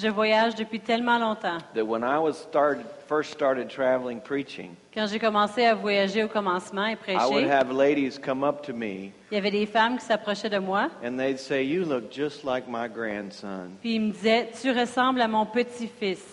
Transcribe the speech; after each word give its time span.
Je 0.00 0.08
voyage 0.08 0.54
depuis 0.54 0.80
tellement 0.80 1.18
longtemps. 1.18 1.58
that 1.74 1.84
when 1.84 2.02
I 2.02 2.18
was 2.18 2.34
started, 2.34 2.86
first 3.06 3.32
started 3.32 3.68
traveling 3.68 4.18
preaching, 4.20 4.74
Quand 4.94 5.06
j'ai 5.06 5.18
commencé 5.18 5.66
à 5.66 5.74
voyager 5.74 6.24
au 6.24 6.28
commencement 6.28 6.86
et 6.86 6.92
I 6.92 7.16
would 7.26 7.44
prêcher, 7.44 7.50
have 7.50 7.70
ladies 7.70 8.18
come 8.18 8.42
up 8.42 8.62
to 8.62 8.72
me 8.72 9.12
il 9.30 9.34
y 9.34 9.36
avait 9.36 9.50
des 9.50 9.66
femmes 9.66 9.98
qui 9.98 10.06
s'approchaient 10.06 10.48
de 10.48 10.58
moi, 10.58 10.88
and 11.04 11.18
they'd 11.18 11.38
say, 11.38 11.62
You 11.64 11.84
look 11.84 12.10
just 12.10 12.44
like 12.44 12.64
my 12.66 12.88
grandson. 12.88 13.72
puis 13.82 13.96
ils 13.96 14.00
me 14.00 14.12
disaient 14.12 14.48
Tu 14.60 14.70
ressembles 14.70 15.20
à 15.20 15.28
mon 15.28 15.44
petit-fils. 15.44 16.24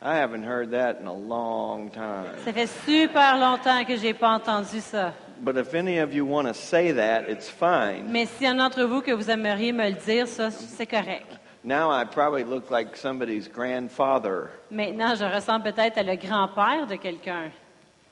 I 0.00 0.16
haven't 0.18 0.44
heard 0.44 0.70
that 0.70 0.96
in 1.02 1.06
a 1.06 1.12
long 1.12 1.90
time. 1.90 2.32
Ça 2.44 2.52
fait 2.52 2.68
super 2.86 3.38
longtemps 3.38 3.84
que 3.84 3.96
j'ai 3.96 4.14
pas 4.14 4.30
entendu 4.30 4.80
ça. 4.80 5.12
But 5.42 5.56
if 5.58 5.74
any 5.74 5.98
of 5.98 6.14
you 6.14 6.24
want 6.24 6.46
to 6.46 6.54
say 6.54 6.94
that, 6.94 7.28
it's 7.28 7.50
fine. 7.50 8.06
Mais 8.08 8.24
s'il 8.24 8.46
y 8.46 8.50
en 8.50 8.58
a 8.58 8.68
d'entre 8.68 8.84
vous 8.84 9.02
que 9.02 9.12
vous 9.12 9.30
aimeriez 9.30 9.72
me 9.72 9.86
le 9.86 9.96
dire, 9.96 10.26
ça, 10.26 10.50
c'est 10.50 10.86
correct. 10.86 11.26
Now 11.66 11.90
I 11.90 12.04
probably 12.04 12.44
look 12.44 12.70
like 12.70 12.96
somebody's 12.96 13.48
grandfather. 13.48 14.50
Maintenant, 14.70 15.16
je 15.16 15.24
ressemble 15.24 15.64
peut-être 15.64 15.98
à 15.98 16.04
le 16.04 16.14
grand-père 16.14 16.86
de 16.86 16.94
quelqu'un. 16.94 17.50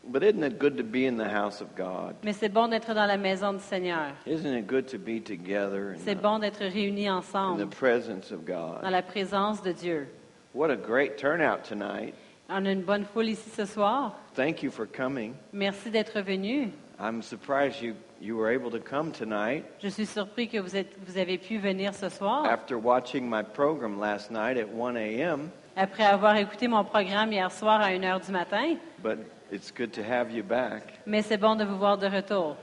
But 0.03 0.25
isn't 0.25 0.43
it 0.43 0.59
good 0.59 0.77
to 0.77 0.83
be 0.83 1.07
in 1.07 1.17
the 1.17 1.29
house 1.29 1.61
of 1.63 1.69
God? 1.77 2.17
Mais 2.25 2.33
c'est 2.33 2.49
bon 2.49 2.67
d'être 2.69 2.93
dans 2.93 3.07
la 3.07 3.17
maison 3.17 3.53
du 3.53 3.61
Seigneur. 3.61 4.11
Isn't 4.27 4.53
it 4.59 4.67
good 4.67 4.89
to 4.89 4.99
be 4.99 5.21
together 5.23 5.95
C'est 5.99 6.17
bon 6.21 6.41
d'être 6.41 6.65
réunis 6.65 7.07
in 7.07 7.19
ensemble 7.19 7.65
the 7.65 7.71
presence 7.71 8.33
of 8.33 8.45
dans 8.45 8.81
God? 8.83 8.91
la 8.91 9.03
présence 9.03 9.63
de 9.63 9.71
Dieu. 9.71 10.09
What 10.53 10.71
a 10.73 10.77
great 10.77 11.17
turnout 11.17 11.63
tonight. 11.63 12.13
On 12.51 12.67
a 12.67 12.73
une 12.73 12.83
bonne 12.83 13.05
foule 13.05 13.29
ici 13.29 13.49
ce 13.51 13.65
soir. 13.67 14.17
Thank 14.35 14.65
you 14.65 14.71
for 14.73 14.85
coming. 14.87 15.35
Merci 15.53 15.91
d'être 15.93 16.21
venu. 16.23 16.71
I'm 16.99 17.23
surprised 17.23 17.81
you, 17.81 17.95
you 18.25 18.37
were 18.37 18.51
able 18.51 18.71
to 18.71 18.79
come 18.81 19.13
tonight 19.13 19.65
Je 19.83 19.89
suis 19.89 20.07
surpris 20.07 20.49
que 20.49 20.59
vous, 20.59 20.75
êtes, 20.75 20.97
vous 21.07 21.19
avez 21.19 21.37
pu 21.39 21.59
venir 21.59 21.93
ce 21.95 22.09
soir. 22.09 22.47
after 22.47 22.79
watching 22.79 23.29
my 23.29 23.43
program 23.43 24.01
last 24.01 24.31
night 24.31 24.57
at 24.57 24.69
1 24.69 24.97
a.m. 24.97 25.51
Après 25.77 26.05
avoir 26.05 26.37
écouté 26.37 26.69
mon 26.69 26.85
programme 26.85 27.33
hier 27.33 27.51
soir 27.53 27.81
à 27.81 27.91
1h 27.91 28.25
du 28.27 28.33
matin. 28.33 28.77
But 29.03 29.19
it's 29.53 29.71
good 29.71 29.93
to 29.95 30.03
have 30.03 30.31
you 30.31 30.43
back. 30.43 31.01
Mais 31.07 31.21
c'est 31.23 31.37
bon 31.37 31.57
de 31.57 31.65
vous 31.65 31.77
voir 31.77 31.99
de 31.99 32.07
retour. 32.07 32.57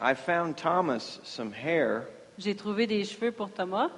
I 0.00 0.14
found 0.14 0.56
Thomas 0.56 1.20
some 1.22 1.52
hair. 1.52 2.02
J'ai 2.38 2.56
trouvé 2.56 2.86
des 2.86 3.04
cheveux 3.04 3.30
pour 3.30 3.50
Thomas. 3.52 3.90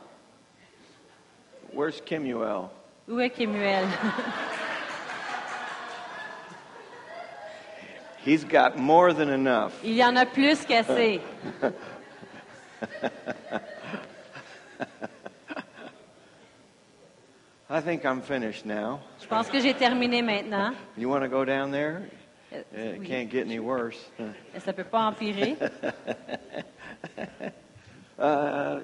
Where's 1.72 2.00
Kimuel? 2.00 2.68
Où 3.08 3.20
est 3.20 3.30
Kemuel? 3.30 3.86
He's 8.26 8.42
got 8.42 8.76
more 8.76 9.12
than 9.12 9.28
enough. 9.28 9.72
Il 9.84 9.94
y 9.94 10.02
en 10.02 10.16
a 10.16 10.26
plus 10.26 10.64
qu'assez. 10.64 11.20
I 17.70 17.80
think 17.80 18.04
I'm 18.04 18.20
finished 18.20 18.66
now. 18.66 19.00
Je 19.20 19.28
pense 19.28 19.48
que 19.48 19.60
j'ai 19.60 19.74
terminé 19.74 20.22
maintenant. 20.22 20.74
You 20.96 21.08
want 21.08 21.22
to 21.22 21.28
go 21.28 21.44
down 21.44 21.70
there? 21.70 22.02
Euh, 22.52 22.94
It 22.94 23.00
oui. 23.00 23.06
can't 23.06 23.30
get 23.30 23.46
any 23.46 23.60
worse. 23.60 23.98
Ça 24.58 24.72
peut 24.72 24.84
pas 24.84 25.06
empirer. 25.06 25.56
Uh, 28.18 28.80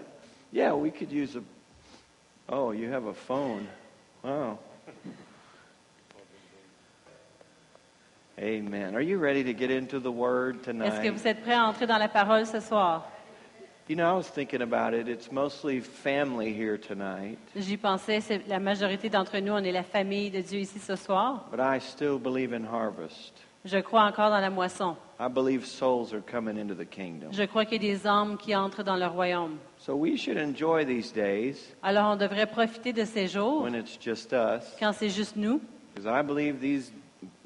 yeah, 0.52 0.74
we 0.74 0.90
could 0.90 1.10
use 1.10 1.36
a. 1.36 1.42
Oh, 2.50 2.70
you 2.72 2.90
have 2.90 3.06
a 3.06 3.14
phone. 3.14 3.66
Wow. 4.22 4.58
Amen. 8.42 8.96
Are 8.96 9.00
you 9.00 9.18
ready 9.18 9.44
to 9.44 9.52
get 9.52 9.70
into 9.70 10.00
the 10.00 10.10
Word 10.10 10.56
Est-ce 10.56 10.66
que 10.66 10.72
tonight? 10.72 11.10
vous 11.12 11.26
êtes 11.28 11.42
prêts 11.42 11.54
à 11.54 11.64
entrer 11.64 11.86
dans 11.86 11.98
la 11.98 12.08
parole 12.08 12.44
ce 12.44 12.58
soir? 12.58 13.06
You 13.88 13.94
know, 13.94 14.04
I 14.04 14.16
was 14.16 14.28
thinking 14.28 14.62
about 14.62 14.94
it. 14.94 15.06
It's 15.06 15.30
mostly 15.30 15.80
family 15.80 16.52
here 16.52 16.76
tonight, 16.76 17.38
J'y 17.56 17.76
pensais, 17.76 18.20
c'est 18.20 18.40
la 18.48 18.58
majorité 18.58 19.08
d'entre 19.08 19.38
nous, 19.38 19.52
on 19.52 19.58
est 19.62 19.70
la 19.72 19.82
famille 19.84 20.30
de 20.30 20.40
Dieu 20.40 20.60
ici 20.60 20.78
ce 20.80 20.96
soir. 20.96 21.46
but 21.52 21.60
I 21.60 21.78
still 21.78 22.18
believe 22.18 22.52
in 22.52 22.64
harvest. 22.64 23.32
Je 23.64 23.78
crois 23.78 24.02
encore 24.02 24.30
dans 24.30 24.40
la 24.40 24.50
moisson. 24.50 24.96
I 25.20 25.28
believe 25.28 25.64
souls 25.64 26.12
are 26.12 26.20
coming 26.22 26.58
into 26.58 26.74
the 26.74 26.88
kingdom. 26.88 27.30
Je 27.30 27.44
crois 27.44 27.64
qu'il 27.64 27.84
y 27.84 27.90
a 27.90 27.94
des 27.94 28.06
âmes 28.08 28.36
qui 28.38 28.56
entrent 28.56 28.82
dans 28.82 28.96
le 28.96 29.06
royaume. 29.06 29.58
So 29.78 29.94
we 29.94 30.16
should 30.16 30.36
enjoy 30.36 30.84
these 30.84 31.12
days 31.12 31.74
Alors 31.84 32.12
on 32.12 32.16
devrait 32.16 32.46
profiter 32.46 32.92
de 32.92 33.04
ces 33.04 33.28
jours 33.28 33.62
when 33.62 33.76
it's 33.76 33.96
just 34.00 34.32
us, 34.32 34.64
quand 34.80 34.92
c'est 34.92 35.10
juste 35.10 35.36
nous, 35.36 35.60
because 35.94 36.06
I 36.08 36.22
believe 36.22 36.58
these 36.60 36.90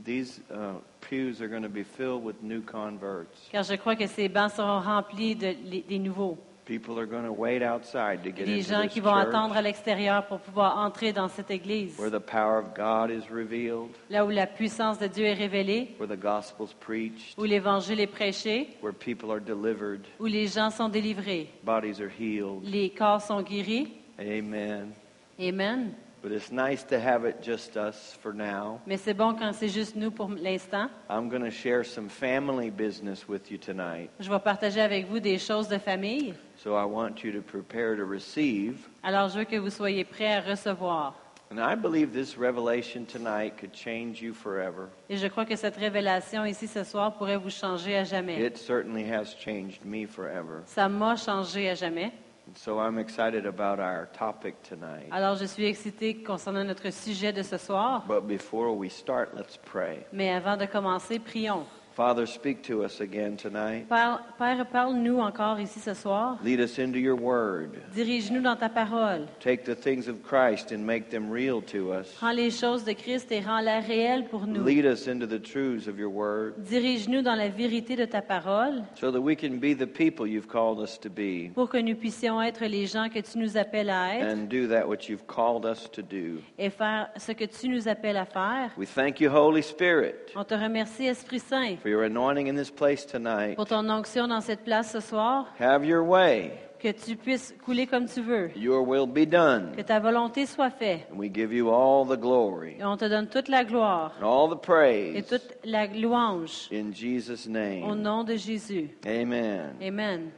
these 0.07 0.41
uh, 0.51 0.75
pews 1.01 1.43
are 1.43 1.49
going 1.49 1.63
to 1.63 1.69
be 1.69 1.83
filled 1.85 2.25
with 2.25 2.37
new 2.43 2.63
converts. 2.63 3.49
car 3.53 3.63
je 3.63 3.75
crois 3.75 3.97
que 3.97 4.07
ces 4.07 4.29
bancs 4.29 4.53
seront 4.53 4.81
remplis 4.81 5.35
de, 5.37 5.55
les- 5.65 5.83
des 5.83 5.99
nouveaux. 5.99 6.39
People 6.65 6.99
are 6.99 7.07
going 7.07 7.23
to 7.23 7.31
wait 7.33 7.63
outside 7.63 8.25
to 8.25 8.31
get 8.31 8.45
Des 8.45 8.55
into 8.59 8.69
gens 8.71 8.83
this 8.83 8.93
qui 8.95 8.99
vont 9.01 9.15
church 9.15 9.29
attendre 9.29 9.57
à 9.57 9.63
l'extérieur 9.63 10.27
pour 10.27 10.41
pouvoir 10.41 10.77
entrer 10.79 11.13
dans 11.13 11.29
cette 11.29 11.49
église, 11.53 11.97
where 11.97 12.11
the 12.11 12.19
power 12.19 12.59
of 12.59 12.75
God 12.75 13.09
is 13.09 13.31
revealed, 13.33 13.91
là 14.11 14.25
où 14.27 14.31
la 14.31 14.49
puissance 14.49 14.99
de 14.99 15.07
Dieu 15.07 15.27
est 15.27 15.35
révélée, 15.35 15.95
where 16.01 16.09
the 16.09 16.21
gospel's 16.21 16.73
preached, 16.81 17.39
où 17.39 17.45
l'évangile 17.45 18.01
est 18.01 18.09
prêché, 18.09 18.71
where 18.83 18.93
people 18.93 19.31
are 19.31 19.41
delivered, 19.41 20.01
où 20.19 20.27
les 20.27 20.49
gens 20.49 20.71
sont 20.71 20.89
délivrés, 20.89 21.49
bodies 21.63 22.01
are 22.03 22.11
healed. 22.11 22.65
les 22.65 22.91
corps 22.91 23.21
sont 23.21 23.43
guéris. 23.43 23.93
Amen. 24.19 24.91
Amen. 25.39 25.93
But 26.27 26.35
it's 26.35 26.51
nice 26.51 26.83
to 26.89 26.99
have 26.99 27.25
it 27.25 27.41
just 27.41 27.77
us 27.77 28.19
for 28.21 28.33
now. 28.35 28.81
Mais 28.85 28.97
c'est 28.97 29.15
bon 29.15 29.35
quand 29.35 29.53
c'est 29.53 29.69
juste 29.69 29.95
nous 29.95 30.11
pour 30.11 30.29
l'instant. 30.29 30.91
I'm 31.09 31.29
going 31.29 31.45
to 31.45 31.53
share 31.53 31.85
some 31.85 32.09
family 32.09 32.69
business 32.69 33.29
with 33.29 33.49
you 33.49 33.59
tonight. 33.59 34.11
Je 34.19 34.29
vais 34.29 34.41
partager 34.41 34.81
avec 34.81 35.07
vous 35.07 35.21
des 35.21 35.39
choses 35.39 35.69
de 35.69 35.79
famille. 35.79 36.35
So 36.57 36.75
I 36.75 36.85
want 36.85 37.23
you 37.23 37.31
to 37.31 37.41
prepare 37.41 37.95
to 37.99 38.05
receive. 38.05 38.89
Alors 39.05 39.29
je 39.29 39.39
veux 39.39 39.45
que 39.45 39.55
vous 39.55 39.71
soyez 39.71 40.03
prêts 40.03 40.33
à 40.33 40.41
recevoir. 40.41 41.15
And 41.53 41.61
I 41.61 41.77
believe 41.77 42.13
this 42.13 42.37
revelation 42.37 43.05
tonight 43.05 43.57
could 43.57 43.73
change 43.73 44.21
you 44.21 44.35
forever. 44.35 44.89
Et 45.09 45.19
je 45.19 45.29
crois 45.29 45.45
que 45.45 45.55
cette 45.55 45.77
révélation 45.77 46.45
ici 46.45 46.67
ce 46.67 46.83
soir 46.83 47.17
pourrait 47.17 47.37
vous 47.37 47.51
changer 47.51 47.97
à 47.97 48.03
jamais. 48.03 48.45
It 48.45 48.59
certainly 48.59 49.09
has 49.09 49.27
changed 49.39 49.85
me 49.85 50.09
forever. 50.09 50.63
Ça 50.65 50.89
m'a 50.89 51.15
changé 51.15 51.71
à 51.71 51.77
jamais. 51.77 52.11
And 52.47 52.57
so 52.57 52.79
I'm 52.79 52.97
excited 52.99 53.45
about 53.45 53.81
our 53.81 54.09
topic 54.17 54.63
tonight. 54.63 55.09
Alors 55.11 55.35
je 55.37 55.47
suis 55.47 55.65
excitée 55.65 56.23
concernant 56.23 56.65
notre 56.65 56.91
sujet 56.91 57.33
de 57.33 57.43
ce 57.43 57.57
soir. 57.57 58.05
But 58.07 58.29
before 58.29 58.77
we 58.77 58.89
start, 58.89 59.35
let's 59.35 59.57
pray. 59.57 60.07
Mais 60.13 60.31
avant 60.31 60.57
de 60.57 60.67
commencer, 60.67 61.19
prions. 61.19 61.67
Father, 61.97 62.27
speak 62.27 62.63
to 62.65 62.85
us 62.85 63.01
again 63.01 63.39
tonight. 63.39 63.89
Père, 63.89 64.67
parle-nous 64.71 65.19
encore 65.19 65.59
ici 65.59 65.81
ce 65.81 65.95
soir. 65.95 66.39
Lead 66.45 66.61
us 66.61 66.79
into 66.79 66.99
your 66.99 67.17
word. 67.17 67.71
Dirige-nous 67.95 68.43
dans 68.43 68.55
ta 68.55 68.69
parole. 68.69 69.27
Take 69.41 69.65
the 69.65 69.75
things 69.75 70.07
of 70.07 70.23
Christ 70.23 70.73
and 70.73 70.85
make 70.85 71.09
them 71.09 71.31
real 71.31 71.63
to 71.63 71.95
us. 71.95 72.15
Rends 72.21 72.37
les 72.37 72.51
choses 72.51 72.85
de 72.85 72.93
Christ 72.93 73.33
et 73.33 73.41
rends-la 73.41 73.81
réelle 73.81 74.29
pour 74.29 74.47
nous. 74.47 74.63
Lead 74.63 74.85
us 74.85 75.09
into 75.09 75.27
the 75.27 75.41
truths 75.41 75.89
of 75.89 75.99
your 75.99 76.11
word 76.11 76.53
Dirige-nous 76.59 77.23
dans 77.23 77.35
la 77.35 77.49
vérité 77.49 77.97
de 77.97 78.05
ta 78.05 78.21
parole 78.21 78.85
so 78.95 79.11
that 79.11 79.23
we 79.23 79.35
can 79.35 79.57
be 79.59 79.75
the 79.75 79.87
people 79.87 80.27
you've 80.27 80.49
called 80.49 80.79
us 80.79 81.01
to 81.01 81.09
be 81.09 81.51
pour 81.55 81.71
que 81.71 81.79
nous 81.79 81.97
puissions 81.97 82.43
être 82.43 82.67
les 82.67 82.85
gens 82.85 83.09
que 83.09 83.21
tu 83.21 83.39
nous 83.39 83.57
appelles 83.57 83.89
à 83.89 84.17
être 84.17 84.37
and 84.37 84.49
do 84.51 84.69
that 84.69 84.87
which 84.87 85.09
you've 85.09 85.27
called 85.27 85.65
us 85.65 85.91
to 85.91 86.03
do. 86.03 86.43
et 86.59 86.69
faire 86.69 87.09
ce 87.17 87.33
que 87.33 87.47
tu 87.47 87.71
nous 87.71 87.89
appelles 87.89 88.19
à 88.19 88.27
faire. 88.27 88.71
We 88.77 88.87
thank 88.87 89.19
you, 89.19 89.31
Holy 89.31 89.63
Spirit, 89.63 90.35
On 90.35 90.45
te 90.45 90.53
remercie, 90.53 91.07
Esprit 91.07 91.41
Saint, 91.41 91.77
for 91.87 91.91
your 91.91 92.03
anointing 92.03 92.49
in 92.49 92.57
this 92.57 92.69
place 92.69 93.05
tonight. 93.05 93.55
pour 93.55 93.67
ton 93.67 93.89
onction 93.89 94.27
dans 94.27 94.41
cette 94.41 94.65
place 94.65 94.91
ce 94.91 94.99
soir, 94.99 95.47
Have 95.61 95.85
your 95.85 96.03
way. 96.03 96.51
que 96.81 96.91
tu 96.91 97.15
puisses 97.15 97.55
couler 97.65 97.87
comme 97.87 98.07
tu 98.09 98.23
veux, 98.23 98.51
Your 98.57 98.83
will 98.85 99.07
be 99.07 99.25
done. 99.25 99.71
que 99.77 99.83
ta 99.83 100.01
volonté 100.01 100.47
soit 100.47 100.71
faite. 100.71 101.07
And 101.13 101.17
we 101.17 101.29
give 101.33 101.53
you 101.53 101.71
all 101.71 102.05
the 102.05 102.19
glory 102.21 102.75
Et 102.81 102.85
on 102.85 102.97
te 102.97 103.05
donne 103.09 103.29
toute 103.29 103.47
la 103.49 103.63
gloire 103.63 104.13
and 104.21 104.25
all 104.27 104.49
the 104.49 104.57
et 104.57 104.63
praise 104.63 105.27
toute 105.29 105.59
la 105.65 105.87
louange 105.87 106.69
in 106.73 106.91
Jesus' 106.93 107.47
au 107.47 107.51
name. 107.53 108.03
nom 108.03 108.25
de 108.25 108.35
Jésus. 108.35 108.91
Amen. 109.07 109.77
Amen. 109.81 110.33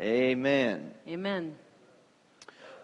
Amen. 0.00 0.90
Amen. 1.08 1.52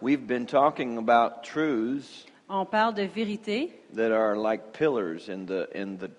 We've 0.01 0.25
been 0.25 0.45
talking 0.45 0.97
about 0.97 1.43
truths 1.43 2.25
On 2.47 2.65
parle 2.65 2.93
de 2.93 3.03
vérité 3.03 3.73
that 3.93 4.13
are 4.13 4.37
like 4.37 4.71
pillars 4.71 5.27
in 5.27 5.45
the 5.45 5.67
in 5.75 5.97
the 5.97 6.09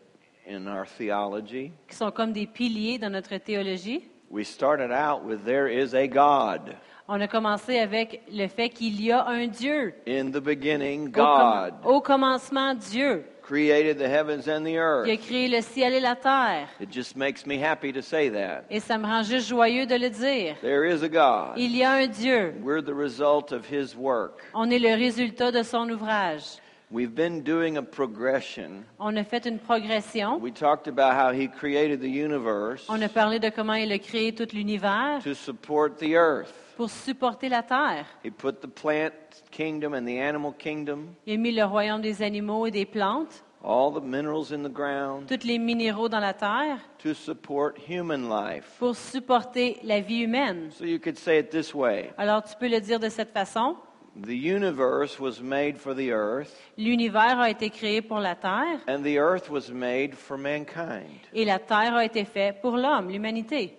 in 0.50 0.66
our 0.66 0.86
theology. 0.86 1.72
qui 1.88 1.94
sont 1.96 2.10
comme 2.10 2.32
des 2.32 2.46
piliers 2.46 2.98
dans 2.98 3.10
notre 3.10 3.36
théologie. 3.38 4.02
We 4.30 4.44
started 4.46 4.90
out 4.92 5.24
with 5.24 5.44
there 5.44 5.68
is 5.68 5.94
a 5.94 6.06
God. 6.06 6.74
On 7.08 7.20
a 7.20 7.26
commencé 7.26 7.78
avec 7.80 8.22
le 8.32 8.46
fait 8.46 8.68
qu'il 8.68 9.00
y 9.02 9.10
a 9.10 9.26
un 9.26 9.48
Dieu. 9.48 9.92
In 10.06 10.30
the 10.30 10.40
beginning, 10.40 11.08
Au, 11.08 11.12
com- 11.12 11.24
God 11.24 11.74
au 11.84 12.00
commencement, 12.00 12.74
Dieu 12.74 13.24
created 13.42 13.98
the 13.98 14.06
heavens 14.06 14.46
and 14.48 14.60
the 14.62 14.66
qui 14.70 14.78
a 14.78 14.80
earth. 14.80 15.20
créé 15.26 15.48
le 15.48 15.60
ciel 15.60 15.92
et 15.94 15.98
la 16.00 16.14
terre. 16.14 16.68
It 16.80 16.92
just 16.92 17.16
makes 17.16 17.44
me 17.46 17.60
happy 17.60 17.92
to 17.92 18.00
say 18.00 18.30
that. 18.30 18.62
Et 18.70 18.78
ça 18.78 18.96
me 18.96 19.06
rend 19.06 19.24
juste 19.24 19.48
joyeux 19.48 19.86
de 19.86 19.96
le 19.96 20.08
dire. 20.08 20.54
There 20.60 20.84
is 20.88 21.02
a 21.02 21.08
God. 21.08 21.54
Il 21.58 21.76
y 21.76 21.82
a 21.82 21.90
un 21.94 22.06
Dieu. 22.06 22.54
We're 22.62 22.80
the 22.84 22.94
result 22.94 23.50
of 23.50 23.66
his 23.68 23.96
work. 23.96 24.42
On 24.54 24.70
est 24.70 24.78
le 24.78 24.94
résultat 24.94 25.50
de 25.50 25.64
son 25.64 25.90
ouvrage. 25.90 26.58
We've 26.92 27.14
been 27.14 27.42
doing 27.44 27.76
a 27.76 27.82
progression. 27.82 28.84
On 28.98 29.16
a 29.16 29.22
fait 29.22 29.46
une 29.46 29.60
progression. 29.60 30.40
We 30.40 30.50
talked 30.52 30.88
about 30.88 31.12
how 31.14 31.30
He 31.32 31.46
created 31.46 32.00
the 32.00 32.08
universe 32.10 32.84
On 32.88 33.00
a 33.00 33.08
parlé 33.08 33.38
de 33.38 33.48
comment 33.50 33.74
il 33.74 33.92
a 33.92 33.98
créé 33.98 34.34
tout 34.34 34.48
l'univers 34.52 35.22
to 35.22 35.34
support 35.34 35.98
the 35.98 36.16
earth. 36.16 36.52
pour 36.76 36.90
supporter 36.90 37.48
la 37.48 37.62
terre. 37.62 38.06
He 38.24 38.30
put 38.30 38.60
the 38.60 38.66
plant 38.66 39.12
kingdom 39.52 39.94
and 39.94 40.04
the 40.04 40.18
animal 40.20 40.52
kingdom, 40.58 41.14
Il 41.26 41.34
a 41.34 41.36
mis 41.36 41.52
le 41.52 41.64
royaume 41.64 42.00
des 42.00 42.22
animaux 42.22 42.66
et 42.66 42.72
des 42.72 42.86
plantes, 42.86 43.44
all 43.62 43.92
the 43.92 44.02
minerals 44.02 44.50
in 44.52 44.64
the 44.64 44.72
ground, 44.72 45.28
tous 45.28 45.46
les 45.46 45.58
minéraux 45.58 46.08
dans 46.08 46.18
la 46.20 46.32
terre, 46.34 46.78
to 46.98 47.14
support 47.14 47.74
human 47.88 48.28
life. 48.28 48.64
pour 48.80 48.96
supporter 48.96 49.78
la 49.84 50.00
vie 50.00 50.22
humaine. 50.24 50.70
So 50.72 50.84
you 50.84 50.98
could 50.98 51.16
say 51.18 51.38
it 51.38 51.50
this 51.50 51.72
way 51.72 52.10
Alors 52.18 52.42
tu 52.42 52.56
peux 52.58 52.68
le 52.68 52.80
dire 52.80 52.98
de 52.98 53.08
cette 53.10 53.32
façon. 53.32 53.76
The 54.16 54.36
universe 54.36 55.20
was 55.20 55.40
made 55.40 55.78
for 55.78 55.94
the 55.94 56.10
earth, 56.12 56.52
L'univers 56.76 57.38
a 57.38 57.48
été 57.48 57.70
créé 57.70 58.02
pour 58.02 58.18
la 58.20 58.34
terre 58.34 58.80
and 58.88 59.04
the 59.04 59.18
earth 59.18 59.48
was 59.48 59.70
made 59.70 60.14
for 60.16 60.36
mankind. 60.36 61.20
et 61.32 61.44
la 61.44 61.58
terre 61.60 61.94
a 61.94 62.04
été 62.04 62.24
faite 62.26 62.60
pour 62.60 62.76
l'homme, 62.76 63.08
l'humanité. 63.10 63.72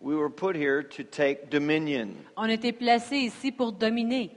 We 0.00 0.14
were 0.16 0.30
put 0.30 0.56
here 0.56 0.82
to 0.82 1.02
take 1.04 1.50
dominion, 1.50 2.14
On 2.36 2.44
a 2.48 2.52
été 2.52 2.72
placés 2.72 3.18
ici 3.18 3.50
pour 3.52 3.72
dominer, 3.72 4.30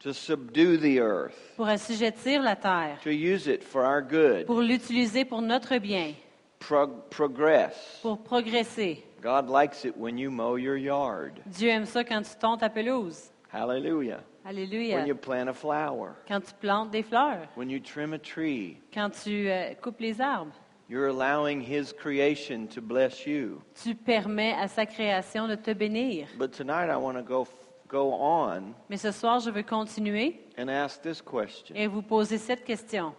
to 0.00 0.12
subdue 0.12 0.76
the 0.76 1.00
earth, 1.00 1.34
pour 1.56 1.66
assujettir 1.66 2.40
la 2.42 2.54
terre, 2.54 2.98
to 3.02 3.10
use 3.10 3.48
it 3.48 3.64
for 3.64 3.84
our 3.84 4.00
good, 4.02 4.46
pour 4.46 4.60
l'utiliser 4.60 5.24
pour 5.24 5.40
notre 5.42 5.78
bien, 5.78 6.12
progress. 6.60 7.98
pour 8.02 8.18
progresser. 8.22 9.02
God 9.22 9.48
likes 9.48 9.84
it 9.84 9.96
when 9.96 10.16
you 10.18 10.30
mow 10.30 10.56
your 10.56 10.76
yard. 10.76 11.40
Dieu 11.46 11.68
aime 11.70 11.84
ça 11.86 12.04
quand 12.04 12.22
tu 12.22 12.36
tonds 12.38 12.58
ta 12.58 12.68
pelouse. 12.68 13.30
Hallelujah. 13.52 14.20
Alléluia. 14.44 14.96
When 14.96 15.06
you 15.06 15.14
plant 15.14 15.48
a 15.48 15.52
flower, 15.54 16.14
Quand 16.26 16.40
tu 16.40 16.54
plantes 16.60 16.90
des 16.90 17.02
fleurs, 17.02 17.48
when 17.56 17.68
you 17.68 17.80
trim 17.80 18.12
a 18.14 18.18
tree, 18.18 18.78
quand 18.92 19.10
tu 19.10 19.48
euh, 19.50 19.74
coupes 19.74 20.00
les 20.00 20.20
arbres, 20.20 20.52
you're 20.88 21.08
allowing 21.08 21.60
His 21.60 21.92
creation 21.92 22.66
to 22.68 22.80
bless 22.80 23.26
you. 23.26 23.60
tu 23.82 23.94
permets 23.94 24.54
à 24.54 24.68
sa 24.68 24.86
création 24.86 25.48
de 25.48 25.54
te 25.54 25.72
bénir. 25.72 26.28
But 26.38 26.52
tonight 26.52 26.88
I 26.90 26.96
want 26.96 27.14
to 27.16 27.22
go, 27.22 27.46
go 27.88 28.12
on 28.14 28.74
Mais 28.88 28.96
ce 28.96 29.10
soir, 29.12 29.40
je 29.40 29.50
veux 29.50 29.62
continuer 29.62 30.40
and 30.56 30.68
ask 30.68 31.02
this 31.02 31.20
question. 31.20 31.74
et 31.76 31.86
vous 31.86 32.02
poser 32.02 32.38
cette 32.38 32.64
question. 32.64 33.12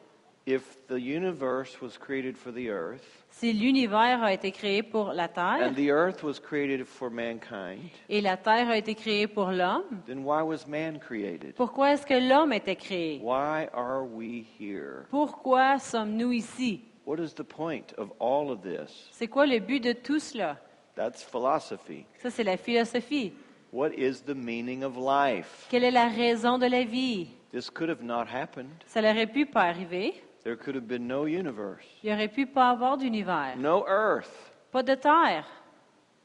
If 0.50 0.88
the 0.88 1.00
universe 1.00 1.80
was 1.80 1.96
created 1.96 2.36
for 2.36 2.52
the 2.52 2.72
earth, 2.72 3.04
Si 3.30 3.54
l'univers 3.54 4.24
a 4.24 4.34
été 4.34 4.52
créé 4.52 4.82
pour 4.82 5.14
la 5.14 5.28
terre 5.28 5.62
and 5.62 5.76
the 5.76 5.92
earth 5.92 6.24
was 6.24 6.40
created 6.40 6.88
for 6.88 7.12
mankind, 7.12 7.92
et 8.10 8.20
la 8.20 8.36
terre 8.36 8.68
a 8.68 8.76
été 8.76 8.96
créée 8.96 9.28
pour 9.28 9.52
l'homme, 9.52 10.02
then 10.08 10.24
why 10.24 10.42
was 10.42 10.66
man 10.68 10.98
created? 10.98 11.54
pourquoi 11.54 11.92
est-ce 11.92 12.04
que 12.04 12.16
l'homme 12.16 12.52
était 12.52 12.76
créé? 12.76 13.20
Why 13.22 13.68
are 13.74 14.04
we 14.04 14.44
here? 14.60 15.06
Pourquoi 15.12 15.78
sommes-nous 15.78 16.32
ici? 16.32 16.82
What 17.06 17.20
is 17.20 17.36
the 17.36 17.46
point 17.46 17.94
of 18.00 18.12
all 18.20 18.50
of 18.50 18.64
this? 18.64 19.08
C'est 19.12 19.28
quoi 19.28 19.46
le 19.46 19.60
but 19.60 19.84
de 19.84 19.94
tout 19.94 20.20
cela? 20.20 20.58
That's 20.96 21.22
philosophy. 21.24 22.08
Ça, 22.24 22.32
c'est 22.32 22.44
la 22.44 22.58
philosophie. 22.58 23.34
What 23.72 23.92
is 23.96 24.22
the 24.26 24.34
meaning 24.34 24.84
of 24.84 24.98
life? 24.98 25.68
Quelle 25.70 25.84
est 25.84 25.92
la 25.92 26.08
raison 26.08 26.58
de 26.58 26.66
la 26.66 26.86
vie? 26.86 27.28
This 27.52 27.70
could 27.70 27.92
have 27.92 28.02
not 28.02 28.26
happened. 28.26 28.72
Ça 28.88 29.04
n'aurait 29.04 29.28
pu 29.28 29.46
pas 29.46 29.66
arriver. 29.66 30.16
There 30.44 30.56
could 30.56 30.76
have 30.76 30.88
been 30.88 31.08
no 31.08 31.26
universe, 31.26 31.84
Il 32.04 32.10
n'y 32.10 32.16
aurait 32.16 32.30
pu 32.30 32.46
pas 32.46 32.70
avoir 32.70 32.98
d'univers. 32.98 33.58
no 33.58 33.86
earth, 33.88 34.54
Pas 34.72 34.84
de 34.84 34.96
terre 34.96 35.46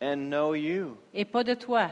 and 0.00 0.16
no 0.30 0.54
you. 0.54 0.96
et 1.12 1.24
pas 1.24 1.42
de 1.44 1.54
toi. 1.54 1.90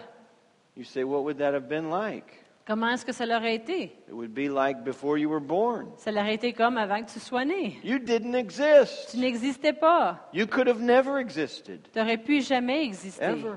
You 0.77 0.85
say, 0.85 1.03
what 1.05 1.23
would 1.25 1.39
that 1.39 1.53
have 1.55 1.69
been 1.69 1.91
like? 1.91 2.39
Comment 2.65 2.91
est-ce 2.91 3.05
que 3.05 3.13
ça 3.13 3.27
l'aurait 3.27 3.57
été? 3.57 3.93
It 4.09 4.13
would 4.13 4.33
be 4.33 4.49
like 4.49 4.85
before 4.85 5.19
you 5.19 5.29
were 5.29 5.41
born. 5.41 5.89
Ça 5.97 6.13
l'aurait 6.13 6.35
été 6.37 6.53
comme 6.53 6.79
avant 6.79 7.03
que 7.03 7.11
tu 7.11 7.19
sois 7.19 7.45
né. 7.45 7.79
You 7.83 7.99
didn't 7.99 8.35
exist. 8.37 9.11
Tu 9.11 9.17
n'existais 9.19 9.73
pas. 9.73 10.29
You 10.33 10.47
could 10.47 10.69
have 10.69 10.81
never 10.81 11.19
existed, 11.19 11.81
Tu 11.93 11.99
n'aurais 11.99 12.19
pu 12.19 12.41
jamais 12.41 12.85
exister. 12.85 13.25
ever. 13.25 13.57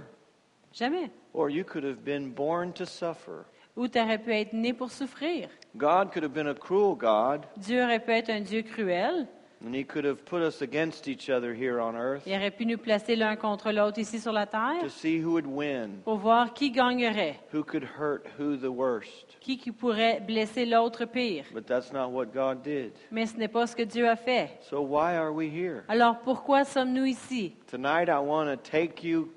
Jamais. 0.74 1.12
Or 1.34 1.50
you 1.52 1.64
could 1.64 1.84
have 1.86 2.04
been 2.04 2.32
born 2.34 2.74
to 2.74 2.86
suffer. 2.86 3.46
Ou 3.76 3.88
tu 3.88 4.00
aurais 4.00 4.18
pu 4.20 4.34
être 4.34 4.54
né 4.54 4.74
pour 4.74 4.92
souffrir. 4.92 5.50
God 5.76 6.12
could 6.12 6.24
have 6.24 6.34
been 6.34 6.48
a 6.48 6.54
cruel 6.54 6.96
God, 6.96 7.46
Dieu 7.58 7.84
aurait 7.84 8.00
pu 8.00 8.12
être 8.12 8.30
un 8.30 8.42
Dieu 8.42 8.62
cruel. 8.64 9.28
and 9.66 9.74
He 9.74 9.84
could 9.84 10.06
have 10.06 10.24
put 10.26 10.42
us 10.42 10.62
against 10.62 11.08
each 11.08 11.30
other 11.30 11.54
here 11.54 11.80
on 11.82 11.96
earth 11.96 12.24
Il 12.28 12.34
aurait 12.36 12.52
pu 12.52 12.66
nous 12.66 12.78
placer 12.78 13.16
l'un 13.16 13.36
contre 13.36 13.72
l'autre 13.72 13.98
ici 14.00 14.20
sur 14.20 14.32
la 14.32 14.46
to 14.46 14.52
terre 14.52 14.90
see 14.90 15.20
who 15.24 15.32
would 15.32 15.48
win, 15.48 16.02
pour 16.04 16.18
voir 16.18 16.54
qui 16.54 16.72
gagnerait, 16.72 17.40
who 17.54 17.64
could 17.64 17.84
hurt 18.00 18.26
who 18.40 18.56
the 18.58 18.70
worst. 18.70 19.38
qui, 19.42 19.58
qui 19.58 19.72
pourrait 19.72 20.20
blesser 20.22 20.66
l'autre 20.66 21.06
pire. 21.06 21.46
But 21.54 21.66
that's 21.66 21.92
not 21.92 22.10
what 22.12 22.28
God 22.28 22.62
did. 22.64 22.92
Mais 23.12 23.26
ce 23.26 23.38
n'est 23.38 23.48
pas 23.50 23.66
ce 23.68 23.76
que 23.76 23.84
Dieu 23.84 24.08
a 24.08 24.16
fait. 24.16 24.52
So 24.70 24.82
why 24.82 25.16
are 25.18 25.32
we 25.34 25.50
here? 25.50 25.84
Alors 25.90 26.20
pourquoi 26.20 26.64
sommes-nous 26.64 27.06
ici? 27.06 27.56
Tonight 27.70 28.08
I 28.08 28.20
want 28.20 28.48
to 28.48 28.58
take 28.58 29.04
you 29.04 29.34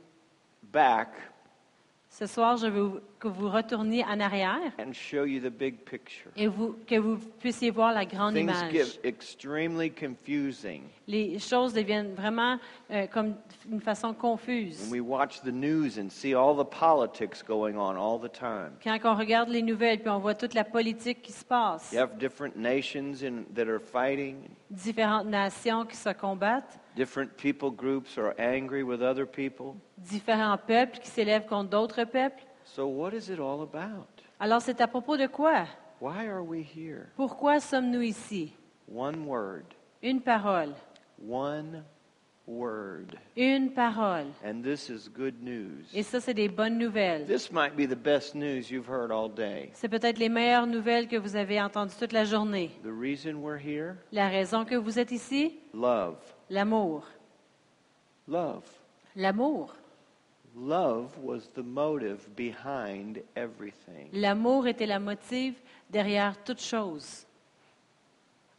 back 0.73 1.09
Ce 2.11 2.27
soir, 2.27 2.57
je 2.57 2.67
veux 2.67 3.03
que 3.21 3.29
vous 3.29 3.49
retourniez 3.51 4.03
en 4.05 4.19
arrière 4.19 4.73
and 4.81 4.93
show 4.93 5.25
you 5.25 5.41
the 5.41 5.53
big 5.53 5.85
picture. 5.85 6.31
et 6.37 6.47
vous, 6.49 6.75
que 6.87 6.97
vous 6.99 7.17
puissiez 7.39 7.71
voir 7.71 7.93
la 7.93 8.07
grande 8.07 8.35
Things 8.35 8.49
image. 8.49 8.73
get 8.73 9.01
extremely 9.05 9.91
confusing 9.91 10.83
Les 11.07 11.39
choses 11.39 11.75
deviennent 11.75 12.15
vraiment 12.15 12.59
euh, 12.91 13.07
comme 13.09 13.35
une 13.71 13.81
façon 13.81 14.09
when 14.09 14.17
confuse. 14.17 14.89
we 14.91 15.01
watch 15.01 15.43
the 15.43 15.53
news 15.53 15.99
and 15.99 16.09
see 16.11 16.35
all 16.35 16.57
the 16.57 16.65
politics 16.69 17.43
going 17.47 17.77
on 17.77 17.97
all 17.97 18.19
the 18.19 18.33
time. 18.33 18.73
Quand 18.83 18.99
on 19.05 19.15
regarde 19.15 19.51
les 19.51 19.63
nouvelles 19.63 20.01
puis 20.01 20.09
on 20.11 20.19
voit 20.19 20.35
toute 20.35 20.55
la 20.55 20.65
politique 20.65 21.21
qui 21.23 21.33
se 21.33 21.45
passe, 21.45 21.93
You 21.93 22.01
have 22.01 22.17
different 22.19 22.57
nations 22.57 23.23
in, 23.23 23.45
that 23.55 23.69
are 23.69 23.81
fighting. 23.81 24.49
différentes 24.71 25.27
nations 25.29 25.85
qui 25.85 25.97
se 25.97 26.11
combattent, 26.15 26.81
Different 26.99 27.37
people 27.37 27.71
groups 27.71 28.19
are 28.19 28.35
angry 28.41 28.83
with 28.83 29.03
other 29.03 29.25
people? 29.25 29.77
différents 29.99 30.59
peuples 30.59 30.99
qui 30.99 31.09
s'élèvent 31.09 31.47
contre 31.47 31.71
d'autres 31.71 32.03
peuples. 32.03 32.43
So, 32.65 32.89
what 32.89 33.13
is 33.15 33.31
it 33.31 33.39
all 33.39 33.63
about? 33.63 34.09
Alors 34.41 34.61
c'est 34.61 34.81
à 34.81 34.89
propos 34.89 35.17
de 35.17 35.29
quoi? 35.29 35.69
Why 36.01 36.27
are 36.27 36.43
we 36.43 36.65
here? 36.65 37.07
Pourquoi 37.15 37.61
sommes-nous 37.61 38.03
ici? 38.03 38.53
One 38.93 39.27
word. 39.29 39.63
Une 40.03 40.21
parole. 40.21 40.75
One 41.25 41.85
word. 42.49 43.17
Une 43.37 43.71
parole. 43.71 44.27
And 44.45 44.63
this 44.65 44.89
is 44.89 45.09
good 45.09 45.41
news. 45.41 45.85
Et 45.95 46.03
ça, 46.03 46.19
c'est 46.21 46.35
des 46.35 46.49
bonnes 46.49 46.79
nouvelles. 46.79 47.27
This 47.27 47.53
might 47.53 47.77
be 47.77 47.87
the 47.87 47.95
best 47.97 48.35
news 48.35 48.73
you've 48.73 48.89
heard 48.89 49.13
all 49.13 49.29
day. 49.29 49.71
C'est 49.73 49.89
peut-être 49.89 50.19
les 50.19 50.29
meilleures 50.29 50.67
nouvelles 50.67 51.07
que 51.07 51.17
vous 51.17 51.37
avez 51.37 51.61
entendues 51.61 51.95
toute 51.97 52.13
la 52.13 52.25
journée. 52.25 52.73
The 52.83 52.91
reason 52.91 53.37
we're 53.37 53.61
here? 53.65 53.95
La 54.11 54.29
raison 54.29 54.65
que 54.65 54.75
vous 54.75 54.99
êtes 54.99 55.13
ici? 55.13 55.61
Love. 55.73 56.17
L'amour. 56.51 57.05
Love. 58.27 58.65
L'amour. 59.17 59.75
Love 60.57 61.17
was 61.23 61.49
the 61.55 61.63
motive 61.63 62.29
behind 62.35 63.23
everything. 63.37 64.09
L'amour 64.13 64.67
était 64.67 64.87
la 64.87 64.99
motive 64.99 65.55
derrière 65.91 66.37
toute 66.45 66.61
chose. 66.61 67.27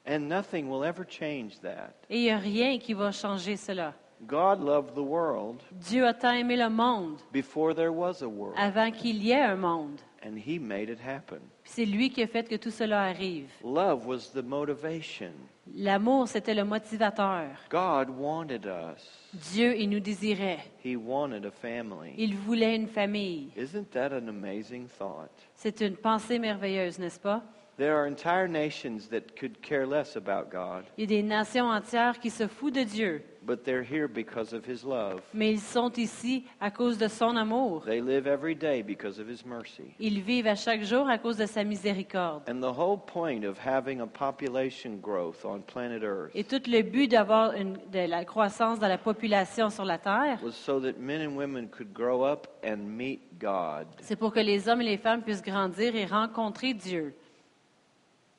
And 0.05 0.27
nothing 0.27 0.69
will 0.69 0.83
ever 0.83 1.03
change 1.03 1.59
that. 1.61 1.93
Et 2.09 2.19
il 2.19 2.23
n'y 2.23 2.31
a 2.31 2.37
rien 2.37 2.79
qui 2.79 2.93
va 2.93 3.11
changer 3.11 3.57
cela. 3.57 3.93
God 4.27 4.61
loved 4.61 4.95
the 4.95 5.03
world 5.03 5.61
Dieu 5.71 6.05
a 6.05 6.13
tant 6.13 6.33
aimé 6.33 6.57
le 6.57 6.69
monde 6.69 7.19
before 7.31 7.73
there 7.73 7.91
was 7.91 8.21
a 8.21 8.27
world, 8.27 8.57
avant 8.57 8.91
qu'il 8.91 9.23
y 9.23 9.31
ait 9.31 9.41
un 9.41 9.55
monde. 9.55 10.01
And 10.25 10.37
He 10.37 10.59
made 10.59 10.89
it 10.89 10.99
happen. 10.99 11.39
C'est 11.63 11.85
lui 11.85 12.09
qui 12.09 12.21
a 12.21 12.27
fait 12.27 12.47
que 12.47 12.55
tout 12.55 12.71
cela 12.71 13.03
arrive. 13.03 13.49
Love 13.63 14.05
was 14.05 14.31
the 14.33 14.43
motivation. 14.43 15.31
L'amour, 15.75 16.27
c'était 16.27 16.53
le 16.55 16.63
motivateur. 16.63 17.47
God 17.69 18.09
wanted 18.09 18.65
us. 18.65 19.29
Dieu, 19.53 19.75
il 19.77 19.89
nous 19.89 19.99
désirait. 19.99 20.59
He 20.83 20.95
wanted 20.95 21.45
a 21.45 21.51
family. 21.51 22.13
Il 22.17 22.35
voulait 22.35 22.75
une 22.75 22.87
famille. 22.87 23.51
Isn't 23.55 23.91
that 23.91 24.11
an 24.11 24.27
amazing 24.27 24.87
thought? 24.87 25.29
C'est 25.55 25.81
une 25.81 25.95
pensée 25.95 26.39
merveilleuse, 26.39 26.97
n'est-ce 26.97 27.19
pas? 27.19 27.43
There 27.79 27.95
are 27.95 28.05
entire 28.07 28.49
nations 28.49 29.07
that 29.09 29.37
could 29.39 29.61
care 29.61 29.87
less 29.87 30.17
about 30.17 30.51
God, 30.51 30.83
Il 30.97 31.09
y 31.09 31.15
a 31.15 31.21
des 31.21 31.23
nations 31.23 31.69
entières 31.71 32.19
qui 32.19 32.29
se 32.29 32.45
foutent 32.45 32.75
de 32.75 32.83
Dieu, 32.83 33.21
but 33.41 33.63
they're 33.63 33.85
here 33.89 34.05
because 34.09 34.53
of 34.53 34.65
His 34.67 34.83
love. 34.83 35.21
mais 35.33 35.53
ils 35.53 35.61
sont 35.61 35.89
ici 35.95 36.43
à 36.59 36.71
cause 36.71 36.97
de 36.97 37.07
son 37.07 37.37
amour. 37.37 37.85
They 37.85 38.01
live 38.01 38.27
every 38.27 38.53
day 38.53 38.83
because 38.83 39.17
of 39.17 39.29
His 39.29 39.45
mercy. 39.45 39.93
Ils 39.97 40.19
vivent 40.19 40.47
à 40.47 40.55
chaque 40.55 40.83
jour 40.83 41.07
à 41.07 41.17
cause 41.17 41.37
de 41.37 41.45
sa 41.45 41.63
miséricorde. 41.63 42.43
And 42.49 42.59
the 42.59 42.77
whole 42.77 42.97
point 42.99 43.45
of 43.45 43.57
having 43.65 44.01
a 44.01 44.07
population 44.07 44.97
growth 45.01 45.45
on 45.45 45.61
planet 45.61 46.03
Earth 46.03 46.31
Et 46.35 46.43
tout 46.43 46.61
le 46.69 46.81
but 46.81 47.07
d'avoir 47.07 47.53
une- 47.53 47.77
de 47.93 48.05
la 48.09 48.25
croissance 48.25 48.79
dans 48.79 48.89
la 48.89 48.97
population 48.97 49.69
sur 49.69 49.85
la 49.85 49.97
Terre, 49.97 50.37
was 50.43 50.51
so 50.51 50.81
that 50.81 50.99
men 50.99 51.21
and 51.25 51.37
women 51.37 51.69
could 51.69 51.93
grow 51.93 52.25
up 52.25 52.45
and 52.61 52.79
meet 52.85 53.21
God. 53.39 53.87
c'est 54.01 54.17
pour 54.17 54.33
que 54.33 54.41
les 54.41 54.67
hommes 54.67 54.81
et 54.81 54.85
les 54.85 54.97
femmes 54.97 55.21
puissent 55.21 55.41
grandir 55.41 55.95
et 55.95 56.03
rencontrer 56.05 56.73
Dieu. 56.73 57.13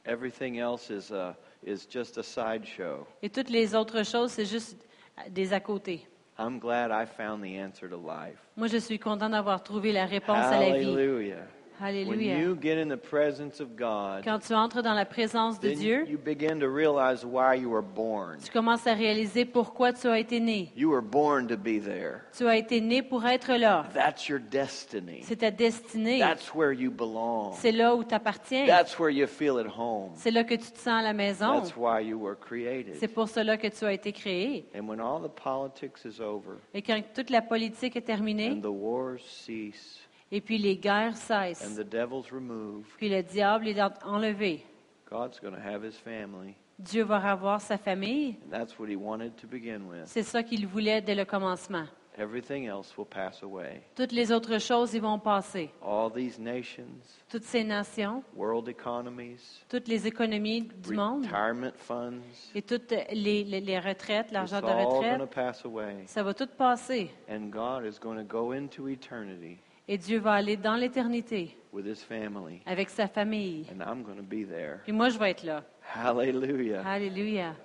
Everything 0.04 0.58
else 0.58 0.90
is, 0.90 1.10
a, 1.10 1.36
is 1.62 1.86
just 1.86 2.18
a 2.18 2.22
sideshow. 2.22 3.06
Et 3.22 3.28
toutes 3.28 3.50
les 3.50 3.74
autres 3.74 4.02
choses, 4.04 4.32
c'est 4.32 4.46
juste 4.46 4.86
des 5.30 5.52
à 5.52 5.60
côté. 5.60 6.06
I'm 6.38 6.58
glad 6.58 6.90
I 6.90 7.04
found 7.04 7.42
the 7.42 7.58
answer 7.58 7.88
to 7.88 7.96
life. 7.96 8.38
Moi, 8.56 8.68
je 8.68 8.78
suis 8.78 8.98
content 8.98 9.28
d'avoir 9.28 9.62
trouvé 9.62 9.92
la 9.92 10.06
réponse 10.06 10.38
à 10.38 10.58
la 10.58 10.78
vie. 10.78 10.86
Hallelujah. 10.86 11.46
When 11.80 11.88
Alléluia. 11.88 12.38
you 12.38 12.58
get 12.60 12.76
in 12.78 12.88
the 12.88 12.98
presence 13.00 13.58
of 13.60 13.74
God, 13.74 14.22
Quand 14.22 14.38
tu 14.40 14.52
entres 14.52 14.82
dans 14.82 14.92
la 14.92 15.06
présence 15.06 15.58
de 15.58 15.70
then 15.70 15.78
Dieu, 15.78 16.04
you 16.06 16.18
begin 16.18 16.60
to 16.60 16.68
realize 16.68 17.24
why 17.24 17.54
you 17.54 17.70
were 17.70 17.82
born. 17.82 18.38
tu 18.44 18.50
commences 18.52 18.86
à 18.86 18.92
réaliser 18.92 19.46
pourquoi 19.46 19.94
tu 19.94 20.06
as 20.06 20.18
été 20.18 20.40
né. 20.40 20.70
You 20.76 20.90
were 20.90 21.00
born 21.02 21.46
to 21.48 21.56
be 21.56 21.80
there. 21.82 22.20
Tu 22.36 22.46
as 22.46 22.56
été 22.56 22.82
né 22.82 23.02
pour 23.02 23.24
être 23.26 23.54
là. 23.54 23.86
That's 23.94 24.28
your 24.28 24.40
destiny. 24.40 25.20
C'est 25.22 25.36
ta 25.36 25.50
destinée. 25.50 26.18
That's 26.18 26.54
where 26.54 26.72
you 26.72 26.90
belong. 26.90 27.52
C'est 27.54 27.72
là 27.72 27.94
où 27.94 28.04
tu 28.04 28.14
appartiens. 28.14 28.66
That's 28.66 28.98
where 28.98 29.10
you 29.10 29.26
feel 29.26 29.58
at 29.58 29.68
home. 29.74 30.10
C'est 30.16 30.30
là 30.30 30.44
que 30.44 30.54
tu 30.54 30.70
te 30.70 30.78
sens 30.78 31.00
à 31.00 31.02
la 31.02 31.14
maison. 31.14 31.60
That's 31.60 31.74
why 31.76 32.02
you 32.06 32.18
were 32.18 32.36
C'est 32.38 32.46
created. 32.46 33.14
pour 33.14 33.28
cela 33.30 33.56
que 33.56 33.68
tu 33.68 33.84
as 33.86 33.92
été 33.94 34.12
créé. 34.12 34.66
And 34.78 34.86
when 34.86 35.00
all 35.00 35.20
the 35.22 35.32
politics 35.34 36.04
is 36.04 36.20
over 36.20 36.58
Et 36.74 36.82
quand 36.82 37.00
toute 37.14 37.30
la 37.30 37.40
politique 37.40 37.96
est 37.96 38.02
terminée, 38.02 38.50
and 38.50 38.60
the 38.60 38.66
wars 38.66 39.20
cease 39.24 40.00
et 40.32 40.40
puis 40.40 40.58
les 40.58 40.76
guerres 40.76 41.12
and 41.12 41.54
cessent, 41.54 41.74
the 41.76 41.88
devil's 41.88 42.30
removed, 42.32 42.86
puis 42.96 43.08
le 43.08 43.22
diable 43.22 43.68
est 43.68 43.80
en- 43.80 43.92
enlevé, 44.04 44.64
God's 45.10 45.40
going 45.40 45.52
to 45.54 45.60
have 45.60 45.84
his 45.84 45.96
family. 45.96 46.54
Dieu 46.78 47.02
va 47.04 47.16
avoir 47.18 47.60
sa 47.60 47.76
famille. 47.76 48.36
And 48.46 48.50
that's 48.50 48.78
what 48.78 48.88
he 48.88 48.96
wanted 48.96 49.36
to 49.36 49.46
begin 49.46 49.82
with. 49.88 50.06
C'est 50.06 50.22
ça 50.22 50.42
qu'il 50.42 50.66
voulait 50.66 51.02
dès 51.02 51.14
le 51.14 51.24
commencement. 51.24 51.84
Everything 52.18 52.66
else 52.66 52.96
will 52.98 53.06
pass 53.06 53.42
away. 53.42 53.82
Toutes 53.94 54.12
les 54.12 54.30
autres 54.32 54.58
choses, 54.58 54.94
vont 54.96 55.18
passer. 55.18 55.70
All 55.82 56.10
these 56.12 56.38
nations, 56.38 57.18
Toutes 57.30 57.44
ces 57.44 57.64
nations, 57.64 58.22
world 58.34 58.68
economies, 58.68 59.62
toutes 59.68 59.88
les 59.88 60.06
économies 60.06 60.62
du 60.62 60.94
monde 60.94 61.24
retirement 61.24 61.72
funds, 61.76 62.20
et 62.54 62.62
toutes 62.62 62.90
les, 63.12 63.44
les- 63.44 63.60
les 63.60 63.78
retraites, 63.78 64.32
l'argent 64.32 64.60
de 64.60 64.66
retraite, 64.66 65.18
to 65.18 65.26
pass 65.26 65.64
away. 65.64 66.04
ça 66.06 66.22
va 66.22 66.34
tout 66.34 66.48
passer. 66.58 67.10
And 67.28 67.50
God 67.50 67.84
is 67.86 67.98
going 68.00 68.16
to 68.16 68.24
go 68.24 68.52
into 68.52 68.88
eternity 68.88 69.58
Et 69.92 69.98
Dieu 69.98 70.20
va 70.20 70.34
aller 70.34 70.56
dans 70.56 70.76
l'éternité 70.76 71.56
with 71.72 71.84
his 71.84 72.04
family. 72.04 72.60
avec 72.64 72.88
sa 72.90 73.08
famille. 73.08 73.66
And 73.72 73.82
I'm 73.82 74.04
going 74.04 74.18
to 74.18 74.22
be 74.22 74.46
there. 74.48 74.78
Puis 74.84 74.92
moi, 74.92 75.08
je 75.08 75.18
vais 75.18 75.30
être 75.32 75.42
là. 75.42 75.64
Hallelujah. 75.96 76.82
Alléluia. 76.86 77.56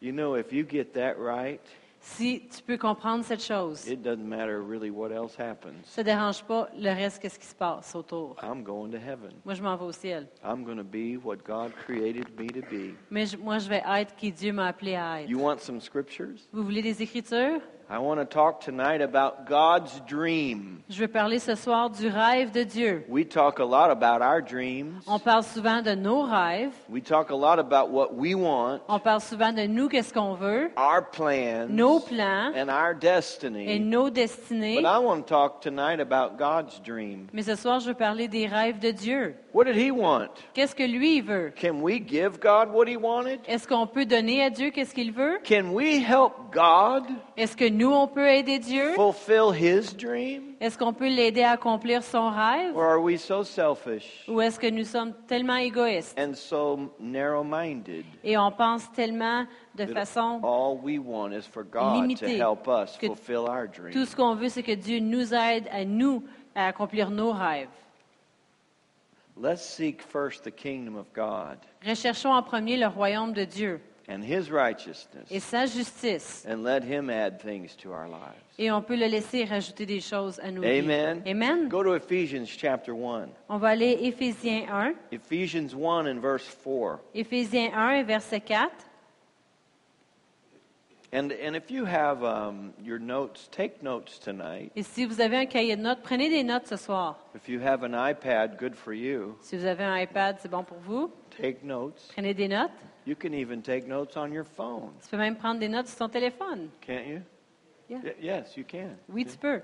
You 0.00 0.12
know, 0.12 0.36
if 0.36 0.52
you 0.52 0.64
get 0.68 0.92
that 0.94 1.14
right, 1.18 1.60
Si 1.98 2.42
tu 2.54 2.62
peux 2.62 2.76
comprendre 2.78 3.24
cette 3.24 3.42
chose, 3.42 3.84
it 3.88 4.00
doesn't 4.00 4.22
matter 4.22 4.58
really 4.60 4.90
what 4.90 5.10
else 5.10 5.34
happens. 5.36 5.74
ça 5.86 6.02
ne 6.02 6.04
dérange 6.06 6.44
pas 6.44 6.68
le 6.78 6.90
reste, 6.90 7.20
qu'est-ce 7.20 7.38
qui 7.38 7.46
se 7.46 7.54
passe 7.54 7.96
autour. 7.96 8.36
I'm 8.44 8.62
going 8.62 8.90
to 8.92 8.98
heaven. 8.98 9.32
Moi, 9.44 9.54
je 9.54 9.62
m'en 9.62 9.74
vais 9.76 9.86
au 9.86 9.90
ciel. 9.92 10.28
I'm 10.44 10.62
going 10.62 10.76
to 10.76 10.84
be 10.84 11.16
what 11.20 11.38
God 11.44 11.72
created 11.84 12.28
me 12.38 12.46
to 12.46 12.60
be. 12.70 12.94
Mais 13.10 13.26
je- 13.26 13.36
moi, 13.36 13.58
je 13.58 13.68
vais 13.68 13.82
être 13.84 14.14
qui 14.14 14.30
Dieu 14.30 14.52
m'a 14.52 14.66
appelé 14.68 14.94
à 14.94 15.22
être. 15.22 15.28
You 15.28 15.40
want 15.40 15.58
some 15.58 15.80
scriptures? 15.80 16.36
Vous 16.52 16.62
voulez 16.62 16.82
des 16.82 17.02
écritures? 17.02 17.60
I 17.88 17.98
want 17.98 18.18
to 18.18 18.24
talk 18.24 18.60
tonight 18.60 19.00
about 19.00 19.46
God's 19.46 20.00
dream. 20.08 20.82
Je 20.88 20.98
veux 21.02 21.08
parler 21.08 21.38
ce 21.38 21.54
soir 21.54 21.88
du 21.88 22.08
rêve 22.08 22.50
de 22.50 22.64
Dieu. 22.64 23.04
We 23.08 23.24
talk 23.24 23.60
a 23.60 23.64
lot 23.64 23.90
about 23.92 24.22
our 24.22 24.42
dreams. 24.42 25.04
On 25.06 25.20
parle 25.20 25.44
souvent 25.44 25.82
de 25.82 25.94
nos 25.94 26.22
rêves. 26.22 26.72
We 26.90 27.00
talk 27.00 27.30
a 27.30 27.36
lot 27.36 27.60
about 27.60 27.90
what 27.92 28.12
we 28.12 28.34
want, 28.34 28.80
On 28.88 28.98
parle 28.98 29.20
souvent 29.20 29.52
de 29.52 29.68
nous, 29.68 29.88
qu'est-ce 29.88 30.12
qu'on 30.12 30.34
veut, 30.34 30.72
our 30.76 31.00
plans, 31.00 31.68
nos 31.68 32.00
plans 32.00 32.54
and 32.56 32.68
our 32.70 32.90
et 32.90 32.98
destiny. 33.00 33.78
nos 33.78 34.10
destinées. 34.10 34.82
But 34.82 34.84
I 34.84 34.98
want 34.98 35.22
to 35.22 35.28
talk 35.28 35.60
tonight 35.60 36.00
about 36.00 36.38
God's 36.38 36.80
dream. 36.82 37.28
Mais 37.32 37.42
ce 37.42 37.54
soir, 37.54 37.78
je 37.78 37.86
veux 37.86 37.94
parler 37.94 38.26
des 38.26 38.48
rêves 38.48 38.80
de 38.80 38.90
Dieu. 38.90 39.36
What 39.54 39.66
did 39.66 39.76
He 39.76 39.92
want? 39.92 40.30
Qu'est-ce 40.54 40.74
que 40.74 40.82
lui 40.82 41.20
veut? 41.20 41.52
Can 41.54 41.80
we 41.82 42.00
give 42.04 42.40
God 42.40 42.68
what 42.72 42.88
He 42.88 42.96
wanted? 42.96 43.38
Est-ce 43.46 43.68
qu'on 43.68 43.86
peut 43.86 44.06
donner 44.06 44.42
à 44.42 44.50
Dieu 44.50 44.70
qu'est-ce 44.70 44.92
qu'il 44.92 45.12
veut? 45.12 45.38
Can 45.48 45.70
we 45.72 46.02
help 46.04 46.52
God? 46.52 47.04
Est-ce 47.36 47.54
que 47.54 47.68
nous, 47.68 47.92
on 47.92 48.06
peut 48.08 48.26
aider 48.28 48.58
Dieu? 48.58 48.94
fulfill 48.94 49.52
His 49.54 49.94
dream? 49.94 50.54
Est-ce 50.58 50.78
qu'on 50.78 50.94
peut 50.94 51.08
l'aider 51.08 51.42
à 51.42 51.50
accomplir 51.52 52.02
son 52.02 52.30
rêve? 52.30 52.74
Or 52.74 52.84
are 52.84 53.02
we 53.02 53.20
so 53.20 53.44
selfish? 53.44 54.24
Ou 54.26 54.40
est-ce 54.40 54.58
que 54.58 54.70
nous 54.70 54.84
sommes 54.84 55.12
tellement 55.26 55.56
égoïstes? 55.56 56.18
And 56.18 56.32
so 56.34 56.90
et 58.24 58.38
on 58.38 58.50
pense 58.50 58.90
tellement 58.92 59.46
de 59.74 59.84
that 59.84 59.92
façon... 59.92 60.40
all 60.42 60.78
we 60.82 60.98
want 60.98 61.32
is 61.32 61.42
for 61.46 61.62
God 61.62 61.94
to 61.94 62.00
Limité. 62.00 62.38
help 62.38 62.66
us 62.66 62.96
Que 62.96 63.06
fulfill 63.08 63.46
our 63.48 63.68
Tout 63.92 64.06
ce 64.06 64.16
qu'on 64.16 64.34
veut, 64.34 64.48
c'est 64.48 64.62
que 64.62 64.74
Dieu 64.74 65.00
nous 65.00 65.34
aide 65.34 65.68
à 65.70 65.84
nous 65.84 66.24
à 66.54 66.68
accomplir 66.68 67.10
nos 67.10 67.32
rêves. 67.32 67.68
Let's 69.38 69.60
seek 69.62 70.00
first 70.00 70.44
the 70.44 70.50
kingdom 70.50 70.96
of 70.96 71.12
God 71.14 71.58
Recherchons 71.86 72.32
en 72.32 72.42
premier 72.42 72.78
le 72.78 72.86
royaume 72.86 73.34
de 73.34 73.44
Dieu 73.44 73.82
and 74.08 74.22
His 74.22 74.50
righteousness. 74.50 75.26
et 75.30 75.40
sa 75.40 75.66
justice. 75.66 76.44
and 76.48 76.62
let 76.62 76.82
him 76.84 77.10
add 77.10 77.40
things 77.40 77.74
to 77.76 77.92
our 77.92 78.08
lives. 78.08 78.42
Et 78.58 78.70
on 78.70 78.80
peut 78.80 78.96
le 78.96 79.06
laisser 79.06 79.44
rajouter 79.44 79.84
des 79.86 80.00
choses 80.00 80.38
à 80.40 80.50
vies. 80.50 80.78
Amen. 80.80 81.22
Amen. 81.26 81.68
Go 81.68 81.82
to 81.82 81.94
Ephesians 81.94 82.46
chapter 82.46 82.92
1. 82.94 83.28
On 83.48 83.58
va 83.58 83.68
aller 83.68 83.98
Éphésiens 84.02 84.66
1. 84.70 84.94
Ephesians 85.12 85.74
1 85.74 86.06
and 86.06 86.20
verse 86.20 86.46
4. 86.46 87.00
Éphésiens 87.14 87.72
1, 87.74 88.04
verset 88.04 88.40
4. 88.40 88.70
And, 91.12 91.32
and 91.32 91.54
if 91.54 91.70
you 91.70 91.84
have 91.84 92.22
um, 92.24 92.72
your 92.82 92.98
notes, 92.98 93.48
take 93.50 93.82
notes 93.82 94.18
tonight. 94.18 94.72
Et 94.74 94.82
si 94.82 95.06
vous 95.06 95.20
avez 95.20 95.36
un 95.36 95.46
cahier 95.46 95.76
de 95.76 95.82
notes, 95.82 96.00
prenez 96.02 96.28
des 96.28 96.42
notes 96.42 96.66
ce 96.66 96.76
soir. 96.76 97.16
If 97.34 97.48
you 97.48 97.60
have 97.60 97.84
an 97.84 97.92
iPad, 97.94 98.58
good 98.58 98.74
for 98.74 98.92
you. 98.92 99.36
Si 99.40 99.56
vous 99.56 99.64
avez 99.64 99.84
un 99.84 99.96
iPad, 99.98 100.36
c'est 100.40 100.50
bon 100.50 100.64
pour 100.64 100.78
vous. 100.78 101.10
Take 101.40 101.62
notes. 101.62 102.10
Prenez 102.12 102.34
des 102.34 102.48
notes. 102.48 102.70
You 103.06 103.14
can 103.14 103.32
even 103.34 103.62
take 103.62 103.86
notes 103.86 104.16
on 104.16 104.32
your 104.32 104.44
phone, 104.44 104.90
Tu 105.02 105.08
peux 105.10 105.16
même 105.16 105.36
prendre 105.36 105.60
des 105.60 105.68
notes 105.68 105.86
sur 105.88 105.98
ton 105.98 106.08
téléphone. 106.08 106.68
can't 106.80 107.06
you? 107.06 107.22
Yeah. 107.88 107.98
Y- 108.02 108.14
yes, 108.20 108.56
you 108.56 108.64
can. 108.64 108.96
Oui, 109.08 109.24
tu 109.24 109.36
peux. 109.38 109.60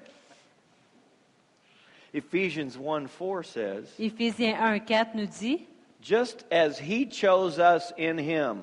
Ephesians 2.14 2.76
1 2.76 3.08
4 3.08 3.42
says, 3.44 3.88
Éphésiens 3.98 4.54
1, 4.60 4.78
4 4.80 5.14
nous 5.14 5.26
dit 5.26 5.66
Just 6.00 6.44
as 6.50 6.78
he 6.78 7.06
chose 7.06 7.58
us 7.58 7.92
in 7.98 8.18
him 8.18 8.58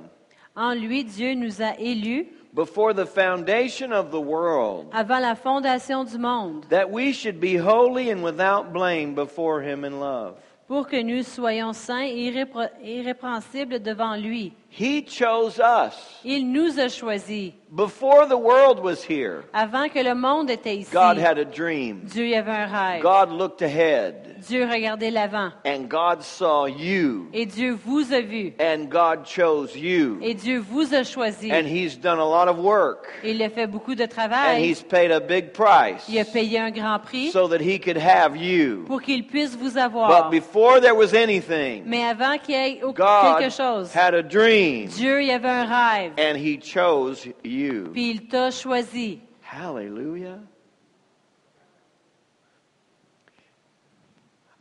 En 0.56 0.74
lui, 0.76 1.04
Dieu 1.04 1.34
nous 1.36 1.62
a 1.62 1.74
élus 1.80 2.28
before 2.54 2.94
the 2.94 3.06
foundation 3.06 3.92
of 3.92 4.12
the 4.12 4.20
world, 4.20 4.88
avant 4.94 5.20
la 5.20 5.36
fondation 5.36 6.04
du 6.04 6.18
monde 6.18 6.66
that 6.70 6.90
we 6.90 7.12
should 7.14 7.40
be 7.40 7.56
holy 7.58 8.10
and 8.12 8.24
without 8.24 8.72
blame 8.74 9.14
before 9.16 9.62
him 9.62 9.84
in 9.84 10.00
love. 10.00 10.36
pour 10.68 10.88
que 10.88 11.02
nous 11.02 11.24
soyons 11.24 11.74
saints 11.74 12.06
et 12.08 12.32
irrépro- 12.32 12.70
irrépréhensibles 12.84 13.80
devant 13.82 14.16
lui. 14.16 14.54
He 14.72 15.02
chose 15.04 15.60
us 15.60 15.96
Il 16.24 16.46
nous 16.52 16.80
a 16.80 16.90
choisis. 16.90 17.54
before 17.76 18.26
the 18.28 18.38
world 18.38 18.80
was 18.80 19.04
here. 19.04 19.44
Avant 19.54 19.90
que 19.90 20.02
le 20.02 20.16
monde 20.16 20.50
était 20.50 20.76
ici, 20.78 20.92
God 20.92 21.18
had 21.18 21.38
a 21.38 21.46
dream. 21.46 22.02
Dieu 22.06 22.36
avait 22.36 22.52
un 22.52 22.66
rêve. 22.68 23.02
God 23.02 23.32
looked 23.32 23.62
ahead, 23.62 24.38
Dieu 24.48 24.66
regardait 24.66 25.12
l'avant. 25.12 25.52
and 25.66 25.88
God 25.90 26.22
saw 26.24 26.66
you, 26.68 27.28
Et 27.34 27.46
Dieu 27.46 27.74
vous 27.86 28.12
a 28.14 28.22
vu. 28.22 28.54
and 28.60 28.90
God 28.90 29.26
chose 29.26 29.76
you. 29.76 30.18
Et 30.22 30.34
Dieu 30.36 30.60
vous 30.60 30.94
a 30.94 31.04
choisi. 31.04 31.52
And 31.52 31.66
He's 31.68 31.96
done 31.98 32.20
a 32.20 32.26
lot 32.26 32.48
of 32.48 32.58
work, 32.60 33.08
Il 33.24 33.42
a 33.44 33.50
fait 33.50 33.68
beaucoup 33.68 33.96
de 33.96 34.04
and 34.04 34.10
travail. 34.10 34.64
He's 34.64 34.82
paid 34.84 35.12
a 35.12 35.20
big 35.20 35.52
price 35.52 36.08
Il 36.08 36.18
a 36.20 36.26
payé 36.26 36.60
un 36.60 36.72
grand 36.72 37.00
prix 37.00 37.32
so 37.32 37.48
that 37.48 37.60
He 37.62 37.80
could 37.80 37.98
have 37.98 38.36
you. 38.38 38.86
pour 38.88 39.02
qu'il 39.02 39.26
puisse 39.26 39.56
vous 39.56 39.78
avoir. 39.78 40.10
But 40.10 40.32
before 40.32 40.80
there 40.80 40.96
was 40.96 41.14
anything, 41.14 41.84
Mais 41.86 42.04
avant 42.04 42.38
qu'il 42.38 42.56
y 42.56 42.58
ait 42.58 42.80
quelque 42.80 43.50
chose, 43.52 43.90
God 43.94 43.96
had 43.96 44.14
a 44.14 44.24
dream, 44.24 44.59
Dieu 44.88 45.24
y 45.24 45.32
avait 45.32 45.50
un 45.50 45.66
rêve. 45.66 46.14
and 46.18 46.38
He 46.38 46.60
chose 46.62 47.28
you. 47.44 47.90
Puis 47.94 48.12
il 48.12 48.28
t'a 48.28 48.52
choisi. 48.52 49.22
Hallelujah. 49.42 50.40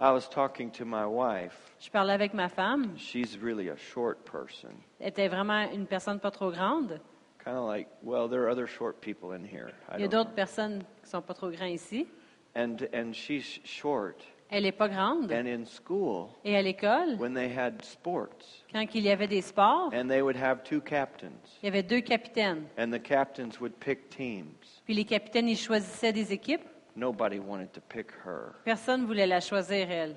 I 0.00 0.12
was 0.12 0.28
talking 0.28 0.70
to 0.72 0.84
my 0.84 1.04
wife. 1.06 1.56
Je 1.80 1.90
parlais 1.90 2.12
avec 2.12 2.32
ma 2.32 2.48
femme. 2.48 2.96
She's 2.96 3.36
really 3.36 3.68
a 3.68 3.76
short 3.76 4.24
person. 4.24 4.70
Elle 5.00 5.08
était 5.08 5.28
vraiment 5.28 5.68
une 5.72 5.86
personne 5.86 6.20
pas 6.20 6.30
trop 6.30 6.52
grande. 6.52 7.00
Kind 7.44 7.56
of 7.56 7.66
like, 7.66 7.88
well, 8.02 8.28
there 8.28 8.42
are 8.44 8.48
other 8.48 8.66
short 8.66 9.00
people 9.00 9.32
in 9.32 9.44
here. 9.44 9.72
I 9.90 9.96
Il 9.96 10.02
y 10.02 10.04
a 10.04 10.08
d'autres 10.08 10.34
personnes 10.34 10.84
qui 11.02 11.10
sont 11.10 11.22
pas 11.22 11.34
trop 11.34 11.50
grandes 11.50 11.74
ici. 11.74 12.06
And, 12.54 12.76
and 12.92 13.12
she's 13.12 13.60
short. 13.64 14.22
Elle 14.50 14.64
est 14.66 14.72
pas 14.72 14.88
grande. 14.88 15.30
And 15.30 15.46
in 15.46 15.64
school, 15.66 16.28
Et 16.44 16.56
à 16.56 16.62
l'école, 16.62 17.16
when 17.18 17.34
they 17.34 17.54
had 17.54 17.82
sports, 17.84 18.64
quand 18.72 18.86
il 18.94 19.02
y 19.04 19.10
avait 19.10 19.26
des 19.26 19.42
sports, 19.42 19.90
and 19.92 20.08
they 20.08 20.22
would 20.22 20.36
have 20.36 20.62
two 20.64 20.80
captains, 20.80 21.32
il 21.62 21.66
y 21.66 21.68
avait 21.68 21.82
deux 21.82 22.00
capitaines. 22.00 22.64
and 22.78 22.90
the 22.90 23.02
captains 23.02 23.60
would 23.60 23.74
pick 23.78 24.08
teams. 24.08 24.54
Puis 24.86 24.94
les 24.94 25.04
capitaines, 25.04 25.48
ils 25.48 25.58
choisissaient 25.58 26.12
des 26.14 26.32
équipes. 26.32 26.64
Nobody 26.96 27.38
wanted 27.38 27.70
to 27.72 27.80
pick 27.88 28.10
her. 28.24 28.54
Personne 28.64 29.02
ne 29.02 29.06
voulait 29.06 29.26
la 29.26 29.40
choisir, 29.40 29.90
elle. 29.90 30.16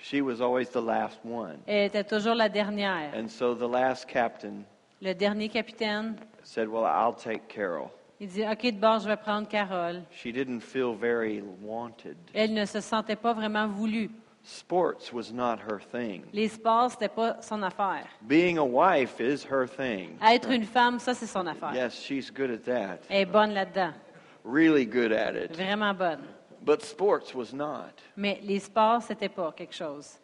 She 0.00 0.20
was 0.22 0.40
always 0.40 0.70
the 0.70 0.80
last 0.82 1.18
one. 1.24 1.58
Elle 1.66 1.86
était 1.86 2.04
toujours 2.04 2.34
la 2.34 2.48
dernière. 2.48 3.12
And 3.14 3.28
so 3.28 3.54
the 3.54 3.68
last 3.70 4.06
captain 4.08 4.64
Le 5.02 5.12
dernier 5.14 5.50
capitaine, 5.50 6.16
said, 6.42 6.68
Well, 6.68 6.84
I'll 6.86 7.14
take 7.14 7.48
Carol. 7.48 7.90
Il 8.20 8.28
dit 8.28 8.42
OK, 8.42 8.62
de 8.62 8.80
bord, 8.80 9.00
je 9.00 9.08
vais 9.08 9.16
prendre 9.16 9.48
Carole. 9.48 10.02
She 10.10 10.32
didn't 10.32 10.60
feel 10.60 10.94
very 10.94 11.42
wanted. 11.62 12.16
Elle 12.34 12.54
ne 12.54 12.64
se 12.64 12.80
sentait 12.80 13.16
pas 13.16 13.32
vraiment 13.32 13.66
voulue. 13.66 14.10
Sports 14.42 15.12
was 15.12 15.32
not 15.32 15.58
her 15.58 15.80
thing. 15.80 16.22
Les 16.32 16.48
sports, 16.48 16.92
c'était 16.92 17.08
pas 17.08 17.42
son 17.42 17.62
affaire. 17.64 18.06
Being 18.22 18.58
a 18.58 18.64
wife 18.64 19.18
is 19.18 19.44
her 19.44 19.66
thing. 19.66 20.16
Être 20.22 20.50
une 20.50 20.64
femme, 20.64 21.00
ça, 21.00 21.14
c'est 21.14 21.26
son 21.26 21.46
affaire. 21.48 21.74
Yes, 21.74 22.00
she's 22.00 22.30
good 22.30 22.50
at 22.50 22.64
that. 22.64 23.00
Elle 23.08 23.22
est 23.22 23.26
bonne 23.26 23.52
là-dedans. 23.52 23.92
Really 24.44 24.86
good 24.86 25.12
at 25.12 25.34
it. 25.34 25.56
Vraiment 25.56 25.92
bonne. 25.94 26.22
But 26.62 26.82
sports 26.82 27.34
was 27.34 27.52
not. 27.52 28.00
Mais 28.16 28.40
les 28.44 28.60
sports, 28.60 29.02
c'était 29.02 29.28
pas 29.28 29.52
quelque 29.52 29.74
chose. 29.74 30.20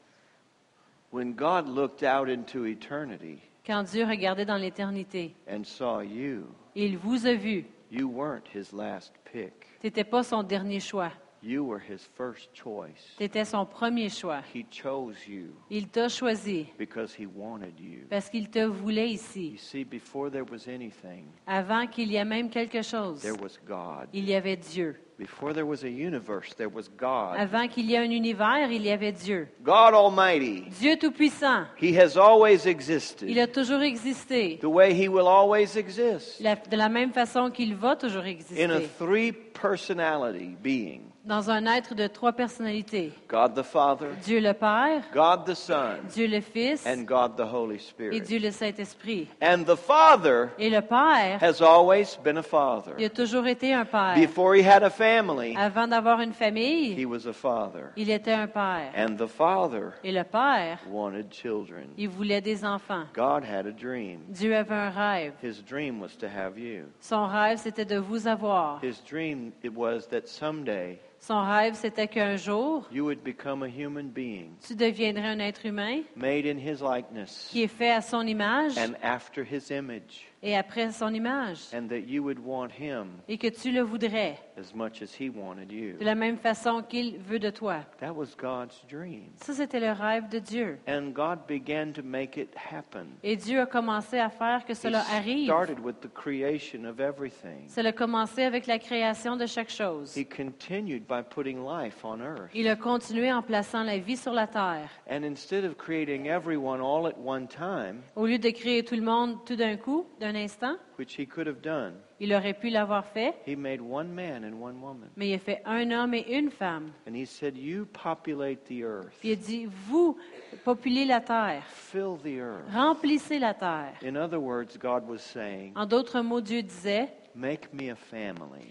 When 1.11 1.35
God 1.35 1.69
looked 1.69 2.05
out 2.05 2.29
into 2.29 2.65
eternity 2.65 3.41
Quand 3.67 3.85
Dieu 3.85 4.05
regardait 4.05 4.45
dans 4.45 4.57
l'éternité, 4.57 5.35
and 5.49 5.65
saw 5.65 6.01
you, 6.01 6.47
il 6.75 6.97
vous 6.97 7.27
a 7.27 7.35
vu. 7.35 7.65
You 7.93 8.09
weren't 8.09 8.49
his 8.55 8.73
last 8.73 9.13
pick. 9.31 9.67
Tu 9.81 9.87
n'étais 9.89 10.05
pas 10.05 10.23
son 10.23 10.43
dernier 10.43 10.81
choix. 10.81 11.13
You 11.45 11.65
were 11.65 11.81
his 11.81 12.09
first 12.17 12.51
choice. 12.55 13.17
Tu 13.19 13.25
étais 13.25 13.45
son 13.45 13.67
premier 13.67 14.09
choix. 14.09 14.43
He 14.55 14.65
chose 14.71 15.17
you 15.27 15.57
Il 15.71 15.89
t'a 15.89 16.09
choisi 16.09 16.69
because 16.79 17.13
he 17.19 17.27
wanted 17.27 17.79
you. 17.81 18.07
parce 18.09 18.31
qu'il 18.31 18.49
te 18.49 18.61
voulait 18.65 19.09
You 19.09 19.15
ici. 19.15 19.57
see, 19.59 19.83
before 19.85 20.31
there 20.31 20.45
was 20.49 20.69
anything, 20.69 21.25
Avant 21.47 21.89
qu'il 21.89 22.13
y 22.13 22.17
ait 22.17 22.25
même 22.25 22.49
quelque 22.49 22.83
chose, 22.83 23.21
there 23.23 23.35
was 23.43 23.59
God. 23.67 24.09
il 24.13 24.25
y 24.29 24.35
avait 24.35 24.57
Dieu. 24.57 24.97
Before 25.23 25.53
there 25.55 25.65
was 25.65 25.85
a 25.85 25.89
universe, 25.89 26.53
there 26.57 26.69
was 26.69 26.89
God. 26.99 27.37
Avant 27.39 27.69
qu'il 27.69 27.89
y 27.89 27.95
ait 27.95 27.99
un 27.99 28.11
univers, 28.11 28.73
il 28.73 28.83
y 28.83 28.91
avait 28.91 29.13
Dieu. 29.13 29.47
God 29.63 29.95
Almighty. 29.95 30.65
Dieu 30.81 30.97
Tout-Puissant. 30.99 31.67
He 31.81 31.97
has 31.97 32.17
always 32.17 32.67
existed. 32.67 33.29
Il 33.31 33.39
a 33.39 33.47
toujours 33.47 33.83
existé. 33.83 34.59
the 34.61 34.65
way 34.69 34.93
he 34.93 35.07
will 35.09 35.29
always 35.29 35.77
exist 35.77 36.41
La- 36.41 36.57
de 36.57 36.77
la 36.77 36.89
même 36.89 37.13
façon 37.13 37.53
qu'il 37.53 37.77
va 37.77 37.95
toujours 37.95 38.25
exister. 38.27 38.65
in 38.65 38.73
a 38.73 38.81
three 38.99 39.31
personality 39.31 40.57
being 40.61 41.12
Dans 41.25 41.51
un 41.51 41.67
être 41.67 41.95
de 41.95 42.09
trois 42.09 42.33
personnalités. 42.33 43.13
God 43.29 43.55
the 43.55 43.63
Father, 43.63 44.09
Dieu 44.25 44.41
le 44.41 44.53
Père, 44.55 45.03
God 45.15 45.45
the 45.47 45.55
Son, 45.55 45.95
Dieu 46.13 46.27
le 46.27 46.41
Fils 46.41 46.85
and 46.85 47.05
God 47.05 47.37
the 47.37 47.47
Holy 47.47 47.77
et 47.77 47.79
Spirit. 47.79 48.21
Dieu 48.23 48.41
le 48.41 48.51
Saint-Esprit. 48.51 49.29
And 49.41 49.63
the 49.65 49.77
Father 49.77 50.49
Et 50.59 50.69
le 50.69 50.81
Père, 50.81 51.39
has 51.41 51.63
always 51.63 52.19
been 52.25 52.39
a 52.39 52.43
father. 52.43 52.95
il 52.99 53.05
a 53.05 53.09
toujours 53.11 53.47
été 53.47 53.73
un 53.73 53.85
Père. 53.85 54.15
Before 54.17 54.57
he 54.57 54.67
had 54.67 54.83
a 54.83 54.91
family, 54.91 55.55
Avant 55.57 55.87
d'avoir 55.87 56.21
une 56.21 56.31
he 56.31 56.35
famille, 56.35 57.05
was 57.07 57.29
a 57.29 57.33
father. 57.33 57.91
il 57.97 58.11
était 58.11 58.33
un 58.33 58.49
Père. 58.49 58.91
And 58.97 59.15
the 59.17 59.29
Father 59.29 59.93
Et 60.03 60.11
le 60.11 60.25
Père, 60.25 60.81
wanted 60.91 61.33
children. 61.33 61.87
il 61.97 62.09
voulait 62.09 62.41
des 62.41 62.65
enfants. 62.65 63.05
God 63.15 63.45
had 63.45 63.67
a 63.69 63.73
dream. 63.73 64.23
Dieu 64.29 64.57
avait 64.57 64.75
un 64.75 64.91
rêve. 64.91 65.35
His 65.41 65.63
dream 65.63 66.01
was 66.01 66.17
to 66.19 66.27
have 66.27 66.59
you. 66.59 66.87
Son 66.99 67.29
rêve, 67.29 67.59
c'était 67.59 67.85
de 67.85 67.99
vous 67.99 68.27
avoir. 68.27 68.81
His 68.83 69.01
dream 69.09 69.53
it 69.63 69.73
was 69.73 70.09
that 70.11 70.27
someday 70.27 70.99
Son 71.25 71.41
rêve, 71.41 71.75
c'était 71.75 72.09
qu'un 72.09 72.35
jour, 72.35 72.89
you 72.91 73.05
would 73.05 73.23
become 73.23 73.63
a 73.63 73.69
human 73.69 74.09
being 74.09 74.57
tu 74.61 74.75
deviendrais 74.75 75.29
un 75.29 75.39
être 75.39 75.65
humain 75.65 76.03
made 76.17 76.47
in 76.47 76.59
his 76.59 76.81
likeness 76.83 77.49
qui 77.49 77.63
est 77.63 77.69
fait 77.69 77.93
à 77.93 78.01
son 78.01 78.27
image 78.27 78.77
and 78.77 78.95
after 79.05 79.45
his 79.45 79.71
image 79.73 80.32
et 80.43 80.57
après 80.57 80.91
son 80.93 81.13
image. 81.15 81.61
and 81.75 81.89
that 81.89 82.01
you 82.09 82.23
would 82.23 82.39
want 82.45 82.69
him 82.79 83.07
Et 83.29 83.39
que 83.39 83.49
tu 83.49 83.71
le 83.71 83.83
voudrais 83.83 84.39
as 84.59 84.75
much 84.75 85.03
as 85.03 85.15
he 85.19 85.31
wanted 85.31 85.71
you. 85.73 85.97
de 85.99 86.05
la 86.05 86.15
même 86.15 86.37
façon 86.37 86.83
qu'il 86.83 87.19
veut 87.19 87.39
de 87.39 87.51
toi. 87.51 87.81
That 88.01 88.13
was 88.13 88.35
God's 88.37 88.85
dream. 88.89 89.31
Ça, 89.37 89.53
c'était 89.55 89.81
le 89.81 89.93
rêve 89.93 90.29
de 90.29 90.39
Dieu. 90.39 90.79
And 90.89 91.11
God 91.13 91.41
began 91.49 91.93
to 91.93 92.03
make 92.03 92.37
it 92.37 92.51
happen. 92.57 93.07
Et 93.23 93.37
Dieu 93.37 93.61
a 93.61 93.67
commencé 93.67 94.19
à 94.19 94.29
faire 94.31 94.65
que 94.65 94.73
He 94.73 94.77
cela 94.77 95.05
arrive. 95.13 95.45
started 95.45 95.79
with 95.81 96.01
the 96.01 96.13
creation 96.13 96.85
of 96.85 97.01
everything. 97.01 97.69
Cela 97.69 97.91
a 97.91 97.93
commencé 97.93 98.43
avec 98.43 98.67
la 98.67 98.79
création 98.79 99.37
de 99.37 99.47
chaque 99.47 99.71
chose. 99.71 100.17
He 100.17 100.25
continued 100.27 101.05
by 101.09 101.23
putting 101.23 101.59
life 101.65 102.05
on 102.05 102.21
earth. 102.21 102.51
Il 102.55 102.69
a 102.69 102.77
continué 102.77 103.33
en 103.33 103.43
plaçant 103.43 103.83
la 103.85 103.99
vie 103.99 104.17
sur 104.17 104.33
la 104.33 104.47
terre. 104.47 104.89
And 105.11 105.23
instead 105.25 105.65
of 105.65 105.77
creating 105.77 106.27
everyone 106.27 106.81
all 106.81 107.07
at 107.07 107.15
one 107.19 107.47
time, 107.47 108.03
Au 108.17 108.27
lieu 108.27 108.39
de 108.39 108.51
créer 108.51 108.83
tout 108.85 108.97
le 108.97 109.03
monde 109.03 109.39
tout 109.45 109.57
d'un 109.57 109.77
coup, 109.77 110.07
d'un 110.21 110.32
instant, 110.37 110.77
which 110.99 111.15
he 111.19 111.27
could 111.27 111.47
have 111.47 111.61
done, 111.63 111.95
il 112.21 112.33
aurait 112.35 112.55
pu 112.55 112.69
l'avoir 112.71 113.05
fait, 113.07 113.35
he 113.47 113.57
made 113.57 113.81
one 113.81 114.09
man 114.13 114.45
and 114.45 114.55
one 114.61 114.81
woman. 114.81 115.09
mais 115.17 115.29
il 115.31 115.35
a 115.35 115.39
fait 115.39 115.63
un 115.65 115.91
homme 115.91 116.15
et 116.15 116.27
une 116.31 116.51
femme. 116.51 116.93
And 117.09 117.15
he 117.15 117.25
said, 117.27 117.57
You 117.57 117.87
populate 117.93 118.65
the 118.65 118.83
earth, 118.83 119.13
Puis 119.21 119.31
il 119.31 119.33
a 119.33 119.37
dit, 119.37 119.67
vous, 119.89 120.17
populez 120.65 121.05
la 121.05 121.21
terre, 121.21 121.65
fill 121.67 122.17
the 122.23 122.39
earth. 122.41 122.73
remplissez 122.73 123.39
la 123.39 123.55
terre. 123.55 123.95
In 124.03 124.17
other 124.17 124.39
words, 124.41 124.77
God 124.79 125.09
was 125.09 125.19
saying, 125.19 125.73
En 125.77 125.87
d'autres 125.87 126.21
mots, 126.23 126.41
Dieu 126.41 126.63
disait, 126.63 127.09
Make 127.35 127.73
me 127.73 127.91
a 127.91 127.97
family. 127.97 128.67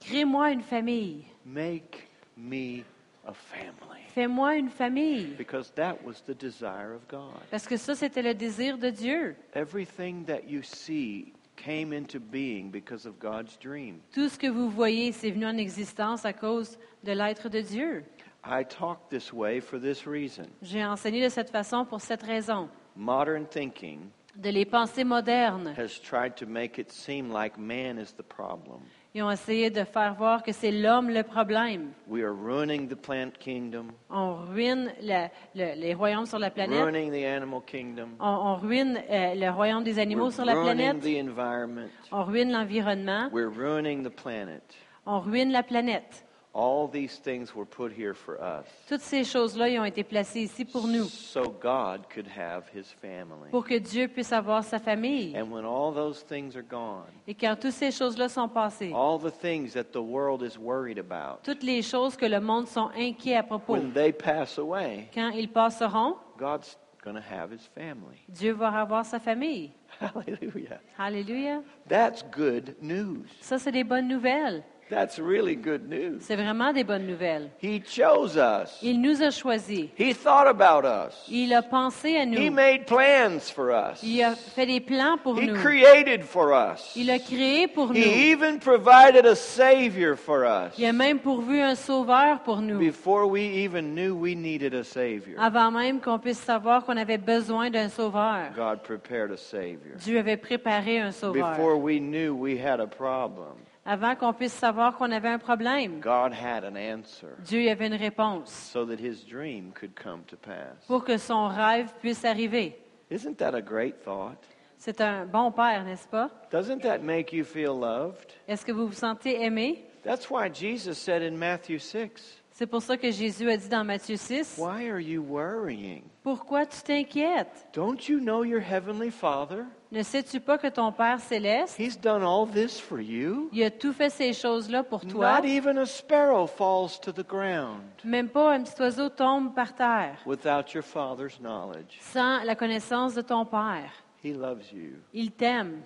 crée-moi 0.00 0.52
une 0.52 0.62
famille, 0.62 1.24
Make 1.44 2.08
me 2.36 2.82
a 3.26 3.32
family. 3.34 4.05
Fais-moi 4.16 4.56
une 4.56 4.70
famille. 4.70 5.34
Because 5.36 5.70
that 5.74 5.98
was 6.02 6.22
the 6.26 6.34
desire 6.34 6.94
of 6.94 7.06
God. 7.06 7.38
Parce 7.50 7.66
que 7.66 7.76
ça, 7.76 7.94
c'était 7.94 8.22
le 8.22 8.34
désir 8.34 8.78
de 8.78 8.88
Dieu. 8.88 9.36
Everything 9.54 10.24
that 10.24 10.48
you 10.48 10.62
see 10.62 11.34
came 11.56 11.92
into 11.92 12.18
being 12.18 12.70
because 12.70 13.06
of 13.06 13.18
God's 13.18 13.58
dream. 13.58 14.00
Tout 14.14 14.30
ce 14.30 14.38
que 14.38 14.46
vous 14.46 14.70
voyez, 14.70 15.12
c'est 15.12 15.30
venu 15.30 15.46
en 15.46 15.58
existence 15.58 16.24
à 16.24 16.32
cause 16.32 16.78
de 17.04 17.12
l'être 17.12 17.50
de 17.50 17.60
Dieu. 17.60 18.04
I 18.42 18.64
talk 18.64 19.10
this 19.10 19.32
way 19.32 19.60
for 19.60 19.78
this 19.78 20.06
reason. 20.06 20.46
J'ai 20.62 20.84
enseigné 20.84 21.22
de 21.22 21.28
cette 21.28 21.50
façon 21.50 21.84
pour 21.84 22.00
cette 22.00 22.22
raison. 22.22 22.70
Modern 22.96 23.44
thinking 23.46 24.00
De 24.36 24.50
les 24.50 24.64
pensées 24.64 25.04
modernes, 25.04 25.74
has 25.76 25.98
tried 25.98 26.36
to 26.36 26.46
make 26.46 26.78
it 26.78 26.90
seem 26.90 27.30
like 27.30 27.58
man 27.58 27.98
is 27.98 28.12
the 28.16 28.22
problem. 28.22 28.80
Ils 29.16 29.22
ont 29.22 29.30
essayé 29.30 29.70
de 29.70 29.82
faire 29.84 30.14
voir 30.14 30.42
que 30.42 30.52
c'est 30.52 30.70
l'homme 30.70 31.08
le 31.08 31.22
problème. 31.22 31.92
We 32.06 32.22
are 32.22 32.34
ruining 32.34 32.86
the 32.86 32.94
plant 32.94 33.30
kingdom, 33.38 33.86
On 34.10 34.34
ruine 34.52 34.92
la- 35.00 35.30
le- 35.54 35.74
les 35.80 35.94
royaumes 35.94 36.26
sur 36.26 36.38
la 36.38 36.50
planète. 36.50 36.82
ruining 36.84 37.10
the 37.10 37.24
animal 37.24 37.62
kingdom, 37.66 38.10
On, 38.20 38.26
on 38.28 38.56
ruine 38.56 38.98
euh, 39.08 39.34
le 39.34 39.48
royaume 39.50 39.84
des 39.84 39.98
animaux 39.98 40.24
we're 40.26 40.32
sur 40.34 40.44
la 40.44 40.52
planète. 40.54 41.00
the 41.00 41.18
environment, 41.26 41.88
On 42.12 42.24
ruine 42.24 42.52
l'environnement. 42.52 43.30
we're 43.32 43.48
ruining 43.48 44.02
the 44.04 44.10
planet. 44.14 44.62
On 45.06 45.20
ruine 45.20 45.50
la 45.50 45.62
planète. 45.62 46.25
All 46.58 46.88
these 46.88 47.18
things 47.18 47.54
were 47.54 47.66
put 47.66 47.92
here 47.92 48.14
for 48.14 48.40
us 48.40 48.64
Toutes 48.88 49.02
ces 49.02 49.24
choses-là, 49.24 49.66
ont 49.78 49.84
été 49.84 50.02
placées 50.02 50.40
ici 50.40 50.64
pour 50.64 50.86
nous, 50.86 51.04
so 51.04 51.54
God 51.60 52.06
could 52.08 52.26
have 52.26 52.64
his 52.74 52.86
family. 53.02 53.50
pour 53.50 53.66
que 53.66 53.78
Dieu 53.78 54.08
puisse 54.08 54.32
avoir 54.32 54.64
sa 54.64 54.78
famille. 54.78 55.36
And 55.36 55.52
when 55.52 55.66
all 55.66 55.92
those 55.92 56.24
things 56.24 56.56
are 56.56 56.62
gone, 56.62 57.04
Et 57.28 57.34
quand 57.34 57.56
toutes 57.60 57.72
ces 57.74 57.90
choses-là 57.90 58.30
sont 58.30 58.48
passées, 58.48 58.90
all 58.94 59.18
the 59.18 59.30
things 59.30 59.74
that 59.74 59.92
the 59.92 60.00
world 60.00 60.42
is 60.42 60.56
worried 60.58 60.98
about, 60.98 61.42
toutes 61.44 61.62
les 61.62 61.82
choses 61.82 62.16
que 62.16 62.24
le 62.24 62.40
monde 62.40 62.66
sont 62.68 62.88
inquiets 62.96 63.36
à 63.36 63.42
propos, 63.42 63.74
when 63.74 63.92
they 63.92 64.10
pass 64.10 64.56
away, 64.58 65.10
quand 65.12 65.32
ils 65.34 65.50
passeront, 65.50 66.16
God's 66.38 66.78
going 67.04 67.16
to 67.16 67.20
have 67.20 67.52
his 67.52 67.68
family. 67.74 68.24
Dieu 68.30 68.54
va 68.54 68.70
avoir 68.70 69.04
sa 69.04 69.18
famille. 69.18 69.72
Hallelujah. 70.00 70.80
Alléluia. 70.98 71.62
That's 71.86 72.24
good 72.34 72.76
news. 72.80 73.26
Ça, 73.42 73.58
c'est 73.58 73.72
des 73.72 73.84
bonnes 73.84 74.08
nouvelles. 74.08 74.64
That's 74.88 75.18
really 75.18 75.56
good 75.56 75.88
news. 75.88 76.18
C'est 76.20 76.36
vraiment 76.36 76.72
des 76.72 76.84
bonnes 76.84 77.06
nouvelles. 77.08 77.50
He 77.60 77.82
chose 77.84 78.36
us. 78.36 78.78
Il 78.82 79.00
nous 79.00 79.20
a 79.20 79.30
choisis. 79.32 79.88
He 79.98 80.14
thought 80.14 80.46
about 80.46 80.84
us. 80.86 81.24
Il 81.28 81.52
a 81.52 81.62
pensé 81.62 82.16
à 82.16 82.22
He 82.22 82.26
nous. 82.48 82.52
made 82.52 82.86
plans 82.86 83.50
for 83.52 83.70
us. 83.72 84.00
Il 84.04 84.22
a 84.22 84.36
fait 84.36 84.66
des 84.66 84.80
plans 84.80 85.18
pour 85.20 85.40
He 85.40 85.48
nous. 85.48 85.54
created 85.60 86.22
for 86.22 86.52
us. 86.52 86.92
Il 86.94 87.10
a 87.10 87.18
créé 87.18 87.66
pour 87.66 87.88
nous. 87.88 87.94
He 87.96 88.30
even 88.30 88.60
provided 88.60 89.26
a 89.26 89.34
savior 89.34 90.16
for 90.16 90.44
us. 90.44 90.72
Il 90.78 90.84
a 90.86 90.92
même 90.92 91.18
pourvu 91.18 91.60
un 91.60 91.74
sauveur 91.74 92.40
pour 92.44 92.62
nous. 92.62 92.78
Before 92.78 93.26
we 93.28 93.42
even 93.64 93.92
knew 93.92 94.14
we 94.14 94.36
needed 94.36 94.72
a 94.72 94.84
savior, 94.84 95.34
Avant 95.40 95.72
même 95.72 96.00
qu'on 96.00 96.20
puisse 96.20 96.38
savoir 96.38 96.84
qu'on 96.84 96.96
avait 96.96 97.18
besoin 97.18 97.70
d'un 97.70 97.88
sauveur. 97.88 98.52
God 98.54 98.84
prepared 98.84 99.32
a 99.32 99.36
savior. 99.36 99.96
Dieu 99.96 100.18
avait 100.20 100.36
préparé 100.36 101.00
un 101.00 101.10
sauveur. 101.10 101.50
Before 101.56 101.76
we 101.76 101.98
knew 101.98 102.32
we 102.36 102.56
had 102.56 102.78
a 102.78 102.86
problem, 102.86 103.56
Avant 103.86 104.16
qu'on 104.16 104.32
puisse 104.32 104.52
savoir 104.52 104.96
qu'on 104.96 105.12
avait 105.12 105.28
un 105.28 105.38
problème, 105.38 106.00
God 106.00 106.32
had 106.32 106.64
an 106.64 106.74
answer 106.76 107.28
Dieu 107.44 107.70
avait 107.70 107.86
une 107.86 107.94
réponse 107.94 108.50
so 108.50 108.84
that 108.84 108.98
his 109.00 109.24
dream 109.24 109.70
could 109.72 109.94
come 109.94 110.22
to 110.26 110.36
pass. 110.36 110.84
pour 110.88 111.04
que 111.04 111.16
son 111.16 111.46
rêve 111.48 111.92
puisse 112.00 112.24
arriver. 112.24 112.76
Isn't 113.10 113.36
that 113.36 113.54
a 113.54 113.62
great 113.62 114.02
thought? 114.04 114.38
C'est 114.78 115.00
un 115.00 115.24
bon 115.24 115.52
père, 115.52 115.84
n'est-ce 115.84 116.08
pas? 116.08 116.28
Doesn't 116.50 116.80
that 116.80 116.98
make 116.98 117.32
you 117.32 117.44
feel 117.44 117.78
loved? 117.78 118.32
Est-ce 118.48 118.66
que 118.66 118.72
vous 118.72 118.88
vous 118.88 118.92
sentez 118.92 119.42
aimé? 119.42 119.84
That's 120.02 120.28
why 120.30 120.48
Jesus 120.52 120.94
said 120.98 121.22
in 121.22 121.36
Matthew 121.36 121.78
6, 121.78 122.42
C'est 122.50 122.66
pour 122.66 122.82
ça 122.82 122.96
que 122.96 123.10
Jésus 123.10 123.48
a 123.50 123.56
dit 123.56 123.68
dans 123.68 123.84
Matthieu 123.84 124.16
6, 124.16 124.56
Why 124.58 124.88
are 124.88 125.00
you 125.00 125.22
worrying? 125.22 126.02
Pourquoi 126.22 126.66
tu 126.66 126.80
t'inquiètes? 126.82 127.68
Don't 127.72 128.08
you 128.08 128.18
know 128.18 128.42
your 128.44 128.60
heavenly 128.60 129.10
Father? 129.10 129.64
Ne 129.92 130.02
sais-tu 130.02 130.40
pas 130.40 130.58
que 130.58 130.66
ton 130.66 130.90
Père 130.90 131.20
céleste, 131.20 131.78
He's 131.78 131.98
done 132.00 132.22
all 132.24 132.46
this 132.48 132.80
for 132.80 133.00
you? 133.00 133.48
il 133.52 133.62
a 133.62 133.70
tout 133.70 133.92
fait 133.92 134.10
ces 134.10 134.32
choses-là 134.32 134.82
pour 134.82 135.06
toi? 135.06 135.40
Not 135.40 135.46
even 135.46 135.78
a 135.78 135.86
sparrow 135.86 136.46
falls 136.46 136.98
to 137.00 137.12
the 137.12 137.26
ground 137.26 137.82
Même 138.04 138.28
pas 138.28 138.52
un 138.54 138.62
petit 138.64 138.80
oiseau 138.82 139.08
tombe 139.08 139.54
par 139.54 139.74
terre 139.74 140.18
without 140.26 140.72
your 140.74 140.82
Father's 140.82 141.38
knowledge. 141.38 141.98
sans 142.00 142.42
la 142.42 142.56
connaissance 142.56 143.14
de 143.14 143.22
ton 143.22 143.44
Père. 143.44 143.92
He 144.24 144.32
loves 144.34 144.72
you. 144.72 144.94
Il 145.14 145.30
t'aime. 145.30 145.82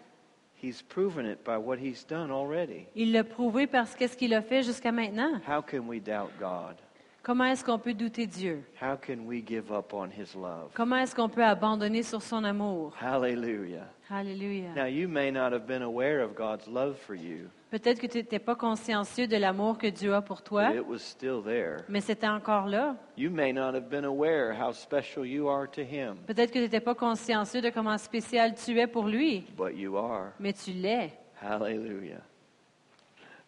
He's 0.62 0.82
proven 0.82 1.26
it 1.26 1.44
by 1.44 1.56
what 1.58 1.76
He's 1.76 2.06
done 2.06 2.30
already. 2.30 2.86
Il 2.94 3.12
l'a 3.12 3.24
prouvé 3.24 3.66
parce 3.66 3.94
qu'est-ce 3.94 4.16
qu'il 4.16 4.32
a 4.34 4.40
fait 4.42 4.62
jusqu'à 4.62 4.92
maintenant. 4.92 5.40
How 5.46 5.60
can 5.62 5.86
we 5.86 6.00
doubt 6.02 6.30
God? 6.38 6.76
Comment 7.22 7.44
est-ce 7.44 7.62
qu'on 7.64 7.78
peut 7.78 7.92
douter 7.92 8.26
Dieu? 8.26 8.62
How 8.80 8.96
can 8.96 9.26
we 9.26 9.42
give 9.46 9.70
up 9.70 9.92
on 9.92 10.06
His 10.06 10.34
love? 10.34 10.70
Comment 10.74 10.96
est-ce 10.96 11.14
qu'on 11.14 11.28
peut 11.28 11.44
abandonner 11.44 12.02
sur 12.02 12.22
son 12.22 12.42
amour? 12.44 12.94
Hallelujah. 13.00 13.86
Alléluia. 14.08 14.70
Now, 14.74 14.86
you 14.86 15.06
may 15.06 15.30
not 15.30 15.52
have 15.52 15.66
been 15.66 15.82
aware 15.82 16.20
of 16.22 16.34
God's 16.34 16.66
love 16.66 16.96
for 16.96 17.14
you, 17.14 17.48
Peut-être 17.70 18.00
que 18.00 18.08
tu 18.08 18.16
n'étais 18.18 18.40
pas 18.40 18.56
consciencieux 18.56 19.28
de 19.28 19.36
l'amour 19.36 19.78
que 19.78 19.86
Dieu 19.86 20.12
a 20.14 20.20
pour 20.22 20.42
toi, 20.42 20.70
but 20.72 20.76
it 20.80 20.88
was 20.88 20.98
still 20.98 21.40
there. 21.44 21.84
mais 21.88 22.00
c'était 22.00 22.26
encore 22.26 22.66
là. 22.66 22.96
You 23.16 23.30
may 23.30 23.52
not 23.52 23.74
have 23.76 23.88
been 23.88 24.04
aware 24.04 24.52
how 24.52 24.72
special 24.72 25.24
you 25.24 25.48
are 25.48 25.68
to 25.70 25.82
Him, 25.82 26.16
Peut-être 26.26 26.48
que 26.50 26.58
tu 26.58 26.64
n'étais 26.64 26.80
pas 26.80 26.96
consciencieux 26.96 27.60
de 27.60 27.70
comment 27.70 27.96
spécial 27.98 28.54
tu 28.56 28.76
es 28.80 28.88
pour 28.88 29.06
lui, 29.06 29.44
but 29.56 29.76
you 29.76 29.96
are. 29.96 30.32
mais 30.40 30.52
tu 30.52 30.72
l'es. 30.72 31.12
Hallelujah. 31.40 32.22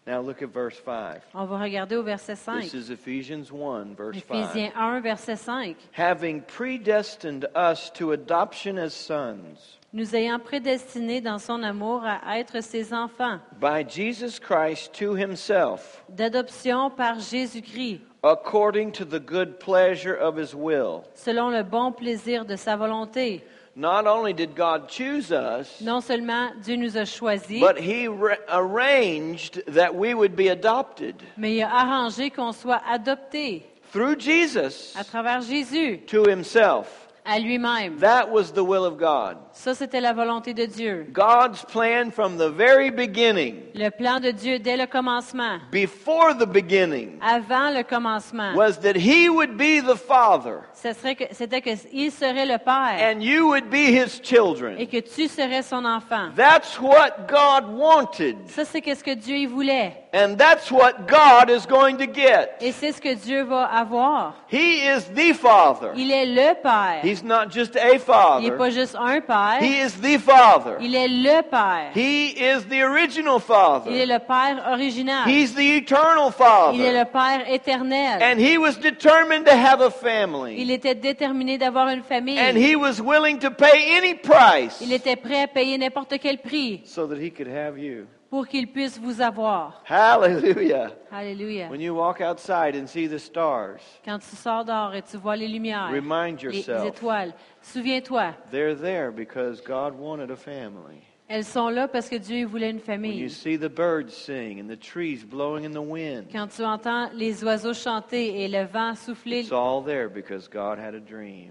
Now, 0.04 0.20
look 0.20 0.42
at 0.42 0.48
verse 0.52 0.76
5. 0.76 1.22
On 1.32 1.46
va 1.46 1.58
regarder 1.58 1.94
au 1.94 2.02
verset 2.02 2.34
5. 2.34 2.62
This 2.62 2.74
is 2.74 2.90
Ephesians 2.90 3.52
1, 3.52 3.94
verse 3.94 4.20
5. 4.20 4.36
Éphésiens 4.36 4.72
1, 4.74 5.00
verset 5.00 5.36
5. 5.36 5.76
Having 5.92 6.42
predestined 6.42 7.46
us 7.54 7.88
to 7.90 8.10
adoption 8.10 8.78
as 8.78 8.92
sons 8.94 9.78
Nous 9.92 10.16
ayant 10.16 10.40
prédestinés 10.40 11.20
dans 11.20 11.38
son 11.38 11.62
amour 11.62 12.02
à 12.04 12.38
être 12.40 12.60
ses 12.62 12.92
enfants, 12.92 13.38
by 13.60 13.84
Jesus 13.86 14.40
Christ 14.40 14.92
to 14.94 15.14
Himself, 15.14 16.02
d'adoption 16.08 16.90
par 16.90 17.20
Jésus-Christ, 17.20 18.00
according 18.24 18.90
to 18.90 19.04
the 19.04 19.20
good 19.20 19.60
pleasure 19.60 20.14
of 20.14 20.36
His 20.36 20.52
will. 20.52 21.04
selon 21.14 21.50
le 21.50 21.62
bon 21.62 21.92
plaisir 21.92 22.44
de 22.44 22.56
sa 22.56 22.74
volonté. 22.74 23.44
Not 23.74 24.06
only 24.06 24.34
did 24.34 24.54
God 24.54 24.88
choose 24.88 25.32
us, 25.32 25.80
Non 25.80 26.02
seulement 26.02 26.60
Dieu 26.62 26.76
nous 26.76 26.94
a 26.96 27.06
choisis, 27.06 27.58
but 27.60 27.78
He 27.78 28.06
arranged 28.06 29.62
that 29.66 29.94
we 29.94 30.12
would 30.14 30.36
be 30.36 30.48
adopted 30.48 31.14
mais 31.36 31.56
il 31.56 31.62
a 31.62 31.68
arrangé 31.70 32.30
qu'on 32.30 32.52
soit 32.52 32.82
adoptés 32.86 33.62
through 33.90 34.16
Jesus 34.18 34.94
à 34.96 35.04
travers 35.04 35.40
Jésus, 35.40 35.98
to 36.06 36.24
Himself. 36.28 37.08
à 37.24 37.38
lui-même. 37.38 37.98
That 38.00 38.30
was 38.30 38.52
the 38.52 38.64
will 38.64 38.84
of 38.84 38.98
God. 38.98 39.38
Ça, 39.54 39.74
c'était 39.74 40.00
la 40.00 40.14
volonté 40.14 40.54
de 40.54 40.64
Dieu. 40.64 41.06
God's 41.12 41.62
plan 41.66 42.10
from 42.10 42.38
the 42.38 42.48
very 42.50 42.90
beginning, 42.90 43.56
Le 43.74 43.90
plan 43.90 44.18
de 44.18 44.30
Dieu 44.30 44.58
dès 44.58 44.76
le 44.78 44.86
commencement, 44.86 45.58
before 45.70 46.34
the 46.38 46.46
beginning, 46.46 47.18
avant 47.20 47.70
le 47.70 47.82
commencement, 47.82 48.54
was 48.54 48.78
that 48.80 48.96
He 48.96 49.28
would 49.28 49.56
be 49.58 49.82
the 49.82 49.94
Father 49.94 50.60
ce 50.72 50.92
serait 50.94 51.14
que- 51.14 51.24
c'était 51.32 51.60
qu'il 51.60 52.10
serait 52.10 52.46
le 52.46 52.56
Père 52.58 52.98
and 53.14 53.20
you 53.20 53.46
would 53.48 53.68
be 53.68 53.90
His 53.90 54.20
et 54.20 54.24
children. 54.24 54.76
que 54.86 55.00
tu 55.00 55.28
serais 55.28 55.62
son 55.62 55.84
enfant. 55.84 56.30
That's 56.34 56.80
what 56.80 57.28
God 57.28 57.68
wanted, 57.76 58.36
Ça, 58.48 58.64
c'est 58.64 58.80
qu'est-ce 58.80 59.04
que 59.04 59.14
Dieu 59.14 59.46
voulait. 59.48 59.92
and 60.14 60.36
that's 60.38 60.70
what 60.70 61.06
God 61.06 61.50
is 61.50 61.66
going 61.68 61.96
to 61.98 62.06
get. 62.12 62.56
Et 62.60 62.72
c'est 62.72 62.92
ce 62.92 63.00
que 63.00 63.14
Dieu 63.14 63.42
va 63.44 63.64
avoir. 63.64 64.34
He 64.50 64.82
is 64.84 65.04
the 65.14 65.34
Father. 65.34 65.90
Il 65.94 66.10
est 66.10 66.26
le 66.26 66.54
Père. 66.62 67.00
He's 67.04 67.22
not 67.22 67.50
just 67.50 67.76
a 67.76 67.88
Il 67.88 67.92
n'est 67.92 67.98
Father, 67.98 68.50
pas 68.52 68.70
juste 68.70 68.96
un 68.98 69.20
Père. 69.20 69.41
He 69.60 69.82
is 69.82 70.00
the 70.00 70.18
Father. 70.18 70.76
Il 70.80 70.94
est 70.94 71.08
le 71.08 71.42
Père. 71.42 71.92
He 71.94 72.34
is 72.36 72.64
the 72.68 72.82
original 72.82 73.40
Father. 73.40 73.90
Il 73.90 74.00
est 74.00 74.06
le 74.06 74.18
Père 74.18 74.62
original. 74.72 75.28
He's 75.28 75.54
the 75.54 75.76
eternal 75.76 76.30
Father. 76.30 76.76
Il 76.76 76.82
est 76.82 76.98
le 76.98 77.04
Père 77.04 77.44
éternel. 77.48 78.22
And 78.22 78.38
He 78.38 78.58
was 78.58 78.76
determined 78.76 79.44
to 79.46 79.52
have 79.52 79.80
a 79.80 79.90
family. 79.90 80.56
Il 80.60 80.70
était 80.70 80.94
déterminé 80.94 81.58
d'avoir 81.58 81.88
une 81.88 82.02
famille. 82.02 82.38
And. 82.38 82.56
He 82.56 82.76
was 82.76 83.00
willing 83.00 83.38
to 83.38 83.50
pay 83.50 83.96
any 83.96 84.14
price 84.14 84.80
Il 84.80 84.92
était 84.92 85.16
prêt 85.16 85.42
à 85.42 85.48
payer 85.48 85.78
n'importe 85.78 86.14
quel 86.20 86.38
prix 86.38 86.82
so 86.84 87.06
that 87.06 87.16
He 87.16 87.30
could 87.30 87.48
have 87.48 87.78
you. 87.78 88.06
Pour 88.32 88.48
qu'il 88.48 88.66
puisse 88.72 88.98
vous 88.98 89.20
avoir. 89.20 89.82
Hallelujah. 89.86 90.90
Alléluia. 91.10 91.68
When 91.68 91.82
you 91.82 91.94
walk 91.94 92.22
outside 92.22 92.74
and 92.74 92.86
see 92.86 93.06
the 93.06 93.18
stars, 93.18 93.82
Quand 94.02 94.20
tu 94.20 94.34
sors 94.34 94.64
dehors 94.64 94.94
et 94.94 95.02
tu 95.02 95.18
vois 95.18 95.36
les 95.36 95.46
lumières, 95.48 95.90
Remind 95.90 96.40
les, 96.40 96.48
les 96.48 96.56
yourself. 96.56 96.86
étoiles, 96.86 97.34
souviens-toi, 97.60 98.32
they're 98.50 98.74
there 98.74 99.10
because 99.12 99.60
God 99.60 99.92
wanted 99.98 100.30
a 100.30 100.36
family. 100.36 101.02
Elles 101.32 101.46
sont 101.46 101.70
là 101.70 101.88
parce 101.88 102.10
que 102.10 102.16
Dieu 102.16 102.44
voulait 102.44 102.68
une 102.68 102.76
When 102.86 103.04
you 103.04 103.08
famille. 103.08 103.30
see 103.30 103.56
the 103.56 103.70
birds 103.70 104.12
sing 104.12 104.60
and 104.60 104.68
the 104.68 104.78
trees 104.78 105.24
blowing 105.24 105.64
in 105.64 105.70
the 105.70 105.82
wind, 105.82 106.26
Quand 106.30 106.46
tu 106.54 106.62
entends 106.62 107.08
les 107.14 107.42
oiseaux 107.42 107.72
chanter 107.72 108.42
et 108.42 108.48
le 108.48 108.64
vent 108.64 108.94
souffler, 108.94 109.42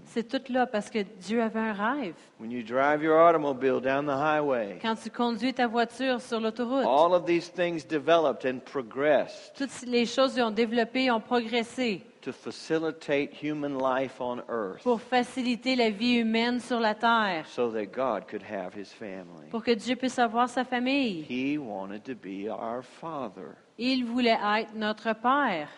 c'est 0.04 0.28
tout 0.28 0.52
là 0.52 0.66
parce 0.66 0.88
que 0.88 1.00
Dieu 1.20 1.42
avait 1.42 1.58
un 1.58 1.72
rêve. 1.72 2.14
When 2.38 2.52
you 2.52 2.62
drive 2.62 3.02
your 3.02 3.16
automobile 3.18 3.80
down 3.80 4.06
the 4.06 4.10
highway, 4.16 4.78
Quand 4.80 4.94
tu 4.94 5.10
conduis 5.10 5.52
ta 5.52 5.66
voiture 5.66 6.20
sur 6.20 6.38
l'autoroute, 6.38 6.86
all 6.86 7.12
of 7.12 7.26
these 7.26 7.48
things 7.50 7.84
developed 7.84 8.46
and 8.46 8.60
progressed 8.64 9.52
toutes 9.58 9.82
les 9.88 10.06
choses 10.06 10.38
ont 10.38 10.52
développé, 10.52 11.10
ont 11.10 11.20
progressé 11.20 12.02
to 12.22 12.32
facilitate 12.32 13.30
human 13.32 13.76
life 13.78 14.20
on 14.20 14.40
earth 14.48 14.82
pour 14.82 15.00
faciliter 15.00 15.76
la 15.76 15.90
vie 15.90 16.14
humaine 16.20 16.60
sur 16.60 16.80
la 16.80 16.94
terre, 16.94 17.46
so 17.46 17.70
that 17.70 17.86
God 17.86 18.26
could 18.28 18.42
have 18.42 18.74
his 18.74 18.92
family. 18.92 19.48
pour 19.50 19.62
que 19.62 19.72
Dieu 19.74 19.96
puisse 19.96 20.18
avoir 20.18 20.48
sa 20.48 20.64
famille. 20.64 21.24
He 21.28 21.58
wanted 21.58 22.02
to 22.04 22.14
be 22.14 22.48
our 22.48 22.82
Father. 22.82 23.56
Il 23.78 24.04
voulait 24.06 24.38
être 24.42 24.74
notre 24.74 25.12
Père. 25.14 25.68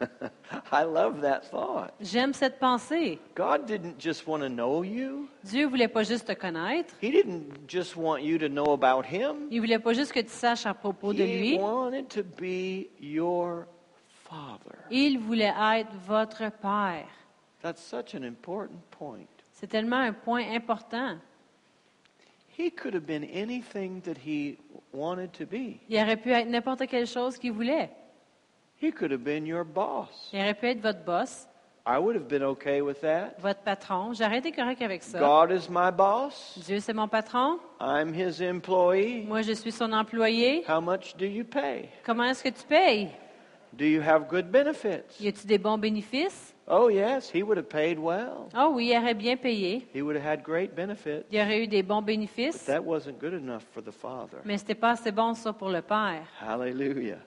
I 0.72 0.84
love 0.84 1.20
that 1.22 1.40
thought. 1.50 1.92
J'aime 2.00 2.32
cette 2.32 2.58
pensée. 2.58 3.18
God 3.34 3.66
didn't 3.66 3.98
just 3.98 4.26
want 4.26 4.40
to 4.40 4.48
know 4.48 4.82
you. 4.84 5.28
Dieu 5.42 5.66
voulait 5.66 5.88
pas 5.88 6.04
juste 6.04 6.26
te 6.28 6.32
connaître. 6.32 6.94
He 7.02 7.10
didn't 7.10 7.68
just 7.68 7.96
want 7.96 8.20
you 8.22 8.38
to 8.38 8.48
know 8.48 8.72
about 8.72 9.04
him. 9.04 9.48
Il 9.50 9.60
voulait 9.60 9.78
pas 9.80 9.92
juste 9.92 10.12
que 10.12 10.20
tu 10.20 10.28
saches 10.30 10.64
à 10.66 10.74
propos 10.74 11.12
de 11.12 11.22
He 11.22 11.38
lui. 11.38 11.58
wanted 11.58 12.08
to 12.08 12.22
be 12.22 12.86
your 13.00 13.66
father. 14.28 14.78
Il 14.90 15.18
voulait 15.18 15.52
être 15.74 15.92
votre 16.06 16.50
Père. 16.50 17.08
That's 17.62 17.82
such 17.82 18.14
an 18.14 18.22
important 18.22 18.82
point. 18.90 19.28
C'est 19.52 19.68
tellement 19.68 20.00
un 20.00 20.12
point 20.12 20.44
important. 20.54 21.18
He 22.56 22.70
could 22.70 22.94
have 22.94 23.06
been 23.06 23.24
anything 23.24 24.00
that 24.02 24.18
he 24.24 24.58
wanted 24.92 25.32
to 25.32 25.46
be. 25.46 25.80
Il 25.88 26.00
aurait 26.00 26.16
pu 26.16 26.30
être 26.30 26.48
n'importe 26.48 26.86
quelle 26.86 27.06
chose 27.06 27.38
qu'il 27.38 27.52
voulait. 27.52 27.90
He 28.80 28.92
could 28.92 29.10
have 29.12 29.24
been 29.24 29.46
your 29.46 29.64
boss. 29.64 30.30
Il 30.32 30.40
aurait 30.40 30.54
pu 30.54 30.66
être 30.66 30.80
votre 30.80 31.04
boss, 31.04 31.48
I 31.86 31.98
would 31.98 32.16
have 32.16 32.28
been 32.28 32.42
okay 32.42 32.80
with 32.80 33.02
that. 33.02 33.38
votre 33.40 33.60
patron. 33.60 34.14
J'aurais 34.14 34.38
été 34.38 34.52
correct 34.52 34.80
avec 34.80 35.02
ça. 35.02 35.18
God 35.18 35.50
is 35.50 35.68
my 35.68 35.90
boss. 35.90 36.58
Dieu, 36.64 36.80
c'est 36.80 36.94
mon 36.94 37.08
patron. 37.08 37.58
I'm 37.78 38.14
his 38.14 38.40
employee. 38.42 39.26
Moi, 39.26 39.42
je 39.42 39.52
suis 39.52 39.70
son 39.70 39.92
employé. 39.92 40.64
How 40.66 40.80
much 40.80 41.14
do 41.18 41.26
you 41.26 41.44
pay? 41.44 41.90
Comment 42.02 42.24
est-ce 42.24 42.42
que 42.42 42.48
tu 42.48 42.66
payes? 42.66 43.10
Do 43.76 43.84
you 43.84 44.00
have 44.00 44.28
good 44.28 44.50
benefits? 44.52 45.20
Y 45.20 45.28
a-tu 45.28 45.46
des 45.46 45.58
bons 45.58 45.78
bénéfices? 45.78 46.52
Oh, 46.66 46.88
yes, 46.88 47.28
he 47.30 47.42
would 47.42 47.58
have 47.58 47.68
paid 47.68 47.98
well. 47.98 48.48
Ah 48.54 48.68
oui, 48.70 48.90
il 48.92 48.96
aurait 48.98 49.14
bien 49.14 49.36
payé. 49.36 49.86
He 49.92 50.00
would 50.00 50.16
have 50.16 50.24
had 50.24 50.42
great 50.42 50.74
benefits. 50.74 51.24
Il 51.30 51.40
aurait 51.40 51.62
eu 51.62 51.66
des 51.66 51.82
bons 51.82 52.00
But 52.00 52.06
bénéfices. 52.06 52.64
that 52.66 52.82
wasn't 52.84 53.18
good 53.20 53.34
enough 53.34 53.62
for 53.72 53.82
the 53.82 53.92
Father. 53.92 54.38
Mais 54.44 54.56
c'était 54.58 54.74
pas 54.74 54.92
assez 54.92 55.12
bon, 55.12 55.34
ça, 55.34 55.52
pour 55.52 55.68
le 55.70 55.82
Père. 55.82 56.22
Hallelujah. 56.40 57.18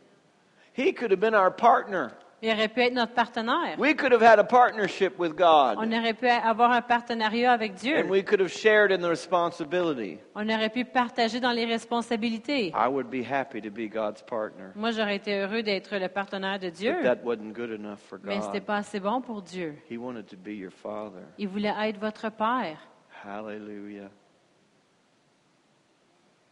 He 0.75 0.93
could 0.93 1.11
have 1.11 1.19
been 1.19 1.35
our 1.35 1.51
partner. 1.51 2.11
Il 2.39 2.51
aurait 2.51 2.67
pu 2.67 2.81
être 2.81 2.93
notre 2.93 3.13
partenaire. 3.15 3.79
We 3.79 3.95
could 3.95 4.11
have 4.13 4.21
had 4.21 4.37
a 4.37 4.43
partnership 4.43 5.17
with 5.17 5.31
On 5.31 5.75
God. 5.75 5.91
aurait 5.91 6.13
pu 6.13 6.27
avoir 6.27 6.71
un 6.71 6.83
partenariat 6.83 7.51
avec 7.51 7.73
Dieu. 7.73 7.97
And 7.97 8.09
we 8.11 8.23
could 8.23 8.39
have 8.39 8.49
shared 8.51 8.91
in 8.91 8.99
the 8.99 9.09
responsibility. 9.09 10.19
On 10.35 10.47
aurait 10.47 10.69
pu 10.69 10.85
partager 10.85 11.39
dans 11.39 11.51
les 11.51 11.65
responsabilités. 11.65 12.67
I 12.75 12.87
would 12.87 13.09
be 13.09 13.23
happy 13.27 13.59
to 13.61 13.71
be 13.71 13.89
God's 13.91 14.21
partner. 14.21 14.65
Moi, 14.75 14.91
j'aurais 14.91 15.15
été 15.15 15.33
heureux 15.39 15.63
d'être 15.63 15.97
le 15.97 16.09
partenaire 16.09 16.59
de 16.59 16.69
Dieu, 16.69 16.93
But 17.01 17.03
that 17.03 17.23
wasn't 17.23 17.53
good 17.53 17.71
enough 17.71 17.97
for 18.07 18.19
mais 18.23 18.39
c'était 18.41 18.59
God. 18.59 18.67
pas 18.67 18.77
assez 18.77 18.99
bon 18.99 19.19
pour 19.19 19.41
Dieu. 19.41 19.75
He 19.89 19.97
wanted 19.97 20.27
to 20.27 20.37
be 20.37 20.49
your 20.49 20.71
Father. 20.71 21.23
Il 21.39 21.47
voulait 21.47 21.73
être 21.89 21.99
votre 21.99 22.29
Père. 22.29 22.77
Hallelujah. 23.25 24.11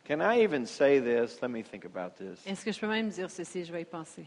Can 0.08 0.20
I 0.20 0.42
even 0.44 0.66
say 0.66 1.00
this? 1.00 1.40
Let 1.44 1.50
me 1.50 1.62
think 1.62 1.86
about 1.86 2.16
this. 2.18 2.46
Est-ce 2.48 2.66
que 2.66 2.72
je 2.72 2.80
peux 2.80 2.88
même 2.88 3.10
dire 3.10 3.30
ceci? 3.30 3.64
Je 3.66 3.72
vais 3.72 3.82
y 3.82 3.86
penser. 3.86 4.26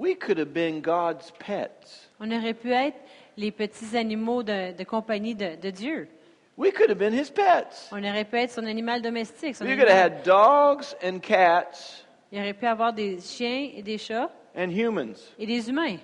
We 0.00 0.14
could 0.14 0.38
have 0.38 0.54
been 0.54 0.80
God's 0.80 1.30
pets. 1.38 2.08
On 2.20 2.30
aurait 2.32 2.54
pu 2.54 2.72
être 2.72 2.96
les 3.36 3.50
petits 3.50 3.94
animaux 3.98 4.42
de, 4.42 4.72
de 4.72 4.84
compagnie 4.84 5.34
de, 5.34 5.56
de 5.60 5.70
Dieu. 5.70 6.08
We 6.56 6.72
could 6.72 6.88
have 6.88 6.98
been 6.98 7.12
his 7.12 7.30
pets. 7.30 7.90
On 7.92 8.02
aurait 8.02 8.24
pu 8.24 8.36
être 8.38 8.50
son 8.50 8.64
animal 8.64 9.02
domestique. 9.02 9.56
son 9.56 9.66
We 9.66 9.76
could 9.76 9.88
have 9.90 9.98
animal- 10.12 10.18
had 10.18 10.24
dogs 10.24 10.96
and 11.04 11.18
cats 11.20 12.04
Il 12.32 12.38
aurait 12.38 12.54
pu 12.54 12.64
avoir 12.66 12.94
des 12.94 13.18
chiens 13.20 13.68
et 13.76 13.82
des 13.82 13.98
chats 13.98 14.30
and 14.56 14.70
humans. 14.70 15.34
et 15.38 15.44
des 15.46 15.68
humains. 15.68 15.98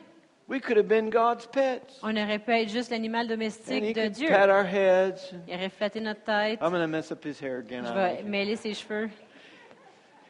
We 0.47 0.61
could 0.61 0.77
have 0.77 0.89
been 0.89 1.09
God's 1.09 1.47
pets. 1.47 1.99
On 2.03 2.15
aurait 2.19 2.39
pu 2.39 2.53
être 2.53 2.69
juste 2.69 2.91
l'animal 2.91 3.23
And 3.25 3.31
he 3.31 3.31
domestique 3.31 3.95
de 3.95 4.03
could 4.03 4.13
Dieu. 4.13 4.29
pat 4.29 4.51
our 4.51 4.63
heads. 4.65 5.33
Il 5.49 5.55
aurait 5.55 5.71
flatté 5.71 6.01
notre 6.01 6.23
tête. 6.23 6.59
I'm 6.61 6.69
going 6.71 6.83
to 6.83 6.87
mess 6.87 7.11
up 7.11 7.25
his 7.25 7.41
hair 7.43 7.61
again. 7.61 7.85
Je 7.87 7.93
I 7.93 8.17
vais 8.19 8.23
mêler 8.25 8.57
ses 8.57 8.75
cheveux. 8.75 9.09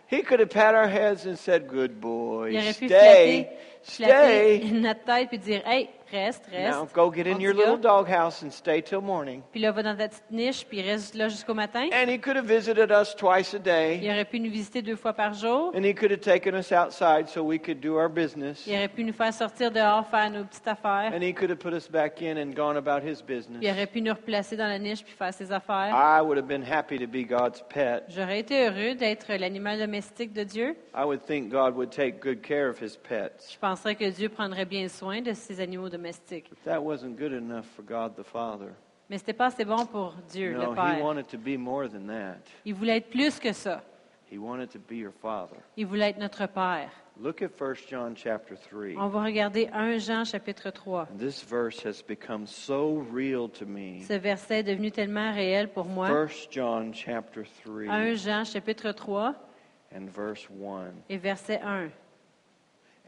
He 0.08 0.22
could 0.22 0.40
have 0.40 0.50
pat 0.50 0.74
our 0.74 0.88
heads 0.88 1.26
and 1.26 1.38
said, 1.38 1.68
Good 1.68 2.00
boy, 2.00 2.50
Il 2.50 2.58
aurait 2.58 2.78
pu 2.78 2.86
stay, 2.86 3.58
Stay. 3.86 4.60
notre 4.72 5.04
tête 5.04 5.28
puis 5.28 5.38
dire 5.38 5.62
Hey, 5.66 5.88
reste, 6.10 6.44
reste. 6.50 6.78
Now 6.78 6.88
go 6.92 7.10
get 7.12 7.26
in 7.26 7.40
your 7.40 7.54
little 7.54 7.78
doghouse 7.78 8.42
and 8.42 8.50
stay 8.50 8.82
till 8.82 9.00
morning. 9.00 9.42
Puis 9.52 9.60
là, 9.60 9.70
va 9.72 9.82
dans 9.82 9.96
ta 9.96 10.08
petite 10.08 10.30
niche, 10.30 10.66
puis 10.68 10.82
reste 10.82 11.14
là 11.14 11.28
jusqu'au 11.28 11.54
matin. 11.54 11.88
And 11.92 12.08
he 12.10 12.18
could 12.18 12.36
have 12.36 12.46
visited 12.46 12.90
us 12.90 13.14
twice 13.14 13.54
a 13.54 13.58
Il 13.58 13.62
day. 13.62 14.00
aurait 14.10 14.24
pu 14.24 14.40
nous 14.40 14.50
visiter 14.50 14.82
deux 14.82 14.96
fois 14.96 15.12
par 15.12 15.34
jour. 15.34 15.72
And 15.76 15.84
he 15.84 15.94
could 15.94 16.10
have 16.10 16.20
taken 16.20 16.54
us 16.54 16.72
outside 16.72 17.28
so 17.28 17.42
we 17.42 17.58
could 17.60 17.80
do 17.80 17.96
our 17.96 18.08
business. 18.08 18.66
Il 18.66 18.74
aurait 18.74 18.88
pu 18.88 19.04
nous 19.04 19.12
faire 19.12 19.32
sortir 19.32 19.70
dehors, 19.70 20.06
faire 20.08 20.30
nos 20.30 20.44
petites 20.44 20.66
affaires. 20.68 21.12
And 21.14 21.22
he 21.22 21.32
could 21.32 21.50
have 21.50 21.58
put 21.58 21.72
us 21.72 21.88
back 21.88 22.20
in 22.22 22.36
and 22.38 22.54
gone 22.54 22.76
about 22.76 23.02
his 23.06 23.22
Puis 23.22 23.36
il 23.36 23.38
business. 23.38 23.72
aurait 23.72 23.86
pu 23.86 24.00
nous 24.02 24.12
replacer 24.14 24.56
dans 24.56 24.68
la 24.68 24.78
niche 24.78 25.04
puis 25.04 25.14
faire 25.16 25.32
ses 25.32 25.50
affaires. 25.52 25.92
I 25.94 26.20
would 26.20 26.38
have 26.38 26.48
been 26.48 26.64
happy 26.64 26.98
to 26.98 27.06
be 27.06 27.24
God's 27.26 27.62
pet. 27.68 28.04
J'aurais 28.08 28.40
été 28.40 28.66
heureux 28.66 28.94
d'être 28.94 29.32
l'animal 29.34 29.78
domestique 29.78 30.32
de 30.32 30.44
Dieu. 30.44 30.76
I 30.96 31.04
would 31.04 31.22
think 31.24 31.50
God 31.50 31.74
would 31.76 31.90
take 31.90 32.20
good 32.20 32.40
care 32.42 32.68
of 32.68 32.80
his 32.80 32.96
pets. 32.96 33.50
Je 33.52 33.58
penserais 33.76 33.94
que 33.94 34.08
Dieu 34.10 34.28
prendrait 34.30 34.64
bien 34.64 34.88
soin 34.88 35.20
de 35.20 35.32
ses 35.34 35.60
animaux 35.60 35.88
domestiques. 35.90 36.48
But 36.50 36.64
that 36.64 36.80
wasn't 36.82 37.16
good 37.18 37.32
enough 37.32 37.66
for 37.76 37.84
God 37.84 38.14
the 38.16 38.24
Father. 38.24 38.70
Mais 39.10 39.18
c'était 39.18 39.34
pas 39.34 39.46
assez 39.46 39.64
bon 39.64 39.84
pour 39.86 40.14
Dieu, 40.30 40.54
No, 40.54 40.60
le 40.60 40.72
he 40.72 40.74
Père. 40.74 41.04
wanted 41.04 41.26
to 41.28 41.38
be 41.38 41.56
more 41.58 41.88
than 41.88 42.06
that. 42.08 42.38
Il 42.64 42.74
voulait 42.74 42.96
être 42.96 43.10
plus 43.10 43.38
que 43.38 43.52
ça. 43.52 43.82
He 44.32 44.38
wanted 44.38 44.70
to 44.70 44.78
be 44.80 44.96
your 44.96 45.12
Father. 45.12 45.56
Il 45.76 45.86
voulait 45.86 46.10
être 46.10 46.18
notre 46.18 46.46
Père. 46.46 46.90
Look 47.20 47.40
at 47.42 47.50
1 47.58 47.74
John 47.88 48.14
chapter 48.16 48.56
3. 48.56 48.96
On 48.98 49.08
va 49.08 49.22
regarder 49.22 49.68
1 49.72 49.98
Jean 49.98 50.24
chapitre 50.24 50.70
3. 50.70 51.08
This 51.18 51.44
verse 51.44 51.84
has 51.86 52.02
become 52.02 52.46
so 52.46 53.04
real 53.12 53.48
to 53.50 53.64
me. 53.66 54.00
Ce 54.02 54.14
verset 54.14 54.60
est 54.60 54.64
devenu 54.64 54.90
tellement 54.90 55.32
réel 55.32 55.68
pour 55.68 55.84
moi. 55.84 56.08
1 56.08 56.26
John 56.50 56.92
chapter 56.94 57.42
1 57.64 57.86
3 57.86 58.14
Jean 58.16 58.44
chapitre 58.44 58.92
3 58.92 59.34
and 59.94 60.08
verse 60.08 60.48
1. 60.50 60.92
et 61.08 61.18
verset 61.18 61.60
1. 61.62 61.90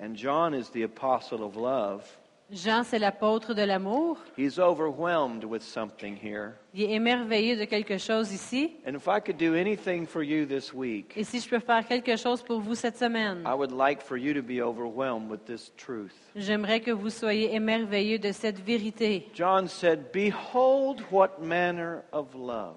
And 0.00 0.14
John 0.14 0.54
is 0.54 0.70
the 0.70 0.82
apostle 0.84 1.42
of 1.42 1.56
love. 1.56 2.02
Jean, 2.50 2.82
c'est 2.82 2.98
l'apôtre 2.98 3.52
de 3.52 3.60
l'amour. 3.62 4.16
He's 4.38 4.58
overwhelmed 4.58 5.44
with 5.44 5.62
something 5.62 6.16
here. 6.16 6.54
Il 6.72 6.84
est 6.84 6.94
émerveillé 6.94 7.56
de 7.56 7.66
quelque 7.66 7.98
chose 7.98 8.32
ici. 8.32 8.70
And 8.86 8.94
if 8.94 9.06
I 9.06 9.20
could 9.20 9.36
do 9.36 9.54
anything 9.54 10.06
for 10.06 10.22
you 10.22 10.46
this 10.46 10.72
week, 10.72 11.12
Et 11.14 11.24
si 11.24 11.40
je 11.40 11.48
peux 11.48 11.58
faire 11.58 11.86
quelque 11.86 12.16
chose 12.16 12.42
pour 12.42 12.60
vous 12.60 12.74
cette 12.74 12.96
semaine, 12.96 13.42
I 13.44 13.52
would 13.54 13.70
like 13.72 14.00
for 14.00 14.16
you 14.16 14.32
to 14.32 14.40
be 14.40 14.62
overwhelmed 14.62 15.28
with 15.30 15.44
this 15.44 15.72
truth. 15.76 16.14
j'aimerais 16.34 16.80
que 16.80 16.90
vous 16.90 17.10
soyez 17.10 17.54
émerveillés 17.54 18.18
de 18.18 18.32
cette 18.32 18.60
vérité. 18.60 19.28
John 19.34 19.68
said, 19.68 20.10
Behold 20.10 21.02
what 21.10 21.40
manner 21.42 21.98
of 22.12 22.34
love. 22.34 22.76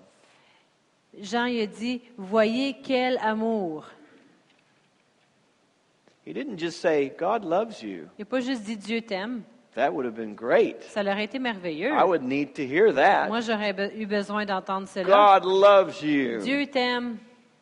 Jean 1.17 1.45
il 1.45 1.61
a 1.61 1.67
dit, 1.67 2.01
voyez 2.17 2.75
quel 2.83 3.17
amour. 3.21 3.85
He 6.25 6.33
didn't 6.33 6.57
just 6.57 6.79
say, 6.81 7.11
God 7.17 7.43
loves 7.43 7.81
you. 7.81 8.07
Il 8.17 8.21
n'a 8.21 8.25
pas 8.25 8.41
juste 8.41 8.63
dit 8.63 8.77
Dieu 8.77 9.01
t'aime. 9.01 9.43
That 9.75 9.91
would 9.93 10.05
have 10.05 10.15
been 10.15 10.35
great. 10.35 10.83
Ça 10.83 11.01
été 11.23 11.39
merveilleux. 11.39 11.91
I 11.93 12.03
would 12.03 12.21
need 12.23 12.53
to 12.55 12.61
hear 12.61 12.93
that. 12.93 13.29
Moi, 13.29 13.39
j'aurais 13.39 13.73
be- 13.73 13.91
eu 13.95 14.05
besoin 14.05 14.45
d'entendre 14.45 14.87
cela. 14.87 15.05
God 15.41 15.45
loves 15.45 16.03
you. 16.03 16.39
Dieu 16.41 16.65
t'aime. 16.67 17.17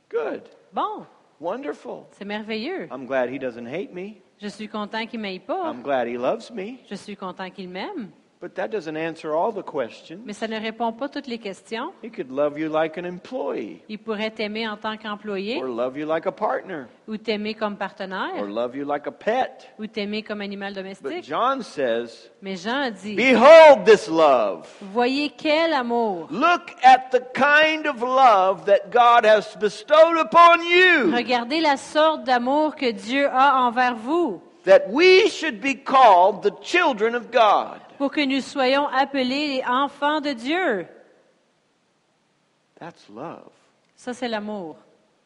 Good. 0.09 0.41
Bon, 0.73 1.05
Wonderful. 1.39 2.05
c'est 2.11 2.25
merveilleux. 2.25 2.87
I'm 2.91 3.05
glad 3.05 3.29
he 3.29 3.37
doesn't 3.37 3.67
hate 3.67 3.93
me. 3.93 4.15
Je 4.41 4.47
suis 4.47 4.67
content 4.67 5.05
qu'il 5.05 5.19
m'aille 5.19 5.39
pas. 5.39 5.69
I'm 5.71 5.83
glad 5.83 6.07
he 6.07 6.17
loves 6.17 6.49
me. 6.51 6.77
Je 6.89 6.95
suis 6.95 7.15
content 7.15 7.49
qu'il 7.51 7.69
m'aime. 7.69 8.09
But 8.41 8.55
that 8.55 8.69
doesn't 8.69 8.95
answer 8.95 9.33
all 9.35 9.51
the 9.51 9.61
questions. 9.65 10.21
Mais 10.25 10.31
ça 10.31 10.47
ne 10.47 10.57
répond 10.57 10.93
pas 10.93 11.09
toutes 11.09 11.27
les 11.27 11.39
questions. 11.39 11.91
He 12.01 12.09
could 12.09 12.31
love 12.31 12.57
you 12.57 12.69
like 12.69 12.97
an 12.97 13.03
employee, 13.03 13.81
Il 13.89 13.97
pourrait 13.99 14.31
t'aimer 14.31 14.65
en 14.65 14.77
tant 14.77 14.95
qu'employé, 14.95 15.57
or 15.61 15.67
love 15.67 15.97
you 15.97 16.05
like 16.07 16.25
a 16.25 16.31
partner, 16.31 16.85
ou 17.09 17.17
t'aimer 17.17 17.53
comme 17.53 17.75
partenaire 17.75 18.37
or 18.41 18.47
love 18.47 18.77
you 18.77 18.85
like 18.85 19.05
a 19.07 19.11
pet. 19.11 19.67
ou 19.77 19.87
t'aimer 19.87 20.23
comme 20.23 20.39
animal 20.39 20.73
But 20.73 20.83
domestique. 20.83 21.25
John 21.25 21.61
says, 21.63 22.31
Mais 22.41 22.55
Jean 22.55 22.79
a 22.83 22.91
dit, 22.91 23.15
Behold 23.15 23.83
this 23.83 24.07
love. 24.07 24.65
voyez 24.93 25.31
quel 25.37 25.73
amour. 25.73 26.29
Look 26.31 26.71
at 26.81 27.09
the 27.11 27.19
kind 27.33 27.87
of 27.87 28.01
love 28.01 28.63
that 28.67 28.89
God 28.89 29.25
has 29.25 29.53
bestowed 29.59 30.17
upon 30.17 30.61
you, 30.63 31.11
Regardez 31.13 31.59
la 31.59 31.75
sorte 31.75 32.23
d'amour 32.23 32.77
que 32.77 32.89
Dieu 32.93 33.27
a 33.29 33.67
envers 33.67 33.95
vous, 33.97 34.41
that 34.63 34.83
we 34.89 35.27
should 35.29 35.59
be 35.59 35.75
called 35.75 36.41
the 36.41 36.53
children 36.63 37.15
of 37.15 37.31
God. 37.33 37.81
Pour 37.99 38.11
que 38.11 38.25
nous 38.25 38.39
soyons 38.39 38.87
appelés 38.87 39.57
les 39.57 39.63
enfants 39.65 40.21
de 40.21 40.31
Dieu. 40.31 40.87
That's 42.79 43.09
love. 43.09 43.51
Ça, 43.93 44.13
c'est 44.13 44.29
l'amour. 44.29 44.77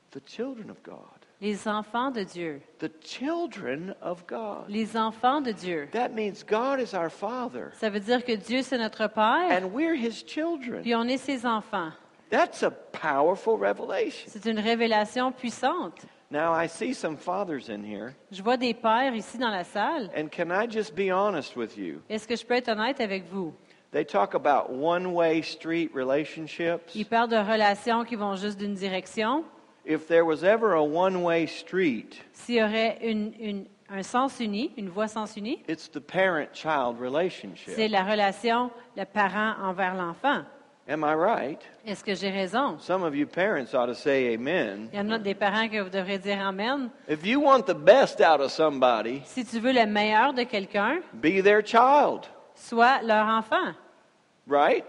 The 0.10 0.28
children 0.28 0.72
of 0.72 0.82
God. 0.82 0.98
Les 1.40 1.68
enfants 1.68 2.10
de 2.10 2.24
Dieu. 2.24 2.62
The 2.80 2.90
children 3.00 3.94
of 4.02 4.26
God. 4.26 4.66
Les 4.70 4.98
enfants 4.98 5.40
de 5.40 5.52
Dieu. 5.52 5.88
That 5.92 6.10
means 6.16 6.44
God 6.44 6.80
is 6.80 6.96
our 6.96 7.12
Father, 7.12 7.70
Ça 7.74 7.92
veut 7.92 8.00
dire 8.00 8.26
que 8.26 8.36
Dieu, 8.36 8.64
c'est 8.64 8.80
notre 8.80 9.06
Père, 9.08 9.52
and 9.52 9.68
we're 9.72 9.94
His 9.94 10.24
children. 10.26 10.82
puis 10.82 10.96
on 10.96 11.04
est 11.04 11.18
ses 11.18 11.46
enfants. 11.46 11.92
That's 12.32 12.64
a 12.64 12.72
powerful 12.72 13.54
revelation. 13.56 14.32
C'est 14.32 14.50
une 14.50 14.60
révélation 14.60 15.32
puissante. 15.32 16.08
Now, 16.34 16.52
I 16.52 16.66
see 16.68 16.94
some 16.96 17.16
fathers 17.16 17.70
in 17.70 17.84
here, 17.84 18.16
Je 18.32 18.42
vois 18.42 18.58
des 18.58 18.74
pères 18.74 19.14
ici 19.14 19.38
dans 19.38 19.52
la 19.52 19.64
salle. 19.64 20.10
and 20.18 20.30
can 20.32 20.50
I 20.50 20.66
just 20.68 20.96
be 20.96 21.12
honest 21.12 21.56
with 21.56 21.78
you? 21.78 22.02
Est-ce 22.10 22.28
que 22.28 22.36
je 22.36 22.44
peux 22.44 22.56
être 22.56 22.70
honnête 22.70 23.00
avec 23.00 23.26
vous? 23.32 23.54
They 23.92 24.04
talk 24.04 24.34
about 24.34 24.72
one 24.72 25.14
way 25.14 25.44
street 25.44 25.92
relationships. 25.94 26.96
Ils 26.96 27.06
parlent 27.06 27.30
de 27.30 27.38
relations 27.38 28.04
qui 28.04 28.16
vont 28.16 28.36
juste 28.36 28.58
d'une 28.58 28.74
direction. 28.74 29.44
If 29.86 30.08
there 30.08 30.26
was 30.26 30.44
ever 30.44 30.74
a 30.74 30.82
one 30.82 31.18
way 31.24 31.46
street, 31.46 32.20
S'il 32.32 32.56
y 32.56 32.64
aurait 32.64 32.98
une- 33.04 33.34
une- 33.40 33.66
un 33.90 34.02
sens 34.02 34.40
uni, 34.40 34.72
une 34.76 34.90
voie 34.90 35.08
sens 35.08 35.38
uni, 35.38 35.62
it's 35.70 35.88
the 35.92 36.00
parent 36.00 36.48
child 36.54 36.96
c'est 36.98 37.04
relationship. 37.06 37.92
la 37.92 38.02
relation 38.04 38.72
le 38.98 39.06
parent 39.06 39.54
envers 39.62 39.94
l'enfant. 39.94 40.42
Am 40.88 41.04
I 41.06 41.14
right? 41.14 41.62
Est-ce 41.86 42.04
que 42.04 42.14
j'ai 42.14 42.30
raison? 42.30 42.78
Some 42.80 43.04
of 43.04 43.16
you 43.16 43.26
parents 43.26 43.74
ought 43.74 43.86
to 43.88 43.96
say 43.96 44.34
amen. 44.34 44.90
Il 44.92 44.98
y 44.98 45.02
en 45.02 45.12
a 45.12 45.18
des 45.18 45.34
parents 45.34 45.70
que 45.70 45.82
vous 45.82 45.90
devrez 45.90 46.18
dire 46.18 46.46
Amen. 46.46 46.90
If 47.08 47.26
you 47.26 47.40
want 47.40 47.66
the 47.68 47.74
best 47.74 48.20
out 48.20 48.42
of 48.42 48.52
somebody, 48.52 49.22
Si 49.26 49.46
tu 49.46 49.60
veux 49.60 49.72
le 49.72 49.86
meilleur 49.86 50.34
de 50.34 50.44
quelqu'un, 50.44 51.00
be 51.14 51.42
their 51.42 51.62
child, 51.66 52.28
sois 52.54 53.02
leur 53.02 53.26
enfant, 53.28 53.74
right? 54.46 54.84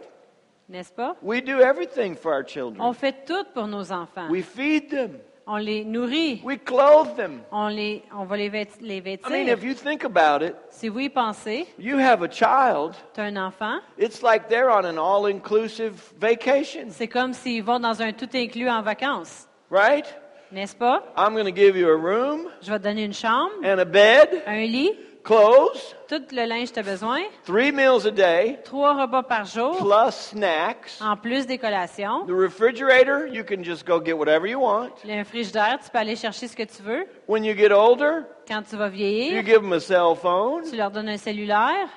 n'est-ce 0.69 0.93
pas? 0.93 1.15
We 1.23 1.41
do 1.41 1.61
everything 1.61 2.17
for 2.17 2.33
our 2.33 2.41
On 2.43 2.47
children. 2.47 2.95
fait 2.95 3.25
tout 3.25 3.45
pour 3.55 3.69
nos 3.69 3.93
enfants. 3.93 4.29
We 4.31 4.43
feed 4.43 4.91
them, 4.91 5.21
On 5.47 5.57
les 5.57 5.85
nourrit. 5.85 6.41
we 6.43 6.57
clothe 6.59 7.17
them. 7.17 7.43
On, 7.53 7.69
les, 7.69 8.03
on 8.17 8.25
va 8.25 8.37
les, 8.37 8.49
vêt- 8.49 8.67
les 8.81 8.99
I 8.99 9.19
mean, 9.31 9.49
if 9.49 9.63
you 9.63 9.75
think 9.75 10.03
about 10.05 10.43
it, 10.43 10.55
Si 10.71 10.89
vous 10.89 11.01
y 11.01 11.09
pensez, 11.11 11.67
you 11.79 11.99
have 11.99 12.23
a 12.23 12.29
child, 12.29 12.95
un 13.19 13.37
enfant, 13.37 13.81
it's 13.99 14.23
like 14.23 14.49
they're 14.49 14.71
on 14.71 14.85
an 14.87 14.97
all 14.99 15.27
inclusive 15.31 15.93
vacation, 16.19 16.87
c'est 16.89 17.09
comme 17.09 17.35
s'ils 17.35 17.63
vont 17.63 17.79
dans 17.79 18.01
un 18.01 18.13
tout 18.13 18.29
inclus 18.35 18.69
en 18.71 18.81
vacances. 18.83 19.47
right? 19.71 20.07
N'est-ce 20.51 20.75
pas? 20.77 21.03
I'm 21.17 21.35
going 21.35 21.45
to 21.47 21.55
give 21.55 21.77
you 21.77 21.89
a 21.89 21.97
room 21.97 22.49
Je 22.63 22.71
vais 22.71 22.79
te 22.79 22.85
donner 22.85 23.05
une 23.05 23.13
chambre, 23.15 23.51
and 23.65 23.79
a 23.81 23.85
bed, 23.85 24.43
un 24.47 24.65
lit, 24.65 24.93
clothes, 25.25 25.97
tout 26.09 26.23
le 26.33 26.45
linge 26.47 26.69
que 26.69 26.75
tu 26.75 26.79
as 26.81 26.83
besoin, 26.83 27.21
three 27.45 27.73
meals 27.73 28.07
a 28.07 28.11
day, 28.11 28.61
trois 28.65 28.95
repas 28.95 29.23
par 29.23 29.45
jour, 29.47 29.77
plus 29.79 30.15
snacks. 30.15 30.99
en 31.01 31.17
plus 31.17 31.47
des 31.47 31.59
collations. 31.59 32.25
The 32.27 32.33
refrigerator, 32.33 33.27
you 33.27 33.43
can 33.43 33.65
just 33.65 33.85
go 33.87 34.01
get 34.01 34.13
whatever 34.17 34.47
you 34.47 34.61
want. 34.61 34.91
Le 35.05 35.25
frigidaire, 35.25 35.79
tu 35.83 35.91
peux 35.91 35.99
aller 35.99 36.15
chercher 36.17 36.47
ce 36.47 36.55
que 36.55 36.63
tu 36.65 36.83
veux. 36.83 37.07
When 37.27 37.43
you 37.45 37.55
get 37.57 37.73
older, 37.73 38.25
Quand 38.47 38.63
tu 38.63 38.77
vas 38.77 38.87
you 38.89 38.93
vieillir, 38.93 39.43
give 39.45 39.63
them 39.63 39.73
a 39.73 39.81
cell 39.81 40.15
phone 40.15 40.63
tu 40.71 40.77
leur 40.77 40.91
donnes 40.91 41.09
un 41.09 41.17
cellulaire 41.17 41.89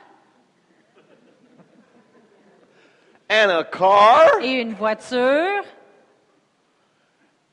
and 3.30 3.50
a 3.52 3.64
car. 3.66 4.40
et 4.42 4.62
une 4.62 4.74
voiture. 4.74 5.64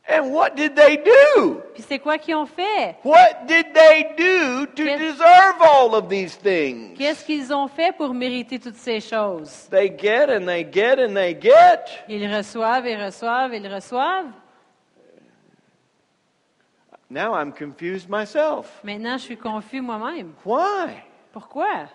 And 0.06 0.34
what 0.34 0.50
did 0.54 0.74
they 0.74 0.98
do? 0.98 1.62
Puis 1.72 1.82
c'est 1.82 1.98
quoi 1.98 2.18
qu'ils 2.18 2.34
ont 2.34 2.44
fait? 2.44 2.96
What 3.04 3.46
did 3.46 3.72
they 3.72 4.04
do 4.16 4.66
to 4.66 4.84
deserve 4.98 5.62
all 5.62 5.94
of 5.94 6.08
these 6.10 6.36
things? 6.36 6.94
Qu'est-ce 6.98 7.24
qu'ils 7.24 7.54
ont 7.54 7.68
fait 7.68 7.96
pour 7.96 8.12
mériter 8.12 8.58
toutes 8.58 8.76
ces 8.76 9.00
choses? 9.00 9.66
They 9.70 9.90
get 9.90 10.28
and 10.28 10.46
they 10.46 10.62
get 10.70 10.98
and 10.98 11.14
they 11.14 11.34
get. 11.34 12.04
Ils 12.06 12.26
reçoivent, 12.30 12.86
ils 12.86 13.02
reçoivent, 13.02 13.54
ils 13.54 13.66
reçoivent. 13.66 14.26
Now 17.08 17.34
I'm 17.34 17.52
confused 17.52 18.10
myself. 18.10 18.80
Maintenant, 18.82 19.16
je 19.16 19.22
suis 19.24 19.36
confus 19.38 19.80
moi-même. 19.80 20.32
Why? 20.44 21.02
Pourquoi? 21.32 21.88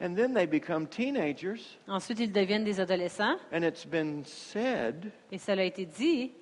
And 0.00 0.14
then 0.16 0.34
they 0.34 0.46
become 0.46 0.86
teenagers, 0.86 1.78
Ensuite, 1.88 2.20
ils 2.20 2.32
deviennent 2.32 2.64
des 2.64 2.80
adolescents. 2.80 3.38
and 3.52 3.62
it's 3.62 3.84
been 3.84 4.24
said 4.24 5.12
Et 5.30 5.38
cela 5.38 5.62
a 5.62 5.64
été 5.64 5.86
dit 5.86 6.32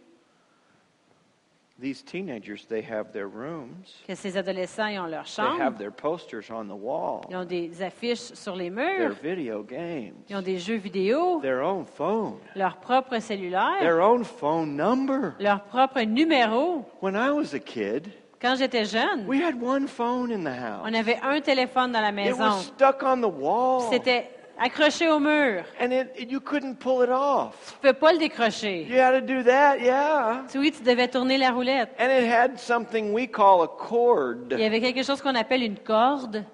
these 1.79 2.03
teenagers, 2.03 2.65
they 2.69 2.81
have 2.81 3.13
their 3.13 3.27
rooms, 3.27 4.03
que 4.07 4.15
ces 4.15 4.37
adolescents, 4.37 4.87
ils 4.87 4.99
ont 5.01 5.07
leur 5.07 5.25
they 5.25 5.43
have 5.43 5.59
chambre, 5.59 5.79
their 5.79 5.91
posters 5.91 6.49
on 6.51 6.69
the 6.69 6.77
wall, 6.77 7.23
ils 7.29 7.37
ont 7.37 7.45
des 7.45 7.83
affiches 7.83 8.33
sur 8.35 8.55
les 8.55 8.71
their 8.71 9.09
murs, 9.09 9.17
video 9.23 9.63
games, 9.65 10.15
ils 10.29 10.37
ont 10.37 10.43
des 10.43 10.59
jeux 10.59 10.77
vidéo, 10.77 11.41
their 11.41 11.61
own 11.63 11.85
phone, 11.85 12.39
leur 12.55 12.77
propre 12.77 13.19
cellulaire, 13.19 13.81
their 13.81 14.01
own 14.01 14.23
phone 14.25 14.77
number. 14.77 15.35
leur 15.41 15.65
propre 15.65 16.01
numéro. 16.03 16.85
When 17.01 17.17
I 17.17 17.31
was 17.33 17.53
a 17.53 17.59
kid, 17.61 18.13
Quand 18.43 18.57
j'étais 18.57 18.85
jeune, 18.85 19.25
we 19.29 19.41
had 19.41 19.55
one 19.63 19.87
phone 19.87 20.33
in 20.33 20.43
the 20.43 20.49
house. 20.49 20.83
on 20.85 20.93
avait 20.93 21.19
un 21.23 21.41
téléphone 21.41 21.93
dans 21.93 22.01
la 22.01 22.09
It 22.09 22.15
maison. 22.15 22.43
was 22.45 22.63
stuck 22.75 23.01
on 23.05 23.21
the 23.21 23.33
wall. 23.33 23.83
C'était 23.89 24.29
accroché 24.59 25.09
au 25.09 25.21
mur. 25.21 25.63
And 25.81 25.93
it, 25.93 26.09
it- 26.19 26.31
you 26.33 26.41
couldn't 26.41 26.75
pull 26.81 27.05
it 27.05 27.11
off. 27.11 27.77
Tu 27.81 27.87
peux 27.89 27.93
pas 27.93 28.13
le 28.13 28.19
décrocher. 28.19 28.83
You 28.91 28.99
had 29.01 29.15
to 29.15 29.21
do 29.35 29.45
that, 29.45 29.79
yeah. 29.79 30.43
Tu- 30.51 30.59
Oui, 30.59 30.73
tu 30.73 30.83
devais 30.83 31.07
tourner 31.07 31.39
la 31.39 31.53
roulette. 31.53 31.91
And 32.01 32.07
it 32.11 32.29
had 32.29 32.59
something 32.59 33.13
we 33.13 33.29
call 33.31 33.63
a 33.63 33.69
Il 33.71 33.71
y 33.71 33.89
cord, 33.89 34.37
avait 34.67 34.81
quelque 34.81 35.05
chose 35.05 35.23
qu'on 35.23 35.37
appelle 35.37 35.63
une 35.63 35.79
corde, 35.79 36.45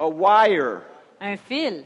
a 0.00 0.06
wire. 0.08 0.80
un 1.20 1.36
fil. 1.36 1.84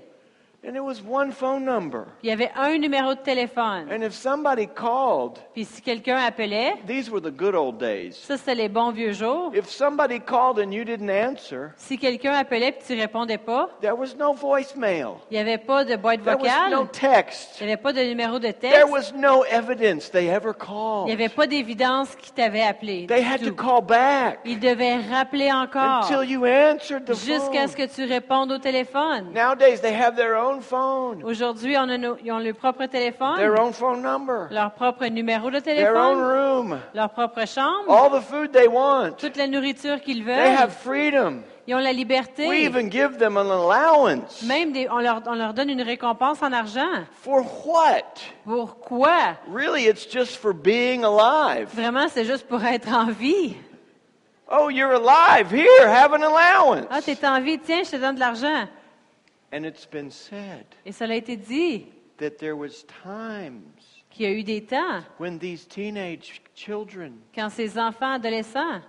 And 0.66 0.74
it 0.74 0.82
was 0.82 1.00
one 1.08 1.30
phone 1.30 1.64
number. 1.64 2.06
Il 2.20 2.28
y 2.28 2.32
avait 2.32 2.50
un 2.56 2.76
numéro 2.78 3.14
de 3.14 3.20
téléphone. 3.20 3.86
And 3.92 4.02
if 4.02 4.12
somebody 4.12 4.66
called, 4.66 5.38
Puis 5.54 5.64
si 5.64 5.80
quelqu'un 5.80 6.16
appelait, 6.16 6.74
these 6.84 7.08
were 7.08 7.20
the 7.22 7.30
good 7.30 7.54
old 7.54 7.78
days. 7.78 8.14
ça 8.26 8.36
c'était 8.36 8.56
les 8.56 8.68
bons 8.68 8.90
vieux 8.90 9.12
jours. 9.12 9.52
If 9.54 9.68
somebody 9.70 10.18
called 10.18 10.58
and 10.58 10.72
you 10.72 10.82
didn't 10.82 11.10
answer, 11.10 11.68
Si 11.76 11.96
quelqu'un 11.96 12.32
appelait 12.34 12.72
puis 12.72 12.82
tu 12.88 13.00
répondais 13.00 13.38
pas, 13.38 13.70
there 13.80 13.96
was 13.96 14.16
no 14.18 14.32
voicemail. 14.32 15.18
il 15.30 15.34
n'y 15.34 15.38
avait 15.38 15.58
pas 15.58 15.84
de 15.84 15.94
boîte 15.94 16.24
There 16.24 16.34
was 16.36 16.42
vocale, 16.48 16.70
no 16.72 16.86
text. 16.86 17.60
il 17.60 17.66
n'y 17.66 17.72
avait 17.72 17.80
pas 17.80 17.92
de 17.92 18.00
numéro 18.02 18.40
de 18.40 18.50
There 18.50 18.72
texte, 18.72 18.90
was 18.90 19.12
no 19.16 19.44
evidence 19.44 20.10
they 20.10 20.26
ever 20.26 20.50
il 20.50 20.66
called. 20.66 21.06
n'y 21.06 21.12
avait 21.12 21.28
pas 21.28 21.46
d'évidence 21.46 22.16
qui 22.16 22.32
t'avait 22.32 22.62
appelé. 22.62 23.06
They 23.06 23.22
had 23.22 23.44
to 23.44 23.54
call 23.54 23.80
back 23.80 24.40
Il 24.44 24.58
devait 24.58 24.96
rappeler 25.08 25.52
encore 25.52 26.02
until 26.10 26.28
you 26.28 26.44
answered 26.44 27.04
the 27.04 27.14
jusqu'à 27.14 27.68
ce 27.68 27.76
que 27.76 27.86
tu 27.86 28.04
répondes 28.12 28.50
au 28.50 28.58
téléphone. 28.58 29.32
Nowadays, 29.32 29.80
they 29.80 29.94
have 29.94 30.16
their 30.16 30.34
own 30.36 30.47
phone, 30.60 31.22
Aujourd'hui, 31.24 31.76
on 31.76 31.88
a 31.88 31.96
nos- 31.98 32.16
ils 32.24 32.32
ont 32.32 32.38
leur 32.38 32.54
propre 32.54 32.78
their 32.86 32.88
téléphone, 32.90 33.40
own 33.58 33.72
phone 33.72 34.02
number, 34.02 34.48
leur 34.50 34.72
propre 34.72 35.06
numéro 35.06 35.50
de 35.50 35.60
their 35.60 35.94
own 35.96 36.16
téléphone, 36.18 36.22
room, 36.22 36.78
leur 36.94 37.10
propre 37.10 37.46
chambre, 37.46 37.88
all 37.90 38.10
the 38.10 38.22
food 38.22 38.50
they 38.52 38.66
want. 38.68 39.12
toute 39.18 39.36
la 39.36 39.46
nourriture 39.46 40.00
qu'ils 40.00 40.24
They 40.24 40.34
veulent. 40.34 40.56
have 40.58 40.72
freedom. 40.72 41.42
Ils 41.66 41.74
ont 41.74 41.78
la 41.80 41.90
We 41.90 41.96
liberté. 41.96 42.64
even 42.64 42.90
give 42.90 43.18
them 43.18 43.36
an 43.36 43.50
allowance. 43.50 44.42
Même 44.42 44.72
des- 44.72 44.88
on, 44.90 45.00
leur, 45.00 45.20
on 45.26 45.34
leur 45.34 45.52
donne 45.52 45.68
une 45.68 45.82
récompense 45.82 46.42
en 46.42 46.50
argent. 46.52 47.04
For 47.22 47.42
what? 47.66 48.14
Pourquoi? 48.46 49.36
Really, 49.52 49.86
it's 49.86 50.10
just 50.10 50.36
for 50.38 50.54
being 50.54 51.04
alive. 51.04 51.68
Vraiment, 51.74 52.08
c'est 52.08 52.24
juste 52.24 52.48
pour 52.48 52.64
être 52.64 52.88
en 52.90 53.10
vie. 53.10 53.54
Oh, 54.50 54.70
you're 54.70 54.94
alive. 54.94 55.52
Here, 55.52 55.86
have 55.86 56.14
an 56.14 56.22
allowance. 56.22 56.86
Ah, 56.90 57.02
t'es 57.02 57.18
en 57.26 57.38
vie, 57.42 57.58
tiens, 57.58 57.82
je 57.84 57.90
te 57.90 57.96
donne 57.96 58.14
de 58.14 58.20
l'argent. 58.20 58.64
And 59.50 59.64
it's 59.64 59.86
been 59.86 60.10
said 60.10 60.66
Et 60.84 60.92
cela 60.92 61.14
a 61.14 61.16
été 61.16 61.36
dit 61.36 61.86
that 62.18 62.38
there 62.38 62.56
was 62.56 62.84
times 63.02 64.02
qu'il 64.10 64.26
y 64.26 64.28
a 64.28 64.32
eu 64.32 64.42
des 64.42 64.62
temps 64.62 65.02
when 65.18 65.38
these 65.38 65.66
teenage 65.66 66.42
children 66.54 67.18
quand 67.34 67.50
ces 67.50 67.78
enfants 67.78 68.12
adolescents, 68.14 68.82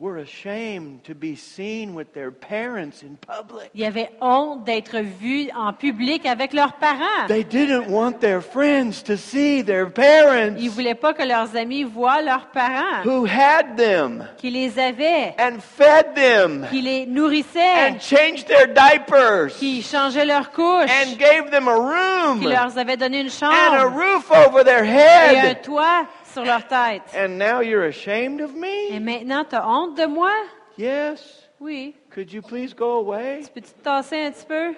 were 0.00 0.16
ashamed 0.16 1.04
to 1.04 1.14
be 1.14 1.36
seen 1.36 1.94
with 1.94 2.14
their 2.14 2.30
parents 2.30 3.02
in 3.02 3.18
public. 3.18 3.70
ils 3.74 3.84
avaient 3.84 4.08
honte 4.22 4.64
d'être 4.64 4.98
vus 4.98 5.50
en 5.54 5.74
public 5.74 6.24
avec 6.24 6.54
leurs 6.54 6.72
parents. 6.72 7.26
They 7.28 7.44
didn't 7.44 7.90
want 7.90 8.18
their 8.18 8.40
friends 8.40 9.02
to 9.04 9.18
see 9.18 9.62
their 9.62 9.90
parents 9.90 10.56
Ils 10.58 10.70
voulaient 10.70 10.94
pas 10.94 11.12
que 11.12 11.22
leurs 11.22 11.54
amis 11.54 11.84
voient 11.84 12.22
leurs 12.22 12.46
parents, 12.46 13.04
who 13.04 13.26
had 13.26 13.76
them 13.76 14.26
qui 14.38 14.50
les 14.50 14.78
avaient, 14.78 15.34
and 15.38 15.58
fed 15.60 16.14
them 16.14 16.66
qui 16.70 16.80
les 16.80 17.04
nourrissaient, 17.04 17.90
and 17.90 17.98
changed 18.00 18.48
their 18.48 18.68
diapers 18.68 19.54
qui 19.58 19.82
changeaient 19.82 20.24
leurs 20.24 20.50
couches, 20.50 20.90
and 20.90 21.18
gave 21.18 21.50
them 21.50 21.68
a 21.68 21.76
room 21.76 22.40
qui 22.40 22.46
leur 22.46 22.78
avaient 22.78 22.96
donné 22.96 23.20
une 23.20 23.26
and 23.26 23.28
a 23.28 23.80
chambre 23.80 23.94
roof 23.94 24.30
over 24.30 24.64
their 24.64 24.82
et 24.82 25.36
un 25.36 25.48
head. 25.48 25.62
toit 25.62 26.06
sur 26.32 26.44
leur 26.44 26.66
tête. 26.66 27.02
And 27.14 27.38
now 27.38 27.60
you're 27.60 27.86
ashamed 27.86 28.40
of 28.40 28.54
me? 28.54 28.88
Et 28.90 29.00
maintenant, 29.00 29.44
tu 29.44 29.54
as 29.56 29.66
honte 29.68 29.96
de 29.96 30.06
moi? 30.06 30.32
Yes. 30.78 31.48
Oui. 31.60 31.94
Could 32.10 32.32
you 32.32 32.42
please 32.42 32.74
go 32.74 32.98
away? 32.98 33.40
Tu 33.44 33.50
Peux-tu 33.50 33.72
te 33.72 33.82
tasser 33.82 34.22
un 34.22 34.30
petit 34.30 34.46
peu? 34.46 34.74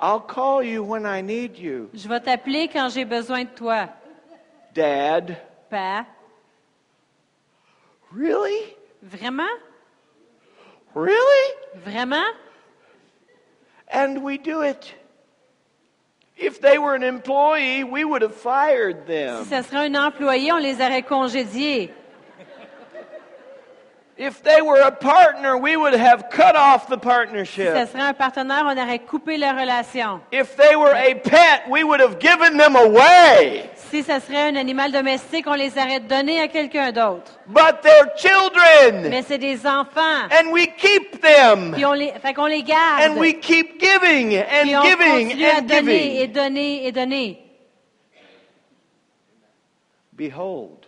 I'll 0.00 0.20
call 0.20 0.64
you 0.64 0.82
when 0.82 1.04
I 1.06 1.22
need 1.22 1.58
you. 1.58 1.88
Je 1.94 2.08
vais 2.08 2.20
t'appeler 2.20 2.68
quand 2.68 2.88
j'ai 2.88 3.04
besoin 3.04 3.44
de 3.44 3.50
toi. 3.50 3.88
Dad. 4.74 5.36
Père, 5.70 6.04
Really? 8.12 8.76
vraiment? 9.02 9.48
Really? 10.94 11.54
Vraiment? 11.84 12.26
And 13.92 14.22
we 14.22 14.38
do 14.38 14.62
it. 14.62 14.94
If 16.42 16.60
they 16.60 16.76
were 16.76 16.94
an 16.96 17.04
employee, 17.04 17.84
we 17.84 18.04
would 18.04 18.22
have 18.22 18.34
fired 18.34 19.06
them. 19.06 19.44
Si 19.44 19.50
ce 19.50 19.62
serait 19.62 19.86
un 19.86 19.94
employé, 19.94 20.50
on 20.52 20.58
les 20.60 20.80
aurait 20.80 21.02
congédiés. 21.02 21.90
If 24.18 24.42
they 24.42 24.60
were 24.60 24.80
a 24.80 24.90
partner, 24.90 25.56
we 25.56 25.76
would 25.76 25.94
have 25.94 26.30
cut 26.30 26.54
off 26.54 26.86
the 26.88 26.94
Si 26.96 27.00
ce 27.00 27.08
partnership. 27.08 27.88
serait 27.88 28.00
un 28.08 28.12
partenaire, 28.12 28.64
on 28.66 28.76
aurait 28.76 28.98
coupé 29.00 29.38
la 29.38 29.52
relation. 29.52 30.20
If 30.32 30.56
they 30.56 30.74
were 30.76 30.92
a 30.94 31.14
pet, 31.14 31.68
we 31.70 31.82
would 31.84 32.00
have 32.00 32.18
given 32.18 32.56
them 32.56 32.76
away. 32.76 33.70
Si 33.92 34.02
ce 34.02 34.20
serait 34.20 34.48
un 34.48 34.56
animal 34.56 34.90
domestique, 34.90 35.46
on 35.46 35.52
les 35.52 35.76
aurait 35.76 36.00
donnés 36.00 36.40
à 36.40 36.48
quelqu'un 36.48 36.92
d'autre. 36.92 37.38
But 37.46 37.82
they're 37.82 38.08
children. 38.16 39.10
Mais 39.10 39.20
c'est 39.20 39.36
des 39.36 39.66
enfants. 39.66 40.30
And 40.30 40.50
we 40.50 40.66
keep 40.78 41.20
them. 41.20 41.72
Puis 41.74 41.84
on 41.84 41.92
les, 41.92 42.10
fait 42.12 42.32
qu'on 42.32 42.46
les 42.46 42.62
garde. 42.62 43.02
And 43.02 43.18
we 43.18 43.34
keep 43.38 43.78
giving 43.78 44.30
Puis 44.30 44.74
and 44.74 44.80
on 44.80 44.82
giving 44.82 45.28
continue 45.28 45.44
à 45.44 45.58
and 45.58 45.66
donner 45.66 46.16
et 46.16 46.20
giving. 46.20 46.32
donner 46.32 46.86
et 46.86 46.92
donner. 46.92 47.38
Behold, 50.14 50.86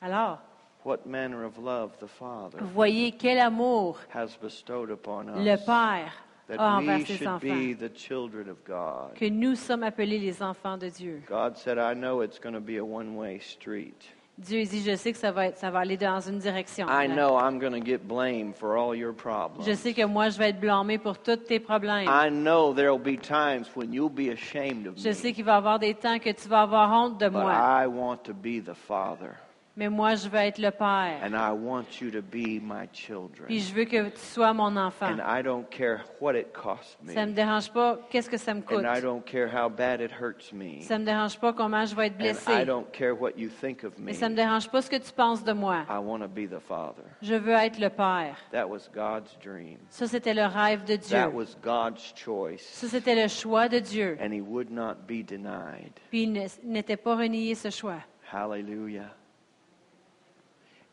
Alors, 0.00 0.38
what 0.84 0.98
manner 1.06 1.42
of 1.42 1.58
love 1.58 1.98
the 1.98 2.06
Father 2.06 2.58
voyez 2.72 3.10
quel 3.10 3.40
amour 3.40 3.98
has 4.14 4.36
bestowed 4.40 4.90
upon 4.90 5.24
le. 5.34 5.56
Père 5.56 6.23
That 6.48 6.58
envers 6.60 6.98
we 7.00 7.06
ses 7.06 7.16
should 7.18 7.26
enfants. 7.26 7.54
be 7.54 7.72
the 7.74 7.88
children 7.94 8.48
of 8.50 8.58
God. 8.66 9.14
Que 9.14 9.30
nous 9.30 9.54
sommes 9.56 9.82
appelés 9.82 10.18
les 10.18 10.42
enfants 10.42 10.76
de 10.76 10.90
Dieu. 10.90 11.22
God 11.26 11.56
said, 11.56 11.78
I 11.78 11.94
know 11.94 12.20
it's 12.22 12.38
going 12.38 12.54
to 12.54 12.60
be 12.60 12.76
a 12.78 12.84
one 12.84 13.16
way 13.16 13.38
street. 13.40 13.94
Dieu 14.36 14.64
dit, 14.64 14.82
je 14.82 14.96
sais 14.96 15.12
que 15.12 15.18
ça 15.18 15.30
va, 15.30 15.46
être, 15.46 15.58
ça 15.58 15.70
va 15.70 15.78
aller 15.78 15.96
dans 15.96 16.18
une 16.20 16.38
direction. 16.40 16.86
I 16.88 17.06
know 17.06 17.38
I'm 17.38 17.60
going 17.60 17.72
to 17.72 17.80
get 17.80 17.98
blamed 18.06 18.56
for 18.56 18.76
all 18.76 18.92
your 18.94 19.14
problems. 19.14 19.64
Je 19.64 19.74
sais 19.74 19.94
que 19.94 20.04
moi, 20.04 20.28
je 20.28 20.36
vais 20.36 20.48
être 20.50 20.58
blâmé 20.60 20.98
pour 20.98 21.18
tous 21.18 21.36
tes 21.36 21.60
problèmes. 21.60 22.08
I 22.08 22.30
know 22.30 22.74
there'll 22.74 22.98
be 22.98 23.16
times 23.16 23.68
when 23.76 23.92
you'll 23.92 24.10
be 24.10 24.30
ashamed 24.32 24.88
of 24.88 24.94
Je 24.98 25.12
sais 25.12 25.28
me. 25.28 25.34
qu'il 25.34 25.44
va 25.44 25.52
y 25.52 25.56
avoir 25.56 25.78
des 25.78 25.94
temps 25.94 26.18
que 26.18 26.30
tu 26.30 26.48
vas 26.48 26.62
avoir 26.62 26.90
honte 26.90 27.20
de 27.20 27.28
But 27.28 27.38
moi. 27.38 27.52
I 27.54 27.86
want 27.86 28.24
to 28.24 28.34
be 28.34 28.60
the 28.60 28.74
Father. 28.74 29.36
Mais 29.76 29.88
moi, 29.88 30.14
je 30.14 30.28
veux 30.28 30.38
être 30.38 30.58
le 30.58 30.70
Père. 30.70 31.18
And 31.24 31.34
I 31.34 31.50
want 31.50 32.00
you 32.00 32.08
to 32.12 32.22
be 32.22 32.60
my 32.62 32.86
children. 32.92 33.46
Puis 33.48 33.58
je 33.58 33.74
veux 33.74 33.84
que 33.86 34.08
tu 34.10 34.18
sois 34.20 34.52
mon 34.52 34.76
enfant. 34.76 35.06
And 35.06 35.18
I 35.26 35.42
don't 35.42 35.68
care 35.68 36.04
what 36.20 36.34
it 36.36 36.52
costs 36.52 36.96
me. 37.02 37.12
Ça 37.12 37.26
ne 37.26 37.32
me 37.32 37.36
dérange 37.36 37.72
pas 37.72 37.98
qu'est-ce 38.08 38.30
que 38.30 38.36
ça 38.36 38.54
me 38.54 38.60
coûte. 38.60 38.84
And 38.84 38.96
I 38.96 39.00
don't 39.02 39.24
care 39.24 39.48
how 39.52 39.68
bad 39.68 40.00
it 40.00 40.12
hurts 40.12 40.52
me. 40.52 40.80
Ça 40.82 40.96
me 40.96 41.04
dérange 41.04 41.40
pas 41.40 41.52
comment 41.52 41.84
je 41.86 41.96
vais 41.96 42.06
être 42.06 42.14
And 42.20 42.24
I 42.24 42.32
blessé. 42.34 42.64
don't 42.64 42.86
care 42.92 43.20
what 43.20 43.32
you 43.36 43.48
think 43.48 43.82
of 43.82 43.98
me. 43.98 44.04
Mais 44.06 44.12
ça 44.12 44.28
me 44.28 44.36
dérange 44.36 44.70
pas 44.70 44.80
ce 44.80 44.88
que 44.88 44.96
tu 44.96 45.12
penses 45.12 45.42
de 45.42 45.52
moi. 45.52 45.84
I 45.90 45.98
want 45.98 46.20
to 46.20 46.28
be 46.28 46.48
the 46.48 46.60
Father. 46.60 47.02
Je 47.20 47.34
veux 47.34 47.54
être 47.54 47.80
le 47.80 47.90
Père. 47.90 48.36
That 48.52 48.68
was 48.68 48.88
God's 48.94 49.36
dream. 49.44 49.78
Ça, 49.88 50.06
c'était 50.06 50.34
le 50.34 50.44
rêve 50.46 50.84
de 50.84 50.94
Dieu. 50.94 51.16
That 51.18 51.30
was 51.34 51.56
God's 51.60 52.12
choice. 52.14 52.60
Ça, 52.60 52.86
c'était 52.86 53.20
le 53.20 53.26
choix 53.26 53.68
de 53.68 53.80
Dieu. 53.80 54.16
And 54.22 54.30
He 54.32 54.40
would 54.40 54.70
not 54.70 54.94
be 55.08 55.24
denied. 55.26 55.90
Puis 56.10 56.22
il 56.22 56.32
ne- 56.32 56.46
n'était 56.62 56.96
pas 56.96 57.16
renié 57.16 57.56
ce 57.56 57.70
choix. 57.70 57.98
Hallelujah. 58.32 59.10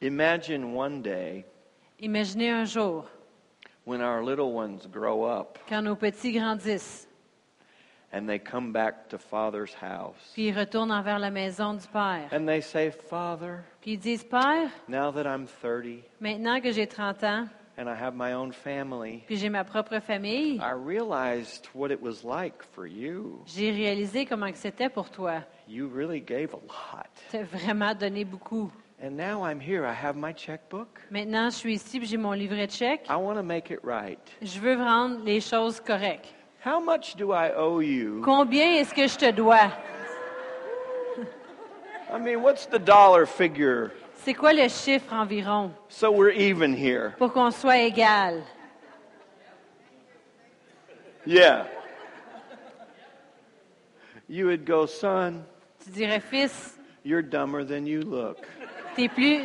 Imagine 0.01 0.73
one 0.73 1.01
day 1.01 1.45
Imaginez 1.99 2.49
un 2.49 2.65
jour, 2.65 3.05
when 3.85 4.01
our 4.01 4.23
little 4.23 4.51
ones 4.51 4.87
grow 4.87 5.23
up 5.23 5.59
quand 5.69 5.83
nos 5.83 5.95
petits 5.95 6.33
grandissent, 6.33 7.05
and 8.11 8.27
they 8.27 8.39
come 8.39 8.71
back 8.73 9.07
to 9.09 9.19
Father's 9.19 9.73
house. 9.75 10.31
puis 10.33 10.47
ils 10.47 10.57
retournent 10.57 10.91
envers 10.91 11.19
la 11.19 11.29
maison 11.29 11.75
du 11.75 11.87
Père. 11.87 12.29
And 12.33 12.47
they 12.47 12.61
say, 12.61 12.89
Father, 12.89 13.63
Puis 13.81 13.91
ils 13.93 13.99
disent, 13.99 14.23
Père, 14.23 14.71
now 14.87 15.11
that 15.11 15.27
I'm 15.27 15.45
30 15.45 16.03
maintenant 16.19 16.59
que 16.59 16.71
j'ai 16.71 16.87
30 16.87 17.23
ans, 17.23 17.47
and 17.77 17.87
I 17.87 17.93
have 17.95 18.15
my 18.15 18.33
own 18.33 18.51
family, 18.51 19.21
puis 19.27 19.37
j'ai 19.37 19.49
ma 19.49 19.63
propre 19.63 19.99
famille, 19.99 20.59
I 20.59 20.73
realized 20.73 21.67
what 21.75 21.91
it 21.91 22.01
was 22.01 22.23
like 22.23 22.63
for 22.73 22.87
you. 22.87 23.43
j'ai 23.45 23.69
réalisé 23.69 24.25
comment 24.25 24.51
que 24.51 24.57
c'était 24.57 24.89
pour 24.89 25.11
toi. 25.11 25.43
You 25.67 25.87
really 25.87 26.19
gave 26.19 26.55
a 26.55 26.57
lot. 26.57 27.05
Tu 27.29 27.37
as 27.37 27.43
vraiment 27.43 27.93
donné 27.93 28.25
beaucoup. 28.25 28.71
And 29.03 29.17
now 29.17 29.41
I'm 29.43 29.59
here. 29.59 29.83
I 29.85 29.93
have 29.93 30.15
my 30.15 30.31
checkbook. 30.31 31.01
Maintenant, 31.09 31.49
je 31.49 31.55
suis 31.57 31.73
ici, 31.75 31.99
j'ai 32.05 32.17
mon 32.17 32.33
livret 32.33 32.67
de 32.67 32.71
chèque. 32.71 33.05
I 33.09 33.15
want 33.15 33.35
to 33.37 33.43
make 33.43 33.71
it 33.71 33.79
right. 33.83 34.19
Je 34.43 34.59
veux 34.59 34.75
rendre 34.77 35.23
les 35.25 35.39
choses 35.41 35.79
correctes. 35.79 36.27
How 36.63 36.79
much 36.79 37.15
do 37.15 37.31
I 37.31 37.51
owe 37.55 37.79
you? 37.79 38.21
Combien 38.23 38.75
est-ce 38.75 38.93
que 38.93 39.07
je 39.07 39.17
te 39.17 39.31
dois? 39.31 39.71
I 42.13 42.19
mean, 42.19 42.43
what's 42.43 42.67
the 42.67 42.77
dollar 42.77 43.25
figure 43.25 43.91
C'est 44.23 44.35
quoi 44.35 44.53
le 44.53 44.67
chiffre 44.67 45.11
environ 45.13 45.71
so 45.89 46.11
we're 46.11 46.29
even 46.29 46.71
here? 46.75 47.15
pour 47.17 47.31
qu'on 47.33 47.49
soit 47.49 47.77
égal? 47.79 48.43
Yeah. 51.25 51.65
You 54.27 54.45
would 54.47 54.65
go, 54.65 54.85
son, 54.85 55.43
Tu 55.83 55.89
dirais, 55.91 56.19
fils, 56.19 56.77
you're 57.03 57.23
dumber 57.23 57.63
than 57.63 57.87
you 57.87 58.01
look. 58.03 58.45
T'es 58.95 59.07
plus, 59.07 59.39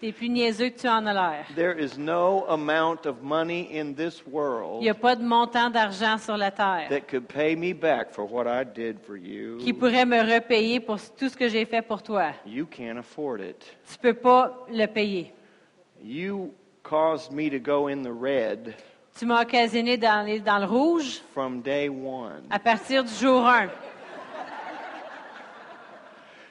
T'es 0.00 0.12
plus 0.12 0.30
niaiseux 0.30 0.70
que 0.70 0.78
tu 0.80 0.88
en 0.88 1.04
as 1.06 1.12
l'air. 1.12 1.44
There 1.54 1.78
is 1.78 1.98
no 1.98 2.46
amount 2.48 3.04
of 3.06 3.20
money 3.22 3.68
in 3.78 3.92
this 3.92 4.22
Il 4.26 4.32
world 4.32 4.80
n'y 4.80 4.88
a 4.88 4.94
pas 4.94 5.14
de 5.14 5.22
montant 5.22 5.68
d'argent 5.68 6.16
sur 6.16 6.38
la 6.38 6.50
terre 6.50 6.86
that 6.88 7.02
could 7.02 7.26
pay 7.28 7.54
me 7.54 7.74
back 7.74 8.10
for 8.10 8.24
what 8.24 8.46
I 8.46 8.64
did 8.64 8.96
for 9.06 9.18
you. 9.18 9.58
qui 9.58 9.74
pourrait 9.74 10.06
me 10.06 10.20
repayer 10.22 10.80
pour 10.80 10.96
tout 11.18 11.28
ce 11.28 11.36
que 11.36 11.48
j'ai 11.48 11.66
fait 11.66 11.82
pour 11.82 12.02
toi. 12.02 12.32
You 12.46 12.64
can't 12.64 12.96
afford 12.98 13.40
it. 13.42 13.62
Tu 13.92 13.98
peux 13.98 14.14
pas 14.14 14.64
le 14.72 14.86
payer. 14.86 15.34
You 16.02 16.54
caused 16.82 17.30
me 17.30 17.50
to 17.50 17.58
go 17.58 17.88
in 17.88 18.02
the 18.02 18.10
red 18.10 18.74
Tu 19.18 19.26
m'as 19.26 19.42
occasionné 19.42 19.98
dans, 19.98 20.24
les- 20.24 20.40
dans 20.40 20.60
le 20.60 20.64
rouge 20.64 21.20
from 21.34 21.60
day 21.60 21.90
one. 21.90 22.44
à 22.48 22.58
partir 22.58 23.04
du 23.04 23.12
jour 23.12 23.46
1. 23.46 23.68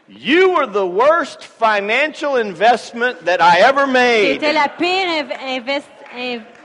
You 0.10 0.56
were 0.56 0.66
the 0.66 0.86
worst 0.88 1.44
financial 1.46 2.36
investment 2.38 3.26
that 3.26 3.42
I 3.42 3.60
ever 3.62 3.86
made. 3.86 4.40
C'était 4.42 4.54
la 4.54 4.68
pire 4.68 5.08
invest- 5.46 5.88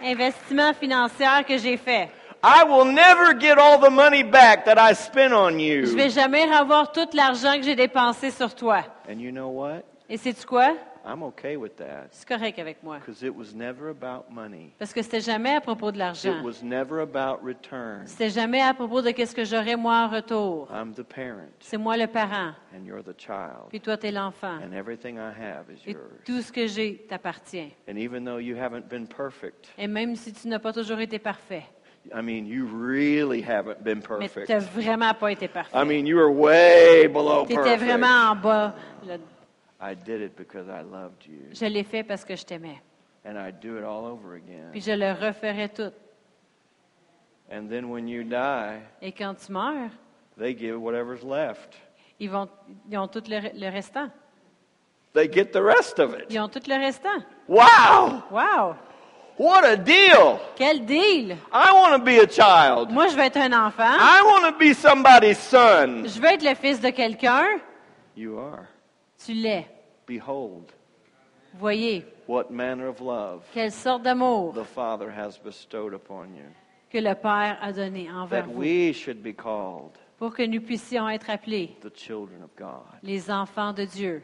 investissement 0.03 0.72
financier 0.74 1.45
que 1.47 1.59
j'ai 1.59 1.76
fait. 1.76 2.09
I 2.42 2.64
will 2.64 2.84
never 2.84 3.32
get 3.38 3.59
all 3.59 3.78
the 3.78 3.90
money 3.90 4.22
back 4.22 4.64
that 4.66 4.78
I 4.78 4.95
spent 4.95 5.32
on 5.32 5.59
you. 5.59 5.86
Je 5.86 5.95
vais 5.97 6.11
jamais 6.11 6.42
avoir 6.51 6.92
tout 6.92 7.09
l'argent 7.14 7.55
que 7.57 7.62
j'ai 7.62 7.74
dépensé 7.76 8.30
sur 8.30 8.55
toi. 8.55 8.82
And 9.09 9.18
you 9.20 9.30
know 9.30 9.49
what? 9.49 9.82
Et 10.09 10.16
sais-tu 10.18 10.45
quoi? 10.47 10.74
I'm 11.07 11.22
okay 11.24 11.57
with 11.57 11.76
that 11.76 12.07
C'est 12.11 12.26
correct 12.26 12.59
avec 12.59 12.82
moi. 12.82 12.98
because 12.98 13.22
it 13.22 13.34
was 13.34 13.55
never 13.55 13.90
about 13.90 14.24
money. 14.30 14.72
Parce 14.78 14.92
que 14.92 15.02
c'était 15.02 15.20
jamais 15.20 15.55
à 15.55 15.61
propos 15.61 15.90
de 15.90 15.96
It 15.96 15.98
l'argent. 15.98 16.42
was 16.42 16.62
never 16.62 17.00
about 17.00 17.44
return. 17.44 18.02
C'était 18.07 18.30
jamais 18.30 18.62
à 18.62 18.72
propos 18.72 19.02
de 19.02 19.11
qu'est-ce 19.11 19.34
que 19.34 19.44
j'aurais 19.44 19.76
moi 19.76 20.07
en 20.07 20.09
retour. 20.09 20.68
I'm 20.72 20.94
the 20.94 21.02
parent 21.02 21.48
C'est 21.61 21.76
moi 21.76 21.96
le 21.98 22.07
parent. 22.07 22.52
and 22.74 22.84
you're 22.86 23.02
the 23.02 23.14
child. 23.18 23.68
Puis 23.68 23.80
toi, 23.80 23.96
t'es 23.98 24.11
l'enfant. 24.11 24.59
And 24.64 24.72
everything 24.72 25.16
I 25.16 25.30
have 25.38 25.66
is 25.70 25.82
Et 25.86 25.92
yours. 25.92 26.00
tout 26.24 26.40
ce 26.40 26.50
que 26.50 26.66
j'ai 26.66 27.05
t'appartient. 27.09 27.72
And 27.88 27.96
even 27.98 28.24
though 28.24 28.38
you 28.40 28.57
haven't 28.57 28.88
been 28.88 29.07
perfect, 29.07 29.68
Et 29.76 29.86
même 29.86 30.16
si 30.16 30.32
tu 30.32 30.48
n'as 30.48 30.59
pas 30.59 30.72
toujours 30.72 31.00
été 31.00 31.18
parfait. 31.18 31.64
I 32.14 32.20
mean, 32.22 32.46
you 32.46 32.66
really 32.66 33.42
haven't 33.42 33.82
been 33.82 34.00
perfect. 34.02 34.46
tu 34.46 34.57
vraiment 34.78 35.14
pas 35.14 35.32
été 35.32 35.48
parfait. 35.48 35.74
I 35.74 35.84
mean, 35.86 36.07
you 36.07 36.16
were 36.18 36.30
way 36.30 37.09
below 37.09 37.46
Tu 37.46 37.55
vraiment 37.55 38.30
en 38.32 38.36
bas. 38.36 38.74
Le- 39.07 39.18
I 39.80 39.94
did 39.94 40.20
it 40.22 40.36
because 40.36 40.68
I 40.68 40.82
loved 40.82 41.26
you. 41.26 41.50
Je 41.52 41.66
l'ai 41.66 41.84
fait 41.84 42.02
parce 42.02 42.24
que 42.24 42.36
je 42.36 42.44
t'aimais. 42.44 42.80
And 43.26 43.36
I'd 43.38 43.60
do 43.60 43.76
it 43.78 43.84
all 43.84 44.04
over 44.04 44.34
again. 44.36 44.70
Puis 44.72 44.80
je 44.82 44.92
le 44.92 45.12
referai 45.12 45.68
tout. 45.68 45.92
And 47.50 47.68
then 47.68 47.90
when 47.90 48.08
you 48.08 48.22
die, 48.24 48.80
Et 49.02 49.12
quand 49.12 49.34
tu 49.34 49.52
meurs, 49.52 49.90
they 50.38 50.56
give 50.56 50.80
whatever's 50.80 51.22
left. 51.22 51.76
ils, 52.18 52.30
vont, 52.30 52.48
ils 52.90 52.96
ont 52.98 53.08
tout 53.08 53.22
le, 53.28 53.40
le 53.54 53.70
restant. 53.70 54.10
They 55.12 55.28
get 55.30 55.52
the 55.52 55.62
rest 55.62 55.98
of 55.98 56.14
it. 56.14 56.26
Ils 56.30 56.40
ont 56.40 56.48
tout 56.48 56.62
le 56.66 56.74
restant. 56.76 57.22
Wow! 57.48 58.22
Wow! 58.30 58.76
What 59.38 59.64
a 59.64 59.76
deal! 59.76 60.38
Quel 60.56 60.84
deal! 60.84 61.36
I 61.52 61.72
want 61.72 61.96
to 61.98 62.04
be 62.04 62.18
a 62.20 62.26
child. 62.26 62.90
Moi, 62.90 63.08
je 63.08 63.14
veux 63.16 63.22
être 63.22 63.36
un 63.36 63.52
enfant. 63.52 63.96
I 63.98 64.22
want 64.24 64.50
to 64.52 64.58
be 64.58 64.72
somebody's 64.74 65.38
son. 65.38 66.04
Je 66.06 66.20
veux 66.20 66.28
être 66.28 66.44
le 66.44 66.54
fils 66.54 66.80
de 66.80 66.90
quelqu'un. 66.90 67.58
You 68.16 68.38
are. 68.38 68.66
Tu 69.24 69.32
l'es. 69.34 69.66
Behold, 70.06 70.72
Voyez, 71.58 72.04
what 72.26 72.50
manner 72.50 72.88
of 72.88 73.00
love 73.00 73.42
quelle 73.54 73.70
sorte 73.72 74.02
d'amour 74.02 74.52
the 74.52 74.64
Father 74.64 75.10
has 75.10 75.38
bestowed 75.38 75.94
upon 75.94 76.34
you, 76.34 76.44
que 76.90 77.00
le 77.00 77.14
Père 77.14 77.56
a 77.62 77.72
donné 77.72 78.10
envers 78.10 78.44
that 78.44 78.52
vous 78.52 78.58
we 78.58 78.92
should 78.92 79.22
be 79.22 79.32
called 79.34 79.92
pour 80.18 80.34
que 80.34 80.42
nous 80.46 80.60
puissions 80.60 81.08
être 81.08 81.30
appelés 81.30 81.70
the 81.80 81.94
children 81.94 82.42
of 82.42 82.50
God. 82.56 82.84
les 83.02 83.30
enfants 83.30 83.72
de 83.72 83.84
Dieu. 83.86 84.22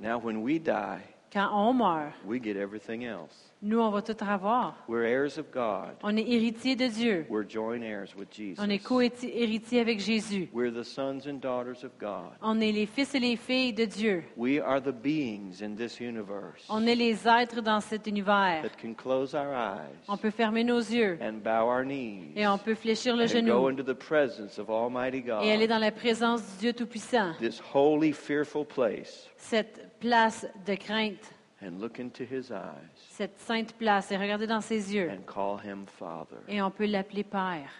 Now, 0.00 0.18
when 0.18 0.42
we 0.42 0.58
die, 0.58 1.02
Quand 1.32 1.50
on 1.52 1.74
meurt, 1.74 2.14
we 2.24 2.38
get 2.40 2.56
everything 2.56 3.04
else. 3.04 3.47
Nous, 3.60 3.80
on 3.80 3.90
va 3.90 4.02
tout 4.02 4.16
avoir. 4.20 4.76
We're 4.88 5.04
heirs 5.04 5.36
of 5.36 5.50
God. 5.52 5.96
On 6.04 6.16
est 6.16 6.26
héritier 6.28 6.76
de 6.76 6.86
Dieu. 6.86 7.26
We're 7.28 7.48
joint 7.48 7.82
heirs 7.82 8.14
with 8.16 8.28
Jesus. 8.30 8.62
On 8.62 8.70
est 8.70 8.78
co-héritier 8.78 9.80
avec 9.80 9.98
Jésus. 9.98 10.48
We're 10.52 10.72
the 10.72 10.84
sons 10.84 11.26
and 11.26 11.40
daughters 11.40 11.82
of 11.84 11.90
God. 11.98 12.30
On 12.40 12.60
est 12.60 12.70
les 12.70 12.86
fils 12.86 13.14
et 13.16 13.20
les 13.20 13.36
filles 13.36 13.72
de 13.72 13.84
Dieu. 13.84 14.22
We 14.36 14.60
are 14.60 14.80
the 14.80 14.92
beings 14.92 15.60
in 15.62 15.74
this 15.74 15.98
universe 16.00 16.64
On 16.68 16.86
est 16.86 16.94
les 16.94 17.26
êtres 17.26 17.60
dans 17.60 17.80
cet 17.80 18.06
univers. 18.06 18.62
that 18.62 18.76
can 18.80 18.94
close 18.94 19.34
our 19.34 19.52
eyes 19.52 19.96
On 20.06 20.16
peut 20.16 20.30
fermer 20.30 20.62
nos 20.62 20.78
yeux 20.78 21.18
and 21.20 21.42
bow 21.42 21.66
our 21.68 21.84
knees 21.84 22.32
et 22.36 22.46
on 22.46 22.58
peut 22.58 22.74
fléchir 22.76 23.16
le 23.16 23.24
and 23.24 23.26
go 23.26 23.32
genou 23.32 23.68
into 23.70 23.82
the 23.82 23.96
presence 23.98 24.58
of 24.58 24.70
Almighty 24.70 25.24
et 25.26 25.52
aller 25.52 25.66
God, 25.66 25.68
dans 25.70 25.78
la 25.80 25.90
présence 25.90 26.42
du 26.42 26.58
Dieu 26.60 26.72
Tout-Puissant. 26.72 27.32
this 27.40 27.60
holy, 27.74 28.12
fearful 28.12 28.64
place, 28.64 29.28
Cette 29.36 29.98
place 29.98 30.46
de 30.66 30.74
crainte, 30.74 31.32
and 31.62 31.80
look 31.80 31.98
into 31.98 32.24
His 32.24 32.50
eyes 32.50 32.88
cette 33.10 33.38
sainte 33.40 33.72
place 33.74 34.10
et 34.12 34.16
regarder 34.16 34.46
dans 34.46 34.60
ses 34.60 34.94
yeux. 34.94 35.10
and 35.10 35.22
call 35.26 35.58
Him 35.64 35.86
Father. 35.86 36.36
Et 36.48 36.60
on 36.62 36.70
peut 36.70 36.86
l'appeler 36.86 37.24
Père. 37.24 37.70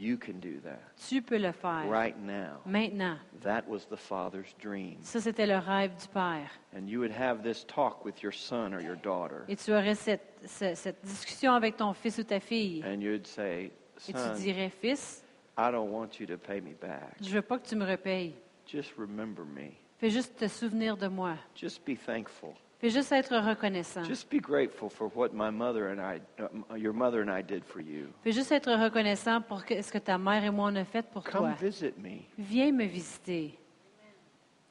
You 0.00 0.16
can 0.16 0.34
do 0.34 0.60
that 0.62 0.78
Tu 1.08 1.20
peux 1.22 1.38
le 1.38 1.50
faire. 1.50 1.84
right 1.90 2.16
now. 2.16 2.60
Maintenant, 2.64 3.16
That 3.42 3.64
was 3.66 3.80
the 3.90 3.96
Father's 3.96 4.54
dream. 4.62 4.96
ça 5.02 5.20
c'était 5.20 5.46
le 5.46 5.56
rêve 5.58 5.90
du 6.00 6.06
Père. 6.08 6.50
And 6.76 6.86
you 6.86 7.00
would 7.00 7.10
have 7.12 7.42
this 7.42 7.64
talk 7.66 8.04
with 8.04 8.22
your 8.22 8.32
son 8.32 8.72
or 8.72 8.80
your 8.80 8.94
daughter, 8.96 9.42
Et 9.48 9.56
tu 9.56 9.72
aurais 9.72 9.96
cette, 9.96 10.22
ce- 10.46 10.74
cette 10.76 11.04
discussion 11.04 11.52
avec 11.52 11.76
ton 11.76 11.92
fils 11.94 12.18
ou 12.18 12.22
ta 12.22 12.38
fille. 12.38 12.84
and 12.86 13.00
you'd 13.00 13.26
say, 13.26 13.72
Et 14.08 14.12
tu 14.12 14.18
Son, 14.18 14.34
dirais, 14.34 14.70
Fils, 14.70 15.24
I 15.58 15.72
don't 15.72 15.90
want 15.90 16.20
you 16.20 16.26
to 16.26 16.38
pay 16.38 16.60
me 16.60 16.74
back. 16.80 17.16
je 17.20 17.30
veux 17.30 17.42
pas 17.42 17.58
que 17.58 17.66
tu 17.68 17.74
me 17.74 17.84
repayes. 17.84 18.34
Just 18.68 18.92
remember 18.96 19.44
me. 19.44 19.70
Fais 19.98 20.10
juste 20.10 20.36
te 20.38 20.46
souvenir 20.46 20.96
de 20.96 21.08
moi. 21.08 21.34
Just 21.56 21.84
be 21.84 21.96
thankful. 21.96 22.54
Fais 22.80 22.90
juste 22.90 23.10
être 23.10 23.36
reconnaissant. 23.36 24.04
Just 24.04 24.30
be 24.30 24.38
grateful 24.38 24.88
for 24.88 25.10
what 25.14 25.30
my 25.32 25.50
mother 25.50 25.88
and 25.88 25.98
I, 26.00 26.20
uh, 26.40 26.76
your 26.76 26.92
mother 26.92 27.20
and 27.22 27.28
I 27.28 27.42
did 27.42 27.64
for 27.64 27.80
you. 27.80 28.06
Fais 28.22 28.32
juste 28.32 28.52
être 28.52 28.70
reconnaissant 28.72 29.40
pour 29.40 29.64
que- 29.64 29.82
ce 29.82 29.90
que 29.90 29.98
ta 29.98 30.16
mère 30.16 30.44
et 30.44 30.50
moi 30.50 30.70
on 30.72 30.76
a 30.76 30.84
fait 30.84 31.02
pour 31.10 31.24
Come 31.24 31.40
toi. 31.40 31.54
visit 31.60 31.98
me. 31.98 32.20
Viens 32.38 32.70
me 32.72 32.84
visiter. 32.86 33.58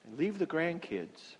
And 0.06 0.18
leave 0.18 0.38
the 0.40 0.48
grandkids. 0.48 1.36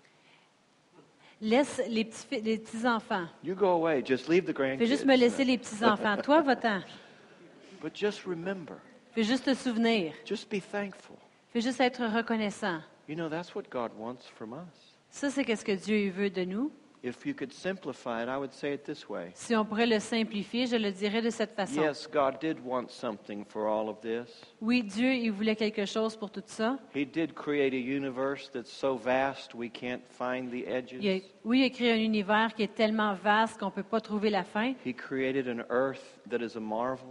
Laisse 1.40 1.80
les 1.88 2.04
petits, 2.04 2.40
les 2.42 2.58
petits 2.58 2.84
enfants. 2.86 3.28
You 3.44 3.54
go 3.54 3.68
away. 3.70 4.02
Just 4.04 4.28
leave 4.28 4.44
the 4.44 4.54
Fais 4.54 4.86
juste 4.86 5.06
me 5.06 5.16
laisser 5.16 5.44
grandkids. 5.44 5.46
les 5.46 5.58
petits 5.58 5.84
enfants. 5.84 6.16
Toi, 6.22 6.42
va-t'en. 6.42 6.82
But 7.80 7.94
just 7.94 8.26
remember. 8.26 8.74
Fais 9.14 9.22
juste 9.22 9.44
te 9.44 9.54
souvenir. 9.54 10.12
Just 10.26 10.50
be 10.50 10.60
thankful. 10.60 11.16
Fais 11.54 11.62
juste 11.62 11.80
être 11.80 12.04
reconnaissant. 12.04 12.82
You 13.08 13.14
know, 13.14 13.28
that's 13.30 13.54
what 13.54 13.70
God 13.70 13.92
wants 13.96 14.26
from 14.36 14.52
us. 14.52 14.87
Ça, 15.18 15.30
c'est 15.30 15.56
ce 15.56 15.64
que 15.64 15.72
Dieu 15.72 16.10
veut 16.10 16.30
de 16.30 16.44
nous. 16.44 16.70
If 17.02 17.26
you 17.26 17.34
could 17.34 17.52
simplify 17.52 18.22
it, 18.22 18.28
I 18.28 18.36
would 18.36 18.52
say 18.52 18.74
it 18.74 18.84
this 18.84 19.08
way. 19.08 19.32
Si 19.34 19.54
on 19.56 19.64
pourrait 19.64 19.86
le 19.86 19.98
simplifier, 19.98 20.66
je 20.66 20.76
le 20.76 20.92
dirais 20.92 21.20
de 21.20 21.30
cette 21.30 21.56
façon. 21.56 21.80
Yes, 21.82 22.08
God 22.08 22.38
did 22.40 22.58
want 22.64 22.88
something 22.90 23.44
for 23.44 23.66
all 23.66 23.88
of 23.88 24.00
this. 24.00 24.40
Oui, 24.60 24.84
Dieu, 24.84 25.12
il 25.14 25.32
voulait 25.32 25.56
quelque 25.56 25.86
chose 25.86 26.14
pour 26.16 26.30
tout 26.30 26.42
ça. 26.46 26.78
He 26.94 27.04
did 27.04 27.34
create 27.34 27.72
a 27.72 27.76
universe 27.76 28.48
that's 28.52 28.70
so 28.70 28.94
vast 28.96 29.54
we 29.56 29.68
can't 29.68 30.02
find 30.08 30.50
the 30.52 30.64
Il 31.00 31.08
a- 31.08 31.20
oui, 31.44 31.60
il 31.60 31.64
a 31.64 31.70
créé 31.70 31.92
un 31.92 31.98
univers 32.00 32.54
qui 32.54 32.62
est 32.62 32.74
tellement 32.76 33.14
vaste 33.14 33.58
qu'on 33.58 33.66
ne 33.66 33.72
peut 33.72 33.82
pas 33.82 34.00
trouver 34.00 34.30
la 34.30 34.44
fin. 34.44 34.74
He 34.86 34.94
created 34.94 35.48
an 35.48 35.64
earth 35.68 36.20
that 36.30 36.38
is 36.44 36.56
a 36.56 36.60
marvel. 36.60 37.08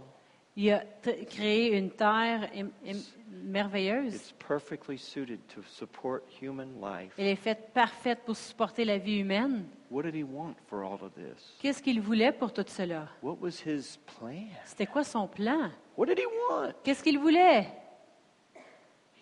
Il 0.56 0.72
a 0.72 0.82
créé 1.28 1.76
une 1.76 1.90
terre 1.90 2.48
im- 2.56 2.70
im- 2.86 3.02
merveilleuse. 3.30 4.14
It's 4.14 4.34
perfectly 4.38 4.96
suited 4.96 5.40
to 5.54 5.62
support 5.62 6.24
human 6.40 6.80
life. 6.80 7.12
Elle 7.18 7.26
est 7.26 7.36
faite 7.36 7.72
parfaite 7.72 8.20
pour 8.24 8.36
supporter 8.36 8.84
la 8.84 8.98
vie 8.98 9.18
humaine. 9.20 9.66
What 9.90 10.02
did 10.02 10.14
he 10.14 10.24
want 10.24 10.54
for 10.68 10.82
all 10.82 11.02
of 11.02 11.12
this? 11.14 11.56
Qu'est-ce 11.60 11.82
qu'il 11.82 12.00
voulait 12.00 12.32
pour 12.32 12.52
tout 12.52 12.64
cela? 12.66 13.08
What 13.22 13.38
was 13.40 13.62
his 13.64 13.98
plan? 14.18 14.48
C'était 14.64 14.86
quoi 14.86 15.04
son 15.04 15.26
plan? 15.26 15.70
What 15.96 16.06
did 16.06 16.18
he 16.18 16.26
want? 16.50 16.72
Qu'est-ce 16.84 17.02
qu'il 17.02 17.18
voulait? 17.18 17.68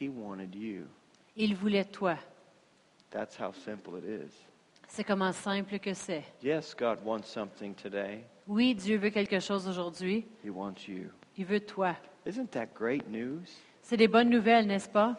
He 0.01 0.09
wanted 0.09 0.55
you. 0.55 0.87
Il 1.37 1.55
voulait 1.55 1.85
toi. 1.85 2.17
That's 3.11 3.39
how 3.39 3.53
simple 3.53 3.99
it 3.99 4.05
is. 4.05 4.33
C'est 4.89 5.05
comment 5.05 5.33
simple 5.33 5.79
que 5.79 5.95
c'est. 5.95 6.25
Yes, 6.43 6.75
God 6.75 6.99
wants 7.05 7.25
something 7.25 7.75
today. 7.75 8.25
Oui, 8.47 8.75
Dieu 8.75 8.99
veut 8.99 9.11
quelque 9.11 9.41
chose 9.41 9.67
aujourd'hui. 9.69 10.27
He 10.45 10.51
wants 10.51 10.87
you. 10.89 11.11
Il 11.37 11.47
veut 11.47 11.61
toi. 11.61 11.97
Isn't 12.27 12.51
that 12.53 12.67
great 12.75 13.09
news? 13.09 13.47
C'est 13.89 13.97
des 13.97 14.09
bonnes 14.09 14.31
nouvelles, 14.31 14.67
n'est-ce 14.67 14.89
pas? 14.89 15.15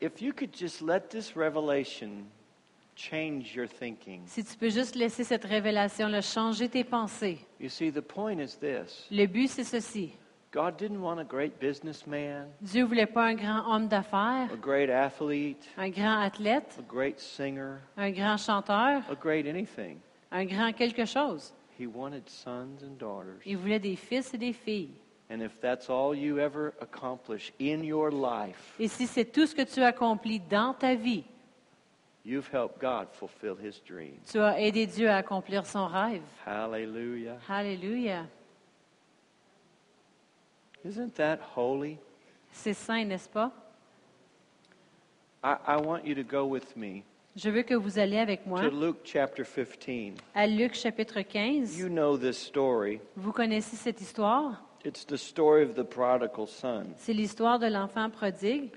If 0.00 0.22
you 0.22 0.32
could 0.32 0.56
just 0.56 0.80
let 0.80 1.08
this 1.10 1.34
revelation 1.34 2.26
change 2.94 3.56
your 3.56 3.66
thinking. 3.66 4.22
Si 4.26 4.44
tu 4.44 4.56
peux 4.56 4.68
juste 4.68 4.94
laisser 4.94 5.24
cette 5.24 5.44
révélation-là 5.44 6.20
changer 6.20 6.68
tes 6.68 6.84
pensées. 6.84 7.38
You 7.58 7.68
see, 7.68 7.90
the 7.90 8.00
point 8.00 8.38
is 8.38 8.56
this 8.60 9.08
Le 9.10 9.26
but, 9.26 9.48
c'est 9.48 9.64
ceci. 9.64 10.12
God 10.52 10.76
didn't 10.76 11.02
want 11.02 11.18
a 11.18 11.24
great 11.24 11.58
businessman, 11.58 12.46
Dieu 12.60 12.84
voulait 12.84 13.04
pas 13.04 13.24
un 13.24 13.34
grand 13.34 13.66
homme 13.66 13.88
d'affaires, 13.88 14.48
a 14.52 14.56
great 14.56 14.90
athlete, 14.90 15.68
un 15.76 15.90
grand 15.90 16.20
athlète, 16.20 16.78
a 16.78 16.82
great 16.82 17.18
singer, 17.18 17.78
un 17.96 18.12
grand 18.12 18.36
chanteur, 18.36 19.02
a 19.10 19.14
great 19.20 19.44
anything. 19.44 19.98
un 20.30 20.44
grand 20.44 20.72
quelque 20.72 21.04
chose. 21.04 21.52
He 21.76 21.88
wanted 21.88 22.28
sons 22.28 22.84
and 22.84 22.96
daughters. 22.96 23.40
Il 23.44 23.56
voulait 23.56 23.80
des 23.80 23.96
fils 23.96 24.32
et 24.34 24.38
des 24.38 24.52
filles. 24.52 24.94
And 25.30 25.42
if 25.42 25.60
that's 25.60 25.90
all 25.90 26.14
you 26.14 26.38
ever 26.38 26.72
accomplish 26.80 27.52
in 27.60 27.82
your 27.84 28.10
life, 28.10 28.74
Et 28.80 28.88
si 28.88 29.06
c'est 29.06 29.26
tout 29.26 29.46
ce 29.46 29.54
que 29.54 29.62
tu 29.62 29.82
accomplis 29.82 30.40
dans 30.40 30.74
ta 30.74 30.94
vie, 30.94 31.24
You've 32.24 32.48
helped 32.52 32.78
God 32.80 33.08
fulfill 33.12 33.56
his 33.56 33.80
dream. 33.86 34.18
Tu 34.30 34.38
as 34.38 34.60
aidé 34.60 34.86
Dieu 34.86 35.08
à 35.08 35.16
accomplir 35.16 35.64
son 35.64 35.86
rêve. 35.86 36.22
Hallelujah. 36.46 37.38
Alléluia. 37.48 38.26
Isn't 40.84 41.14
that 41.16 41.38
holy? 41.56 41.98
C'est 42.52 42.74
saint, 42.74 43.04
n'est-ce 43.04 43.28
pas? 43.28 43.50
I, 45.42 45.56
I 45.66 45.76
want 45.76 46.04
you 46.04 46.14
to 46.14 46.24
go 46.24 46.44
with 46.46 46.76
me 46.76 47.02
Je 47.36 47.50
veux 47.50 47.62
que 47.62 47.74
vous 47.74 47.98
alliez 47.98 48.18
avec 48.18 48.44
moi 48.46 48.60
to 48.60 48.70
Luke 48.70 48.98
chapter 49.04 49.44
15. 49.44 50.14
à 50.34 50.46
Luc 50.46 50.74
chapitre 50.74 51.20
15. 51.20 51.78
You 51.78 51.88
know 51.88 52.16
this 52.16 52.36
story. 52.38 53.00
Vous 53.16 53.32
connaissez 53.32 53.76
cette 53.76 54.00
histoire? 54.00 54.60
It's 54.88 55.04
the 55.04 55.18
story 55.18 55.64
of 55.64 55.74
the 55.74 55.84
prodigal 55.84 56.46
son. 56.46 56.94
C'est 56.96 57.12
l'histoire 57.12 57.58
de 57.58 57.66
l'enfant 57.68 58.08
prodigue. 58.08 58.70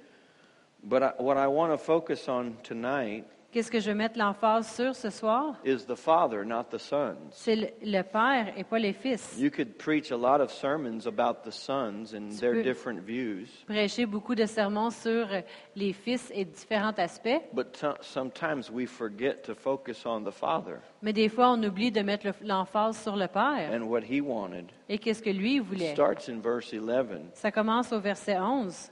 But 0.84 1.04
I, 1.04 1.12
what 1.20 1.38
I 1.38 1.48
want 1.48 1.72
to 1.72 1.78
focus 1.78 2.28
on 2.28 2.58
tonight 2.64 3.24
Qu'est-ce 3.52 3.70
que 3.70 3.82
je 3.82 3.90
veux 3.92 3.98
mettre 3.98 4.18
l'emphase 4.18 4.74
sur 4.74 4.96
ce 4.96 5.10
soir? 5.10 5.56
is 5.66 5.86
the 5.86 5.96
father, 5.96 6.46
not 6.46 6.66
the 6.72 6.78
sons. 6.78 7.18
C'est 7.32 7.56
le, 7.58 7.68
le 7.84 8.02
père 8.02 8.54
et 8.56 8.64
pas 8.64 8.80
les 8.80 8.94
fils. 8.94 9.36
You 9.38 9.52
could 9.52 9.78
preach 9.78 10.10
a 10.12 10.16
lot 10.16 10.40
of 10.42 10.50
sermons 10.52 11.06
about 11.06 11.44
the 11.44 11.52
sons 11.52 12.14
and 12.16 12.30
their 12.40 12.54
peux- 12.54 12.64
different 12.64 13.02
views, 13.02 13.48
Prêcher 13.68 14.06
beaucoup 14.06 14.36
de 14.36 14.46
sermons 14.46 14.90
sur 14.92 15.28
les 15.76 15.92
fils 15.92 16.32
et 16.34 16.46
différents 16.46 16.94
aspects, 16.98 17.42
but 17.54 17.74
t- 17.74 17.88
sometimes 18.00 18.70
we 18.72 18.88
forget 18.88 19.42
to 19.44 19.54
focus 19.54 20.06
on 20.06 20.24
the 20.24 20.32
father 20.32 20.78
mais 21.02 21.12
des 21.12 21.28
fois 21.28 21.50
on 21.52 21.62
oublie 21.64 21.92
de 21.92 22.02
mettre 22.02 22.28
le- 22.28 22.48
l'emphase 22.48 22.98
sur 23.02 23.18
le 23.18 23.28
père 23.28 23.70
and 23.74 23.82
what 23.84 24.02
he 24.10 24.22
wanted. 24.22 24.68
et 24.88 24.98
qu'est-ce 24.98 25.22
que 25.22 25.30
lui 25.30 25.58
It 25.58 25.64
voulait? 25.64 25.92
starts 25.94 26.30
in 26.30 26.40
verse 26.40 26.72
11. 26.74 27.20
Ça 27.34 27.52
commence 27.52 27.92
au 27.92 28.00
verset 28.00 28.38
11. 28.40 28.92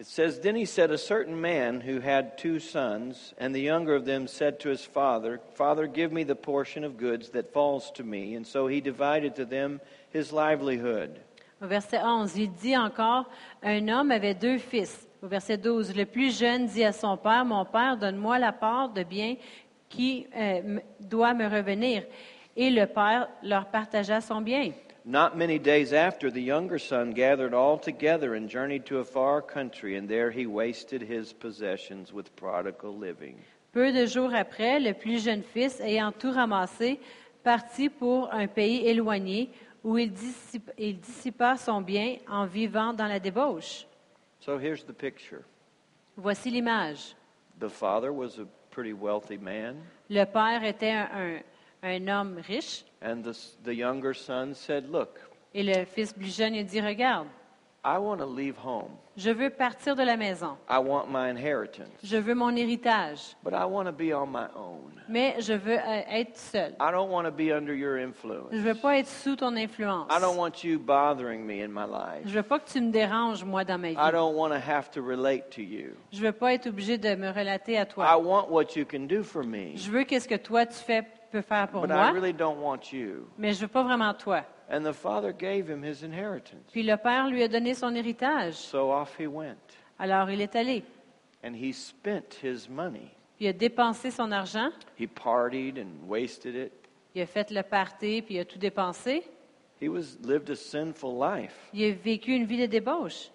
It 0.00 0.06
says, 0.06 0.40
Then 0.40 0.56
he 0.56 0.64
said, 0.64 0.90
A 0.90 0.96
certain 0.96 1.38
man 1.38 1.82
who 1.82 2.00
had 2.00 2.38
two 2.38 2.58
sons, 2.58 3.34
and 3.36 3.54
the 3.54 3.60
younger 3.60 3.94
of 3.94 4.06
them 4.06 4.26
said 4.26 4.58
to 4.60 4.70
his 4.70 4.82
father, 4.82 5.40
Father, 5.52 5.86
give 5.86 6.10
me 6.10 6.24
the 6.24 6.34
portion 6.34 6.84
of 6.84 6.96
goods 6.96 7.28
that 7.30 7.52
falls 7.52 7.90
to 7.96 8.02
me. 8.02 8.34
And 8.34 8.46
so 8.46 8.66
he 8.66 8.80
divided 8.80 9.36
to 9.36 9.44
them 9.44 9.78
his 10.08 10.32
livelihood. 10.32 11.20
Au 11.62 11.66
verset 11.66 12.00
11, 12.02 12.38
il 12.38 12.48
dit 12.48 12.74
encore, 12.74 13.26
un 13.62 13.86
homme 13.90 14.10
avait 14.10 14.32
deux 14.32 14.56
fils. 14.56 15.06
Au 15.22 15.26
verset 15.26 15.58
12, 15.58 15.94
le 15.94 16.06
plus 16.06 16.38
jeune 16.38 16.66
dit 16.66 16.82
à 16.82 16.92
son 16.92 17.18
père, 17.18 17.44
mon 17.44 17.66
père, 17.66 17.98
donne-moi 17.98 18.38
la 18.38 18.52
part 18.52 18.88
de 18.88 19.02
bien 19.02 19.36
qui 19.90 20.26
euh, 20.34 20.78
doit 20.98 21.34
me 21.34 21.46
revenir. 21.46 22.04
Et 22.56 22.70
le 22.70 22.86
père 22.86 23.28
leur 23.42 23.66
partagea 23.66 24.22
son 24.22 24.40
bien. 24.40 24.72
Not 25.10 25.36
many 25.36 25.58
days 25.58 25.92
after, 25.92 26.30
the 26.30 26.40
younger 26.40 26.78
son 26.78 27.10
gathered 27.10 27.52
all 27.52 27.78
together 27.78 28.36
and 28.36 28.48
journeyed 28.48 28.86
to 28.86 28.98
a 28.98 29.04
far 29.04 29.42
country, 29.42 29.96
and 29.96 30.08
there 30.08 30.30
he 30.30 30.46
wasted 30.46 31.02
his 31.02 31.32
possessions 31.32 32.12
with 32.12 32.34
prodigal 32.36 32.96
living. 32.96 33.34
Peu 33.72 33.90
de 33.90 34.06
jours 34.06 34.32
après, 34.32 34.78
le 34.78 34.92
plus 34.94 35.24
jeune 35.24 35.42
fils, 35.42 35.80
ayant 35.80 36.12
tout 36.12 36.30
ramassé, 36.30 37.00
partit 37.42 37.88
pour 37.88 38.32
un 38.32 38.46
pays 38.46 38.86
éloigné 38.86 39.50
où 39.82 39.98
il 39.98 40.12
dissipa, 40.12 40.72
il 40.78 41.00
dissipa 41.00 41.56
son 41.56 41.80
bien 41.80 42.18
en 42.28 42.46
vivant 42.46 42.92
dans 42.92 43.08
la 43.08 43.18
débauche. 43.18 43.86
So 44.38 44.58
here's 44.58 44.84
the 44.84 44.92
picture 44.94 45.42
Voici 46.16 46.50
l'image. 46.50 47.16
the 47.58 47.68
father 47.68 48.12
was 48.12 48.38
a 48.38 48.46
pretty 48.70 48.92
wealthy 48.92 49.38
man, 49.38 49.76
Le 50.08 50.24
père 50.24 50.62
était 50.62 50.90
un, 50.92 51.08
un- 51.12 51.40
un 51.82 52.08
homme 52.08 52.38
riche 52.46 52.84
and 53.02 53.22
the, 53.64 53.70
younger 53.74 54.14
son 54.14 54.54
said, 54.54 54.88
Look, 54.90 55.18
et 55.54 55.62
le 55.62 55.84
fils 55.84 56.12
plus 56.12 56.34
jeune 56.36 56.54
il 56.54 56.64
dit, 56.66 56.80
regarde, 56.80 57.26
I 57.82 57.96
want 57.96 58.18
to 58.18 58.26
leave 58.26 58.56
home. 58.62 58.90
je 59.16 59.30
veux 59.30 59.48
partir 59.48 59.96
de 59.96 60.02
la 60.02 60.18
maison. 60.18 60.58
I 60.68 60.76
want 60.78 61.06
my 61.10 61.30
inheritance, 61.30 61.88
Je 62.04 62.18
veux 62.18 62.34
mon 62.34 62.54
héritage, 62.54 63.34
but 63.42 63.54
I 63.54 63.64
want 63.64 63.86
to 63.86 63.92
be 63.92 64.12
on 64.12 64.26
my 64.26 64.48
own. 64.54 64.92
mais 65.08 65.36
je 65.40 65.54
veux 65.54 65.78
euh, 65.78 66.02
être 66.10 66.36
seul. 66.36 66.72
I 66.78 66.90
don't 66.92 67.08
want 67.10 67.24
to 67.24 67.30
be 67.30 67.50
under 67.50 67.74
your 67.74 67.96
Je 67.96 68.04
influence. 68.04 68.52
veux 68.52 68.74
pas 68.74 68.98
être 68.98 69.08
sous 69.08 69.34
ton 69.34 69.56
influence. 69.56 70.08
I 70.14 70.20
don't 70.20 70.36
want 70.36 70.62
you 70.62 70.78
bothering 70.78 71.42
me 71.46 71.62
in 71.64 71.68
my 71.68 71.86
life. 71.90 72.26
Je 72.26 72.34
veux 72.34 72.42
pas 72.42 72.58
que 72.58 72.70
tu 72.70 72.82
me 72.82 72.90
déranges, 72.92 73.42
moi, 73.44 73.64
dans 73.64 73.78
ma 73.78 73.88
I 73.88 73.94
vie. 73.94 74.12
don't 74.12 74.36
want 74.36 74.50
to 74.50 74.58
have 74.60 74.90
to 74.90 75.00
relate 75.02 75.48
to 75.52 75.62
you. 75.62 75.94
Je 76.12 76.20
veux 76.20 76.32
pas 76.32 76.52
être 76.52 76.66
obligé 76.66 76.98
de 76.98 77.14
me 77.14 77.30
relater 77.30 77.78
à 77.78 77.84
I 77.84 77.86
toi. 77.86 78.18
want 78.18 78.50
what 78.50 78.76
you 78.76 78.84
can 78.84 79.06
do 79.06 79.22
for 79.22 79.42
me, 79.42 79.74
Je 79.76 79.90
veux 79.90 80.04
qu'est-ce 80.04 80.28
que 80.28 80.36
toi, 80.36 80.66
tu 80.66 80.74
fais, 80.74 81.02
peux 81.30 81.42
faire 81.42 81.68
pour 81.68 81.82
but 81.82 81.90
I 81.90 81.94
moi, 81.94 82.10
really 82.12 82.32
don't 82.32 82.58
want 82.60 82.92
you. 82.92 83.28
mais 83.38 83.52
je 83.52 83.60
veux 83.60 83.68
pas 83.68 83.82
vraiment 83.82 84.12
toi. 84.14 84.44
And 84.70 84.82
the 84.82 84.92
father 84.92 85.32
gave 85.32 85.68
him 85.68 85.82
his 85.84 86.04
inheritance. 86.04 86.70
Puis 86.72 86.82
le 86.82 86.96
père 86.96 87.28
lui 87.28 87.42
a 87.42 87.48
donné 87.48 87.74
son 87.74 87.94
héritage. 87.94 88.54
So 88.54 88.92
off 88.92 89.18
he 89.18 89.26
went. 89.26 89.56
Alors 89.98 90.30
il 90.30 90.40
est 90.40 90.54
allé. 90.54 90.84
And 91.44 91.54
he 91.54 91.72
spent 91.72 92.34
his 92.42 92.68
money. 92.68 93.10
Il 93.40 93.48
a 93.48 93.52
dépensé 93.52 94.10
son 94.10 94.30
argent. 94.32 94.70
He 94.98 95.06
partied 95.06 95.78
and 95.78 96.06
wasted 96.06 96.54
it. 96.54 96.72
Il 97.14 97.22
a 97.22 97.26
fait 97.26 97.50
le 97.50 97.62
party, 97.62 98.22
puis 98.22 98.34
il 98.36 98.40
a 98.40 98.44
tout 98.44 98.58
dépensé. 98.58 99.24
He 99.80 99.88
was 99.88 100.18
lived 100.22 100.50
a 100.50 100.54
sinful 100.56 101.18
life. 101.18 101.70
Il 101.72 101.90
a 101.90 101.94
vécu 101.94 102.32
une 102.32 102.44
vie 102.44 102.58
de 102.60 102.66
débauche. 102.66 103.30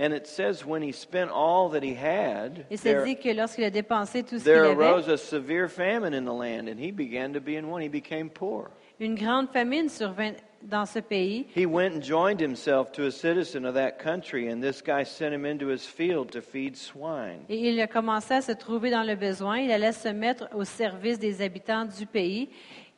And 0.00 0.12
it 0.12 0.28
says 0.28 0.64
when 0.64 0.80
he 0.80 0.92
spent 0.92 1.30
all 1.32 1.68
that 1.70 1.82
he 1.82 1.92
had, 1.92 2.64
Et 2.70 2.76
c'est 2.76 2.94
there, 2.94 3.04
dit 3.04 3.16
que 3.16 3.32
lorsqu'il 3.34 3.64
a 3.64 3.70
dépensé 3.70 4.22
tout 4.22 4.38
ce 4.38 4.44
qu'il 4.44 4.52
there 4.52 4.66
avait, 4.66 4.84
arose 4.84 5.08
a 5.08 5.16
severe 5.16 5.68
famine 5.68 6.14
in 6.14 6.24
the 6.24 6.32
land, 6.32 6.68
and 6.68 6.78
he 6.78 6.92
began 6.92 7.32
to 7.32 7.40
be 7.40 7.56
in 7.56 7.68
one. 7.68 7.82
He 7.82 7.88
became 7.88 8.30
poor. 8.30 8.70
une 9.00 9.16
grande 9.16 9.48
famine 9.48 9.88
survint 9.88 10.34
dans 10.62 10.86
ce 10.86 11.00
pays. 11.00 11.46
He 11.56 11.66
went 11.66 11.94
and 11.94 12.02
joined 12.02 12.40
himself 12.40 12.92
to 12.92 13.06
a 13.06 13.10
citizen 13.10 13.64
of 13.64 13.74
that 13.74 13.98
country, 13.98 14.48
and 14.48 14.60
this 14.60 14.82
guy 14.82 15.04
sent 15.04 15.32
him 15.32 15.44
into 15.44 15.68
his 15.68 15.84
field 15.84 16.30
to 16.30 16.40
feed 16.40 16.76
swine. 16.76 17.40
Et 17.48 17.68
il 17.68 17.80
a 17.80 17.86
commencé 17.86 18.34
à 18.34 18.40
se 18.40 18.52
trouver 18.52 18.90
dans 18.90 19.04
le 19.04 19.16
besoin. 19.16 19.58
Il 19.58 19.70
allait 19.70 19.92
se 19.92 20.08
mettre 20.08 20.48
au 20.54 20.64
service 20.64 21.18
des 21.18 21.42
habitants 21.42 21.86
du 21.86 22.06
pays, 22.06 22.48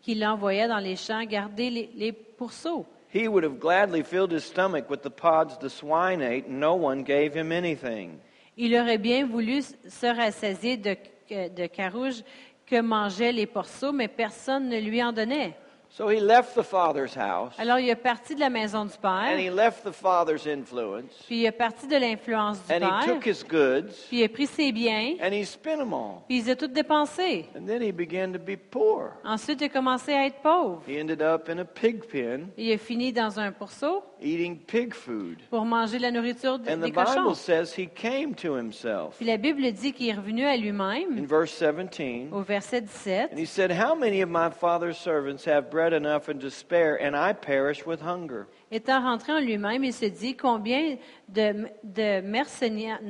qui 0.02 0.14
l'envoyait 0.14 0.68
dans 0.68 0.78
les 0.78 0.96
champs 0.96 1.24
garder 1.24 1.70
les, 1.70 1.90
les 1.94 2.12
pourceaux. 2.12 2.86
He 3.12 3.26
would 3.26 3.42
have 3.42 3.58
gladly 3.58 4.02
filled 4.02 4.30
his 4.30 4.44
stomach 4.44 4.88
with 4.88 5.02
the 5.02 5.10
pods 5.10 5.58
the 5.58 5.68
swine 5.68 6.22
ate, 6.22 6.46
and 6.46 6.60
no 6.60 6.76
one 6.76 7.02
gave 7.02 7.34
him 7.34 7.50
anything. 7.50 8.20
Il 8.56 8.74
aurait 8.74 8.98
bien 8.98 9.26
voulu 9.26 9.62
se 9.62 10.06
rassasier 10.06 10.76
de, 10.76 10.96
euh, 11.32 11.48
de 11.48 11.66
carouge 11.66 12.22
que 12.66 12.80
mangeaient 12.80 13.32
les 13.32 13.46
porceaux, 13.46 13.92
mais 13.92 14.06
personne 14.06 14.68
ne 14.68 14.78
lui 14.78 15.02
en 15.02 15.12
donnait. 15.12 15.56
So 15.92 16.08
he 16.08 16.20
left 16.20 16.54
the 16.54 16.62
father's 16.62 17.14
house, 17.16 17.52
Alors 17.58 17.80
il 17.80 17.88
est 17.88 17.96
parti 17.96 18.36
de 18.36 18.40
la 18.40 18.48
maison 18.48 18.84
du 18.84 18.92
and 19.02 19.36
he 19.38 19.46
père, 19.48 19.54
left 19.54 19.82
the 19.84 19.90
father's 19.92 20.46
influence, 20.46 21.10
puis 21.26 21.40
il 21.40 21.46
est 21.46 21.50
parti 21.52 21.88
de 21.88 21.96
l'influence 21.96 22.58
du 22.64 22.72
and 22.72 22.76
he 22.76 22.88
père, 23.06 23.14
took 23.16 23.26
his 23.26 23.42
goods, 23.42 24.06
puis 24.08 24.20
il 24.20 24.24
a 24.24 24.28
pris 24.28 24.46
ses 24.46 24.70
biens, 24.70 25.16
and 25.20 25.32
he 25.32 25.44
spent 25.44 25.78
them 25.78 25.92
all. 25.92 26.22
puis 26.28 26.38
il 26.38 26.44
les 26.44 26.50
a 26.52 26.54
tout 26.54 26.68
dépensés. 26.68 27.46
And 27.56 27.66
then 27.66 27.82
he 27.82 27.90
began 27.90 28.32
to 28.32 28.38
be 28.38 28.56
poor. 28.56 29.14
Ensuite, 29.24 29.60
il 29.62 29.64
a 29.64 29.68
commencé 29.68 30.12
à 30.12 30.26
être 30.26 30.40
pauvre. 30.40 30.80
He 30.86 31.00
ended 31.00 31.20
up 31.22 31.48
in 31.48 31.58
a 31.58 31.64
pig 31.64 32.04
pen, 32.06 32.50
Il 32.56 32.72
a 32.72 32.78
fini 32.78 33.12
dans 33.12 33.40
un 33.40 33.50
pourceau 33.50 34.04
eating 34.22 34.58
pig 34.60 34.94
food. 34.94 35.38
pour 35.50 35.64
manger 35.64 35.98
la 35.98 36.12
nourriture 36.12 36.60
de- 36.60 36.70
And 36.70 36.80
the 36.88 36.92
cochons. 36.94 37.14
Bible 37.24 37.34
says 37.34 37.72
he 37.76 37.88
came 37.88 38.36
to 38.36 38.54
himself. 38.54 39.16
Puis 39.16 39.26
la 39.26 39.38
Bible 39.38 39.62
dit 39.72 39.92
qu'il 39.92 40.08
est 40.08 40.14
revenu 40.14 40.46
à 40.46 40.50
In 40.52 40.56
lui-même 40.58 41.26
verse 41.26 41.58
17, 41.58 42.28
au 42.32 42.42
verset 42.42 42.82
17. 42.82 43.32
and 43.32 43.36
he 43.38 43.44
said, 43.46 43.72
How 43.72 43.96
many 43.96 44.22
of 44.22 44.28
my 44.30 44.50
father's 44.50 44.96
servants 44.96 45.44
have 45.48 45.68
bread 45.68 45.79
enough 45.88 46.28
and 46.28 46.40
to 46.40 46.50
spare, 46.50 46.96
and 47.00 47.16
I 47.16 47.32
perish 47.32 47.84
with 47.84 48.00
hunger? 48.00 48.46
Étant 48.70 49.02
rentré 49.02 49.32
en 49.32 49.40
lui-même, 49.40 49.84
il 49.84 49.92
se 49.92 50.06
dit 50.06 50.36
combien 50.36 50.96
de, 51.28 51.68
de 51.82 52.20
mercenaires 52.20 53.00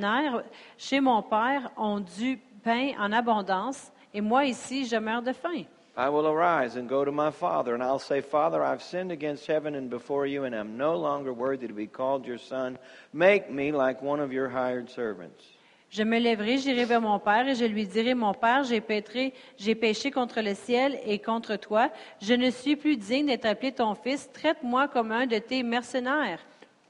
chez 0.77 0.99
mon 0.99 1.21
père 1.21 1.71
ont 1.77 1.99
du 1.99 2.39
pain 2.63 2.93
en 2.97 3.11
abondance, 3.11 3.91
et 4.13 4.21
moi 4.21 4.45
ici, 4.45 4.85
je 4.85 4.97
meurs 4.97 5.21
de 5.21 5.33
faim. 5.33 5.65
I 5.97 6.09
will 6.09 6.27
arise 6.27 6.77
and 6.77 6.87
go 6.87 7.03
to 7.03 7.11
my 7.11 7.31
father, 7.31 7.73
and 7.73 7.83
I'll 7.83 7.99
say, 7.99 8.21
Father, 8.21 8.63
I've 8.63 8.81
sinned 8.81 9.11
against 9.11 9.45
heaven 9.45 9.75
and 9.75 9.89
before 9.89 10.25
you, 10.25 10.45
and 10.45 10.55
I 10.55 10.59
am 10.59 10.77
no 10.77 10.95
longer 10.95 11.33
worthy 11.33 11.67
to 11.67 11.73
be 11.73 11.85
called 11.85 12.25
your 12.25 12.37
son. 12.37 12.77
Make 13.11 13.51
me 13.51 13.73
like 13.73 14.01
one 14.01 14.21
of 14.21 14.31
your 14.31 14.47
hired 14.47 14.89
servants. 14.89 15.43
Je 15.91 16.03
me 16.03 16.19
lèverai, 16.19 16.57
j'irai 16.57 16.85
vers 16.85 17.01
mon 17.01 17.19
père 17.19 17.49
et 17.49 17.53
je 17.55 17.65
lui 17.65 17.85
dirai, 17.85 18.13
mon 18.13 18.33
père, 18.33 18.63
j'ai 18.63 19.75
péché 19.75 20.09
contre 20.09 20.39
le 20.39 20.55
ciel 20.55 20.97
et 21.05 21.19
contre 21.19 21.57
toi. 21.57 21.89
Je 22.21 22.33
ne 22.33 22.49
suis 22.49 22.77
plus 22.77 22.95
digne 22.95 23.25
d'être 23.25 23.45
appelé 23.45 23.73
ton 23.73 23.93
fils. 23.93 24.31
Traite-moi 24.31 24.87
comme 24.87 25.11
un 25.11 25.27
de 25.27 25.37
tes 25.37 25.63
mercenaires. 25.63 26.39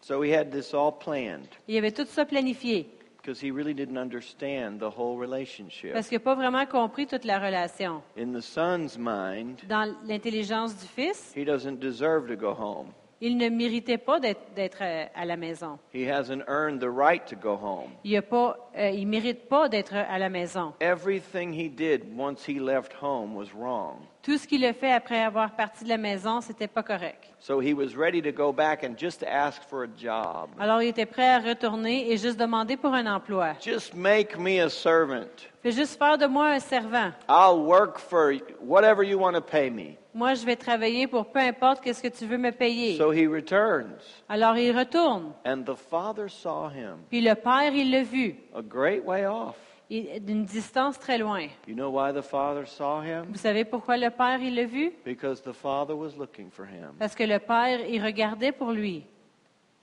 So 0.02 0.22
he 0.24 0.32
had 0.32 0.52
this 0.52 0.74
all 0.76 0.92
planned 0.92 1.48
Il 1.68 1.78
avait 1.78 1.92
tout 1.92 2.06
ça 2.06 2.26
planifié 2.26 2.88
because 3.18 3.40
he 3.40 3.52
really 3.52 3.74
didn't 3.74 3.98
understand 3.98 4.80
the 4.80 4.90
whole 4.96 5.16
relationship. 5.20 5.94
parce 5.94 6.08
qu'il 6.08 6.18
n'a 6.18 6.24
pas 6.24 6.34
vraiment 6.36 6.66
compris 6.68 7.06
toute 7.08 7.24
la 7.26 7.40
relation. 7.40 8.02
In 8.18 8.34
the 8.34 8.42
son's 8.42 8.98
mind, 9.00 9.58
Dans 9.68 9.96
l'intelligence 10.08 10.76
du 10.78 10.88
fils, 10.88 11.34
he 11.36 11.44
doesn't 11.44 11.80
deserve 11.80 12.28
to 12.28 12.36
go 12.36 12.52
home. 12.54 12.88
Il 13.24 13.38
ne 13.38 13.50
méritait 13.50 14.00
pas 14.00 14.20
d'être 14.20 14.82
euh, 14.82 15.06
à 15.14 15.26
la 15.26 15.38
maison. 15.38 15.78
He 15.94 16.10
hasn't 16.10 16.44
earned 16.48 16.80
the 16.80 16.90
right 16.90 17.24
to 17.28 17.36
go 17.36 17.56
home. 17.56 17.92
Il 18.04 18.14
ne 18.14 18.92
il 18.94 19.08
mérite 19.08 19.48
pas 19.48 19.70
d'être 19.70 19.94
à 19.94 20.18
la 20.18 20.28
maison. 20.28 20.74
Everything 20.80 21.54
he 21.54 21.70
did 21.70 22.02
once 22.18 22.44
he 22.48 22.60
left 22.60 22.94
home 23.00 23.36
was 23.36 23.54
wrong. 23.56 23.98
Tout 24.24 24.40
ce 24.40 24.48
qu'il 24.48 24.66
a 24.66 24.74
fait 24.74 24.92
après 24.92 25.22
avoir 25.22 25.56
parti 25.56 25.84
de 25.84 25.90
la 25.90 25.98
maison, 25.98 26.42
c'était 26.42 26.68
pas 26.68 26.82
correct. 26.82 27.32
So 27.40 27.62
he 27.62 27.74
was 27.74 27.96
ready 27.96 28.24
to 28.24 28.32
go 28.32 28.52
back 28.52 28.84
and 28.84 28.96
just 28.98 29.24
ask 29.24 29.62
for 29.70 29.84
a 29.84 29.88
job. 29.96 30.50
Alors 30.60 30.82
il 30.82 30.90
était 30.90 31.06
prêt 31.06 31.30
à 31.30 31.40
retourner 31.40 32.12
et 32.12 32.18
juste 32.18 32.40
demander 32.40 32.76
pour 32.76 32.94
un 32.96 33.06
emploi. 33.06 33.54
Just 33.64 33.94
make 33.94 34.36
me 34.40 34.60
a 34.60 34.70
servant. 34.70 35.48
Fais 35.62 35.72
juste 35.72 36.00
faire 36.00 36.18
de 36.18 36.26
moi 36.26 36.48
un 36.48 36.60
servant. 36.60 37.12
I'll 37.30 37.60
work 37.60 38.00
for 38.00 38.34
whatever 38.60 39.04
you 39.04 39.20
want 39.20 39.34
to 39.34 39.42
pay 39.42 39.70
me. 39.70 39.98
Moi, 40.14 40.34
je 40.34 40.46
vais 40.46 40.56
travailler 40.58 41.08
pour 41.08 41.28
peu 41.32 41.40
importe 41.40 41.82
qu'est-ce 41.82 42.02
que 42.04 42.08
tu 42.10 42.26
veux 42.26 42.38
me 42.38 42.52
payer. 42.52 42.98
So 42.98 43.12
he 43.14 43.28
returns. 43.28 43.96
Alors 44.28 44.58
il 44.58 44.78
retourne. 44.78 45.32
And 45.46 45.64
the 45.64 45.76
father 45.76 46.30
saw 46.30 46.70
him 46.70 46.98
Puis 47.10 47.22
le 47.22 47.34
père, 47.36 47.74
il 47.74 47.92
l'a 47.92 48.04
vu, 48.04 48.36
a 48.54 48.62
great 48.62 49.04
way 49.06 49.26
off. 49.26 49.56
il- 49.90 50.24
d'une 50.24 50.44
distance 50.46 51.00
très 51.00 51.18
loin. 51.18 51.48
You 51.68 51.76
know 51.76 51.90
why 51.90 52.12
the 52.14 52.22
father 52.24 52.66
saw 52.66 53.02
him? 53.02 53.24
Vous 53.30 53.38
savez 53.40 53.64
pourquoi 53.64 53.96
le 53.98 54.10
père, 54.10 54.40
il 54.42 54.56
l'a 54.56 54.66
vu? 54.66 54.92
Because 55.06 55.42
the 55.42 55.54
father 55.54 55.96
was 55.96 56.12
looking 56.18 56.50
for 56.50 56.66
him. 56.66 56.94
Parce 57.00 57.16
que 57.16 57.24
le 57.24 57.40
père, 57.40 57.80
il 57.88 58.04
regardait 58.04 58.52
pour 58.52 58.72
lui. 58.72 59.06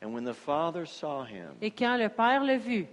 And 0.02 0.08
when 0.14 0.24
the 0.24 0.34
father 0.34 0.86
saw 0.86 1.24
him, 1.24 1.54
Et 1.62 1.70
quand 1.70 1.96
le 1.96 2.08
père 2.08 2.44
l'a 2.44 2.56
vu, 2.58 2.86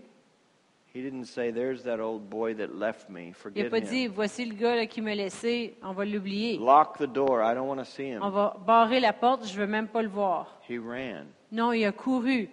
he 0.95 1.01
didn't 1.01 1.25
say, 1.25 1.51
There's 1.51 1.83
that 1.83 1.99
old 1.99 2.29
boy 2.29 2.55
that 2.55 2.73
left 2.73 3.09
me. 3.09 3.33
Forget 3.33 3.59
il 3.59 3.63
n'a 3.65 3.69
Forget 3.69 3.85
pas 3.85 3.91
dit, 3.91 4.07
voici 4.07 4.45
le 4.45 4.55
gars 4.55 4.75
là, 4.75 4.85
qui 4.85 5.01
m'a 5.01 5.13
laissé, 5.13 5.75
on 5.83 5.91
va 5.91 6.05
l'oublier. 6.05 6.57
Lock 6.57 6.97
the 6.97 7.03
door. 7.07 7.43
I 7.43 7.53
don't 7.53 7.67
want 7.67 7.77
to 7.79 7.85
see 7.85 8.07
him. 8.09 8.21
On 8.23 8.29
va 8.29 8.57
barrer 8.65 9.01
la 9.01 9.11
porte, 9.11 9.45
je 9.45 9.59
veux 9.59 9.67
même 9.67 9.89
pas 9.89 10.01
le 10.01 10.07
voir. 10.07 10.59
He 10.69 10.77
ran 10.79 11.25
Non, 11.51 11.73
il 11.73 11.83
a 11.85 11.91
couru, 11.91 12.47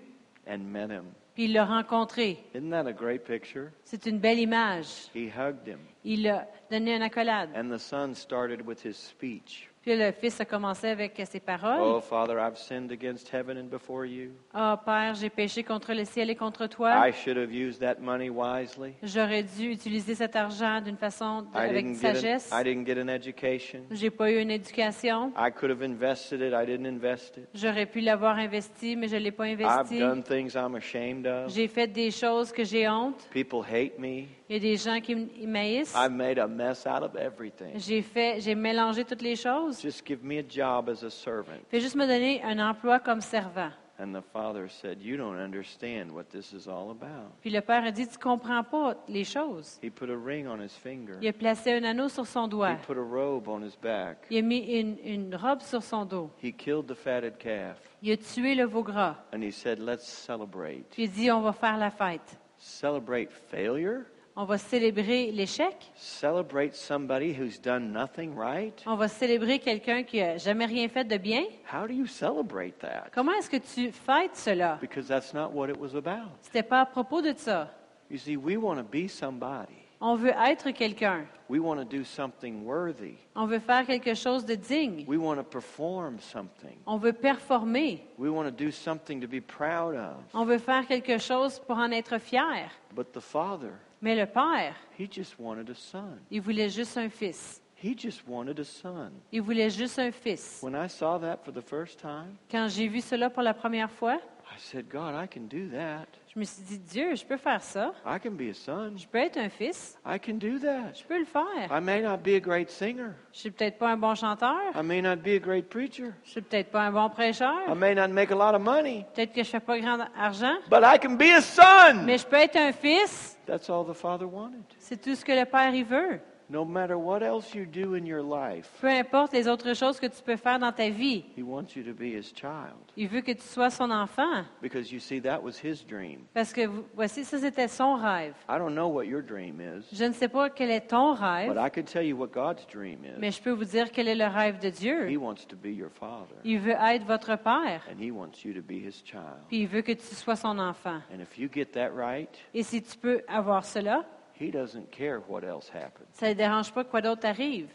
and 0.48 0.58
met 0.58 0.88
him. 0.88 1.04
puis 1.34 1.44
il 1.44 1.52
l'a 1.52 1.64
rencontré. 1.64 2.38
Isn't 2.54 2.70
that 2.70 2.86
a 2.88 2.92
great 2.92 3.24
picture? 3.24 3.70
C'est 3.84 4.06
une 4.06 4.18
belle 4.18 4.40
image. 4.40 5.08
He 5.14 5.28
hugged 5.30 5.66
him. 5.68 5.78
Il 6.04 6.28
a 6.28 6.48
donné 6.68 6.96
une 6.96 7.02
accolade. 7.02 7.50
And 7.54 7.70
the 7.70 7.78
son 7.78 8.12
started 8.14 8.66
with 8.66 8.84
his 8.84 8.96
speech. 8.96 9.68
Puis 9.82 9.96
le 9.96 10.12
fils 10.12 10.40
a 10.40 10.44
commencé 10.44 10.86
avec 10.86 11.20
Oh, 11.20 11.38
paroles. 11.44 12.02
Father, 12.02 12.34
I've 12.38 12.56
sinned 12.56 12.92
against 12.92 13.28
heaven 13.34 13.58
and 13.58 13.64
before 13.68 14.06
you. 14.06 14.30
Ah, 14.54 14.80
Père, 14.84 15.14
j'ai 15.14 15.28
péché 15.28 15.64
contre 15.64 15.92
le 15.92 16.04
ciel 16.04 16.30
et 16.30 16.36
contre 16.36 16.68
toi. 16.68 17.08
I 17.08 17.12
should 17.12 17.36
have 17.36 17.52
used 17.52 17.80
that 17.80 17.96
money 18.00 18.30
wisely. 18.30 18.92
J'aurais 19.02 19.42
dû 19.42 19.72
utiliser 19.72 20.14
cet 20.14 20.36
argent 20.36 20.80
d'une 20.80 20.96
façon 20.96 21.42
de- 21.42 21.46
I 21.58 21.58
avec 21.68 21.84
didn't, 21.86 22.00
get 22.00 22.08
an, 22.10 22.14
sagesse. 22.14 22.50
I 22.52 22.62
didn't 22.62 22.86
get 22.86 22.96
an 23.02 23.08
education. 23.08 23.80
J'ai 23.90 24.10
pas 24.10 24.30
eu 24.30 24.40
une 24.40 24.52
éducation. 24.52 25.32
I 25.36 25.50
could 25.50 25.72
have 25.72 25.82
invested 25.82 26.40
it. 26.40 26.52
I 26.54 26.64
didn't 26.64 26.86
invest 26.86 27.36
it. 27.38 27.48
J'aurais 27.52 27.86
pu 27.86 28.00
l'avoir 28.00 28.36
investi, 28.38 28.94
mais 28.94 29.08
je 29.08 29.16
l'ai 29.16 29.32
pas 29.32 29.48
I've 29.48 29.60
investi. 29.60 29.98
done 29.98 30.22
things 30.22 30.54
I'm 30.54 30.76
ashamed 30.76 31.26
of. 31.26 31.52
J'ai 31.52 31.66
fait 31.66 31.88
des 31.88 32.12
choses 32.12 32.52
que 32.52 32.62
j'ai 32.62 32.88
honte. 32.88 33.28
People 33.32 33.62
hate 33.68 33.98
me. 33.98 34.26
Il 34.52 34.56
y 34.62 34.68
a 34.68 34.72
des 34.72 34.76
gens 34.76 35.00
qui 35.00 35.14
m'haïssent. 35.46 35.94
I've 35.96 36.12
made 36.12 36.38
a 36.38 36.46
mess 36.46 36.86
out 36.86 37.02
of 37.02 37.16
everything. 37.16 37.72
J'ai 37.74 38.02
fait, 38.02 38.38
j'ai 38.38 38.54
mélangé 38.54 39.02
toutes 39.02 39.22
les 39.22 39.34
choses. 39.34 39.80
Just 39.80 40.06
give 40.06 40.22
me 40.22 40.40
a 40.40 40.42
job 40.46 40.90
as 40.90 41.02
a 41.02 41.08
servant. 41.08 41.62
Fais 41.70 41.80
juste 41.80 41.96
me 41.96 42.06
donner 42.06 42.42
un 42.42 42.58
emploi 42.58 42.98
comme 42.98 43.22
servant. 43.22 43.70
And 43.98 44.12
the 44.12 44.20
father 44.20 44.68
said, 44.68 45.00
You 45.00 45.16
don't 45.16 45.38
understand 45.38 46.12
what 46.12 46.24
this 46.24 46.52
is 46.52 46.68
all 46.68 46.90
about. 46.90 47.32
Puis 47.40 47.50
le 47.50 47.62
père 47.62 47.82
a 47.82 47.90
dit, 47.90 48.06
tu 48.06 48.18
comprends 48.18 48.62
pas 48.62 48.96
les 49.08 49.24
choses. 49.24 49.78
He 49.82 49.88
put 49.88 50.10
a 50.10 50.16
ring 50.16 50.46
on 50.46 50.60
his 50.60 50.76
finger. 50.76 51.16
Il 51.22 51.28
a 51.28 51.32
placé 51.32 51.72
un 51.72 51.84
anneau 51.84 52.10
sur 52.10 52.26
son 52.26 52.46
doigt. 52.46 52.72
He 52.74 52.86
put 52.86 52.98
a 52.98 53.02
robe 53.02 53.48
on 53.48 53.62
his 53.62 53.78
back. 53.80 54.26
Il 54.30 54.36
a 54.36 54.42
mis 54.42 54.58
une, 54.78 54.98
une 55.02 55.34
robe 55.34 55.62
sur 55.62 55.82
son 55.82 56.04
dos. 56.04 56.30
He 56.42 56.52
killed 56.52 56.88
the 56.88 56.94
fatted 56.94 57.38
calf. 57.38 57.78
Il 58.02 58.12
a 58.12 58.18
tué 58.18 58.54
le 58.54 58.66
veau 58.66 58.82
gras. 58.82 59.16
And 59.32 59.42
he 59.42 59.50
said, 59.50 59.78
Let's 59.78 60.04
celebrate. 60.06 60.90
Puis 60.90 61.04
il 61.04 61.10
dit, 61.10 61.30
on 61.30 61.40
va 61.40 61.54
faire 61.54 61.78
la 61.78 61.90
fête. 61.90 62.38
Celebrate 62.58 63.32
failure? 63.50 64.02
On 64.34 64.44
va 64.44 64.56
célébrer 64.56 65.30
l'échec. 65.30 65.76
Celebrate 65.94 66.74
somebody 66.74 67.34
who's 67.34 67.60
done 67.60 67.92
nothing 67.92 68.34
right? 68.34 68.82
On 68.86 68.94
va 68.94 69.08
célébrer 69.08 69.58
quelqu'un 69.58 70.04
qui 70.04 70.22
a 70.22 70.38
jamais 70.38 70.64
rien 70.64 70.88
fait 70.88 71.04
de 71.04 71.18
bien. 71.18 71.42
How 71.70 71.86
do 71.86 71.92
you 71.92 72.06
celebrate 72.06 72.78
that? 72.78 73.10
Comment 73.14 73.32
est-ce 73.32 73.50
que 73.50 73.58
tu 73.58 73.92
fêtes 73.92 74.34
cela? 74.34 74.78
Because 74.80 75.06
that's 75.06 75.34
not 75.34 75.50
what 75.52 75.68
it 75.68 75.78
was 75.78 75.94
about. 75.94 76.30
C'était 76.40 76.62
pas 76.62 76.80
à 76.80 76.86
propos 76.86 77.20
de 77.20 77.34
ça. 77.36 77.68
You 78.10 78.16
see, 78.16 78.36
we 78.36 78.56
want 78.56 78.76
to 78.76 78.84
be 78.84 79.06
somebody. 79.06 79.82
On 80.00 80.16
veut 80.16 80.32
être 80.34 80.70
quelqu'un. 80.70 81.26
We 81.48 81.60
want 81.60 81.76
to 81.76 81.84
do 81.84 82.02
something 82.02 82.64
worthy. 82.64 83.14
On 83.36 83.46
veut 83.46 83.60
faire 83.60 83.86
quelque 83.86 84.14
chose 84.14 84.46
de 84.46 84.54
digne. 84.54 85.04
We 85.06 85.18
want 85.18 85.36
to 85.36 85.44
perform 85.44 86.18
something. 86.18 86.78
On 86.86 86.96
veut 86.96 87.12
performer. 87.12 88.02
We 88.18 88.30
want 88.30 88.46
to 88.46 88.50
do 88.50 88.70
something 88.70 89.20
to 89.20 89.28
be 89.28 89.40
proud 89.40 89.94
of. 89.94 90.16
On 90.32 90.46
veut 90.46 90.58
faire 90.58 90.86
quelque 90.86 91.18
chose 91.18 91.60
pour 91.60 91.76
en 91.76 91.92
être 91.92 92.18
fier. 92.18 92.70
But 92.94 93.12
the 93.12 93.20
father, 93.20 93.74
Mais 94.02 94.16
le 94.16 94.26
père, 94.26 94.74
he 94.98 95.08
just 95.10 95.36
wanted 95.38 95.70
a 95.70 95.74
son. 95.74 96.18
il 96.30 96.40
voulait 96.42 96.68
juste 96.68 96.96
un 96.98 97.08
fils. 97.08 97.62
He 97.82 97.96
just 97.96 98.22
wanted 98.28 98.58
a 98.60 98.64
son. 98.64 99.10
Il 99.32 99.42
voulait 99.42 99.70
juste 99.70 99.98
un 99.98 100.10
fils. 100.10 100.60
When 100.62 100.74
I 100.74 100.88
saw 100.88 101.18
that 101.20 101.38
for 101.44 101.52
the 101.52 101.62
first 101.62 102.00
time, 102.00 102.36
Quand 102.50 102.68
j'ai 102.68 102.88
vu 102.88 103.00
cela 103.00 103.30
pour 103.30 103.42
la 103.42 103.54
première 103.54 103.90
fois, 103.90 104.20
I 104.54 104.58
said, 104.58 104.88
God, 104.90 105.14
I 105.14 105.26
can 105.26 105.46
do 105.48 105.68
that. 105.70 106.06
je 106.34 106.38
me 106.38 106.44
suis 106.44 106.62
dit, 106.62 106.78
Dieu, 106.78 107.14
je 107.14 107.24
peux 107.24 107.38
faire 107.38 107.62
ça. 107.62 107.92
I 108.04 108.18
can 108.22 108.32
be 108.32 108.50
a 108.50 108.54
son. 108.54 108.92
Je 108.96 109.06
peux 109.06 109.18
être 109.18 109.38
un 109.38 109.48
fils. 109.48 109.98
I 110.04 110.18
can 110.18 110.34
do 110.34 110.58
that. 110.58 110.92
Je 110.94 111.04
peux 111.04 111.18
le 111.18 111.24
faire. 111.24 111.70
I 111.70 111.80
may 111.80 112.02
not 112.02 112.18
be 112.18 112.34
a 112.36 112.40
great 112.40 112.68
singer. 112.70 113.12
Je 113.32 113.38
suis 113.40 113.50
peut-être 113.50 113.78
pas 113.78 113.88
un 113.88 113.96
bon 113.96 114.14
chanteur. 114.14 114.58
I 114.74 114.82
may 114.82 115.00
not 115.00 115.16
be 115.16 115.28
a 115.36 115.38
great 115.38 115.68
preacher. 115.70 116.12
Je 116.24 116.30
suis 116.32 116.42
peut-être 116.42 116.70
pas 116.70 116.82
un 116.82 116.92
bon 116.92 117.06
I 117.06 117.10
prêcheur. 117.10 117.74
may 117.74 117.94
not 117.94 118.08
make 118.08 118.30
a 118.30 118.34
lot 118.34 118.54
of 118.54 118.60
money. 118.62 119.06
Peut-être 119.14 119.32
que 119.32 119.42
je 119.42 119.48
fais 119.48 119.60
pas 119.60 119.78
grand 119.80 119.98
argent. 120.16 120.56
But 120.70 120.82
I 120.84 120.98
can 120.98 121.16
be 121.16 121.32
a 121.34 121.40
son. 121.40 122.04
Mais 122.04 122.18
je 122.18 122.26
peux 122.26 122.36
être 122.36 122.56
un 122.56 122.72
fils. 122.72 123.38
That's 123.46 123.70
all 123.70 123.86
the 123.86 123.94
father 123.94 124.26
wanted. 124.26 124.64
C'est 124.78 125.00
tout 125.00 125.14
ce 125.14 125.24
que 125.24 125.32
le 125.32 125.46
père 125.46 125.74
y 125.74 125.82
veut. 125.82 126.20
No 126.52 126.66
matter 126.66 126.98
what 126.98 127.22
else 127.22 127.54
you 127.54 127.64
do 127.64 127.94
in 127.96 128.04
your 128.04 128.22
life, 128.22 128.68
Peu 128.82 128.88
importe 128.88 129.32
les 129.32 129.48
autres 129.48 129.72
choses 129.74 129.98
que 129.98 130.06
tu 130.06 130.22
peux 130.22 130.36
faire 130.36 130.58
dans 130.58 130.70
ta 130.70 130.90
vie. 130.90 131.24
he 131.34 131.42
wants 131.42 131.74
you 131.74 131.82
to 131.82 131.94
be 131.94 132.12
his 132.14 132.30
child. 132.34 132.76
Il 132.94 133.08
veut 133.08 133.22
que 133.22 133.32
tu 133.32 133.40
sois 133.40 133.70
son 133.70 133.90
enfant. 133.90 134.44
Because 134.60 134.92
you 134.92 134.98
see, 135.00 135.18
that 135.22 135.42
was 135.42 135.52
his 135.64 135.82
dream. 135.82 136.26
Parce 136.34 136.52
que 136.52 136.66
vous- 136.66 136.84
voici, 136.94 137.24
ça 137.24 137.38
c'était 137.38 137.68
son 137.68 137.94
rêve. 137.94 138.34
I 138.50 138.58
don't 138.58 138.74
know 138.74 138.88
what 138.88 139.04
your 139.06 139.22
dream 139.22 139.62
is, 139.62 139.86
Je 139.96 140.04
ne 140.04 140.12
sais 140.12 140.28
pas 140.28 140.50
quel 140.50 140.70
est 140.70 140.88
ton 140.88 141.14
but 141.14 141.20
rêve, 141.22 141.56
I 141.58 141.70
can 141.70 141.84
tell 141.84 142.04
you 142.04 142.18
what 142.18 142.28
God's 142.28 142.66
dream 142.66 142.98
mais 143.18 143.28
is. 143.30 143.36
je 143.38 143.42
peux 143.42 143.52
vous 143.52 143.64
dire 143.64 143.90
quel 143.90 144.06
est 144.08 144.14
le 144.14 144.26
rêve 144.26 144.58
de 144.58 144.68
He 144.68 144.72
Dieu. 144.72 145.16
wants 145.16 145.46
to 145.48 145.56
be 145.56 145.68
your 145.74 145.88
father, 145.90 146.36
Il 146.44 146.58
veut 146.60 146.76
être 146.78 147.06
votre 147.06 147.34
père, 147.36 147.80
and 147.90 147.98
he 147.98 148.10
wants 148.10 148.44
you 148.44 148.52
to 148.52 148.60
be 148.60 148.72
his 148.74 149.02
child. 149.02 149.40
puis 149.48 149.60
il 149.62 149.68
veut 149.68 149.80
que 149.80 149.92
tu 149.92 150.14
sois 150.14 150.36
son 150.36 150.58
enfant. 150.58 151.00
And 151.10 151.20
if 151.22 151.38
you 151.38 151.48
get 151.50 151.68
that 151.72 151.92
right, 151.96 152.28
Et 152.52 152.62
si 152.62 152.82
tu 152.82 152.98
peux 152.98 153.22
avoir 153.26 153.64
cela, 153.64 154.04
he 154.42 154.50
doesn't 154.50 154.90
care 154.90 155.20
what 155.28 155.42
else 155.44 155.70
happens. 155.72 156.08
ça 156.12 156.28
ne 156.28 156.34
dérange 156.34 156.72
pas 156.72 156.84
quoi 156.84 157.00
d'autre 157.00 157.26
arrive. 157.26 157.68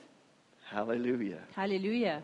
Hallelujah. 0.72 1.39
Alléluia. 1.55 2.22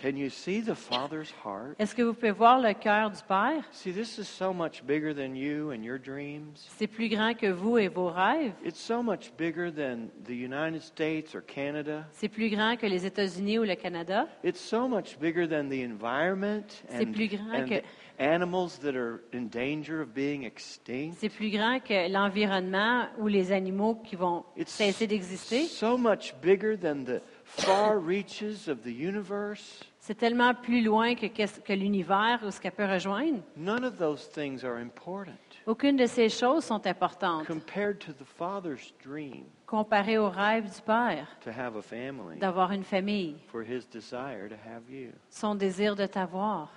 Can 0.00 0.16
you 0.16 0.30
see 0.30 0.60
the 0.60 0.76
father's 0.76 1.32
heart? 1.44 1.74
Est-ce 1.80 1.92
que 1.92 2.02
vous 2.02 2.14
pouvez 2.14 2.30
voir 2.30 2.60
le 2.60 2.72
cœur 2.72 3.10
du 3.10 3.20
Père? 3.26 3.64
See, 3.72 3.92
this 3.92 4.16
is 4.18 4.28
so 4.28 4.52
much 4.52 4.84
bigger 4.84 5.12
than 5.12 5.34
you 5.34 5.72
and 5.72 5.82
your 5.82 5.98
dreams. 5.98 6.68
C'est 6.78 6.86
plus 6.86 7.08
grand 7.08 7.34
que 7.34 7.48
vous 7.50 7.78
et 7.78 7.88
vos 7.88 8.08
rêves. 8.08 8.52
It's 8.64 8.78
so 8.78 9.02
much 9.02 9.32
bigger 9.36 9.72
than 9.72 10.08
the 10.24 10.34
United 10.36 10.82
States 10.82 11.34
or 11.34 11.42
Canada. 11.44 12.04
C'est 12.12 12.28
plus 12.28 12.48
grand 12.48 12.76
que 12.76 12.86
les 12.86 13.06
États-Unis 13.06 13.58
ou 13.58 13.64
le 13.64 13.74
Canada. 13.74 14.28
It's 14.44 14.60
so 14.60 14.86
much 14.86 15.18
bigger 15.18 15.48
than 15.48 15.68
the 15.68 15.82
environment 15.82 16.84
C'est 16.90 17.04
and, 17.04 17.12
plus 17.12 17.26
grand 17.26 17.62
and 17.62 17.66
que- 17.66 17.82
the 18.18 18.22
animals 18.22 18.78
that 18.80 18.94
are 18.96 19.20
in 19.32 19.48
danger 19.48 20.00
of 20.00 20.12
being 20.14 20.44
extinct? 20.44 21.16
C'est 21.18 21.28
plus 21.28 21.50
grand 21.50 21.80
que 21.80 22.08
l'environnement 22.10 23.06
ou 23.18 23.26
les 23.28 23.52
animaux 23.52 23.94
qui 24.04 24.16
vont 24.16 24.44
It's 24.56 24.72
cesser 24.72 25.06
d'exister. 25.06 25.64
so 25.66 25.96
much 25.96 26.34
bigger 26.42 26.76
than 26.76 27.04
the 27.04 27.20
far 27.44 27.98
reaches 27.98 28.68
of 28.68 28.82
the 28.82 28.92
universe. 28.92 29.82
C'est 30.00 30.16
tellement 30.16 30.54
plus 30.54 30.82
loin 30.82 31.14
que, 31.14 31.72
l'univers 31.74 32.40
ou 32.46 32.50
ce 32.50 32.60
qu'elle 32.60 32.72
peut 32.72 32.86
rejoindre. 32.90 33.40
None 33.56 33.84
of 33.84 33.98
those 33.98 34.26
things 34.30 34.64
are 34.64 34.76
important 34.78 35.34
Aucune 35.66 35.96
de 35.96 36.06
ces 36.06 36.30
choses 36.30 36.64
sont 36.64 36.86
importantes 36.86 37.46
compared 37.46 37.98
to 37.98 38.12
the 38.14 38.24
Father's 38.24 38.94
dream 39.04 39.44
comparées 39.66 40.16
au 40.16 40.30
rêve 40.30 40.64
du 40.64 40.80
Père 40.80 41.26
to 41.44 41.50
have 41.50 41.76
a 41.76 41.82
family, 41.82 42.38
d'avoir 42.38 42.72
une 42.72 42.84
famille, 42.84 43.36
for 43.48 43.62
His 43.62 43.84
desire 43.92 44.48
to 44.48 44.54
have 44.54 44.88
you. 44.88 45.10
son 45.28 45.54
désir 45.54 45.94
de 45.94 46.06
t'avoir. 46.06 46.70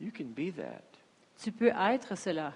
You 0.00 0.10
can 0.16 0.26
be 0.34 0.50
that 0.56 0.82
Tu 1.42 1.50
peux 1.52 1.68
être 1.74 2.16
cela 2.16 2.52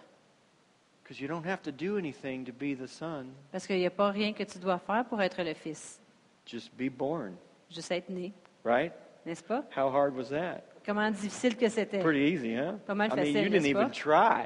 because 1.03 1.21
you 1.21 1.27
don't 1.29 1.45
have 1.47 1.61
to 1.63 1.73
do 1.73 1.97
anything 1.99 2.45
to 2.45 2.53
be 2.53 2.75
the 2.77 2.87
Son. 2.87 3.27
parce 3.51 3.67
qu'il 3.67 3.79
n'y 3.79 3.87
a 3.87 3.91
pas 3.91 4.11
rien 4.11 4.33
que 4.33 4.45
tu 4.45 4.59
dois 4.59 4.79
faire 4.79 5.05
pour 5.07 5.21
être 5.23 5.43
le 5.43 5.55
Fils. 5.55 6.01
Just 6.47 6.71
be 6.77 6.89
born, 6.91 7.35
Juste 7.71 7.91
être 7.93 8.09
né, 8.11 8.33
right? 8.65 8.93
n'est-ce 9.27 9.43
pas? 9.43 9.65
How 9.77 9.89
hard 9.89 10.15
was 10.17 10.29
that? 10.31 10.63
Comment 10.85 11.11
difficile 11.11 11.57
que 11.57 11.69
c'était. 11.69 11.99
Pretty 12.01 12.33
easy, 12.35 12.55
huh? 12.57 12.73
Pas 12.87 12.95
mal 12.95 13.09
I 13.09 13.15
mean, 13.17 13.25
facile, 13.27 13.37
you 13.43 13.49
didn't 13.51 13.63
n'est-ce 13.63 13.69
even 13.69 13.89
pas? 13.89 13.91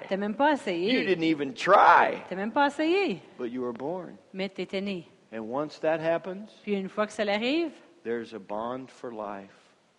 try. 0.01 0.09
T'as 0.09 0.17
même 0.17 0.35
pas 0.35 0.49
You 0.51 0.55
essayé. 0.57 1.07
didn't 1.07 1.23
even 1.25 1.55
try, 1.55 2.23
T'as 2.29 2.35
même 2.37 2.51
pas 2.53 2.67
essayé. 2.67 3.21
but 3.39 3.51
you 3.53 3.63
were 3.63 3.73
born. 3.73 4.17
Mais 4.33 4.49
tu 4.49 4.63
étais 4.63 4.81
né. 4.81 5.07
And 5.33 5.41
once 5.51 5.79
that 5.81 6.01
happens, 6.01 6.51
Puis 6.63 6.75
une 6.75 6.89
fois 6.89 7.07
que 7.07 7.13
ça 7.13 7.25
l'arrive, 7.25 7.71
there's 8.05 8.35
a 8.35 8.39
bond 8.39 8.87
for 8.89 9.11
life. 9.13 9.51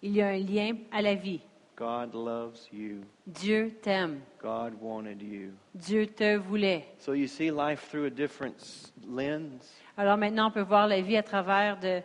Il 0.01 0.11
y 0.13 0.21
a 0.21 0.27
un 0.27 0.37
lien 0.37 0.75
à 0.91 1.01
la 1.01 1.15
vie. 1.15 1.41
God 1.75 2.13
loves 2.13 2.69
you. 2.71 3.03
Dieu 3.27 3.71
t'aime. 3.81 4.21
God 4.41 4.73
wanted 4.79 5.21
you. 5.21 5.51
Dieu 5.73 6.05
te 6.05 6.37
voulait. 6.37 6.85
So 6.99 7.11
you 7.13 7.27
see 7.27 7.51
life 7.51 7.89
through 7.89 8.05
a 8.05 8.09
different 8.09 8.55
lens. 9.05 9.73
Alors 9.97 10.17
maintenant, 10.17 10.47
on 10.47 10.51
peut 10.51 10.61
voir 10.61 10.87
la 10.87 11.01
vie 11.01 11.17
à 11.17 11.23
travers 11.23 11.77
de, 11.79 12.01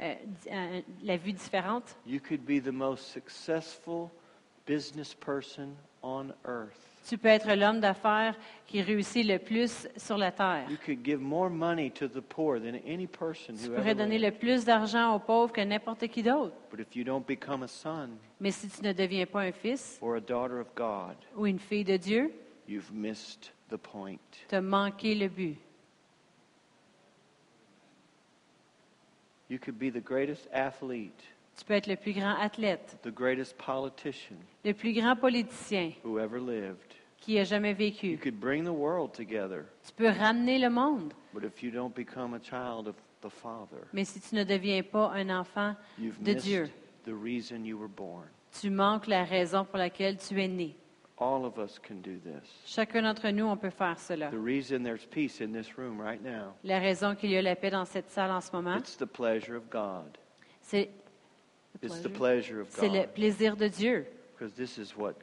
euh, 0.00 0.14
euh, 0.50 0.80
la 1.02 1.16
vue 1.16 1.32
différente. 1.32 1.96
You 2.06 2.20
could 2.20 2.44
be 2.44 2.60
the 2.60 2.72
most 2.72 3.12
successful 3.12 4.10
business 4.66 5.14
person 5.14 5.76
on 6.02 6.32
earth. 6.44 6.89
Tu 7.08 7.16
peux 7.18 7.28
être 7.28 7.52
l'homme 7.54 7.80
d'affaires 7.80 8.36
qui 8.66 8.82
réussit 8.82 9.26
le 9.26 9.38
plus 9.38 9.88
sur 9.96 10.16
la 10.18 10.30
terre. 10.30 10.66
You 10.70 10.76
could 10.84 11.04
give 11.04 11.18
more 11.18 11.50
money 11.50 11.90
to 11.92 12.06
the 12.06 12.20
poor 12.20 12.60
than 12.60 12.76
any 12.86 13.06
person 13.06 13.54
Tu 13.56 13.64
who 13.68 13.74
pourrais 13.74 13.90
ever 13.90 13.94
donner 13.94 14.18
lived. 14.18 14.32
le 14.34 14.38
plus 14.38 14.64
d'argent 14.64 15.14
aux 15.14 15.18
pauvres 15.18 15.52
que 15.52 15.60
n'importe 15.62 16.06
qui 16.08 16.22
d'autre. 16.22 16.54
But 16.70 16.80
if 16.80 16.94
you 16.94 17.02
don't 17.02 17.26
become 17.26 17.62
a 17.64 17.68
son 17.68 18.10
Mais 18.38 18.50
si 18.52 18.68
tu 18.68 18.82
ne 18.82 18.92
deviens 18.92 19.26
pas 19.26 19.40
un 19.40 19.52
fils 19.52 19.98
or 20.02 20.16
a 20.16 20.20
daughter 20.20 20.60
of 20.60 20.68
God, 20.76 21.16
ou 21.36 21.46
une 21.46 21.58
fille 21.58 21.84
de 21.84 21.96
Dieu, 21.96 22.32
you've 22.68 22.92
missed 22.92 23.52
the 23.70 23.76
point. 23.78 24.18
tu 24.48 24.54
as 24.54 24.60
manqué 24.60 25.14
le 25.14 25.28
but. 25.28 25.56
You 29.48 29.58
could 29.58 29.78
be 29.78 29.90
the 29.90 30.00
greatest 30.00 30.46
athlete, 30.52 31.24
Tu 31.60 31.66
peux 31.66 31.74
être 31.74 31.88
le 31.88 31.96
plus 31.96 32.14
grand 32.14 32.36
athlète, 32.40 32.96
the 33.02 33.10
greatest 33.14 33.54
politician 33.58 34.36
le 34.64 34.72
plus 34.72 34.94
grand 34.94 35.14
politicien 35.14 35.92
who 36.02 36.18
ever 36.18 36.40
lived. 36.40 36.94
qui 37.18 37.38
a 37.38 37.44
jamais 37.44 37.72
You 37.72 37.76
vécu. 37.76 38.16
could 38.18 38.40
bring 38.40 38.64
the 38.64 38.68
world 38.72 39.12
together, 39.12 39.66
Tu 39.86 39.92
peux 39.92 40.08
ramener 40.08 40.58
le 40.58 40.70
monde. 40.70 41.12
but 41.34 41.44
if 41.44 41.62
you 41.62 41.70
don't 41.70 41.94
become 41.94 42.32
a 42.32 42.40
child 42.40 42.88
of 42.88 42.94
the 43.20 43.28
Father, 43.28 43.86
Mais 43.92 44.04
si 44.06 44.20
tu 44.20 44.34
ne 44.36 44.42
deviens 44.44 44.82
pas 44.82 45.12
un 45.14 45.28
enfant 45.28 45.76
you've 45.98 46.18
de 46.22 46.32
missed 46.32 46.46
Dieu, 46.46 46.70
the 47.04 47.12
reason 47.12 47.62
you 47.66 47.76
were 47.78 47.90
born. 47.94 48.24
tu 48.58 48.70
manques 48.70 49.06
la 49.06 49.24
raison 49.24 49.66
pour 49.66 49.76
laquelle 49.78 50.16
tu 50.16 50.40
es 50.40 50.48
né. 50.48 50.74
All 51.18 51.44
of 51.44 51.58
us 51.58 51.78
can 51.78 51.96
do 51.96 52.16
this. 52.24 52.48
Chacun 52.64 53.02
d'entre 53.02 53.28
nous, 53.28 53.44
on 53.44 53.58
peut 53.58 53.68
faire 53.68 53.98
cela. 54.00 54.30
The 54.30 54.38
reason 54.42 54.82
there's 54.82 55.04
peace 55.04 55.42
in 55.42 55.52
this 55.52 55.76
room 55.76 56.00
right 56.00 56.22
now, 56.24 56.54
La 56.64 56.78
raison 56.78 57.14
qu'il 57.14 57.30
y 57.32 57.36
a 57.36 57.42
la 57.42 57.54
paix 57.54 57.68
dans 57.70 57.84
cette 57.84 58.08
salle 58.08 58.30
en 58.30 58.40
ce 58.40 58.50
moment, 58.56 58.78
it's 58.78 58.96
the 58.96 59.04
pleasure 59.04 59.54
of 59.54 59.68
God. 59.68 60.16
c'est 60.62 60.88
It's 61.82 62.00
the 62.02 62.08
pleasure 62.08 62.60
of 62.60 62.68
c'est 62.70 62.88
le 62.88 63.00
God. 63.00 63.14
plaisir 63.14 63.56
de 63.56 63.68
Dieu. 63.68 64.06
Because 64.36 64.52
this 64.54 64.78
is 64.78 64.94
what 64.96 65.14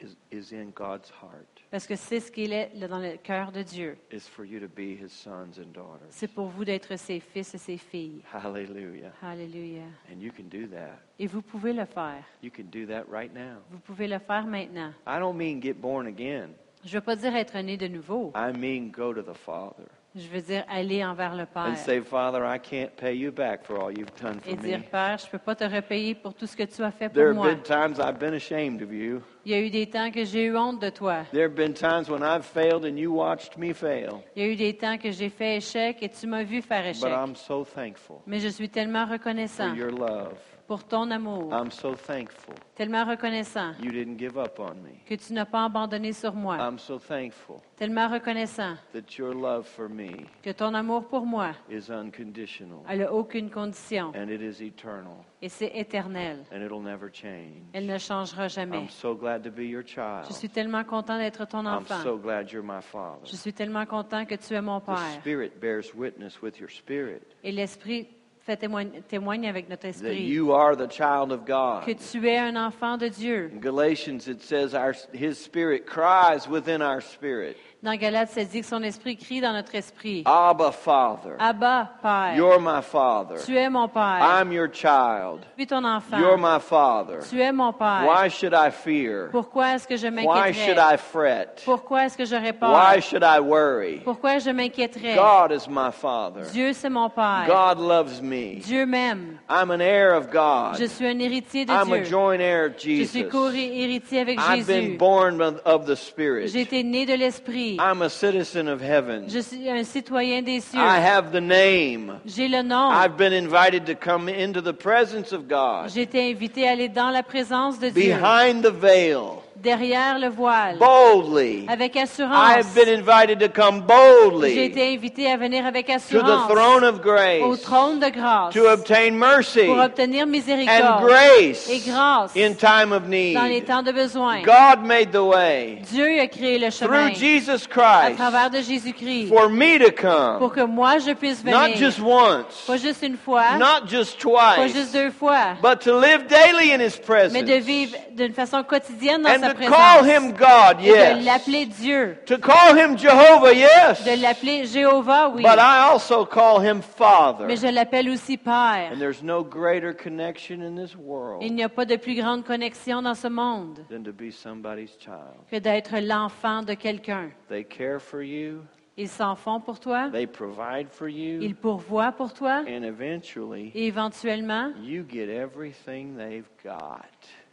is, 0.00 0.16
is 0.30 0.52
in 0.52 0.70
God's 0.74 1.10
heart, 1.10 1.46
Parce 1.70 1.86
que 1.86 1.96
c'est 1.96 2.20
ce 2.20 2.30
qu'il 2.30 2.52
est 2.52 2.70
dans 2.88 2.98
le 2.98 3.16
cœur 3.16 3.50
de 3.52 3.62
Dieu. 3.62 3.96
is 4.12 4.20
for 4.28 4.44
you 4.44 4.60
to 4.60 4.68
be 4.68 4.94
his 4.96 5.10
sons 5.10 5.58
and 5.58 5.72
daughters. 5.72 6.06
C'est 6.10 6.28
pour 6.28 6.46
vous 6.46 6.64
d'être 6.64 6.96
ses 6.98 7.20
fils 7.20 7.54
et 7.54 7.58
ses 7.58 7.76
filles. 7.78 8.22
Hallelujah. 8.32 9.12
Alléluia. 9.22 9.82
And 10.10 10.20
you 10.20 10.30
can 10.36 10.44
do 10.44 10.66
that. 10.68 10.98
Et 11.18 11.26
vous 11.26 11.42
pouvez 11.42 11.72
le 11.72 11.84
faire. 11.84 12.22
You 12.42 12.50
can 12.50 12.64
do 12.70 12.86
that 12.86 13.04
right 13.10 13.32
now. 13.34 13.58
Vous 13.70 13.78
pouvez 13.78 14.06
le 14.08 14.18
faire 14.18 14.46
maintenant. 14.46 14.92
I 15.06 15.18
don't 15.18 15.36
mean 15.36 15.60
get 15.60 15.74
born 15.74 16.06
again. 16.06 16.50
Je 16.84 16.90
ne 16.94 17.00
veux 17.00 17.04
pas 17.04 17.16
dire 17.16 17.34
être 17.34 17.58
né 17.58 17.76
de 17.76 17.88
nouveau. 17.88 18.32
I 18.36 18.52
mean 18.56 18.90
go 18.90 19.12
to 19.12 19.22
the 19.22 19.34
Father 19.36 19.86
Je 20.18 20.28
veux 20.28 20.40
dire 20.40 20.64
aller 20.70 21.04
envers 21.04 21.34
le 21.34 21.44
Père. 21.44 21.66
and 21.66 21.76
say, 21.76 22.00
Father, 22.00 22.42
I 22.46 22.58
can't 22.58 22.90
pay 22.96 23.14
you 23.14 23.30
back 23.30 23.64
for 23.66 23.76
all 23.78 23.90
you've 23.90 24.14
done 24.18 24.40
for 24.40 24.50
Et 24.50 24.56
dire, 24.56 24.78
me. 24.78 24.84
Père, 24.84 25.18
je 25.18 25.26
ne 25.26 25.30
peux 25.32 25.38
pas 25.38 25.54
te 25.54 25.64
repayer 25.64 26.14
pour 26.14 26.32
tout 26.32 26.46
ce 26.46 26.56
que 26.56 26.62
tu 26.62 26.82
as 26.82 26.90
fait 26.90 27.10
There 27.10 27.34
pour 27.34 27.44
have 27.44 27.54
moi. 27.54 27.54
been 27.54 27.62
times 27.62 27.98
I've 27.98 28.18
been 28.18 28.32
ashamed 28.32 28.80
of 28.80 28.90
you. 28.92 29.20
Il 29.44 29.52
y 29.52 29.54
a 29.54 29.60
eu 29.60 29.68
des 29.68 29.86
temps 29.90 30.10
que 30.10 30.24
j'ai 30.24 30.44
eu 30.46 30.56
honte 30.56 30.80
de 30.80 30.88
toi. 30.88 31.24
There 31.32 31.44
have 31.44 31.54
been 31.54 31.74
times 31.74 32.08
when 32.08 32.22
I've 32.22 32.46
failed 32.46 32.84
and 32.86 32.96
you 32.98 33.12
watched 33.12 33.58
me 33.58 33.74
fail. 33.74 34.22
Il 34.34 34.42
y 34.42 34.46
a 34.46 34.48
eu 34.50 34.56
des 34.56 34.74
temps 34.74 34.96
que 34.96 35.10
j'ai 35.10 35.28
fait 35.28 35.56
échec 35.58 35.98
et 36.02 36.08
tu 36.08 36.26
m'as 36.26 36.44
vu 36.44 36.62
faire 36.62 36.82
But 36.84 36.96
échec. 36.96 37.12
I'm 37.12 37.36
so 37.36 37.64
thankful 37.64 38.16
Mais 38.26 38.38
je 38.38 38.48
suis 38.48 38.70
tellement 38.70 39.04
for 39.06 39.12
reconnaissant 39.12 39.74
your 39.74 39.90
love. 39.90 40.38
Pour 40.66 40.84
ton 40.84 41.10
amour, 41.10 41.52
I'm 41.52 41.70
so 41.70 41.94
thankful 41.94 42.54
tellement 42.74 43.04
reconnaissant 43.04 43.72
you 43.82 43.90
didn't 43.90 44.18
give 44.18 44.36
up 44.36 44.58
on 44.58 44.74
me. 44.82 45.00
que 45.06 45.14
tu 45.14 45.32
n'as 45.32 45.46
pas 45.46 45.64
abandonné 45.64 46.12
sur 46.12 46.34
moi, 46.34 46.56
I'm 46.58 46.78
so 46.78 46.98
thankful 46.98 47.56
tellement 47.76 48.08
reconnaissant 48.08 48.76
that 48.92 49.18
your 49.18 49.34
love 49.34 49.66
for 49.66 49.88
me 49.88 50.26
que 50.42 50.50
ton 50.50 50.74
amour 50.74 51.06
pour 51.08 51.26
moi 51.26 51.52
is 51.70 51.90
unconditional 51.90 52.80
elle 52.88 53.00
n'a 53.00 53.12
aucune 53.12 53.50
condition 53.50 54.12
and 54.14 54.28
it 54.28 54.40
is 54.40 54.62
eternal 54.62 55.24
et 55.42 55.48
c'est 55.48 55.70
éternel. 55.74 56.44
and 56.52 56.62
it'll 56.62 56.82
never 56.82 57.08
change. 57.12 57.62
Elle 57.72 57.86
ne 57.86 57.98
changera 57.98 58.48
jamais. 58.48 58.78
I'm 58.78 58.88
so 58.88 59.14
glad 59.14 59.42
to 59.44 59.50
be 59.50 59.64
your 59.68 59.84
child. 59.86 60.24
Je 60.28 60.32
suis 60.32 60.48
tellement 60.48 60.82
content 60.84 61.18
d'être 61.18 61.46
ton 61.46 61.60
I'm 61.60 61.82
enfant. 61.82 62.02
so 62.02 62.16
glad 62.16 62.50
you're 62.50 62.64
my 62.64 62.80
father. 62.80 63.20
Je 63.24 63.36
suis 63.36 63.52
tellement 63.52 63.86
content 63.86 64.24
que 64.24 64.34
tu 64.34 64.54
es 64.54 64.60
mon 64.60 64.80
The 64.80 64.86
Père. 64.86 65.20
Spirit 65.20 65.60
bears 65.60 65.94
witness 65.94 66.40
with 66.42 66.58
your 66.58 66.70
spirit 66.70 67.22
Et 67.44 67.52
l'Esprit 67.52 68.08
fait 68.46 68.56
témoigne, 68.56 69.02
témoigne 69.08 69.48
avec 69.48 69.68
notre 69.68 69.82
that 69.82 69.88
esprit 69.88 70.22
you 70.22 70.52
are 70.52 70.76
the 70.76 70.88
child 70.88 71.32
of 71.32 71.40
que 71.44 71.52
God. 71.52 71.98
tu 71.98 72.28
es 72.28 72.38
un 72.38 72.54
enfant 72.54 72.96
de 72.96 73.08
Dieu. 73.08 73.50
In 73.52 73.60
Galatians, 73.60 74.28
it 74.28 74.40
says 74.40 74.72
our, 74.72 74.94
His 75.12 75.36
Spirit 75.36 75.84
cries 75.84 76.48
within 76.48 76.80
our 76.80 77.00
spirit, 77.00 77.56
Dans 77.82 77.94
Galates, 77.94 78.30
ça 78.30 78.42
dit 78.42 78.62
que 78.62 78.66
son 78.66 78.82
esprit 78.82 79.16
crie 79.16 79.40
dans 79.40 79.52
notre 79.52 79.74
esprit. 79.74 80.22
Abba, 80.24 80.72
Father. 80.72 81.32
Abba, 81.38 81.90
Père. 82.02 82.34
You're 82.34 82.58
my 82.58 82.82
Father. 82.82 83.36
Tu 83.44 83.56
es 83.56 83.68
mon 83.68 83.86
Père. 83.86 84.18
I'm 84.40 84.50
your 84.50 84.66
child. 84.72 85.40
Je 85.56 85.62
suis 85.62 85.66
ton 85.68 85.84
enfant. 85.84 86.18
You're 86.18 86.38
my 86.38 86.58
Father. 86.58 87.18
Tu 87.30 87.40
es 87.40 87.52
mon 87.52 87.72
Père. 87.74 88.04
Why 88.06 88.28
should 88.30 88.54
I 88.54 88.70
fear? 88.70 89.28
Pourquoi 89.30 89.74
est-ce 89.74 89.86
que 89.86 89.96
je 89.96 90.08
Why 90.08 90.52
should 90.52 90.76
m'inquiéterais? 90.78 90.94
I 90.94 90.96
fret? 90.96 91.48
Pourquoi 91.64 92.06
est-ce 92.06 92.16
que 92.16 92.24
j'aurais 92.24 92.54
peur? 92.54 92.70
Why 92.72 93.00
should 93.00 93.22
I 93.22 93.38
worry? 93.40 94.00
Pourquoi 94.02 94.38
je 94.38 94.50
m'inquiéterais? 94.50 95.14
God 95.14 95.52
is 95.52 95.68
my 95.68 95.92
Father. 95.92 96.42
Dieu, 96.52 96.72
c'est 96.72 96.90
mon 96.90 97.10
Père. 97.10 97.44
God 97.46 97.78
loves 97.78 98.20
me. 98.22 98.56
Dieu 98.56 98.86
m'aime. 98.86 99.38
I'm 99.50 99.70
an 99.70 99.80
heir 99.80 100.14
of 100.16 100.30
God. 100.32 100.76
Je 100.78 100.86
suis 100.86 101.06
un 101.06 101.18
héritier 101.20 101.66
de 101.66 101.72
I'm 101.72 101.92
a 101.92 101.96
Dieu. 101.98 102.04
joint 102.06 102.40
heir 102.40 102.66
of 102.66 102.72
Je 102.78 103.04
suis 103.04 103.06
Jesus. 103.06 103.28
co-héritier 103.28 104.20
avec 104.22 104.38
I've 104.40 104.66
been 104.66 104.82
Jésus. 104.86 104.96
born 104.98 105.40
of 105.42 105.60
of 105.66 105.84
the 105.86 105.94
Spirit. 105.94 106.48
J'ai 106.48 106.62
été 106.62 106.82
né 106.82 107.04
de 107.04 107.12
l'Esprit. 107.14 107.65
I'm 107.78 108.02
a 108.02 108.08
citizen 108.08 108.68
of 108.68 108.80
heaven. 108.80 109.28
Je 109.28 109.40
suis 109.40 109.68
un 109.68 109.84
citoyen 109.84 110.42
des 110.42 110.60
cieux. 110.60 110.78
I 110.78 110.98
have 110.98 111.32
the 111.32 111.40
name. 111.40 112.20
J'ai 112.24 112.48
le 112.48 112.62
nom. 112.62 112.90
I've 112.92 113.16
been 113.16 113.32
invited 113.32 113.86
to 113.86 113.94
come 113.94 114.28
into 114.28 114.60
the 114.60 114.72
presence 114.72 115.32
of 115.32 115.48
God. 115.48 115.90
J'ai 115.92 116.02
été 116.02 116.30
invité 116.30 116.68
à 116.68 116.72
aller 116.72 116.88
dans 116.88 117.10
la 117.10 117.22
présence 117.22 117.78
de 117.78 117.88
Dieu, 117.90 118.14
Behind 118.14 118.62
the 118.62 118.70
veil, 118.72 119.16
derrière 119.62 120.18
le 120.18 120.28
voile, 120.28 120.78
boldly. 120.78 121.66
avec 121.68 121.96
assurance. 121.96 122.56
have 122.56 122.74
been 122.74 122.88
invited 122.88 123.40
to 123.40 123.48
come 123.48 123.80
J'ai 123.80 124.30
boldly 124.30 124.58
été 124.58 124.94
invité 124.94 125.30
à 125.30 125.36
venir 125.36 125.66
avec 125.66 125.86
to 125.86 125.92
the 125.92 125.96
assurance 125.96 126.48
throne 126.48 126.84
of 126.84 126.96
au 126.96 126.98
grace 126.98 127.62
trône 127.62 127.98
de 127.98 128.08
grâce 128.08 128.54
to 128.54 128.68
obtain 128.68 129.12
mercy 129.12 129.66
pour 129.66 129.78
obtenir 129.78 130.24
and 130.24 130.30
miséricorde 130.30 131.04
grace 131.04 131.68
et 131.70 131.78
grâce 131.80 132.36
in 132.36 132.54
time 132.54 132.92
of 132.92 133.02
dans 133.06 133.48
les 133.48 133.62
temps 133.62 133.82
de 133.82 133.92
besoin. 133.92 134.42
God 134.42 134.84
made 134.84 135.10
the 135.12 135.22
way 135.22 135.78
Dieu 135.90 136.20
a 136.20 136.26
créé 136.26 136.58
le 136.58 136.70
chemin 136.70 137.10
through 137.10 137.18
Jesus 137.18 137.66
à 137.76 138.06
Christ 138.06 138.16
travers 138.16 138.50
de 138.50 138.60
Jésus-Christ 138.60 139.28
for 139.28 139.48
me 139.48 139.78
to 139.78 139.90
come. 139.90 140.38
pour 140.38 140.52
que 140.52 140.62
moi 140.62 140.98
je 140.98 141.12
puisse 141.12 141.44
Not 141.44 141.52
venir, 141.52 141.76
just 141.76 142.00
once, 142.00 142.64
pas 142.66 142.76
juste 142.76 143.02
une 143.02 143.16
fois, 143.16 143.56
not 143.58 143.86
just 143.88 144.18
pas 144.22 144.66
juste 144.68 144.92
deux 144.92 145.10
fois, 145.10 145.56
but 145.62 145.80
to 145.80 145.98
live 145.98 146.26
daily 146.26 146.72
in 146.72 146.80
His 146.80 147.00
mais 147.32 147.42
de 147.42 147.46
presence 147.46 147.64
vivre 147.64 147.96
d'une 148.12 148.32
façon 148.32 148.62
quotidienne 148.62 149.22
dans 149.22 149.30
and 149.30 149.45
sa 149.46 149.54
to 149.54 149.58
call 149.60 150.00
présence 150.00 150.06
Him 150.06 150.32
God, 150.32 150.80
et 150.80 150.82
de 150.82 150.86
yes, 150.88 151.24
l'appeler 151.24 151.66
Dieu, 151.66 152.18
to 152.26 152.38
call 152.38 152.76
Him 152.76 152.96
Jehovah, 152.98 153.52
yes, 153.52 154.04
de 154.04 154.20
l'appeler 154.22 154.66
Jéhovah, 154.66 155.28
oui, 155.30 155.42
but 155.42 155.58
I 155.58 155.88
also 155.90 156.24
call 156.24 156.60
Him 156.60 156.82
Father. 156.82 157.46
mais 157.46 157.56
je 157.56 157.66
l'appelle 157.68 158.08
aussi 158.10 158.36
Père. 158.36 158.90
And 158.92 158.98
there's 158.98 159.22
no 159.22 159.42
greater 159.42 159.92
connection 159.94 160.60
in 160.62 160.74
this 160.76 160.94
world 160.96 161.42
Il 161.42 161.54
n'y 161.54 161.62
a 161.64 161.68
pas 161.68 161.84
de 161.84 161.96
plus 161.96 162.14
grande 162.14 162.44
connexion 162.44 163.02
dans 163.02 163.14
ce 163.14 163.28
monde 163.28 163.80
than 163.90 164.02
to 164.02 164.12
be 164.12 164.30
somebody's 164.30 164.96
child. 164.98 165.36
que 165.50 165.56
d'être 165.58 165.96
l'enfant 166.00 166.62
de 166.62 166.74
quelqu'un. 166.74 167.30
They 167.48 167.64
care 167.64 168.00
for 168.00 168.22
you, 168.22 168.62
Ils 168.98 169.08
s'en 169.10 169.36
font 169.36 169.60
pour 169.60 169.78
toi, 169.78 170.08
they 170.10 170.26
provide 170.26 170.88
for 170.90 171.06
you, 171.06 171.42
ils 171.42 171.54
pourvoient 171.54 172.12
pour 172.12 172.32
toi, 172.32 172.62
and 172.66 172.82
eventually 172.82 173.70
et 173.74 173.88
éventuellement, 173.88 174.72
you 174.82 175.04
get 175.06 175.28
everything 175.28 176.16
they've 176.16 176.48
got. 176.64 177.04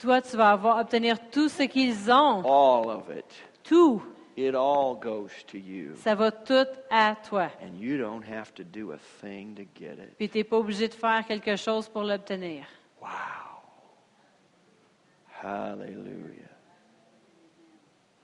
Toi, 0.03 0.21
tu 0.21 0.35
vas 0.35 0.51
avoir 0.51 0.79
obtenir 0.81 1.17
tout 1.31 1.47
ce 1.49 1.63
qu'ils 1.63 2.11
ont, 2.11 2.41
All 2.43 2.89
of 2.89 3.09
it. 3.15 3.25
tout. 3.63 4.01
It 4.35 4.55
all 4.55 4.95
goes 4.99 5.29
to 5.47 5.57
you. 5.57 5.93
Ça 5.95 6.15
va 6.15 6.31
tout 6.31 6.65
à 6.89 7.15
toi. 7.29 7.49
And 7.61 7.77
you 7.79 7.97
don't 7.97 8.23
have 8.27 8.51
to 8.55 8.63
do 8.63 8.91
a 8.91 8.97
thing 9.21 9.53
to 9.55 9.63
get 9.79 9.93
it. 9.93 10.17
Puis 10.17 10.27
tu 10.27 10.39
n'es 10.39 10.43
pas 10.43 10.57
obligé 10.57 10.87
de 10.87 10.93
faire 10.93 11.23
quelque 11.27 11.55
chose 11.55 11.87
pour 11.87 12.03
l'obtenir. 12.03 12.65
Wow. 12.99 13.07
Hallelujah. 15.41 16.49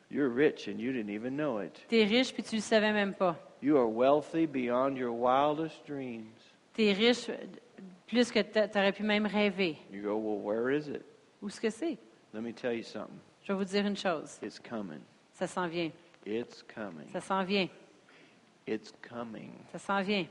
You're 0.09 0.30
rich 0.30 0.67
and 0.67 0.80
you 0.80 0.91
didn't 0.91 1.11
even 1.11 1.36
know 1.38 1.59
it. 1.59 1.80
Tu 1.89 1.99
es 2.01 2.05
riche 2.05 2.34
puis 2.34 2.41
tu 2.43 2.55
ne 2.55 2.59
le 2.61 2.63
savais 2.63 2.91
même 2.91 3.13
pas. 3.13 3.36
You 3.61 3.77
are 3.77 3.88
wealthy 3.88 4.47
beyond 4.47 4.95
your 4.97 5.11
wildest 5.11 5.86
dreams. 5.86 6.34
Tu 6.73 6.86
es 6.88 6.93
riche 6.93 7.30
plus 8.07 8.32
que 8.32 8.39
tu 8.39 8.59
aurais 8.77 8.91
pu 8.93 9.03
même 9.03 9.27
rêver. 9.27 9.77
You 9.91 10.01
go, 10.01 10.17
well, 10.17 10.39
where 10.41 10.71
is 10.75 10.88
it? 10.88 11.03
Où 11.41 11.47
est-ce 11.47 11.61
que 11.61 11.69
c'est? 11.69 11.97
Let 12.33 12.41
me 12.41 12.51
tell 12.51 12.75
you 12.75 12.83
something. 12.83 13.19
Je 13.43 13.53
vais 13.53 13.57
vous 13.57 13.65
dire 13.65 13.85
une 13.85 13.97
chose. 13.97 14.37
It's 14.41 14.59
coming. 14.59 15.01
Ça 15.33 15.47
s'en 15.47 15.67
vient. 15.67 15.91
It's 16.25 16.63
coming. 16.63 17.07
Ça 17.11 17.21
s'en 17.21 17.43
vient. 17.43 17.67
It's 18.67 18.93
coming. 19.01 19.51
Ça 19.71 19.79
s'en 19.79 20.01
vient. 20.01 20.25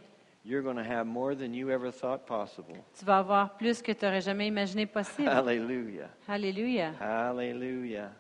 you're 0.49 0.63
going 0.63 0.77
to 0.77 0.85
have 0.85 1.07
more 1.07 1.35
than 1.35 1.53
you 1.53 1.71
ever 1.71 1.91
thought 1.91 2.27
possible. 2.27 2.75
Tu 2.99 3.05
vas 3.05 3.19
avoir 3.19 3.57
plus 3.59 3.83
que 3.83 3.93
tu 3.93 4.05
n'aurais 4.05 4.23
jamais 4.23 4.47
imaginé 4.47 4.87
possible. 4.87 5.29
Hallelujah. 5.29 6.09
Alléluia. 6.27 6.95
Hallelujah. 6.99 8.11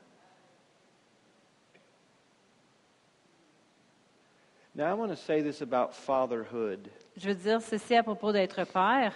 Now, 4.74 4.90
I 4.90 4.94
want 4.94 5.08
to 5.08 5.16
say 5.16 5.42
this 5.42 5.62
about 5.62 5.94
fatherhood. 5.94 6.90
Je 7.16 7.28
veux 7.28 7.34
dire 7.34 7.60
ceci 7.62 7.96
à 7.96 8.02
propos 8.02 8.30
d'être 8.30 8.62
père. 8.64 9.14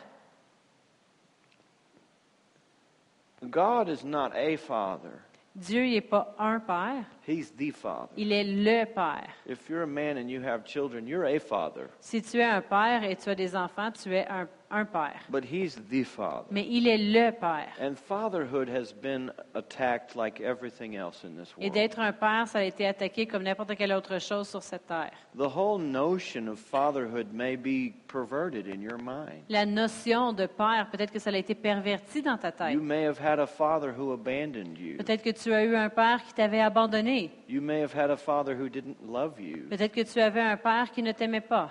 God 3.50 3.88
is 3.88 4.04
not 4.04 4.32
a 4.36 4.56
father, 4.56 5.20
Dieu 5.54 5.82
n'est 5.84 6.00
pas 6.00 6.34
un 6.38 6.60
père, 6.60 7.04
He's 7.26 7.50
the 7.52 7.70
father. 7.70 8.08
il 8.16 8.32
est 8.32 8.44
le 8.44 8.86
père. 8.86 9.28
If 9.46 9.68
you're 9.68 9.82
a 9.82 9.86
man 9.86 10.16
and 10.16 10.30
you 10.30 10.40
have 10.40 10.64
children, 10.64 11.06
you're 11.06 11.26
a 11.26 11.38
father, 11.38 11.90
Si 12.00 12.22
tu 12.22 12.38
es 12.40 12.44
un 12.44 12.62
père 12.62 13.02
et 13.04 13.16
tu 13.16 13.28
as 13.30 13.34
des 13.34 13.54
enfants, 13.54 13.90
tu 13.92 14.14
es 14.14 14.26
un, 14.28 14.48
un 14.72 14.84
père. 14.84 15.20
but 15.28 15.44
He's 15.44 15.76
the 15.90 16.02
father. 16.04 16.46
Mais 16.50 16.66
il 16.68 16.88
est 16.88 16.98
le 16.98 17.30
père. 17.32 17.68
And 17.80 17.94
fatherhood 17.94 18.68
has 18.68 18.92
been 18.92 19.30
attacked 19.54 20.16
like 20.16 20.40
everything 20.40 20.96
else 20.96 21.24
in 21.24 21.36
this 21.40 21.52
Et 21.58 21.64
world. 21.64 21.74
d'être 21.74 21.98
un 22.00 22.12
père, 22.12 22.48
ça 22.48 22.60
a 22.60 22.62
été 22.62 22.86
attaqué 22.86 23.26
comme 23.26 23.42
n'importe 23.42 23.74
quelle 23.76 23.92
autre 23.92 24.18
chose 24.18 24.48
sur 24.48 24.62
cette 24.62 24.86
terre. 24.86 25.12
The 25.36 25.54
whole 25.54 25.80
notion 25.82 26.48
of 26.48 26.58
fatherhood 26.58 27.32
may 27.32 27.56
be 27.56 27.92
perverted 28.08 28.66
in 28.66 28.80
your 28.80 28.98
mind. 28.98 29.42
La 29.48 29.66
notion 29.66 30.32
de 30.32 30.46
père, 30.46 30.88
peut-être 30.90 31.12
que 31.12 31.18
ça 31.18 31.30
a 31.30 31.36
été 31.36 31.54
perverti 31.54 32.22
dans 32.22 32.38
ta 32.38 32.50
tête. 32.50 32.72
You 32.72 32.82
may 32.82 33.04
have 33.06 33.18
had 33.20 33.38
a 33.38 33.46
father 33.46 33.92
who 33.96 34.12
abandoned 34.12 34.78
you. 34.78 34.96
Peut-être 34.96 35.22
que 35.22 35.30
tu 35.30 35.52
as 35.52 35.64
eu 35.64 35.76
un 35.76 35.88
père 35.90 36.22
qui 36.24 36.32
t'avait 36.32 36.60
abandonné. 36.60 37.30
You 37.48 37.60
may 37.60 37.82
have 37.82 37.94
had 37.94 38.10
a 38.10 38.16
father 38.16 38.54
who 38.58 38.68
didn't 38.68 38.96
love 39.06 39.38
you. 39.40 39.68
Peut-être 39.68 39.92
que 39.92 40.02
tu 40.10 40.20
avais 40.20 40.40
un 40.40 40.56
père 40.56 40.90
qui 40.90 41.02
ne 41.02 41.12
t'aimait 41.12 41.40
pas. 41.40 41.70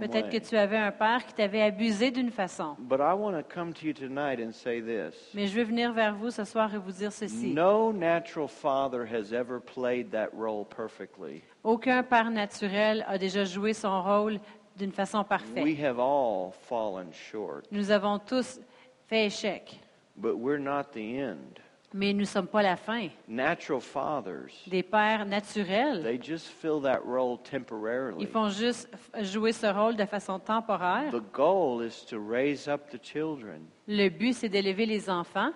Peut-être 0.00 0.28
que 0.30 0.38
tu 0.38 0.56
avais 0.56 0.76
un 0.76 0.92
père 0.92 1.24
qui 1.26 1.34
t'avait 1.34 1.62
abusé 1.62 2.10
d'une 2.10 2.30
façon. 2.30 2.76
But 2.78 3.00
I 3.00 3.14
want 3.14 3.32
to 3.32 3.42
come 3.42 3.72
to 3.74 3.86
you 3.86 3.92
tonight 3.92 4.38
and 4.40 4.52
say 4.52 4.80
this. 4.80 5.14
Mais 5.34 5.46
je 5.46 5.56
veux 5.56 5.64
venir 5.64 5.92
vers 5.92 6.14
vous 6.14 6.30
ce 6.30 6.44
soir 6.44 6.74
et 6.74 6.78
vous 6.78 6.92
dire 6.92 7.12
ceci. 7.12 7.52
No 7.52 7.92
natural 7.92 8.48
father 8.48 9.04
has 9.06 9.32
ever 9.32 9.60
played 9.60 10.10
that 10.10 10.28
role 10.32 10.64
perfectly. 10.64 11.42
Aucun 11.64 12.02
père 12.02 12.30
naturel 12.30 13.04
a 13.08 13.18
déjà 13.18 13.44
joué 13.44 13.72
son 13.72 14.02
rôle 14.02 14.38
d'une 14.76 14.92
façon 14.92 15.18
We 15.18 15.26
parfaite. 15.28 15.78
have 15.84 15.98
all 15.98 16.52
fallen 16.68 17.12
short, 17.12 17.66
Nous 17.70 17.90
avons 17.90 18.18
tous 18.18 18.60
fait 19.08 19.26
échec, 19.26 19.78
but 20.16 20.34
we're 20.36 20.58
not 20.60 20.92
the 20.92 21.18
end. 21.20 21.60
Mais 21.92 22.12
nous 22.12 22.20
ne 22.20 22.24
sommes 22.24 22.46
pas 22.46 22.62
la 22.62 22.76
fin. 22.76 23.08
Natural 23.28 23.80
fathers, 23.80 24.50
Des 24.66 24.82
pères 24.82 25.26
naturels, 25.26 26.02
they 26.02 26.20
just 26.22 26.46
fill 26.48 26.80
that 26.82 27.00
role 27.04 27.38
temporarily. 27.38 28.16
ils 28.20 28.28
font 28.28 28.48
juste 28.48 28.88
jouer 29.22 29.52
ce 29.52 29.66
rôle 29.66 29.96
de 29.96 30.04
façon 30.04 30.38
temporaire. 30.38 31.10
The 31.12 31.22
goal 31.32 31.82
is 31.84 32.04
to 32.08 32.18
raise 32.18 32.68
up 32.68 32.88
the 32.90 33.02
children 33.02 33.62
Le 33.88 34.08
but, 34.08 34.34
c'est 34.34 34.48
d'élever 34.48 34.86
les 34.86 35.10
enfants 35.10 35.50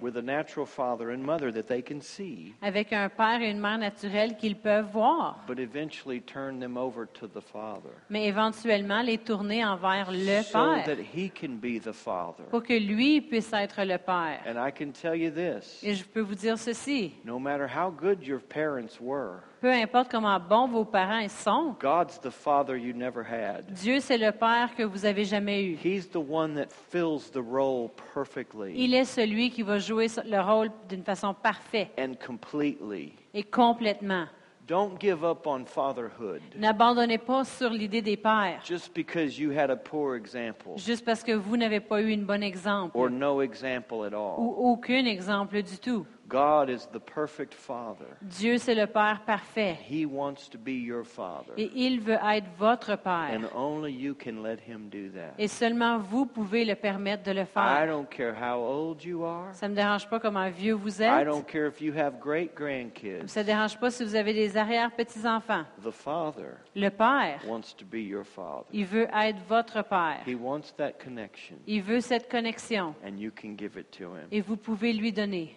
with 0.00 0.16
a 0.16 0.22
natural 0.22 0.66
father 0.66 1.10
and 1.10 1.18
mother 1.18 1.52
that 1.52 1.68
they 1.68 1.82
can 1.82 2.00
see, 2.00 2.54
avec 2.62 2.92
un 2.92 3.08
père 3.08 3.40
et 3.40 3.50
une 3.50 3.60
mère 3.60 3.78
naturelle 3.78 4.36
qu'ils 4.36 4.56
peuvent 4.56 4.90
voir, 4.92 5.44
but 5.46 5.58
eventually 5.58 6.20
turn 6.20 6.60
them 6.60 6.76
over 6.76 7.06
to 7.06 7.26
the 7.26 7.40
father 7.40 7.90
mais 8.08 8.26
éventuellement 8.26 9.02
les 9.02 9.18
tourner 9.18 9.64
envers 9.64 10.10
le 10.10 10.42
so 10.42 10.52
père 10.52 10.84
that 10.84 11.00
he 11.14 11.30
can 11.30 11.56
be 11.60 11.80
the 11.80 11.92
father. 11.92 12.44
pour 12.50 12.62
que 12.62 12.74
lui 12.74 13.20
puisse 13.20 13.52
être 13.52 13.82
le 13.84 13.98
père. 13.98 14.40
And 14.46 14.56
I 14.56 14.70
can 14.72 14.92
tell 14.92 15.14
you 15.14 15.30
this 15.30 15.82
Et 15.82 15.94
je 15.94 16.04
peux 16.04 16.20
vous 16.20 16.34
dire 16.34 16.58
ceci, 16.58 17.12
no 17.24 17.38
matter 17.38 17.66
how 17.66 17.90
good 17.90 18.22
your 18.22 18.40
parents 18.40 19.00
were, 19.00 19.42
peu 19.60 19.70
importe 19.70 20.10
comment 20.10 20.40
bons 20.40 20.68
vos 20.68 20.84
parents 20.86 21.28
sont, 21.28 21.74
God's 21.80 22.18
the 22.20 22.30
father 22.30 22.76
you 22.76 22.94
never 22.94 23.22
had. 23.22 23.64
Dieu 23.72 24.00
c'est 24.00 24.16
le 24.16 24.32
père 24.32 24.74
que 24.74 24.82
vous 24.82 25.04
avez 25.04 25.24
jamais 25.24 25.64
eu. 25.64 25.78
He's 25.84 26.08
the 26.08 26.16
one 26.16 26.54
that 26.54 26.68
fills 26.90 27.30
the 27.30 27.42
role 27.44 27.90
perfectly 28.14 28.72
Il 28.74 28.94
est 28.94 29.04
celui 29.04 29.50
qui 29.50 29.62
va 29.62 29.78
jouer 29.78 29.89
le 29.96 30.40
rôle 30.40 30.70
d'une 30.88 31.02
façon 31.04 31.34
parfaite 31.34 31.90
and 31.98 32.14
completely. 32.24 33.12
et 33.34 33.42
complètement. 33.42 34.26
Don't 34.66 35.00
give 35.00 35.24
up 35.24 35.48
on 35.48 35.64
fatherhood 35.64 36.40
N'abandonnez 36.56 37.18
pas 37.18 37.44
sur 37.44 37.70
l'idée 37.70 38.02
des 38.02 38.16
pères, 38.16 38.60
just 38.64 38.94
because 38.94 39.36
you 39.36 39.50
had 39.50 39.68
a 39.68 39.76
poor 39.76 40.14
example 40.14 40.74
juste 40.76 41.04
parce 41.04 41.24
que 41.24 41.32
vous 41.32 41.56
n'avez 41.56 41.80
pas 41.80 42.00
eu 42.00 42.14
un 42.14 42.22
bon 42.22 42.40
exemple 42.42 42.96
or 42.96 43.10
no 43.10 43.42
example 43.42 44.04
at 44.04 44.14
all. 44.14 44.36
ou 44.38 44.54
aucun 44.70 45.06
exemple 45.06 45.60
du 45.62 45.76
tout. 45.78 46.06
God 46.30 46.70
is 46.70 46.86
the 46.92 47.00
perfect 47.00 47.52
father. 47.54 48.06
Dieu, 48.22 48.56
c'est 48.56 48.76
le 48.76 48.86
Père 48.86 49.22
parfait 49.26 49.76
He 49.90 50.06
wants 50.06 50.48
to 50.52 50.58
be 50.58 50.68
your 50.70 51.04
father. 51.04 51.52
et 51.56 51.68
il 51.74 52.00
veut 52.00 52.18
être 52.22 52.46
votre 52.56 52.94
Père. 52.96 53.30
And 53.34 53.48
only 53.54 53.92
you 53.92 54.14
can 54.14 54.40
let 54.42 54.58
him 54.64 54.88
do 54.88 55.08
that. 55.12 55.34
Et 55.38 55.48
seulement 55.48 55.98
vous 55.98 56.26
pouvez 56.26 56.64
le 56.64 56.76
permettre 56.76 57.24
de 57.24 57.32
le 57.32 57.42
I 57.42 57.46
faire. 57.46 57.86
don't 57.88 58.08
care 58.08 58.34
how 58.40 58.60
old 58.62 59.02
you 59.02 59.24
are. 59.24 59.52
Ça 59.54 59.66
ne 59.66 59.72
me 59.72 59.76
dérange 59.76 60.08
pas 60.08 60.20
comment 60.20 60.48
vieux 60.50 60.74
vous 60.74 61.02
I 61.02 61.06
êtes. 61.06 61.26
don't 61.26 61.44
care 61.44 61.66
if 61.66 61.80
you 61.80 61.92
have 61.98 62.20
great 62.20 62.54
grandkids. 62.54 63.26
Ça 63.26 63.40
ne 63.40 63.46
dérange 63.46 63.76
pas 63.80 63.90
si 63.90 64.04
vous 64.04 64.14
avez 64.14 64.32
des 64.32 64.56
arrière-petits-enfants. 64.56 65.64
The 65.82 65.90
father 65.90 66.58
Le 66.76 66.90
Père, 66.90 67.40
wants 67.48 67.74
to 67.76 67.84
be 67.84 67.96
your 67.96 68.24
father. 68.24 68.66
il 68.72 68.84
veut 68.86 69.08
être 69.12 69.40
votre 69.48 69.82
Père. 69.82 70.20
He 70.26 70.36
wants 70.36 70.72
that 70.76 70.92
connection, 71.02 71.56
Il 71.66 71.82
veut 71.82 72.00
cette 72.00 72.30
connexion 72.30 72.94
and 73.04 73.16
you 73.18 73.32
can 73.32 73.56
give 73.58 73.76
it 73.76 73.90
to 73.98 74.04
him. 74.14 74.28
et 74.30 74.40
vous 74.40 74.56
pouvez 74.56 74.92
lui 74.92 75.12
donner. 75.12 75.56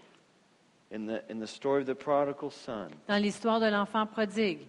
In 0.94 1.08
the, 1.08 1.24
in 1.28 1.39
the 1.39 1.48
story 1.48 1.82
of 1.82 1.88
the 1.88 1.96
prodigal 1.96 2.52
son, 2.52 2.89
Dans 3.08 3.18
l'histoire 3.22 3.60
de 3.60 3.66
l'enfant 3.66 4.06
prodigue, 4.06 4.60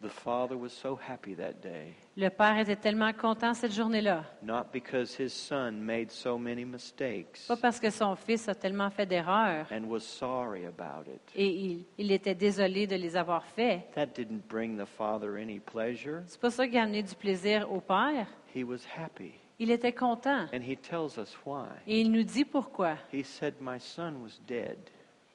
the 0.00 0.08
father 0.08 0.56
was 0.56 0.68
so 0.68 0.96
happy 1.08 1.34
that 1.34 1.54
day, 1.62 1.94
le 2.16 2.28
Père 2.30 2.58
était 2.58 2.76
tellement 2.76 3.12
content 3.12 3.54
cette 3.54 3.72
journée-là. 3.72 4.22
not 4.42 4.66
because 4.72 5.16
his 5.18 5.30
son 5.30 5.72
made 5.72 6.10
so 6.12 6.38
many 6.38 6.64
mistakes 6.64 7.46
Pas 7.48 7.56
parce 7.56 7.80
que 7.80 7.90
son 7.90 8.14
fils 8.14 8.48
a 8.48 8.54
tellement 8.54 8.90
fait 8.90 9.06
d'erreurs 9.06 9.66
and 9.72 9.84
was 9.88 10.00
sorry 10.00 10.64
about 10.66 11.10
it. 11.12 11.20
et 11.34 11.48
il, 11.48 11.84
il 11.98 12.12
était 12.12 12.36
désolé 12.36 12.86
de 12.86 12.94
les 12.94 13.16
avoir 13.16 13.44
fait. 13.44 13.88
That 13.96 14.06
didn't 14.14 14.46
bring 14.48 14.78
the 14.78 14.86
father 14.86 15.36
any 15.36 15.58
pleasure. 15.58 16.22
C'est 16.28 16.40
pas 16.40 16.50
ça 16.50 16.68
qui 16.68 16.78
a 16.78 16.82
amené 16.84 17.02
du 17.02 17.16
plaisir 17.16 17.66
au 17.72 17.80
Père. 17.80 18.28
He 18.54 18.62
was 18.62 18.86
happy. 18.96 19.32
Il 19.58 19.70
était 19.72 19.92
content. 19.92 20.46
And 20.52 20.60
he 20.62 20.76
tells 20.76 21.16
us 21.18 21.36
why. 21.44 21.66
Et 21.88 22.00
il 22.00 22.12
nous 22.12 22.22
dit 22.24 22.44
pourquoi. 22.44 22.96
He 23.12 23.24
said, 23.24 23.54
My 23.60 23.80
son 23.80 24.14
was 24.22 24.38
dead, 24.46 24.76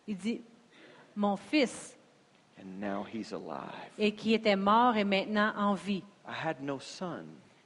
Il 0.10 0.18
dit, 0.18 0.42
mon 1.16 1.38
fils, 1.38 1.96
and 2.60 2.80
now 2.80 3.06
he's 3.14 3.32
alive. 3.32 3.92
et 4.00 4.12
qui 4.12 4.34
était 4.34 4.56
mort 4.56 4.98
est 4.98 5.04
maintenant 5.04 5.54
en 5.56 5.76
vie. 5.76 6.04
I 6.28 6.32
had 6.48 6.64
no 6.64 6.80
son. 6.80 7.26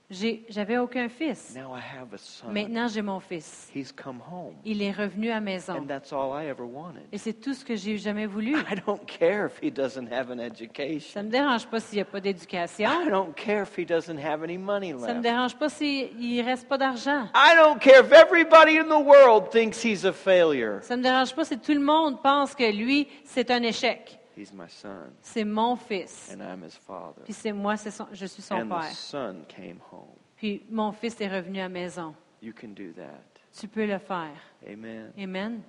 J'avais 0.10 0.78
aucun 0.78 1.10
fils. 1.10 1.56
Now 1.56 1.76
I 1.76 1.80
have 1.80 2.14
a 2.14 2.18
son. 2.18 2.50
Maintenant, 2.52 2.88
j'ai 2.88 3.02
mon 3.02 3.20
fils. 3.20 3.70
He's 3.74 3.92
come 3.92 4.22
home. 4.32 4.54
Il 4.64 4.82
est 4.84 4.92
revenu 4.92 5.32
à 5.32 5.40
maison. 5.40 5.74
And 5.74 5.88
that's 5.88 6.12
all 6.14 6.32
I 6.40 6.46
ever 6.48 6.64
wanted. 6.64 7.04
Et 7.12 7.18
c'est 7.18 7.34
tout 7.34 7.54
ce 7.54 7.66
que 7.66 7.76
j'ai 7.76 7.98
jamais 7.98 8.28
voulu. 8.28 8.56
I 8.72 8.76
don't 8.86 9.04
care 9.06 9.48
if 9.48 9.60
he 9.62 9.72
doesn't 9.72 10.12
have 10.12 10.30
an 10.30 10.38
Ça 10.38 10.46
education. 10.46 11.24
me 11.24 11.30
dérange 11.30 11.66
pas 11.68 11.80
s'il 11.80 11.96
n'y 11.96 12.02
a 12.02 12.06
pas 12.06 12.20
d'éducation. 12.20 12.90
I 12.90 13.10
don't 13.10 13.34
care 13.34 13.64
if 13.64 13.78
he 13.78 13.86
doesn't 13.86 14.20
have 14.20 14.44
any 14.44 14.58
money 14.58 14.94
Ça 15.00 15.14
ne 15.14 15.18
me 15.20 15.24
dérange 15.24 15.56
pas 15.56 15.70
s'il 15.70 16.10
ne 16.18 16.44
reste 16.44 16.68
pas 16.68 16.78
d'argent. 16.78 17.28
I 17.34 17.56
don't 17.56 17.80
care 17.80 18.04
if 18.06 18.12
everybody 18.12 18.78
in 18.78 18.86
the 18.90 19.04
world 19.04 19.50
thinks 19.52 19.84
he's 19.84 20.06
a 20.06 20.14
failure. 20.14 20.80
Ça 20.84 20.96
ne 20.96 21.02
me 21.02 21.04
dérange 21.08 21.34
pas 21.34 21.46
si 21.46 21.58
tout 21.58 21.74
le 21.74 21.80
monde 21.80 22.22
pense 22.22 22.54
que 22.54 22.72
lui, 22.72 23.08
c'est 23.24 23.50
un 23.50 23.64
échec. 23.64 24.20
He's 24.36 24.52
my 24.54 24.68
son, 24.68 25.12
C'est 25.22 25.44
mon 25.46 25.76
fils. 25.76 26.32
and 26.34 26.42
I'm 26.42 26.64
his 26.64 26.76
father. 26.78 27.22
Puis 27.24 27.34
c'est 27.34 27.52
moi, 27.52 27.78
son- 27.78 28.08
je 28.12 28.26
suis 28.26 28.42
son 28.42 28.56
And 28.56 28.66
the 28.66 28.70
père. 28.70 28.92
son 28.92 29.36
came 29.48 29.80
home. 29.92 30.08
Puis 30.36 30.64
mon 30.70 30.92
fils 30.92 31.20
est 31.22 31.28
revenu 31.30 31.60
à 31.60 31.64
la 31.64 31.70
maison. 31.70 32.16
You 32.42 32.54
can 32.60 32.70
do 32.70 32.92
that. 32.98 33.22
Tu 33.58 33.68
peux 33.68 33.86
le 33.86 34.00
faire. 34.00 34.36
Amen. 34.68 35.12
Amen. 35.18 35.62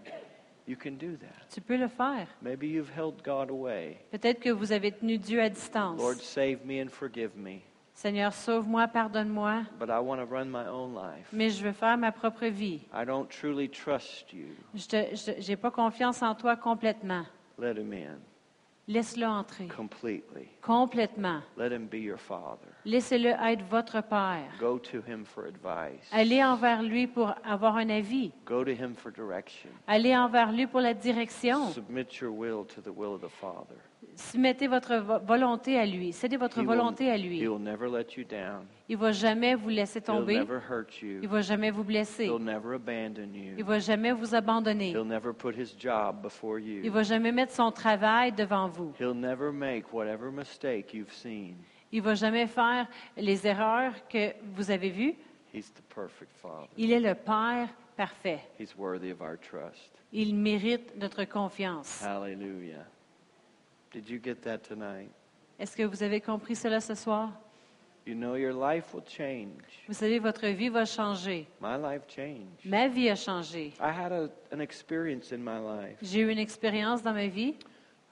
You 0.66 0.76
can 0.82 0.92
do 0.92 1.16
that. 1.18 1.46
Tu 1.52 1.60
peux 1.60 1.76
le 1.76 1.88
faire. 1.88 2.26
Maybe 2.40 2.64
you've 2.64 2.90
held 2.96 3.22
God 3.22 3.50
away. 3.50 3.98
Peut-être 4.10 4.40
que 4.40 4.48
vous 4.48 4.72
avez 4.72 4.92
tenu 4.92 5.18
Dieu 5.18 5.42
à 5.42 5.50
distance. 5.50 5.98
Lord, 6.00 6.14
save 6.14 6.64
me 6.64 6.82
and 6.82 6.88
forgive 6.88 7.36
me. 7.36 7.60
Seigneur, 7.92 8.32
sauve-moi, 8.32 8.88
pardonne-moi, 8.88 9.62
But 9.78 9.88
I 9.88 10.00
want 10.00 10.16
to 10.18 10.24
run 10.24 10.46
my 10.46 10.66
own 10.66 10.94
life. 10.94 11.28
mais 11.32 11.50
je 11.50 11.62
veux 11.62 11.72
faire 11.72 11.96
ma 11.98 12.10
propre 12.10 12.46
vie. 12.46 12.80
I 12.92 13.04
don't 13.06 13.28
truly 13.28 13.68
trust 13.68 14.32
you. 14.32 14.46
Je 14.74 15.48
n'ai 15.48 15.56
pas 15.56 15.70
confiance 15.70 16.20
en 16.22 16.34
toi 16.34 16.56
complètement. 16.56 17.24
Let 17.58 17.74
him 17.78 17.92
in 17.92 18.18
Laisse-le 18.86 19.26
entrer 19.26 19.66
completely. 19.68 20.48
complètement. 20.60 21.40
Let 21.56 21.72
him 21.72 21.86
be 21.86 21.94
your 21.94 22.18
father. 22.18 22.68
Laissez-le 22.84 23.30
être 23.30 23.64
votre 23.70 24.02
Père. 24.02 24.50
Go 24.60 24.78
to 24.78 24.98
him 24.98 25.24
for 25.24 25.44
advice. 25.44 26.06
Allez 26.12 26.44
envers 26.44 26.82
lui 26.82 27.06
pour 27.06 27.32
avoir 27.44 27.76
un 27.76 27.88
avis. 27.88 28.32
Go 28.44 28.62
to 28.62 28.70
him 28.72 28.94
for 28.94 29.10
direction. 29.10 29.70
Allez 29.86 30.14
envers 30.14 30.52
lui 30.52 30.66
pour 30.66 30.80
la 30.82 30.92
direction. 30.92 31.70
Submit 31.72 32.06
your 32.20 32.32
will 32.32 32.66
to 32.66 32.82
the 32.82 32.94
will 32.94 33.14
of 33.14 33.22
the 33.22 33.30
Father. 33.30 33.76
Soumettez 34.16 34.66
votre 34.68 34.96
vo- 34.96 35.18
volonté 35.18 35.78
à 35.78 35.86
lui. 35.86 36.12
Cédez 36.12 36.36
votre 36.36 36.62
volonté 36.62 37.10
à 37.10 37.16
lui. 37.16 37.38
He 37.42 37.48
will 37.48 37.58
never 37.62 37.88
let 37.88 38.18
you 38.18 38.24
down. 38.24 38.66
Il 38.86 38.98
va 38.98 39.12
jamais 39.12 39.54
vous 39.54 39.70
laisser 39.70 40.00
tomber. 40.00 40.44
Il 41.22 41.28
va 41.28 41.40
jamais 41.40 41.70
vous 41.70 41.84
blesser. 41.84 42.26
Il 42.26 43.58
you. 43.58 43.64
va 43.64 43.78
jamais 43.78 44.12
vous 44.12 44.34
abandonner. 44.34 44.90
He'll 44.90 45.06
never 45.06 45.32
put 45.32 45.54
his 45.56 45.74
job 45.78 46.20
before 46.22 46.58
Il 46.58 46.84
you. 46.84 46.92
va 46.92 47.02
jamais 47.02 47.32
mettre 47.32 47.52
son 47.52 47.72
travail 47.72 48.32
devant 48.32 48.68
vous. 48.68 48.92
He'll 49.00 49.14
never 49.14 49.50
make 49.50 49.90
whatever 49.92 50.30
mistake 50.30 50.92
you've 50.92 51.12
seen. 51.12 51.56
Il 51.92 52.02
va 52.02 52.14
jamais 52.14 52.46
faire 52.46 52.86
les 53.16 53.46
erreurs 53.46 53.94
que 54.08 54.34
vous 54.54 54.70
avez 54.70 54.90
vues. 54.90 55.14
He's 55.54 55.72
the 55.72 55.82
perfect 55.94 56.32
Father. 56.42 56.68
Il 56.76 56.92
est 56.92 57.00
le 57.00 57.14
Père 57.14 57.68
parfait. 57.96 58.40
He's 58.58 58.76
worthy 58.76 59.10
of 59.10 59.22
our 59.22 59.38
trust. 59.38 59.92
Il 60.12 60.34
mérite 60.34 60.94
notre 60.96 61.24
confiance. 61.24 62.02
Hallelujah. 62.02 62.84
Did 63.92 64.10
you 64.10 64.20
get 64.22 64.42
that 64.42 64.58
tonight? 64.58 65.10
Est-ce 65.58 65.76
que 65.76 65.84
vous 65.84 66.02
avez 66.02 66.20
compris 66.20 66.56
cela 66.56 66.80
ce 66.80 66.94
soir? 66.94 67.30
You 68.06 68.14
know 68.14 68.34
your 68.34 68.52
life 68.52 68.92
will 68.92 69.04
change. 69.06 69.62
Vous 69.88 69.94
savez, 69.94 70.18
votre 70.18 70.46
vie 70.48 70.68
va 70.68 70.84
changer. 70.84 71.46
My 71.60 71.76
life 71.78 72.02
changed. 72.06 72.64
Ma 72.66 72.86
vie 72.88 73.08
a 73.08 73.14
changé. 73.16 73.72
I 73.80 73.90
had 73.90 74.12
a, 74.12 74.28
an 74.52 74.60
experience 74.60 75.32
in 75.32 75.38
my 75.38 75.58
life. 75.58 75.96
J'ai 76.02 76.20
eu 76.20 76.30
une 76.30 76.38
expérience 76.38 77.02
dans 77.02 77.14
ma 77.14 77.28
vie. 77.28 77.54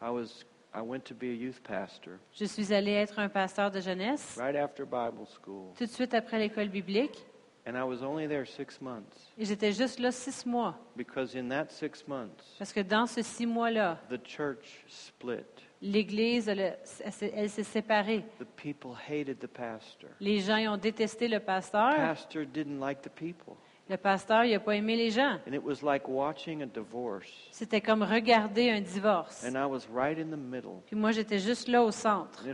I 0.01 0.09
was 0.11 0.45
I 0.75 0.81
went 0.81 1.05
to 1.05 1.15
be 1.15 1.25
a 1.25 1.35
youth 1.35 1.61
pastor 1.63 2.15
Je 2.33 2.47
suis 2.47 2.73
allée 2.73 2.93
être 2.93 3.19
un 3.19 3.29
pasteur 3.29 3.71
de 3.71 3.81
jeunesse 3.81 4.39
right 4.41 4.57
after 4.57 4.85
Bible 4.87 5.27
school, 5.27 5.75
tout 5.77 5.85
de 5.85 5.91
suite 5.91 6.15
après 6.15 6.39
l'école 6.39 6.69
biblique. 6.71 7.27
and 7.67 7.77
I 7.77 7.83
was 7.85 8.03
only 8.03 8.27
there 8.27 8.47
six 8.47 8.81
months 8.81 9.31
Et 9.39 9.45
j'étais 9.45 9.73
juste 9.73 9.99
là 10.01 10.11
six 10.11 10.47
mois. 10.47 10.75
because 10.97 11.37
in 11.37 11.49
that 11.51 11.67
six 11.71 12.09
months 12.09 12.57
Parce 12.59 12.73
que 12.73 12.81
dans 12.81 13.07
ce 13.07 13.21
six 13.21 13.45
mois-là, 13.45 13.99
the 14.09 14.19
church 14.27 14.83
split. 14.89 15.45
l'Église, 15.83 16.49
elle, 16.49 16.79
elle 17.35 17.51
s'est- 17.51 17.63
séparée. 17.65 18.25
The 18.39 18.45
people 18.57 18.93
hated 19.09 19.39
the 19.41 19.47
pastor. 19.49 20.09
Les 20.21 20.39
gens 20.41 20.57
ont 20.73 20.77
détesté 20.79 21.29
le 21.29 21.39
The 21.41 21.45
pasteur. 21.45 21.97
pastor 21.97 22.45
didn't 22.47 22.79
like 22.81 23.03
the 23.03 23.11
people, 23.11 23.55
Le 23.91 23.97
pasteur, 23.97 24.45
il 24.45 24.53
n'a 24.53 24.61
pas 24.61 24.77
aimé 24.77 24.97
les 24.97 25.11
gens. 25.11 25.39
and 25.47 25.53
it 25.53 25.63
was 25.63 25.83
like 25.83 26.07
watching 26.09 26.63
a 26.63 26.67
divorce. 26.67 27.29
C'était 27.51 27.81
comme 27.81 28.03
regarder 28.05 28.71
un 28.71 28.81
divorce. 28.81 29.45
And 29.45 29.55
I 29.57 29.67
was 29.69 29.89
right 29.93 30.17
in 30.19 30.31
the 30.31 30.39
middle, 30.39 30.81
Puis 30.87 30.97
moi, 30.97 31.11
j'étais 31.11 31.39
juste 31.41 31.69
là 31.69 31.83
au 31.83 31.91
centre. 31.91 32.45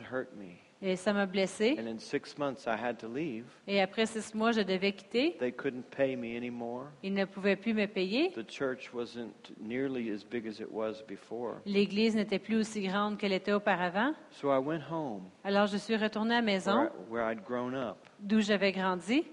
Et 0.80 0.94
ça 0.94 1.12
m'a 1.12 1.26
blessée. 1.26 1.76
And 1.78 1.88
in 1.88 1.98
six 1.98 2.38
months, 2.38 2.66
I 2.66 2.76
had 2.80 2.98
to 2.98 3.08
leave. 3.12 3.44
Et 3.66 3.80
après 3.80 4.06
six 4.06 4.32
mois, 4.34 4.52
je 4.52 4.60
devais 4.60 4.92
quitter. 4.92 5.36
They 5.38 5.52
couldn't 5.52 5.82
pay 5.90 6.14
me 6.14 6.36
anymore. 6.36 6.84
Ils 7.02 7.12
ne 7.14 7.24
pouvaient 7.24 7.56
plus 7.56 7.74
me 7.74 7.86
payer. 7.86 8.30
The 8.30 8.48
church 8.48 8.92
wasn't 8.94 9.52
nearly 9.60 10.10
as 10.12 10.24
big 10.24 10.46
as 10.46 10.60
it 10.60 10.68
was 10.70 11.02
before. 11.08 11.56
L'Église 11.66 12.14
n'était 12.14 12.38
plus 12.38 12.56
aussi 12.56 12.82
grande 12.82 13.18
qu'elle 13.18 13.32
était 13.32 13.52
auparavant. 13.52 14.12
So 14.30 14.52
I 14.52 14.58
went 14.58 14.82
home 14.88 15.22
Alors, 15.42 15.66
je 15.66 15.76
suis 15.78 15.96
retournée 15.96 16.36
à 16.36 16.40
la 16.40 16.46
where, 16.46 16.54
maison 16.54 16.84
I, 16.84 17.12
where 17.12 17.32
I'd 17.32 17.42
grown 17.44 17.74
up, 17.74 17.96
d'où 18.20 18.40
j'avais 18.40 18.70
grandi. 18.70 19.24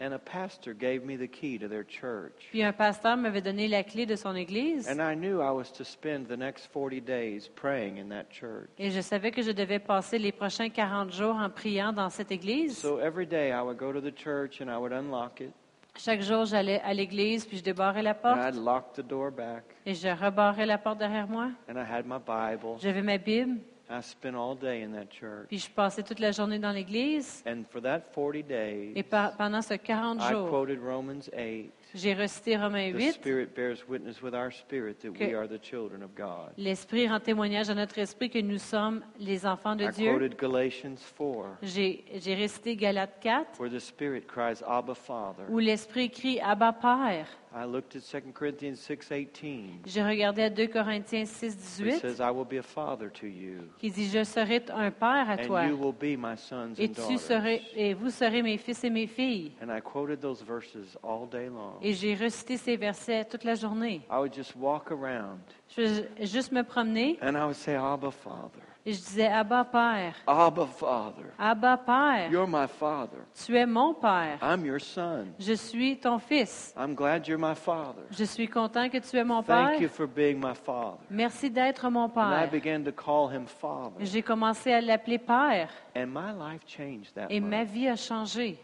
And 0.00 0.12
a 0.14 0.18
pastor 0.18 0.72
gave 0.74 1.04
me 1.04 1.16
the 1.16 1.26
key 1.28 1.58
to 1.58 1.68
their 1.68 1.84
church. 1.84 2.48
Puis 2.50 2.62
un 2.62 2.72
pasteur 2.72 3.16
m'avait 3.16 3.40
donné 3.40 3.66
la 3.68 3.82
clé 3.82 4.06
de 4.06 4.14
son 4.16 4.34
Église. 4.36 4.88
And 4.88 5.00
I 5.00 5.14
knew 5.16 5.40
I 5.40 5.50
was 5.50 5.72
to 5.76 5.84
spend 5.84 6.26
the 6.28 6.36
next 6.36 6.68
40 6.72 7.00
days 7.00 7.48
praying 7.48 7.98
in 7.98 8.08
that 8.10 8.26
church. 8.30 8.68
Et 8.78 8.90
je 8.90 9.00
savais 9.00 9.30
que 9.30 9.42
je 9.42 9.50
devais 9.50 9.78
passer 9.80 10.18
les 10.18 10.32
prochains 10.32 10.68
40 10.70 11.12
jours 11.12 11.34
en 11.36 11.50
priant 11.50 11.92
dans 11.92 12.10
cette 12.10 12.30
Église. 12.30 12.76
So 12.78 13.00
every 13.00 13.26
day 13.26 13.50
I 13.50 13.60
would 13.62 13.78
go 13.78 13.92
to 13.92 14.00
the 14.00 14.14
church 14.16 14.60
and 14.60 14.68
I 14.70 14.76
would 14.78 14.92
unlock 14.92 15.40
it, 15.40 15.50
Chaque 15.96 16.20
jour, 16.22 16.44
j'allais 16.44 16.80
à 16.82 16.94
l'Église, 16.94 17.44
puis 17.44 17.56
je 17.56 17.62
débarrais 17.64 18.02
la 18.02 18.12
and 18.12 18.14
porte. 18.22 18.38
I'd 18.38 18.54
lock 18.54 18.92
the 18.94 19.00
door 19.02 19.32
back, 19.32 19.64
Et 19.84 19.94
je 19.94 20.06
rebarrais 20.08 20.64
la 20.64 20.78
porte 20.78 20.98
derrière 20.98 21.26
moi. 21.26 21.50
and 21.68 21.76
I 21.76 21.82
had 21.84 22.06
my 22.06 22.18
Bible. 22.24 22.76
J'avais 22.80 23.02
ma 23.02 23.18
Bible. 23.18 23.58
I 23.90 24.02
spent 24.02 24.34
all 24.36 24.54
day 24.54 24.82
in 24.84 24.92
that 24.92 25.06
church. 25.10 25.46
Puis 25.48 25.58
je 25.58 25.70
passais 25.70 26.02
toute 26.02 26.18
la 26.20 26.30
journée 26.30 26.58
dans 26.58 26.72
l'Église. 26.72 27.42
And 27.46 27.62
for 27.70 27.80
that 27.82 28.00
40 28.14 28.42
days, 28.46 28.92
Et 28.94 29.02
par- 29.02 29.36
pendant 29.36 29.62
ce 29.62 29.74
40 29.74 30.18
I 30.20 30.32
jours, 30.32 30.50
quoted 30.50 30.78
Romans 30.82 31.28
8. 31.34 31.70
j'ai 31.94 32.12
recité 32.12 32.56
Romains 32.58 32.92
The 32.92 32.96
8. 32.96 33.12
Spirit 33.14 33.46
bears 33.56 33.78
witness 33.88 34.20
with 34.22 34.34
our 34.34 34.52
spirit 34.52 34.98
that 35.00 35.08
we 35.08 35.18
Que- 35.30 35.34
are 35.34 35.48
the 35.48 35.58
children 35.62 36.02
of 36.02 36.10
God. 36.14 36.52
L'Esprit 36.58 37.08
rend 37.08 37.20
témoignage 37.20 37.70
à 37.70 37.74
notre 37.74 37.98
esprit 37.98 38.28
que 38.28 38.38
nous 38.40 38.58
sommes 38.58 39.02
les 39.18 39.46
enfants 39.46 39.74
de 39.74 39.84
I 39.84 39.90
Dieu. 39.90 40.10
quoted 40.12 40.36
Galatians 40.38 40.96
4, 41.16 41.56
J'ai 41.62 42.04
j'ai 42.16 42.34
récité 42.34 42.76
Galates 42.76 43.18
4, 43.22 43.58
where 43.58 43.70
the 43.74 43.78
Spirit 43.80 44.26
cries, 44.26 44.62
Abba, 44.66 44.94
Father. 44.94 45.44
où 45.48 45.58
l'Esprit 45.58 46.10
crie 46.10 46.38
Abba 46.40 46.72
Père. 46.74 47.26
I 47.54 47.64
looked 47.64 47.96
at 47.96 48.02
2 48.02 48.32
Corinthians 48.32 48.76
6.18, 48.76 49.86
J'ai 49.86 50.02
regardé 50.02 50.42
à 50.42 50.50
2 50.50 50.66
Corinthiens 50.68 51.24
6, 51.24 51.80
where 51.80 51.88
it 51.88 51.94
18, 51.96 52.00
says, 52.00 52.20
I 52.20 52.30
will 52.30 52.44
be 52.44 52.58
a 52.58 52.62
father 52.62 53.10
to 53.10 53.26
you, 53.26 53.62
qui 53.78 53.90
dit 53.90 54.08
Je 54.08 54.22
serai 54.22 54.62
un 54.70 54.90
père 54.90 55.30
à 55.30 55.38
toi, 55.38 55.62
and 55.62 55.68
you 55.68 55.76
will 55.76 55.94
be 55.94 56.16
my 56.18 56.36
sons 56.36 56.74
et 56.78 56.84
and 56.84 56.88
tu 56.88 57.00
daughters. 57.00 57.20
serais, 57.20 57.62
et 57.74 57.94
vous 57.94 58.10
serez 58.10 58.42
mes 58.42 58.58
fils 58.58 58.84
et 58.84 58.90
mes 58.90 59.06
filles. 59.06 59.52
And 59.62 59.70
I 59.74 59.80
quoted 59.80 60.20
those 60.20 60.42
verses 60.42 60.96
all 61.02 61.26
day 61.26 61.48
long. 61.48 61.78
Et 61.82 61.94
j'ai 61.94 62.14
recité 62.14 62.56
ces 62.58 62.76
versets 62.76 63.24
toute 63.24 63.44
la 63.44 63.54
journée. 63.54 64.02
I 64.10 64.18
would 64.18 64.34
just 64.34 64.54
walk 64.54 64.92
around, 64.92 65.38
Je 65.76 66.02
juste 66.20 66.52
me 66.52 66.62
promener 66.62 67.18
and 67.22 67.34
I 67.34 67.44
would 67.44 67.56
say, 67.56 67.74
Abba, 67.76 68.10
Father. 68.10 68.62
Et 68.86 68.92
je 68.92 68.98
disais 68.98 69.26
Abba 69.26 69.64
Père, 69.64 70.14
Abba, 70.26 70.66
Father. 70.66 71.24
Abba 71.38 71.76
Père, 71.76 72.30
You're 72.30 72.46
my 72.48 72.66
father. 72.66 73.18
tu 73.44 73.56
es 73.56 73.66
mon 73.66 73.92
Père, 73.94 74.38
I'm 74.42 74.64
your 74.64 74.80
son. 74.80 75.26
je 75.38 75.52
suis 75.54 75.98
ton 75.98 76.18
fils. 76.18 76.72
I'm 76.76 76.94
glad 76.94 77.26
you're 77.26 77.38
my 77.40 77.54
father. 77.54 78.02
Je 78.10 78.24
suis 78.24 78.48
content 78.48 78.88
que 78.88 78.98
tu 78.98 79.16
es 79.16 79.24
mon 79.24 79.42
Thank 79.42 79.80
you 79.80 79.88
Père. 79.88 79.90
for 79.90 80.06
being 80.06 80.38
my 80.40 80.54
father. 80.54 80.98
Merci 81.10 81.50
d'être 81.50 81.90
mon 81.90 82.04
And 82.04 82.08
I 82.08 82.48
Père. 82.48 82.50
began 82.50 82.82
to 82.84 82.92
call 82.92 83.28
him 83.30 83.46
Father. 83.46 83.96
J'ai 84.04 84.22
commencé 84.22 84.72
à 84.72 84.80
l'appeler 84.80 85.18
Père 85.18 85.68
And 85.96 86.06
my 86.06 86.32
life 86.32 86.62
changed 86.66 87.12
that 87.14 87.26
et 87.30 87.40
ma 87.40 87.64
vie 87.64 87.88
a 87.88 87.96
changé. 87.96 88.58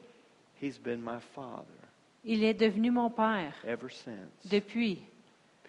He's 0.62 0.78
been 0.78 1.00
my 1.02 1.18
Father 1.34 1.66
Il 2.24 2.42
est 2.42 2.54
devenu 2.54 2.90
mon 2.90 3.10
Père 3.10 3.52
ever 3.66 3.90
since 3.90 4.48
depuis 4.50 5.02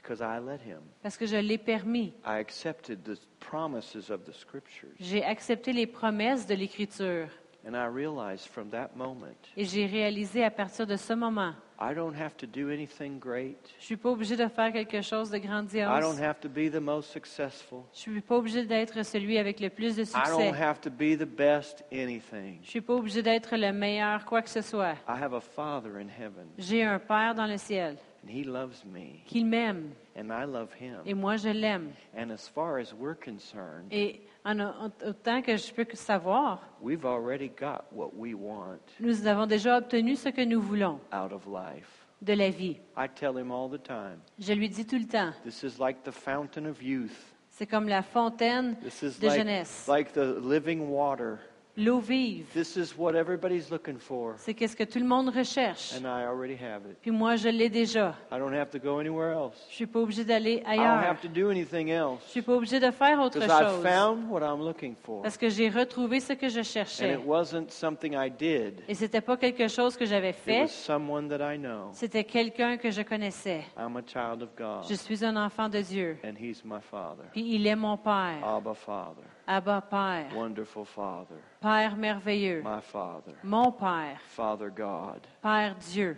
because 0.05 0.21
I 0.21 0.39
let 0.39 0.59
him. 0.65 0.81
parce 1.01 1.17
que 1.17 1.25
je 1.25 1.37
l'ai 1.37 1.57
permis. 1.57 2.13
I 2.25 2.39
accepted 2.39 3.03
the 3.03 3.17
promises 3.39 4.09
of 4.09 4.23
the 4.25 4.33
Scriptures. 4.33 4.91
J'ai 4.99 5.23
accepté 5.23 5.73
les 5.73 5.87
promesses 5.87 6.45
de 6.45 6.53
l'Écriture 6.55 7.27
And 7.67 7.73
I 7.75 7.87
realized 7.87 8.45
from 8.47 8.69
that 8.69 8.91
moment, 8.95 9.33
et 9.57 9.65
j'ai 9.65 9.87
réalisé 9.87 10.43
à 10.43 10.51
partir 10.51 10.85
de 10.85 10.95
ce 10.95 11.13
moment, 11.13 11.55
I 11.81 11.95
don't 11.95 12.13
have 12.15 12.37
to 12.37 12.45
do 12.45 12.69
anything 12.69 13.17
great. 13.17 13.57
je 13.79 13.85
suis 13.85 13.97
pas 13.97 14.09
obligé 14.11 14.35
de 14.35 14.47
faire 14.47 14.71
quelque 14.71 15.01
chose 15.01 15.31
de 15.31 15.37
I 15.37 15.41
don't 15.41 15.49
grandiose. 15.49 16.21
have 16.21 16.39
to 16.41 16.47
be 16.47 16.69
the 16.71 16.79
most 16.79 17.09
successful. 17.11 17.79
Je 17.91 18.01
suis 18.01 18.21
pas 18.21 18.35
obligé 18.37 18.65
d'être 18.67 19.03
celui 19.03 19.39
avec 19.39 19.59
le 19.59 19.71
plus 19.71 19.95
de 19.95 20.03
I 20.03 20.05
succès. 20.05 20.29
don't 20.29 20.53
have 20.53 20.79
to 20.81 20.91
be 20.91 21.17
the 21.17 21.25
best 21.25 21.83
anything. 21.91 22.59
Je 22.61 22.69
suis 22.69 22.81
pas 22.81 22.93
obligé 22.93 23.23
d'être 23.23 23.57
le 23.57 23.73
meilleur 23.73 24.23
quoi 24.25 24.43
que 24.43 24.49
ce 24.51 24.61
soit. 24.61 24.93
I 25.09 25.19
have 25.19 25.33
a 25.33 25.41
Father 25.41 25.95
in 25.97 26.07
heaven, 26.07 26.45
J'ai 26.59 26.83
un 26.83 26.99
Père 26.99 27.33
dans 27.33 27.47
le 27.47 27.57
ciel 27.57 27.97
He 28.27 28.43
loves 28.43 28.83
me, 28.85 29.21
qui 29.27 29.43
m'aime 29.43 29.91
and 30.17 30.29
I 30.31 30.45
love 30.45 30.69
Him. 30.79 30.97
et 31.05 31.13
moi 31.13 31.37
je 31.37 31.49
l'aime. 31.49 31.91
And 32.17 32.31
as 32.31 32.47
far 32.47 32.79
as 32.79 32.93
we're 32.93 33.15
concerned, 33.17 33.87
Et 33.91 34.21
en, 34.43 34.59
en- 34.59 34.91
autant 35.05 35.41
que 35.41 35.55
je 35.57 35.71
peux 35.73 35.85
savoir, 35.95 36.59
we've 36.81 37.05
already 37.05 37.49
got 37.49 37.85
what 37.91 38.11
we 38.15 38.33
want 38.33 38.79
nous 38.99 39.25
avons 39.27 39.45
déjà 39.47 39.77
obtenu 39.77 40.15
ce 40.15 40.29
que 40.29 40.43
nous 40.43 40.61
voulons 40.61 40.99
out 41.13 41.31
of 41.31 41.45
life. 41.47 42.05
de 42.21 42.33
la 42.33 42.49
vie. 42.49 42.77
I 42.97 43.07
tell 43.13 43.37
Him 43.37 43.51
all 43.51 43.69
the 43.69 43.81
time, 43.83 44.19
Je 44.39 44.53
lui 44.53 44.69
dis 44.69 44.85
tout 44.85 44.97
le 44.97 45.05
temps, 45.07 45.31
this 45.43 45.63
is 45.63 45.79
like 45.79 46.03
the 46.03 46.11
fountain 46.11 46.65
of 46.65 46.81
youth. 46.81 47.33
c'est 47.49 47.67
comme 47.67 47.87
la 47.87 48.01
fontaine 48.01 48.75
This 48.81 49.03
is 49.03 49.19
de 49.19 49.27
like, 49.27 49.37
jeunesse, 49.39 49.87
like 49.87 50.13
the 50.13 50.39
living 50.41 50.89
water. 50.89 51.39
L'eau 51.77 51.99
vive. 51.99 52.45
This 52.53 52.75
is 52.75 52.93
what 52.97 53.13
everybody's 53.15 53.69
looking 53.69 53.97
for, 53.97 54.33
C'est 54.37 54.53
qu'est-ce 54.53 54.75
que 54.75 54.83
tout 54.83 54.99
le 54.99 55.05
monde 55.05 55.29
recherche. 55.29 55.93
and 55.95 56.01
I 56.05 56.23
already 56.25 56.55
have 56.55 56.83
it. 56.89 56.97
Puis 57.01 57.11
moi, 57.11 57.35
je 57.35 57.49
l'ai 57.49 57.69
déjà. 57.69 58.15
I 58.31 58.37
don't 58.39 58.53
have 58.53 58.69
to 58.71 58.79
go 58.79 58.99
anywhere 58.99 59.31
else. 59.33 59.55
Je 59.69 59.75
suis 59.75 59.85
pas 59.85 59.99
obligé 59.99 60.23
d'aller 60.23 60.63
I 60.65 60.75
don't 60.75 60.79
ailleurs. 60.79 61.03
have 61.09 61.21
to 61.21 61.27
do 61.27 61.49
anything 61.49 61.87
Je 61.87 61.93
else 61.93 62.21
suis 62.27 62.41
pas 62.41 62.53
obligé 62.53 62.79
de 62.79 62.91
faire 62.91 63.19
autre 63.19 63.37
I've 63.41 63.49
chose. 63.49 63.83
found 63.83 64.29
what 64.29 64.41
I'm 64.41 64.59
looking 64.65 64.95
for. 65.03 65.21
Parce 65.21 65.37
que 65.37 65.49
j'ai 65.49 65.69
retrouvé 65.69 66.19
ce 66.19 66.33
que 66.33 66.49
je 66.49 66.59
And 66.59 66.63
cherchais. 66.63 67.13
it 67.13 67.19
wasn't 67.25 67.69
something 67.71 68.13
I 68.13 68.29
did. 68.29 68.81
Et 68.87 68.93
c'était 68.95 69.21
pas 69.21 69.37
quelque 69.37 69.67
chose 69.67 69.97
que 69.97 70.05
j'avais 70.05 70.29
It 70.29 70.35
fait. 70.35 70.61
was 70.63 70.67
someone 70.69 71.27
that 71.29 71.53
I 71.53 71.57
know. 71.57 71.89
C'était 71.91 72.23
quelqu'un 72.23 72.77
que 72.77 72.89
je 72.91 73.01
connaissais. 73.01 73.63
I'm 73.77 73.97
a 73.97 74.01
child 74.05 74.41
of 74.43 74.49
God, 74.57 74.85
Je 74.89 74.95
suis 74.95 75.23
un 75.25 75.35
enfant 75.35 75.69
de 75.69 75.81
Dieu. 75.81 76.17
and 76.23 76.33
He's 76.39 76.63
my 76.63 76.79
Father. 76.81 77.23
Puis 77.31 77.55
il 77.55 77.67
est 77.67 77.75
mon 77.75 77.97
Père. 77.97 78.43
Abba, 78.43 78.73
Father. 78.73 79.21
Abba 79.47 79.81
Père. 79.81 80.35
Wonderful 80.35 80.85
Father. 80.85 81.35
Père 81.61 81.95
merveilleux. 81.95 82.61
My 82.63 82.81
Father. 82.81 83.33
Mon 83.43 83.71
Père. 83.71 84.19
Father 84.29 84.69
God. 84.69 85.21
Père 85.41 85.75
Dieu. 85.91 86.17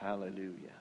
Hallelujah. 0.00 0.72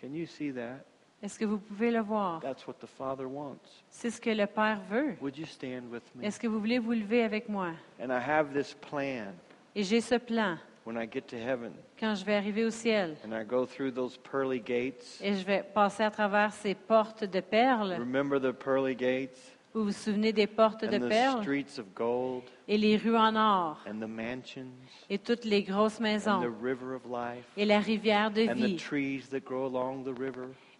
Can 0.00 0.14
you 0.14 0.26
see 0.26 0.50
that? 0.52 0.84
Est-ce 1.22 1.38
que 1.38 1.44
vous 1.44 1.58
pouvez 1.58 1.90
le 1.90 2.00
voir? 2.00 2.40
That's 2.40 2.66
what 2.66 2.74
the 2.80 2.86
Father 2.86 3.26
wants. 3.28 3.82
C'est 3.90 4.10
ce 4.10 4.20
que 4.20 4.30
le 4.30 4.46
Père 4.46 4.80
veut. 4.88 5.16
Would 5.20 5.36
you 5.36 5.44
stand 5.44 5.90
with 5.90 6.02
me? 6.14 6.24
Est-ce 6.24 6.40
que 6.40 6.46
vous 6.46 6.58
voulez 6.60 6.78
vous 6.78 6.92
lever 6.92 7.24
avec 7.24 7.48
moi? 7.48 7.72
And 8.02 8.10
I 8.10 8.18
have 8.18 8.52
this 8.54 8.72
plan 8.74 9.32
Et 9.74 9.82
j'ai 9.82 10.00
ce 10.00 10.14
plan. 10.14 10.56
when 10.86 10.96
I 10.96 11.06
get 11.06 11.22
to 11.28 11.36
heaven 11.36 11.72
Quand 11.98 12.14
je 12.14 12.24
vais 12.24 12.34
arriver 12.36 12.64
au 12.64 12.70
ciel 12.70 13.16
and 13.24 13.34
I 13.34 13.44
go 13.44 13.66
through 13.66 13.90
those 13.92 14.16
pearly 14.16 14.60
gates. 14.60 15.20
et 15.20 15.34
je 15.34 15.44
vais 15.44 15.62
passer 15.62 16.02
à 16.04 16.10
travers 16.10 16.52
ces 16.54 16.74
portes 16.74 17.24
de 17.24 17.40
perles, 17.40 17.96
Remember 17.98 18.40
the 18.40 18.52
pearly 18.52 18.94
gates? 18.94 19.52
Vous 19.72 19.84
vous 19.84 19.92
souvenez 19.92 20.32
des 20.32 20.46
portes 20.46 20.84
de 20.84 20.98
perles? 20.98 21.44
et 22.68 22.78
les 22.78 22.96
rues 22.96 23.16
en 23.16 23.36
or? 23.36 23.84
et 25.08 25.18
toutes 25.18 25.44
les 25.44 25.62
grosses 25.62 26.00
maisons? 26.00 26.42
et 27.56 27.64
la 27.64 27.78
rivière 27.78 28.30
de 28.30 28.42
vie? 28.52 28.76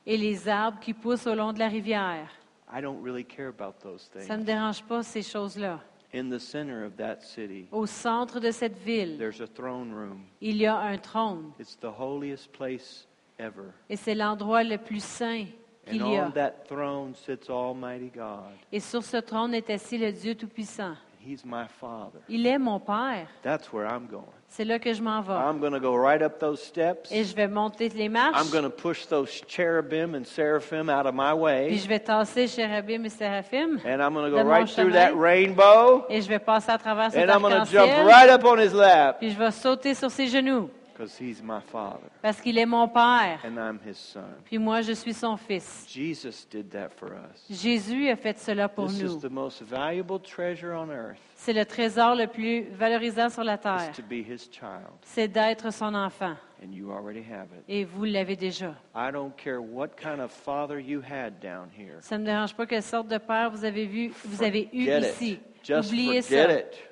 et 0.06 0.16
les 0.16 0.48
arbres 0.48 0.80
qui 0.80 0.94
poussent 0.94 1.26
au 1.26 1.34
long 1.34 1.52
de 1.52 1.58
la 1.58 1.68
rivière? 1.68 2.28
I 2.72 2.80
don't 2.80 3.02
really 3.02 3.24
care 3.24 3.48
about 3.48 3.80
those 3.82 4.08
Ça 4.12 4.36
ne 4.36 4.42
me 4.42 4.44
things. 4.44 4.44
dérange 4.44 4.82
pas 4.84 5.02
ces 5.02 5.22
choses-là. 5.22 5.80
In 6.12 6.28
the 6.28 6.38
center 6.38 6.84
of 6.84 6.96
that 6.96 7.20
city, 7.20 7.66
Au 7.70 7.86
centre 7.86 8.40
de 8.40 8.50
cette 8.50 8.78
ville, 8.78 9.16
there's 9.16 9.40
a 9.40 9.46
throne 9.46 9.92
room. 9.92 10.22
il 10.40 10.56
y 10.56 10.66
a 10.66 10.76
un 10.76 10.98
trône. 10.98 11.52
It's 11.58 11.76
the 11.78 11.90
holiest 11.98 12.50
place 12.52 13.06
ever. 13.38 13.72
Et 13.88 13.96
c'est 13.96 14.14
l'endroit 14.14 14.64
le 14.64 14.78
plus 14.78 15.02
saint 15.02 15.46
qu'il 15.88 16.02
And 16.02 16.10
y 16.12 16.16
a. 16.16 16.26
on 16.26 16.30
that 16.32 16.52
throne 16.68 17.14
sits 17.14 17.48
Almighty 17.50 18.10
God. 18.14 18.52
Et 18.72 18.80
sur 18.80 19.02
ce 19.02 19.16
trône 19.18 19.54
est 19.54 19.70
assis 19.70 19.98
le 19.98 20.12
Dieu 20.12 20.34
Tout-Puissant. 20.34 20.94
He's 21.22 21.44
my 21.44 21.66
Father. 21.78 22.18
Il 22.30 22.46
est 22.46 22.56
mon 22.58 22.80
Père. 22.80 23.26
That's 23.42 23.70
where 23.74 23.86
I'm 23.86 24.06
going. 24.10 24.24
C'est 24.48 24.64
là 24.64 24.78
que 24.78 24.92
je 24.94 25.02
m'en 25.02 25.20
vais. 25.20 25.34
I'm 25.34 25.60
going 25.60 25.74
to 25.74 25.78
go 25.78 25.94
right 25.94 26.22
up 26.22 26.38
those 26.40 26.62
steps. 26.62 27.12
Et 27.12 27.24
je 27.24 27.36
vais 27.36 27.46
monter 27.46 27.90
les 27.90 28.08
marches. 28.08 28.40
I'm 28.40 28.50
going 28.50 28.64
to 28.64 28.70
push 28.70 29.04
those 29.04 29.28
cherubim 29.46 30.14
and 30.14 30.24
seraphim 30.24 30.88
out 30.88 31.04
of 31.06 31.14
my 31.14 31.32
Puis 31.32 31.40
way. 31.42 31.76
je 31.76 31.86
vais 31.88 31.98
tasser 32.00 32.46
chérubim 32.48 33.04
et 33.04 33.10
séraphim. 33.10 33.78
And 33.84 34.00
I'm 34.00 34.14
going 34.14 34.30
to 34.30 34.42
go 34.42 34.42
right 34.48 34.66
through 34.66 34.92
that 34.92 35.12
rainbow. 35.14 36.06
Et 36.08 36.22
je 36.22 36.28
vais 36.28 36.38
passer 36.38 36.72
à 36.72 36.78
travers 36.78 37.12
cet 37.12 37.28
And 37.28 37.30
I'm 37.32 37.42
going 37.42 37.52
to 37.52 37.70
jump 37.70 37.90
arc-en-ciel. 37.90 38.06
right 38.06 38.30
up 38.30 38.44
on 38.44 38.58
his 38.58 38.72
lap. 38.72 39.18
Puis 39.18 39.30
je 39.30 39.38
vais 39.38 39.50
sauter 39.50 39.92
sur 39.92 40.10
ses 40.10 40.26
genoux. 40.26 40.70
Because 41.00 41.16
he's 41.16 41.42
my 41.42 41.60
Father. 41.72 42.10
Parce 42.20 42.42
qu'il 42.42 42.58
est 42.58 42.66
mon 42.66 42.86
Père. 42.86 43.40
And 43.42 43.56
I'm 43.58 43.80
his 43.82 43.96
son. 43.96 44.20
Puis 44.44 44.58
moi, 44.58 44.82
je 44.82 44.92
suis 44.92 45.14
son 45.14 45.34
fils. 45.38 45.86
Jesus 45.88 46.44
did 46.50 46.68
that 46.72 46.90
for 46.90 47.08
us. 47.12 47.46
Jésus 47.48 48.10
a 48.10 48.16
fait 48.16 48.38
cela 48.38 48.68
pour 48.68 48.88
This 48.88 49.02
nous. 49.02 49.16
is 49.16 49.20
the 49.20 49.30
most 49.30 49.62
valuable 49.62 50.20
treasure 50.20 50.74
on 50.74 50.90
earth. 50.90 51.18
C'est 51.36 51.54
le 51.54 51.64
trésor 51.64 52.14
le 52.16 52.26
plus 52.26 52.64
valorisant 52.72 53.30
sur 53.30 53.44
la 53.44 53.56
terre. 53.56 53.92
to 53.96 54.02
be 54.02 54.22
his 54.22 54.50
child. 54.50 54.92
C'est 55.00 55.28
d'être 55.28 55.72
son 55.72 55.94
enfant. 55.94 56.36
And 56.62 56.70
you 56.70 56.92
already 56.92 57.20
have 57.20 57.48
it. 57.56 57.64
Et 57.66 57.86
vous 57.86 58.04
l'avez 58.04 58.36
déjà. 58.36 58.74
I 58.94 59.10
don't 59.10 59.34
care 59.34 59.62
what 59.62 59.96
kind 59.96 60.20
of 60.20 60.30
father 60.30 60.78
you 60.78 61.00
had 61.00 61.40
down 61.40 61.70
here. 61.74 61.96
Ça 62.02 62.18
ne 62.18 62.24
me 62.24 62.26
dérange 62.26 62.54
pas 62.54 62.66
quelle 62.66 62.82
sorte 62.82 63.08
de 63.08 63.16
père 63.16 63.50
vous 63.50 63.64
avez 63.64 63.86
vu, 63.86 64.12
vous 64.26 64.42
avez 64.42 64.68
eu 64.74 64.84
Forget 64.84 65.08
ici. 65.12 65.38
Oubliez 65.70 66.20
ça. 66.20 66.46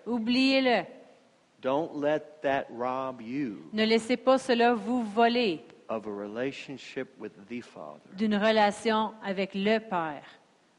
Oubliez-le. 0.07 0.98
Don't 1.61 1.97
let 1.97 2.41
that 2.43 2.67
rob 2.71 3.21
you 3.21 3.69
Ne 3.73 3.85
laissez 3.85 4.17
pas 4.17 4.39
cela 4.39 4.75
vous 4.75 5.03
voler 5.03 5.61
of 5.89 6.07
a 6.07 6.11
relationship 6.11 7.09
with 7.19 7.33
the 7.49 7.61
Father 7.63 8.01
d'une 8.17 8.37
relation 8.37 9.13
avec 9.25 9.55
le 9.55 9.79
Père 9.81 10.23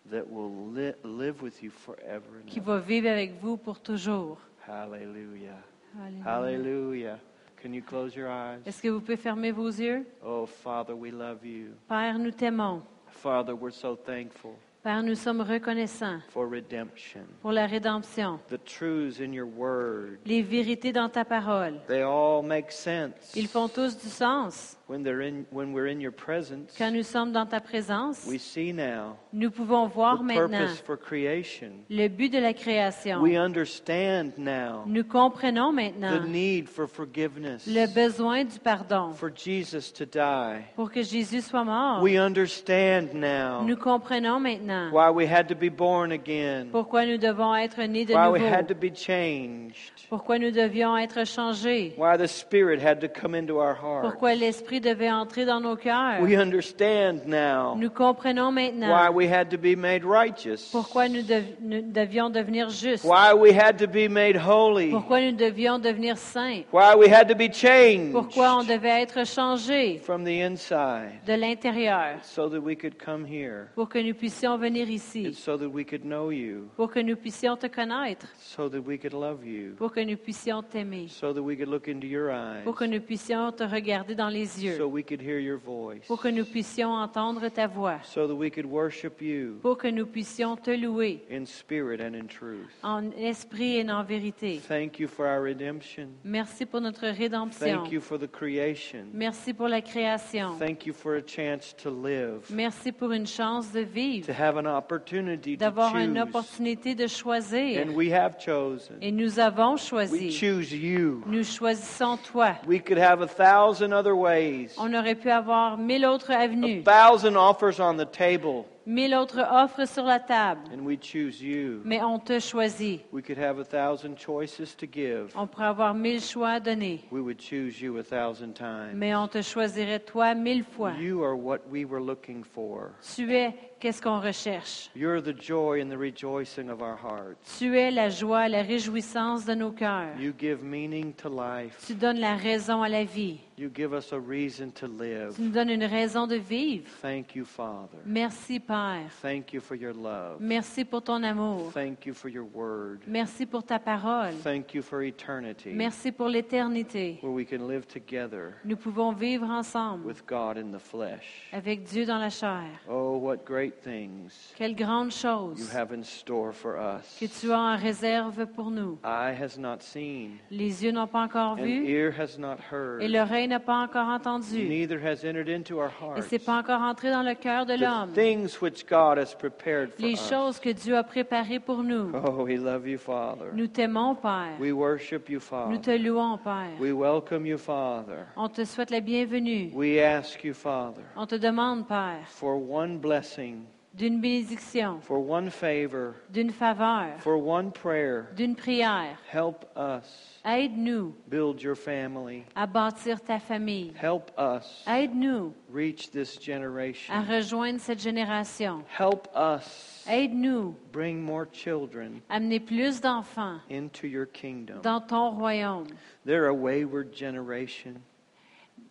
that 0.09 0.23
will 0.29 0.73
li- 0.73 0.93
live 1.03 1.41
with 1.41 1.61
you 1.61 1.69
forever 1.69 2.23
and 2.41 2.45
qui 2.47 2.59
ever. 2.59 2.65
va 2.65 2.79
vivre 2.79 3.09
avec 3.09 3.39
vous 3.41 3.57
pour 3.57 3.79
toujours. 3.81 4.37
Hallelujah. 4.67 5.57
Alléluia. 5.99 6.25
Hallelujah. 6.25 7.19
Can 7.61 7.73
you 7.73 7.81
close 7.83 8.15
your 8.15 8.29
eyes? 8.29 8.61
Est-ce 8.65 8.81
que 8.81 8.87
vous 8.87 9.01
pouvez 9.01 9.17
fermer 9.17 9.51
vos 9.51 9.67
yeux? 9.67 10.05
Oh, 10.25 10.45
Father, 10.45 10.93
we 10.95 11.11
love 11.11 11.45
you. 11.45 11.71
Père, 11.89 12.17
nous 12.17 12.31
t'aimons. 12.31 12.81
Father, 13.07 13.53
we're 13.53 13.73
so 13.73 13.95
thankful 13.97 14.51
Père, 14.81 15.03
nous 15.03 15.15
sommes 15.15 15.41
reconnaissants 15.41 16.19
for 16.29 16.49
redemption. 16.49 17.21
pour 17.41 17.51
la 17.51 17.65
rédemption. 17.67 18.39
The 18.49 18.63
truths 18.63 19.19
in 19.19 19.33
your 19.33 19.45
word, 19.57 20.19
Les 20.25 20.41
vérités 20.41 20.93
dans 20.93 21.09
ta 21.09 21.25
parole, 21.25 21.81
they 21.87 22.01
all 22.01 22.41
make 22.41 22.71
sense. 22.71 23.35
ils 23.35 23.47
font 23.49 23.67
tous 23.67 23.97
du 23.97 24.07
sens. 24.07 24.77
When, 24.89 25.03
they're 25.03 25.21
in, 25.21 25.45
when 25.51 25.71
we're 25.71 25.85
in 25.85 26.01
your 26.01 26.11
presence, 26.11 26.73
Quand 26.75 26.89
nous 26.91 27.03
sommes 27.03 27.31
dans 27.31 27.45
ta 27.45 27.59
présence, 27.59 28.25
we 28.27 28.39
see 28.39 28.73
now 28.73 29.17
nous 29.31 29.51
pouvons 29.51 29.85
voir 29.87 30.17
the 30.17 30.23
maintenant 30.23 30.57
purpose 30.65 30.81
for 30.81 30.97
creation. 30.97 31.83
le 31.91 32.07
but 32.07 32.31
de 32.31 32.39
la 32.39 32.53
création. 32.53 33.21
We 33.21 33.37
understand 33.37 34.31
now 34.39 34.85
Nous 34.87 35.03
comprenons 35.03 35.71
the 35.71 35.75
maintenant 35.75 36.27
need 36.27 36.67
for 36.67 36.87
forgiveness, 36.87 37.67
le 37.67 37.85
besoin 37.85 38.45
du 38.45 38.57
pardon 38.57 39.13
for 39.13 39.29
Jesus 39.29 39.91
to 39.93 40.05
die. 40.07 40.63
pour 40.75 40.89
que 40.89 41.03
Jésus 41.03 41.41
soit 41.41 41.63
mort. 41.63 42.01
We 42.01 42.17
understand 42.17 43.13
now 43.13 43.61
Nous 43.63 43.77
comprenons 43.77 44.39
maintenant 44.39 44.91
why 44.91 45.11
we 45.11 45.27
had 45.31 45.47
to 45.49 45.55
be 45.55 45.69
born 45.69 46.11
again, 46.11 46.69
pourquoi 46.71 47.05
nous 47.05 47.17
devons 47.17 47.55
être 47.55 47.83
nés 47.83 48.05
de 48.05 48.13
why 48.15 48.27
we 48.27 48.41
had 48.41 48.67
nouveau, 48.67 48.73
to 48.73 48.75
be 48.75 48.91
changed, 48.91 50.07
pourquoi 50.09 50.39
nous 50.39 50.49
devions 50.49 50.97
être 50.97 51.27
changés, 51.27 51.93
why 51.95 52.17
the 52.17 52.25
Spirit 52.27 52.79
had 52.81 52.99
to 52.99 53.07
come 53.07 53.35
into 53.35 53.59
our 53.59 53.75
hearts. 53.75 54.01
pourquoi 54.09 54.33
l'Esprit 54.33 54.78
devait 54.79 55.11
entrer 55.11 55.45
dans 55.45 55.59
nos 55.59 55.75
cœurs. 55.75 56.21
We 56.21 56.35
understand 56.35 57.25
now 57.25 57.75
Nous 57.75 57.89
comprenons 57.89 58.49
why 58.49 58.71
maintenant 58.71 59.13
we 59.13 59.27
had 59.27 59.49
to 59.49 59.57
be 59.57 59.75
made 59.75 60.03
righteous, 60.03 60.69
pourquoi 60.71 61.07
nous, 61.07 61.21
dev- 61.21 61.55
nous 61.61 61.81
devions 61.81 62.29
devenir 62.29 62.69
justes, 62.69 63.05
why 63.05 63.33
we 63.33 63.51
had 63.51 63.77
to 63.77 63.87
be 63.87 64.07
made 64.07 64.37
holy, 64.37 64.91
pourquoi 64.91 65.21
nous 65.21 65.35
devions 65.35 65.79
devenir 65.79 66.17
saints, 66.17 66.65
why 66.71 66.95
we 66.95 67.07
had 67.11 67.27
to 67.27 67.35
be 67.35 67.49
changed 67.49 68.11
pourquoi 68.11 68.55
on 68.55 68.63
devait 68.63 69.01
être 69.01 69.25
changés 69.25 69.99
from 69.99 70.23
the 70.23 70.41
inside 70.41 71.19
de 71.25 71.33
l'intérieur 71.33 72.19
so 72.23 72.49
that 72.49 72.59
we 72.59 72.75
could 72.75 72.97
come 72.97 73.25
here, 73.25 73.67
pour 73.75 73.89
que 73.89 73.99
nous 73.99 74.13
puissions 74.13 74.57
venir 74.57 74.89
ici, 74.89 75.33
so 75.33 75.57
that 75.57 75.67
we 75.67 75.83
could 75.85 76.03
know 76.03 76.31
you, 76.31 76.69
pour 76.75 76.89
que 76.89 76.99
nous 76.99 77.15
puissions 77.15 77.55
te 77.57 77.67
connaître, 77.67 78.27
so 78.39 78.69
that 78.69 78.79
we 78.79 78.97
could 78.97 79.13
love 79.13 79.45
you, 79.45 79.73
pour 79.77 79.91
que 79.91 80.01
nous 80.01 80.17
puissions 80.17 80.61
t'aimer, 80.63 81.07
so 81.07 81.33
that 81.33 81.41
we 81.41 81.55
could 81.55 81.69
look 81.69 81.87
into 81.87 82.07
your 82.07 82.31
eyes, 82.31 82.63
pour 82.63 82.75
que 82.75 82.85
nous 82.85 83.01
puissions 83.01 83.51
te 83.51 83.63
regarder 83.63 84.15
dans 84.15 84.29
les 84.29 84.65
so 84.77 84.87
we 84.87 85.03
could 85.03 85.21
hear 85.21 85.39
your 85.39 85.57
voice, 85.57 86.05
pour 86.07 86.19
que 86.19 86.29
nous 86.29 86.45
puissions 86.45 86.91
entendre 86.93 87.47
ta 87.49 87.67
voix, 87.67 87.99
so 88.03 88.27
that 88.27 88.35
we 88.35 88.49
could 88.49 88.65
worship 88.65 89.21
you 89.21 89.57
pour 89.61 89.77
que 89.77 89.87
nous 89.89 90.05
puissions 90.05 90.55
te 90.55 90.71
louer 90.71 91.23
in 91.31 91.45
spirit 91.45 91.99
and 92.01 92.15
in 92.15 92.27
truth. 92.27 92.67
en 92.83 93.11
esprit 93.17 93.77
et 93.77 93.89
en 93.91 94.03
vérité. 94.03 94.59
Thank 94.67 94.99
you 94.99 95.07
for 95.07 95.25
our 95.25 95.41
redemption. 95.41 96.07
Merci 96.23 96.65
pour 96.65 96.81
notre 96.81 97.07
rédemption. 97.07 97.65
Thank 97.83 97.91
you 97.91 98.01
for 98.01 98.17
the 98.17 98.27
creation. 98.29 99.05
Merci 99.13 99.53
pour 99.53 99.67
la 99.67 99.81
création. 99.81 100.57
Thank 100.57 100.85
you 100.85 100.93
for 100.93 101.15
a 101.15 101.21
chance 101.25 101.73
to 101.83 101.89
live, 101.89 102.41
Merci 102.51 102.91
pour 102.91 103.11
une 103.11 103.27
chance 103.27 103.71
de 103.71 103.83
to 103.83 103.89
vivre, 103.89 104.29
have 104.33 104.57
an 104.57 104.65
opportunity 104.67 105.55
to 105.55 105.59
d'avoir 105.59 105.95
une 105.97 106.15
choose. 106.15 106.23
opportunité 106.27 106.95
de 106.95 107.07
choisir. 107.07 107.81
And 107.81 107.95
we 107.95 108.11
have 108.11 108.37
chosen. 108.39 108.97
Et 109.01 109.11
nous 109.11 109.39
avons 109.39 109.73
We 109.73 109.81
choisi. 109.87 110.31
choose 110.31 110.73
you. 110.73 111.23
Nous 111.25 111.43
choisissons 111.43 112.17
toi. 112.17 112.55
We 112.67 112.79
could 112.81 112.97
have 112.97 113.21
a 113.21 113.27
thousand 113.27 113.93
other 113.93 114.15
ways, 114.15 114.58
On 114.77 114.93
aurait 114.93 115.15
pu 115.15 115.29
avoir 115.29 115.77
mille 115.77 116.05
autres 116.05 116.31
a 116.31 116.39
avenues, 116.39 116.83
thousand 116.83 117.35
offers 117.35 117.79
on 117.79 117.97
the 117.97 118.09
table, 118.09 118.65
mille 118.85 119.13
autres 119.15 119.39
offres 119.51 119.85
sur 119.87 120.03
la 120.03 120.19
table, 120.19 120.61
and 120.73 120.81
we 120.85 120.97
choose 121.01 121.41
you. 121.41 121.81
mais 121.85 122.01
on 122.01 122.19
te 122.19 122.39
choisit. 122.39 123.01
We 123.11 123.23
could 123.23 123.37
have 123.37 123.59
a 123.59 123.63
thousand 123.63 124.15
choices 124.17 124.75
to 124.77 124.85
give. 124.91 125.31
On 125.35 125.47
pourrait 125.47 125.67
avoir 125.67 125.93
mille 125.93 126.21
choix 126.21 126.51
à 126.53 126.59
donner, 126.59 127.01
We 127.11 127.21
would 127.21 127.39
choose 127.41 127.79
you 127.81 127.97
a 127.97 128.03
thousand 128.03 128.53
times. 128.53 128.93
mais 128.95 129.13
on 129.15 129.27
te 129.27 129.41
choisirait 129.41 129.99
toi 129.99 130.33
mille 130.33 130.63
fois. 130.63 130.93
You 130.99 131.23
are 131.23 131.35
what 131.37 131.59
we 131.69 131.85
were 131.85 132.01
looking 132.01 132.43
for. 132.43 132.91
Tu 133.15 133.31
es 133.33 133.53
qu'est-ce 133.79 134.01
qu'on 134.01 134.19
recherche? 134.19 134.89
You're 134.95 135.21
the 135.21 135.35
joy 135.39 135.81
and 135.81 135.89
the 135.89 135.97
rejoicing 135.97 136.69
of 136.69 136.81
our 136.81 136.97
hearts. 136.97 137.57
Tu 137.59 137.77
es 137.77 137.91
la 137.91 138.09
joie, 138.09 138.47
la 138.49 138.61
réjouissance 138.63 139.45
de 139.45 139.53
nos 139.53 139.71
cœurs. 139.71 140.17
You 140.19 140.33
give 140.37 140.63
meaning 140.63 141.13
to 141.13 141.29
life. 141.29 141.77
Tu 141.85 141.93
donnes 141.93 142.19
la 142.19 142.35
raison 142.35 142.81
à 142.81 142.89
la 142.89 143.03
vie. 143.03 143.39
You 143.57 143.69
give 143.75 143.93
us 143.93 144.13
a 144.13 144.17
reason 144.19 144.69
to 144.79 144.87
live. 144.87 145.33
Tu 145.35 145.41
nous 145.41 145.49
donnes 145.51 145.69
une 145.69 145.83
raison 145.83 146.25
de 146.27 146.35
vivre. 146.35 146.85
Thank 147.01 147.35
you, 147.35 147.43
Father. 147.43 147.97
Merci 148.05 148.59
Père. 148.59 148.78
Thank 149.21 149.53
you 149.53 149.59
for 149.61 149.75
your 149.75 149.93
love. 149.93 150.37
Merci 150.39 150.85
pour 150.85 151.01
ton 151.01 151.23
amour. 151.23 151.71
Thank 151.73 152.05
you 152.05 152.13
for 152.13 152.29
your 152.29 152.45
word. 152.53 152.99
Merci 153.07 153.45
pour 153.45 153.63
ta 153.63 153.79
parole. 153.79 154.33
Thank 154.43 154.73
you 154.73 154.81
for 154.81 155.01
eternity, 155.03 155.71
Merci 155.73 156.11
pour 156.11 156.27
l'éternité. 156.29 157.19
where 157.21 157.31
we 157.33 157.45
can 157.45 157.67
live 157.67 157.85
together 157.87 158.53
Nous 158.65 158.75
pouvons 158.77 159.11
vivre 159.13 159.49
ensemble 159.49 160.05
with 160.05 160.25
God 160.25 160.57
in 160.57 160.71
the 160.71 160.79
flesh. 160.79 161.49
avec 161.51 161.83
Dieu 161.83 162.05
dans 162.05 162.19
la 162.19 162.29
chair. 162.29 162.63
Oh, 162.89 163.17
what 163.17 163.45
great 163.45 163.81
things 163.83 164.53
Quelle 164.57 164.75
grande 164.75 165.11
you 165.13 165.19
chose 165.19 165.73
have 165.75 165.91
in 165.93 166.03
store 166.03 166.51
for 166.53 166.75
que 167.19 167.25
us. 167.25 167.39
tu 167.41 167.51
as 167.51 167.59
en 167.59 167.77
réserve 167.77 168.45
pour 168.47 168.71
nous. 168.71 168.97
Eye 169.03 169.33
has 169.39 169.57
not 169.57 169.77
seen, 169.81 170.37
Les 170.51 170.83
yeux 170.83 170.91
n'ont 170.91 171.07
pas 171.07 171.21
encore 171.23 171.53
and 171.59 171.63
vu 171.63 171.85
ear 171.87 172.11
has 172.17 172.37
not 172.37 172.57
et 172.59 172.73
heard, 172.75 173.01
l'oreille 173.09 173.47
n'a 173.47 173.59
pas 173.59 173.77
encore 173.83 174.07
entendu. 174.07 174.67
neither 174.67 174.99
has 174.99 175.23
entered 175.25 175.49
into 175.49 175.77
our 175.79 175.89
Et 175.89 176.03
hearts 176.19 176.27
c'est 176.29 176.39
pas 176.43 176.57
encore 176.59 176.81
entré 176.81 177.09
dans 177.11 177.23
le 177.23 177.33
cœur 177.35 177.65
de 177.65 177.73
l'homme. 177.73 178.11
things 178.13 178.58
which 178.61 178.85
God 178.87 179.17
has 179.17 179.33
prepared 179.33 179.93
for 179.93 180.01
Les 180.01 180.13
us. 180.13 180.29
choses 180.29 180.59
que 180.59 180.69
Dieu 180.73 180.95
a 180.97 181.03
préparées 181.03 181.59
pour 181.59 181.83
nous. 181.83 182.11
Oh, 182.13 182.43
we 182.43 182.57
love 182.57 182.87
you, 182.87 182.97
Father. 182.97 183.51
Nous 183.53 183.67
t'aimons, 183.67 184.15
Père. 184.15 184.59
We 184.59 184.71
worship 184.71 185.29
you, 185.29 185.35
Nous 185.35 185.41
Father. 185.41 185.79
te 185.81 185.91
louons, 185.97 186.37
Père. 186.37 186.77
We 186.79 186.91
welcome 186.91 187.45
you, 187.45 187.57
Father. 187.57 188.25
On 188.35 188.49
te 188.49 188.63
souhaite 188.65 188.91
la 188.91 188.99
bienvenue. 189.01 189.71
We 189.73 189.99
ask 189.99 190.43
you, 190.43 190.53
Father, 190.53 191.03
On 191.15 191.25
te 191.25 191.35
demande, 191.35 191.87
Père, 191.87 192.25
for 192.27 192.55
one 192.57 192.97
blessing, 192.99 193.65
d'une 193.93 194.21
bénédiction, 194.21 194.99
for 195.01 195.19
one 195.19 195.49
favor, 195.49 196.13
d'une 196.29 196.51
faveur, 196.51 197.17
for 197.19 197.37
one 197.37 197.71
prayer. 197.71 198.25
d'une 198.35 198.55
prière. 198.55 199.17
Help 199.31 199.65
us 199.75 200.28
Aide-nous 200.45 201.13
build 201.27 201.61
your 201.61 201.75
family. 201.75 202.43
à 202.55 202.65
bâtir 202.65 203.19
ta 203.21 203.39
famille. 203.39 203.93
Help 204.01 204.31
us 204.37 204.83
Aide-nous 204.87 205.53
reach 205.71 206.09
this 206.11 206.37
à 206.37 206.41
generation. 206.41 207.13
rejoindre 207.27 207.79
cette 207.79 207.99
génération. 208.01 208.83
Help 208.97 209.27
us 209.35 210.05
Aide-nous 210.09 210.75
bring 210.93 211.21
more 211.21 211.45
children 211.51 212.21
à 212.29 212.35
amener 212.35 212.59
plus 212.59 213.01
d'enfants 213.01 213.59
into 213.69 214.07
your 214.07 214.25
kingdom. 214.25 214.79
dans 214.81 215.01
ton 215.01 215.31
royaume. 215.31 215.87
They're 216.25 216.47
a 216.47 216.53
wayward 216.53 217.13
generation. 217.13 217.95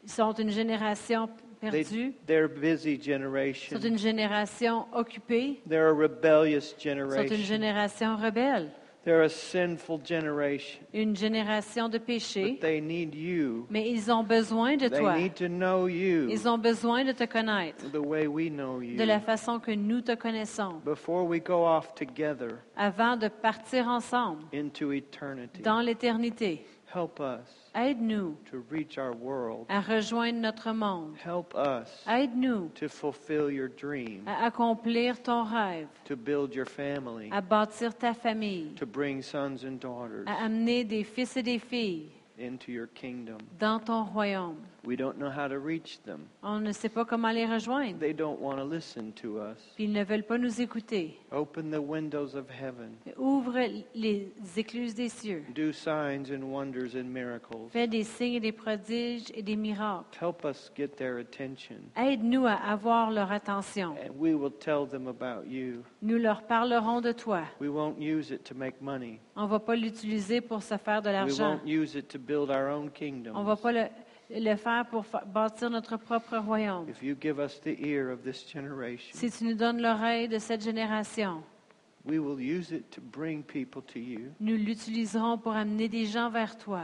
Ils 0.04 0.10
sont 0.10 0.32
une 0.38 0.50
génération 0.50 1.28
perdue. 1.60 2.14
they're 2.26 2.44
a 2.44 2.48
busy 2.48 2.92
Ils 2.94 3.02
generation. 3.02 3.76
sont 3.78 3.84
une 3.86 3.98
génération 3.98 4.86
occupée. 4.92 5.60
They're 5.68 5.88
a 5.88 5.92
rebellious 5.94 6.74
Ils 6.78 6.82
sont 6.82 6.90
une 6.90 6.98
generation. 6.98 7.36
génération 7.44 8.16
rebelle. 8.16 8.70
They're 9.08 9.22
a 9.22 9.28
sinful 9.30 10.00
generation, 10.04 10.80
une 10.92 11.16
génération 11.16 11.88
de 11.88 11.96
péché, 11.96 12.50
but 12.50 12.60
they 12.60 12.78
need 12.78 13.14
you. 13.14 13.66
mais 13.70 13.88
ils 13.90 14.10
ont 14.12 14.22
besoin 14.22 14.76
de 14.76 14.86
They 14.86 15.00
toi. 15.00 15.16
need 15.16 15.34
to 15.36 15.46
know 15.48 15.86
you 15.88 16.28
Ils 16.28 16.46
ont 16.46 16.58
besoin 16.58 17.06
de 17.06 17.12
te 17.12 17.24
connaître. 17.24 17.90
the 17.90 17.96
way 17.96 18.26
we 18.26 18.50
know 18.50 18.78
de 18.82 19.04
la 19.04 19.18
façon 19.18 19.60
que 19.60 19.70
nous 19.70 20.02
te 20.02 20.14
connaissons. 20.14 20.82
Before 20.84 21.24
we 21.26 21.40
go 21.42 21.64
off 21.66 21.94
together 21.94 22.58
Avant 22.76 23.16
de 23.16 23.28
partir 23.28 23.88
ensemble. 23.88 24.44
into 24.52 24.92
eternity, 24.92 25.62
dans 25.62 25.80
l'éternité, 25.80 26.66
help 26.92 27.20
us 27.20 27.46
aide-nous 27.74 28.36
to 28.50 28.64
reach 28.70 28.98
our 28.98 29.12
world. 29.14 29.66
à 29.68 29.80
rejoindre 29.80 30.38
notre 30.40 30.72
monde. 30.72 31.14
Help 31.24 31.54
us 31.54 32.04
Aide-nous 32.08 32.70
to 32.74 32.88
fulfill 32.88 33.50
your 33.50 33.68
dream, 33.68 34.22
à 34.26 34.46
accomplir 34.46 35.22
ton 35.22 35.44
rêve, 35.44 35.88
to 36.04 36.16
build 36.16 36.54
your 36.54 36.66
family, 36.66 37.28
à 37.30 37.40
bâtir 37.40 37.94
ta 37.96 38.14
famille, 38.14 38.72
to 38.74 38.86
bring 38.86 39.22
sons 39.22 39.64
and 39.64 39.78
daughters 39.80 40.24
à 40.26 40.44
amener 40.44 40.84
des 40.84 41.04
fils 41.04 41.36
et 41.36 41.42
des 41.42 41.58
filles 41.58 42.08
into 42.40 42.70
your 42.70 42.86
kingdom. 42.94 43.38
dans 43.58 43.78
ton 43.80 44.04
royaume. 44.04 44.56
We 44.84 44.96
don't 44.96 45.16
know 45.18 45.28
how 45.28 45.48
to 45.48 45.58
reach 45.58 46.00
them. 46.04 46.20
On 46.42 46.60
ne 46.60 46.72
sait 46.72 46.88
pas 46.88 47.04
comment 47.04 47.30
les 47.30 47.44
rejoindre. 47.46 47.98
They 47.98 48.14
don't 48.14 48.38
want 48.40 48.56
to 48.58 48.64
listen 48.64 49.12
to 49.14 49.38
us. 49.38 49.58
Puis 49.74 49.84
ils 49.84 49.92
ne 49.92 50.04
veulent 50.04 50.22
pas 50.22 50.38
nous 50.38 50.60
écouter. 50.60 51.18
Open 51.32 51.70
the 51.70 51.80
windows 51.80 52.36
of 52.36 52.46
heaven. 52.48 52.92
Ouvre 53.18 53.58
les 53.94 54.32
écluses 54.56 54.94
des 54.94 55.08
cieux. 55.08 55.42
Do 55.54 55.72
signs 55.72 56.30
and 56.32 56.42
wonders 56.44 56.94
and 56.94 57.04
miracles. 57.04 57.68
Fais 57.70 57.88
des 57.88 58.04
signes 58.04 58.34
et 58.34 58.40
des 58.40 58.52
prodiges 58.52 59.24
et 59.34 59.42
des 59.42 59.56
miracles. 59.56 60.16
Help 60.20 60.44
us 60.44 60.70
get 60.76 60.88
their 60.96 61.18
attention. 61.18 61.76
Aide-nous 61.96 62.46
à 62.46 62.54
avoir 62.54 63.10
leur 63.10 63.32
attention. 63.32 63.96
And 64.06 64.12
we 64.18 64.32
will 64.34 64.52
tell 64.52 64.86
them 64.88 65.08
about 65.08 65.44
you. 65.46 65.82
Nous 66.02 66.18
leur 66.18 66.42
parlerons 66.42 67.00
de 67.00 67.12
toi. 67.12 67.42
We 67.60 67.68
won't 67.68 67.96
use 67.98 68.30
it 68.30 68.44
to 68.44 68.54
make 68.54 68.80
money. 68.80 69.18
On 69.34 69.42
ne 69.42 69.48
va 69.48 69.58
pas 69.58 69.74
l'utiliser 69.76 70.40
pour 70.40 70.62
se 70.62 70.76
faire 70.76 71.02
de 71.02 71.08
We 71.08 71.14
l'argent. 71.14 71.58
won't 71.58 71.66
use 71.66 71.94
it 71.96 72.08
to 72.08 72.18
build 72.18 72.48
our 72.50 72.68
own 72.68 72.78
On 72.78 72.84
ne 72.84 72.88
kingdom. 72.90 73.42
va 73.42 73.56
pas 73.56 73.72
le, 73.72 73.84
le 74.30 74.56
faire 74.56 74.86
pour 74.86 75.04
bâtir 75.26 75.70
notre 75.70 75.96
propre 75.96 76.36
royaume. 76.38 76.88
If 76.88 77.02
you 77.02 77.16
give 77.20 77.38
us 77.38 77.60
the 77.60 77.78
ear 77.80 78.10
of 78.10 78.22
this 78.22 78.46
generation, 78.52 79.10
Si 79.14 79.30
tu 79.30 79.44
nous 79.44 79.54
donnes 79.54 79.80
l'oreille 79.80 80.28
de 80.28 80.38
cette 80.38 80.62
génération, 80.62 81.42
we 82.04 82.18
will 82.18 82.40
use 82.40 82.70
it 82.70 82.90
to 82.90 83.00
bring 83.00 83.42
people 83.42 83.82
to 83.82 83.98
you. 83.98 84.30
nous 84.40 84.56
l'utiliserons 84.56 85.38
pour 85.38 85.52
amener 85.52 85.88
des 85.88 86.06
gens 86.06 86.30
vers 86.30 86.56
toi. 86.58 86.82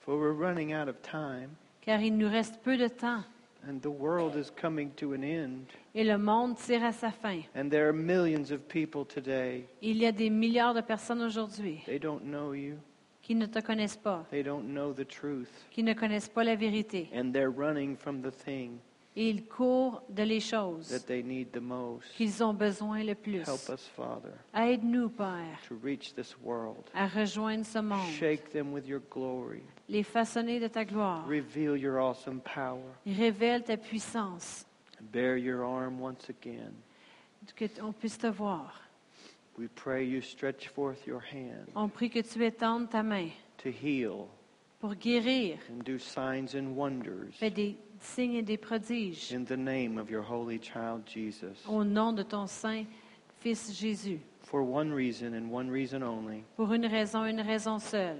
For 0.00 0.16
we're 0.18 0.32
running 0.36 0.74
out 0.74 0.88
of 0.88 0.96
time, 1.02 1.50
Car 1.82 2.00
il 2.02 2.16
nous 2.16 2.28
reste 2.28 2.60
peu 2.62 2.76
de 2.76 2.88
temps 2.88 3.22
and 3.68 3.80
the 3.82 3.86
world 3.90 4.36
is 4.36 4.50
coming 4.60 4.90
to 4.96 5.12
an 5.14 5.22
end. 5.22 5.64
et 5.94 6.04
le 6.04 6.16
monde 6.18 6.54
tire 6.56 6.84
à 6.84 6.92
sa 6.92 7.10
fin. 7.10 7.40
And 7.56 7.68
there 7.70 7.86
are 7.88 7.92
millions 7.92 8.50
of 8.52 8.60
people 8.68 9.04
today. 9.06 9.64
Il 9.82 9.96
y 9.98 10.06
a 10.06 10.12
des 10.12 10.30
milliards 10.30 10.74
de 10.74 10.80
personnes 10.82 11.22
aujourd'hui 11.22 11.80
They 11.86 11.98
don't 11.98 12.20
know 12.22 12.52
you. 12.54 12.76
Qui 13.28 13.34
ne 13.34 13.44
te 13.44 13.58
connaissent 13.60 13.98
pas, 13.98 14.24
They 14.30 14.42
don't 14.42 14.64
know 14.72 14.94
the 14.94 15.06
truth. 15.06 15.50
qui 15.70 15.82
ne 15.82 15.92
connaissent 15.92 16.30
pas 16.30 16.44
la 16.44 16.56
vérité. 16.56 17.10
And 17.14 17.30
they're 17.30 17.52
running 17.54 17.94
from 17.94 18.22
the 18.22 18.30
thing 18.30 18.78
Et 19.16 19.28
ils 19.28 19.44
courent 19.46 20.02
de 20.08 20.22
les 20.22 20.40
choses 20.40 20.88
that 20.88 21.00
they 21.06 21.22
need 21.22 21.50
the 21.52 21.60
most. 21.60 22.06
qu'ils 22.16 22.42
ont 22.42 22.54
besoin 22.54 23.04
le 23.04 23.14
plus. 23.14 23.40
Help 23.46 23.68
us, 23.68 23.86
Father, 23.94 24.32
Aide-nous, 24.54 25.10
Père, 25.10 25.60
to 25.68 25.74
reach 25.84 26.14
this 26.14 26.34
world. 26.42 26.84
à 26.94 27.06
rejoindre 27.06 27.66
ce 27.66 27.80
monde, 27.80 28.08
Shake 28.18 28.48
them 28.50 28.72
with 28.72 28.86
your 28.88 29.02
glory. 29.10 29.60
les 29.90 30.02
façonner 30.04 30.58
de 30.58 30.68
ta 30.68 30.86
gloire. 30.86 31.26
Reveal 31.28 31.76
your 31.76 31.98
awesome 32.00 32.40
power. 32.40 32.80
Révèle 33.06 33.62
ta 33.62 33.76
puissance, 33.76 34.64
Bear 35.12 35.36
your 35.36 35.64
arm 35.64 36.00
once 36.00 36.30
again. 36.30 36.72
que 37.56 37.66
on 37.82 37.92
puisse 37.92 38.16
te 38.16 38.26
voir. 38.28 38.80
We 39.58 39.66
pray 39.74 40.04
you 40.04 40.20
stretch 40.20 40.68
forth 40.68 41.06
your 41.06 41.20
hand 41.20 41.66
On 41.74 41.88
prie 41.88 42.08
que 42.10 42.22
tu 42.22 42.44
étendes 42.44 42.88
ta 42.90 43.02
main 43.02 43.30
to 43.58 43.70
heal 43.70 44.28
pour 44.80 44.94
guérir. 44.94 45.58
and 45.68 45.82
do 45.84 45.98
signs 45.98 46.54
and 46.54 46.76
wonders 46.76 47.34
Fais 47.34 47.50
des 47.50 47.76
signes 48.00 48.36
et 48.36 48.42
des 48.42 48.56
prodiges 48.56 49.32
in 49.34 49.44
the 49.44 49.56
name 49.56 49.98
of 49.98 50.08
your 50.10 50.22
holy 50.22 50.58
child 50.60 51.02
Jesus. 51.06 51.64
au 51.68 51.82
nom 51.84 52.12
de 52.12 52.22
ton 52.22 52.46
saint 52.46 52.84
Fils 53.40 53.72
Jésus. 53.72 54.20
For 54.44 54.62
one 54.62 54.92
reason 54.92 55.34
and 55.34 55.50
one 55.50 55.68
reason 55.70 56.02
only 56.02 56.44
Pour 56.56 56.72
une 56.72 56.86
raison, 56.86 57.24
une 57.24 57.40
raison 57.40 57.78
seule, 57.80 58.18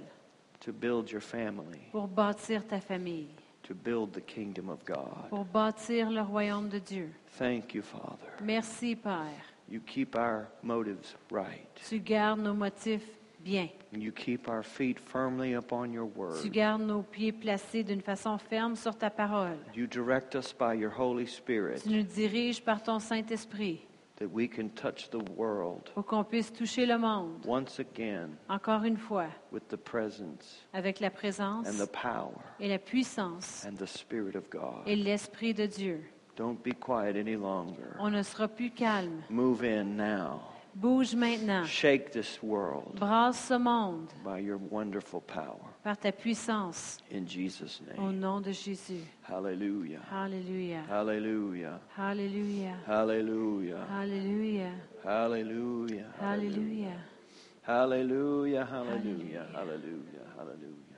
to 0.59 0.71
build 0.73 1.09
your 1.09 1.21
family, 1.21 1.79
pour 1.91 2.07
bâtir 2.07 2.67
ta 2.67 2.79
famille, 2.81 3.27
to 3.63 3.73
build 3.73 4.11
the 4.13 4.21
kingdom 4.25 4.69
of 4.69 4.83
God. 4.85 5.29
pour 5.29 5.45
bâtir 5.45 6.09
le 6.11 6.21
royaume 6.21 6.67
de 6.69 6.79
Dieu. 6.79 7.09
Thank 7.37 7.73
you, 7.73 7.81
Father. 7.81 8.27
Merci, 8.43 8.95
Père. 8.95 9.48
You 9.69 9.81
keep 9.81 10.15
our 10.15 10.47
motives 10.63 11.15
right. 11.31 11.67
Tu 11.87 11.99
gardes 11.99 12.41
nos 12.41 12.55
motifs 12.55 13.05
bien. 13.43 13.69
And 13.93 14.01
you 14.01 14.11
keep 14.11 14.47
our 14.47 14.63
feet 14.63 14.99
firmly 14.99 15.53
upon 15.53 15.93
your 15.93 16.09
Tu 16.41 16.49
gardes 16.49 16.81
nos 16.81 17.03
pieds 17.03 17.31
placés 17.31 17.83
d'une 17.83 18.01
façon 18.01 18.37
ferme 18.37 18.75
sur 18.75 18.97
ta 18.97 19.09
parole. 19.09 19.57
You 19.75 19.87
direct 19.87 20.35
us 20.35 20.53
by 20.53 20.73
your 20.73 20.91
Holy 20.91 21.27
Spirit 21.27 21.83
Tu 21.83 21.89
nous 21.89 22.03
diriges 22.03 22.61
par 22.63 22.81
ton 22.81 22.99
Saint-Esprit 22.99 23.81
that 24.19 24.27
we 24.27 24.47
can 24.47 24.69
touch 24.69 25.09
the 25.09 25.21
world 25.37 25.89
pour 25.93 26.05
qu'on 26.05 26.23
puisse 26.23 26.51
toucher 26.51 26.85
le 26.85 26.97
monde, 26.97 27.41
once 27.45 27.79
again 27.79 28.29
encore 28.49 28.83
une 28.83 28.97
fois, 28.97 29.27
with 29.51 29.67
the 29.69 29.77
presence 29.77 30.65
avec 30.73 30.99
la 30.99 31.09
présence 31.09 31.67
and 31.67 31.81
the 31.81 31.89
power 31.89 32.33
et 32.59 32.67
la 32.67 32.77
puissance 32.77 33.65
and 33.65 33.75
the 33.77 33.87
Spirit 33.87 34.35
of 34.35 34.49
God. 34.49 34.83
et 34.85 34.95
l'Esprit 34.95 35.53
de 35.53 35.65
Dieu. 35.65 36.03
Don't 36.39 36.63
be 36.63 36.71
quiet 36.71 37.17
any 37.17 37.35
longer. 37.35 37.97
On 37.99 38.11
ne 38.11 38.23
sera 38.23 38.47
plus 38.47 38.71
calme. 38.73 39.23
Move 39.29 39.65
in 39.65 39.97
now. 39.97 40.39
Bouge 40.73 41.13
maintenant. 41.13 41.65
Shake 41.67 42.13
this 42.13 42.41
world 42.41 42.97
Brasse 42.97 43.47
ce 43.49 43.57
monde 43.57 44.07
by 44.23 44.39
your 44.39 44.57
wonderful 44.71 45.19
power. 45.19 45.59
par 45.83 45.97
ta 45.97 46.13
puissance 46.13 46.99
In 47.11 47.25
Jesus' 47.27 47.81
au 47.97 48.03
name. 48.03 48.19
nom 48.21 48.39
de 48.39 48.53
Jésus. 48.53 49.03
Hallelujah. 49.27 49.99
Alléluia. 50.09 50.81
Hallelujah. 50.89 51.77
Alléluia. 51.97 52.77
Hallelujah. 52.87 53.85
Alléluia. 53.89 54.69
Hallelujah. 55.03 56.05
Alléluia. 56.21 56.95
Hallelujah. 57.67 58.65
Hallelujah. 58.65 58.65
Hallelujah. 58.65 59.45
Hallelujah. 59.53 60.23
Hallelujah. 60.37 60.88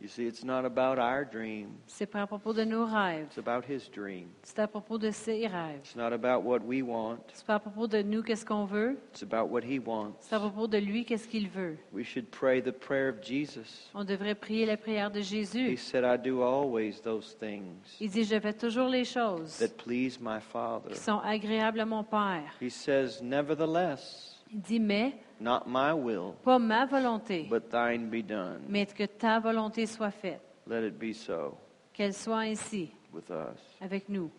You 0.00 0.06
see, 0.06 0.26
it's 0.28 0.44
not 0.44 0.64
about 0.64 1.00
our 1.00 1.24
dream. 1.24 1.70
C'est 1.88 2.06
pas 2.06 2.22
à 2.22 2.26
propos 2.28 2.52
de 2.52 2.62
nos 2.62 2.86
rêves. 2.86 3.26
It's 3.26 3.38
about 3.38 3.64
his 3.68 3.90
dream. 3.92 4.28
C'est 4.44 4.60
à 4.60 4.68
propos 4.68 4.96
de 4.96 5.10
ses 5.10 5.48
rêves. 5.48 5.78
It's 5.80 5.96
not 5.96 6.12
about 6.12 6.44
what 6.48 6.60
we 6.64 6.82
want. 6.82 7.18
C'est 7.34 7.44
pas 7.44 7.56
à 7.56 7.58
propos 7.58 7.88
de 7.88 8.00
nous 8.02 8.22
qu'est-ce 8.22 8.46
qu'on 8.46 8.64
veut. 8.64 8.96
It's 9.12 9.24
about 9.24 9.50
what 9.52 9.62
he 9.64 9.80
wants. 9.84 10.14
C'est 10.20 10.36
à 10.36 10.38
propos 10.38 10.68
de 10.68 10.78
lui 10.78 11.04
qu'est-ce 11.04 11.26
qu'il 11.26 11.48
veut. 11.48 11.76
We 11.92 12.04
should 12.06 12.26
pray 12.30 12.62
the 12.62 12.70
prayer 12.70 13.08
of 13.08 13.16
Jesus. 13.24 13.90
On 13.92 14.04
devrait 14.04 14.36
prier 14.36 14.66
la 14.66 14.76
prière 14.76 15.10
de 15.10 15.18
He 15.18 15.24
Jésus. 15.24 15.76
said, 15.78 16.04
I 16.04 16.16
do 16.16 16.42
always 16.44 17.00
those 17.02 17.36
things 17.36 17.96
Il 17.98 18.08
dit, 18.10 18.22
je 18.22 18.38
fais 18.38 18.52
toujours 18.52 18.88
les 18.88 19.04
choses 19.04 19.58
that 19.58 19.82
please 19.84 20.20
my 20.20 20.38
Father. 20.40 20.90
qui 20.92 20.98
sont 21.00 21.18
agréables 21.24 21.80
à 21.80 21.86
mon 21.86 22.04
Père. 22.04 22.54
He 22.62 22.70
says, 22.70 23.20
Nevertheless, 23.20 24.36
Il 24.52 24.60
dit, 24.60 24.78
mais 24.80 25.14
not 25.40 25.66
my 25.68 25.92
will, 25.92 26.34
pas 26.44 26.58
ma 26.58 26.84
volonté, 26.86 27.46
but 27.48 27.70
thine 27.70 28.08
be 28.10 28.22
done. 28.22 28.60
mais 28.68 28.86
que 28.92 29.04
ta 29.06 29.38
volonté 29.40 29.86
soit 29.86 30.10
faite. 30.10 30.40
Let 30.66 30.84
it 30.86 30.98
be 30.98 31.12
so 31.14 31.56
Qu'elle 31.92 32.12
soit 32.14 32.40
ainsi 32.50 32.90
with 33.12 33.30
us. 33.30 33.58
avec 33.80 34.08
nous. 34.08 34.30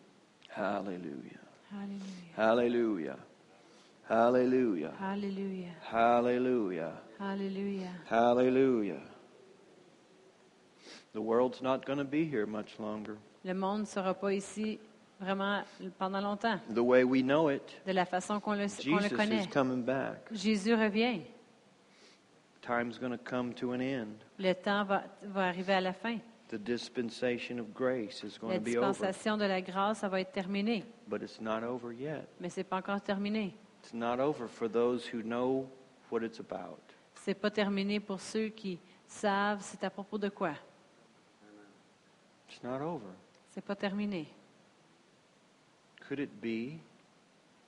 Hallelujah. 0.55 1.39
Alléluia. 1.71 2.35
Hallelujah. 2.37 3.17
Hallelujah. 4.09 4.91
Alléluia. 4.99 5.71
Hallelujah. 5.91 6.91
Alléluia. 7.19 7.91
Hallelujah. 8.09 9.01
The 11.13 11.21
world's 11.21 11.61
not 11.61 11.85
going 11.85 11.97
to 11.99 12.03
be 12.05 12.25
here 12.25 12.45
much 12.45 12.79
longer. 12.79 13.17
Le 13.43 13.53
monde 13.53 13.81
ne 13.81 13.85
sera 13.85 14.13
pas 14.13 14.33
ici 14.33 14.79
vraiment 15.19 15.63
pendant 15.97 16.21
longtemps, 16.21 16.59
The 16.73 16.79
way 16.79 17.03
we 17.03 17.21
know 17.23 17.49
it, 17.49 17.63
de 17.85 17.91
la 17.91 18.05
façon 18.05 18.39
qu'on 18.39 18.53
le, 18.53 18.67
connaît. 19.15 19.43
is 19.43 19.47
coming 19.47 19.83
back. 19.83 20.17
Jésus 20.31 20.73
revient. 20.73 21.21
Time's 22.61 22.99
going 22.99 23.11
to 23.11 23.17
come 23.17 23.53
to 23.55 23.71
an 23.73 23.79
end. 23.79 24.15
Le 24.37 24.53
temps 24.53 24.83
va, 24.85 25.03
va 25.23 25.47
arriver 25.47 25.73
à 25.73 25.81
la 25.81 25.93
fin. 25.93 26.17
The 26.49 26.55
dispensation 26.57 27.59
of 27.59 27.73
grace 27.73 28.23
is 28.23 28.37
going 28.39 28.51
La 28.53 28.57
to 28.57 28.63
be 28.63 28.77
over, 28.77 28.87
dispensation 28.89 29.37
de 29.37 29.45
la 29.45 29.61
grâce, 29.61 29.99
ça 29.99 30.09
va 30.09 30.19
être 30.19 30.31
terminé. 30.31 30.83
but 31.07 31.21
it's 31.21 31.39
not 31.39 31.63
over 31.63 31.93
yet. 31.93 32.27
Mais 32.39 32.49
c'est 32.49 32.63
pas 32.63 32.77
encore 32.77 33.01
terminé. 33.01 33.53
It's 33.83 33.93
not 33.93 34.19
over 34.19 34.47
for 34.47 34.69
those 34.69 35.07
who 35.13 35.21
know 35.21 35.67
what 36.11 36.21
it's 36.23 36.39
about. 36.39 36.79
C'est 37.15 37.33
pas 37.35 37.51
terminé 37.51 37.99
pour 37.99 38.19
ceux 38.19 38.49
qui 38.49 38.79
savent 39.07 39.59
c'est 39.61 39.83
à 39.83 39.89
propos 39.89 40.17
de 40.17 40.29
quoi. 40.29 40.53
It's 42.49 42.63
not 42.63 42.81
over. 42.81 43.05
C'est 43.51 43.63
pas 43.63 43.75
terminé. 43.75 44.27
Could 46.09 46.19
it 46.19 46.31
be 46.41 46.79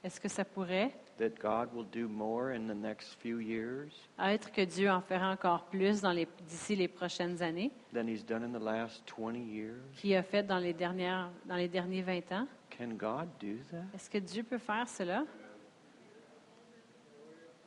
Est-ce 0.03 0.19
que 0.19 0.27
ça 0.27 0.43
pourrait 0.43 0.91
that 1.19 1.38
God 1.39 1.69
will 1.76 1.85
do 1.85 2.07
more 2.07 2.49
in 2.55 2.65
the 2.68 2.73
next 2.76 3.13
few 3.22 3.39
years 3.39 3.91
être 4.19 4.51
que 4.51 4.61
Dieu 4.65 4.89
en 4.89 4.99
fera 5.01 5.30
encore 5.31 5.65
plus 5.65 6.01
dans 6.01 6.11
les- 6.11 6.27
d'ici 6.47 6.76
les 6.76 6.88
prochaines 6.88 7.39
années 7.43 7.69
than 7.93 8.07
He's 8.07 8.26
done 8.26 8.43
in 8.43 8.51
the 8.51 8.63
last 8.63 9.03
20 9.07 9.35
years? 9.35 9.77
qu'il 9.97 10.15
a 10.15 10.23
fait 10.23 10.41
dans 10.41 10.57
les, 10.57 10.73
dernières, 10.73 11.30
dans 11.45 11.55
les 11.55 11.68
derniers 11.68 12.01
20 12.01 12.31
ans? 12.31 12.47
Can 12.76 12.95
God 12.97 13.27
do 13.39 13.57
that? 13.69 13.84
Est-ce 13.93 14.09
que 14.09 14.18
Dieu 14.18 14.41
peut 14.41 14.57
faire 14.57 14.88
cela? 14.89 15.23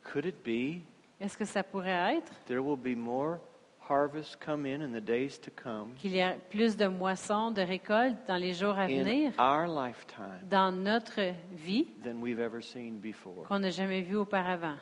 Could 0.03 0.25
it 0.25 0.43
be 0.43 0.81
Est-ce 1.21 1.37
que 1.37 1.45
ça 1.45 1.63
pourrait 1.63 2.17
être? 2.17 2.33
there 2.47 2.59
will 2.61 2.75
be 2.77 2.97
more 2.97 3.39
harvests 3.87 4.35
come 4.35 4.65
in 4.65 4.81
in 4.81 4.91
the 4.91 5.01
days 5.01 5.39
to 5.39 5.51
come 5.51 5.93
qu'il 5.95 6.15
y 6.15 6.21
a 6.21 6.35
plus 6.49 6.75
de 6.75 6.87
moissons, 6.87 7.51
de 7.51 7.61
récoltes 7.61 8.17
dans 8.27 8.37
les 8.37 8.53
jours 8.53 8.77
à 8.77 8.83
in 8.83 9.03
venir, 9.03 9.31
our 9.39 9.67
lifetime 9.67 10.39
dans 10.49 10.71
notre 10.71 11.21
vie, 11.51 11.87
than 12.03 12.21
we've 12.21 12.39
ever 12.39 12.61
seen 12.61 12.99
before? 12.99 13.43
qu'on 13.47 13.59
n'a 13.59 13.69
jamais 13.71 14.01
vu 14.01 14.15
auparavant? 14.15 14.77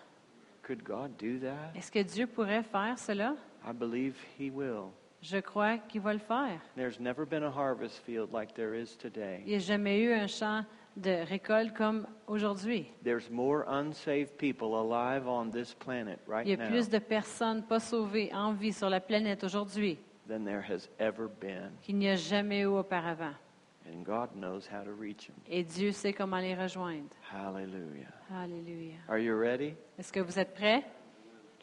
Could 0.64 0.84
God 0.84 1.18
do 1.18 1.40
that? 1.40 1.76
Est-ce 1.76 1.92
que 1.92 2.02
Dieu 2.04 2.26
pourrait 2.28 2.64
faire 2.64 2.98
cela? 2.98 3.36
I 3.68 3.74
believe 3.74 4.16
He 4.40 4.50
will. 4.50 4.92
Je 5.22 5.38
crois 5.40 5.78
qu'il 5.78 6.02
va 6.02 6.14
le 6.14 6.20
faire. 6.20 6.60
There's 6.76 7.00
never 7.00 7.26
been 7.26 7.44
a 7.44 7.52
harvest 7.52 8.00
field 8.06 8.34
like 8.34 8.54
there 8.56 8.74
is 8.74 8.98
today. 8.98 9.42
Il 9.46 9.52
n'y 9.52 9.56
a 9.56 9.60
jamais 9.60 10.02
eu 10.02 10.14
un 10.14 10.28
champ 10.28 10.66
de 10.96 11.26
récolte 11.28 11.74
comme 11.74 12.08
aujourd'hui. 12.28 12.86
There's 13.04 13.30
more 13.30 13.66
unsaved 13.68 14.38
people 14.38 14.76
alive 14.76 15.28
on 15.28 15.50
this 15.50 15.74
planet 15.74 16.20
right 16.28 16.46
Il 16.46 16.52
y 16.52 16.54
a 16.54 16.58
now 16.58 16.70
plus 16.70 16.90
de 16.90 17.00
personnes 17.00 17.64
pas 17.64 17.80
sauvées 17.80 18.32
en 18.34 18.54
vie 18.54 18.74
sur 18.74 18.90
la 18.90 19.00
planète 19.00 19.44
aujourd'hui 19.44 19.98
than 20.28 20.44
there 20.44 20.62
has 20.62 20.90
ever 21.00 21.28
been. 21.42 21.72
qu'il 21.82 21.98
n'y 21.98 22.10
a 22.10 22.16
jamais 22.16 22.62
eu 22.62 22.66
auparavant. 22.68 23.34
And 23.86 24.04
God 24.06 24.30
knows 24.36 24.68
how 24.72 24.84
to 24.84 24.94
reach 24.98 25.28
them. 25.28 25.36
Et 25.50 25.64
Dieu 25.64 25.92
sait 25.92 26.14
comment 26.14 26.38
les 26.38 26.56
rejoindre. 26.56 27.10
Hallelujah. 27.34 28.08
Alléluia. 28.34 28.96
Are 29.10 29.20
you 29.20 29.38
ready? 29.38 29.74
Est-ce 30.00 30.12
que 30.12 30.22
vous 30.22 30.40
êtes 30.40 30.54
prêts? 30.54 30.84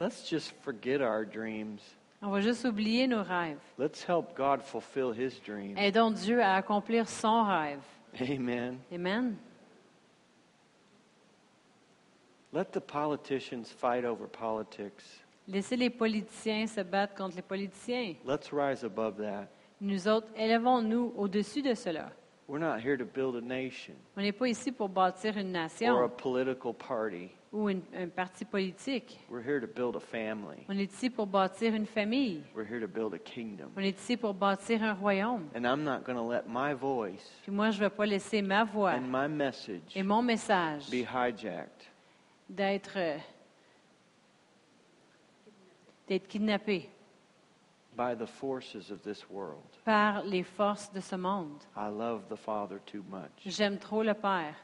Let's 0.00 0.28
just 0.28 0.54
forget 0.62 1.00
our 1.00 1.24
dreams. 1.24 1.80
On 2.22 2.30
va 2.30 2.40
juste 2.40 2.66
oublier 2.66 3.06
nos 3.06 3.22
rêves. 3.22 3.58
Let's 3.78 4.06
help 4.06 4.36
God 4.36 4.60
fulfill 4.60 5.12
His 5.12 5.40
dreams. 5.40 5.78
Aidons 5.78 6.10
Dieu 6.10 6.42
à 6.42 6.56
accomplir 6.56 7.08
son 7.08 7.44
rêve. 7.44 7.80
Amen. 8.20 8.80
Amen. 8.92 9.38
Let 12.52 12.72
the 12.72 12.80
politicians 12.80 13.70
fight 13.70 14.04
over 14.04 14.26
politics. 14.26 15.04
Laissez 15.46 15.76
les 15.76 15.90
politiciens 15.90 16.66
se 16.66 16.82
battre 16.82 17.14
contre 17.14 17.36
les 17.36 17.42
politiciens. 17.42 18.16
Let's 18.24 18.52
rise 18.52 18.84
above 18.84 19.16
that. 19.18 19.48
Nous 19.80 20.06
autres, 20.08 20.28
élevons-nous 20.36 21.14
au-dessus 21.16 21.62
de 21.62 21.74
cela. 21.74 22.12
We're 22.46 22.58
not 22.58 22.80
here 22.80 22.96
to 22.96 23.04
build 23.04 23.36
a 23.36 23.40
nation 23.40 23.94
On 24.16 24.22
n'est 24.22 24.32
pas 24.32 24.48
ici 24.48 24.72
pour 24.72 24.88
bâtir 24.88 25.38
une 25.38 25.56
or 25.56 25.60
a 25.60 25.68
nation 25.68 26.08
political 26.08 26.74
party. 26.74 27.30
Ou 27.52 27.68
une- 27.68 27.82
un 27.94 28.08
parti 28.08 28.44
politique. 28.44 29.18
We're 29.28 29.44
here 29.44 29.60
to 29.60 29.66
build 29.66 29.96
a 29.96 30.00
family. 30.00 30.64
On 30.68 30.78
est 30.78 30.92
ici 30.92 31.10
pour 31.10 31.26
bâtir 31.26 31.74
une 31.74 31.86
famille. 31.86 32.42
We're 32.54 32.64
here 32.70 32.80
to 32.80 32.86
build 32.86 33.12
a 33.14 33.18
kingdom. 33.18 33.70
On 33.76 33.80
est 33.80 33.98
ici 33.98 34.16
pour 34.16 34.34
bâtir 34.34 34.82
un 34.84 34.94
royaume. 34.94 35.48
And 35.56 35.64
I'm 35.64 35.82
not 35.82 36.04
going 36.04 36.16
to 36.16 36.28
let 36.28 36.42
my 36.46 36.72
voice 36.74 37.28
Puis 37.42 37.50
moi, 37.52 37.70
je 37.70 37.78
ne 37.82 37.88
vais 37.88 37.90
pas 37.94 38.06
laisser 38.06 38.40
ma 38.42 38.62
voix 38.64 38.92
and 38.92 39.08
my 39.10 39.28
message 39.28 39.82
et 39.96 40.02
mon 40.04 40.22
message 40.22 40.88
be 40.90 41.04
hijacked 41.04 41.88
d'être 42.48 42.96
euh, 42.96 43.18
d'être 46.08 46.28
kidnappé 46.28 46.88
by 47.96 48.14
the 48.16 48.26
forces 48.26 48.90
of 48.90 49.02
this 49.02 49.28
world. 49.28 49.62
par 49.84 50.22
les 50.24 50.42
forces 50.44 50.92
de 50.92 51.00
ce 51.00 51.16
monde. 51.16 51.58
I 51.76 51.88
love 51.90 52.22
the 52.28 52.36
Father 52.36 52.78
too 52.86 53.02
much. 53.10 53.30
J'aime 53.44 53.78
trop 53.78 54.02
le 54.04 54.14
Père. 54.14 54.54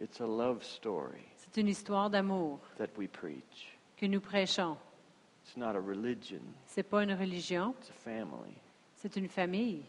It's 0.00 0.20
a 0.20 0.26
love 0.26 0.62
story 0.62 1.20
C'est 1.36 1.60
une 1.60 1.68
histoire 1.68 2.08
d'amour 2.10 2.58
that 2.78 2.88
we 2.96 3.08
preach. 3.08 3.76
que 3.96 4.06
nous 4.06 4.20
prêchons. 4.20 4.76
It's 5.44 5.56
not 5.56 5.76
a 5.76 5.80
religion, 5.80 6.40
C'est 6.66 6.82
pas 6.82 7.02
une 7.02 7.12
religion, 7.12 7.74
it's 7.80 7.90
a 7.90 7.92
family. 7.92 8.54
c'est 8.94 9.16
une 9.16 9.28
famille. 9.28 9.82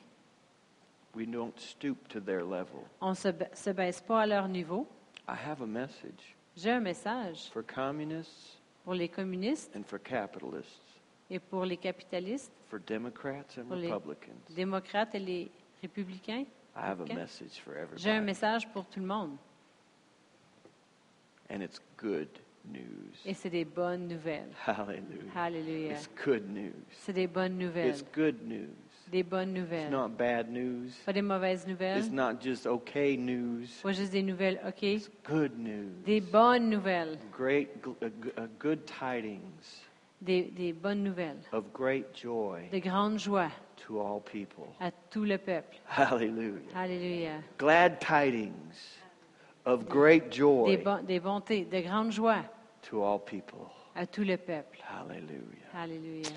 We 1.16 1.26
don't 1.28 1.58
stoop 1.60 2.08
to 2.10 2.20
their 2.20 2.44
level. 2.44 2.84
On 3.02 3.10
ne 3.12 3.16
se, 3.16 3.30
ba- 3.30 3.54
se 3.54 3.70
baisse 3.72 4.02
pas 4.02 4.22
à 4.22 4.26
leur 4.28 4.48
niveau. 4.48 4.88
I 5.28 5.36
have 5.48 5.62
a 5.62 5.66
message 5.68 6.36
J'ai 6.58 6.72
un 6.72 6.80
message 6.82 7.50
for 7.52 7.64
communists 7.66 8.58
pour 8.84 8.94
les 8.96 9.08
communistes 9.10 9.74
and 9.76 9.84
for 9.86 10.00
capitalists, 10.02 11.00
et 11.30 11.40
pour 11.40 11.64
les 11.66 11.78
capitalistes, 11.78 12.52
for 12.70 12.80
Democrats 12.80 13.46
and 13.58 13.66
Pour 13.68 13.76
les- 13.78 13.92
Republicans. 13.92 14.36
démocrates 14.56 15.16
et 15.16 15.20
les 15.20 15.52
républicains. 15.82 16.46
I 16.76 16.80
have 16.80 17.00
a 17.02 17.04
Okay. 17.04 17.14
message 17.16 17.60
for 17.64 17.74
J'ai 17.98 18.10
un 18.10 18.16
everybody. 18.16 18.26
message 18.26 18.68
pour 18.72 18.86
tout 18.86 19.00
le 19.00 19.06
monde. 19.06 19.38
And 21.54 21.62
it's 21.62 21.80
good 21.98 22.30
news. 22.66 23.14
Et 23.26 23.34
c'est 23.34 23.50
des 23.50 23.66
bonnes 23.66 24.08
nouvelles. 24.08 24.50
Hallelujah. 24.66 25.32
Alléluia. 25.36 25.92
It's 25.94 26.10
good 26.26 26.50
news. 26.50 26.72
C'est 26.92 27.14
des 27.14 27.28
bonnes 27.28 27.58
nouvelles. 27.58 27.90
It's 27.90 28.06
good 28.16 28.36
news. 28.48 28.70
Des 29.12 29.24
bonnes 29.24 29.50
It's 29.58 29.60
nouvelles. 29.60 29.92
not 29.92 30.10
bad 30.18 30.50
news. 30.50 30.92
Pas 31.06 31.12
des 31.12 31.22
mauvaises 31.22 31.68
nouvelles. 31.68 31.98
It's 32.00 32.12
not 32.12 32.36
just 32.42 32.66
okay 32.66 33.18
news. 33.18 33.68
Pas 33.84 33.92
juste 33.92 34.14
des 34.14 34.24
nouvelles 34.24 34.62
OK. 34.66 34.84
It's 34.84 35.10
good 35.30 35.58
news. 35.58 35.92
Des 36.06 36.22
bonnes 36.22 36.70
nouvelles. 36.70 37.18
Great, 37.38 37.68
uh, 38.02 38.08
good 38.60 38.86
tidings 38.86 39.82
Des, 40.22 40.44
des 40.44 40.72
bonnes 40.72 41.04
nouvelles. 41.04 41.42
of 41.52 41.66
great 41.74 42.06
joy 42.16 42.70
De 42.72 42.80
grande 42.80 43.18
joie 43.20 43.50
to 43.88 44.00
all 44.00 44.22
people. 44.22 44.68
à 44.80 44.92
tout 45.10 45.26
le 45.26 45.38
peuple. 45.38 45.76
Hallelujah. 45.90 46.62
Alléluia. 46.76 47.42
Glad 47.58 48.00
tidings 48.00 49.01
of 49.66 49.88
great 49.88 50.30
Des, 50.30 50.38
joy 50.38 50.78
bon- 50.78 51.04
des 51.06 51.20
bontés, 51.20 51.66
de 51.66 51.80
grande 51.82 52.12
joie 52.12 52.44
to 52.82 53.04
all 53.04 53.20
people. 53.20 53.68
à 53.96 54.06
tout 54.06 54.24
le 54.24 54.38
peuple. 54.38 54.80
Hallelujah. 54.90 55.68
Alléluia. 55.76 56.30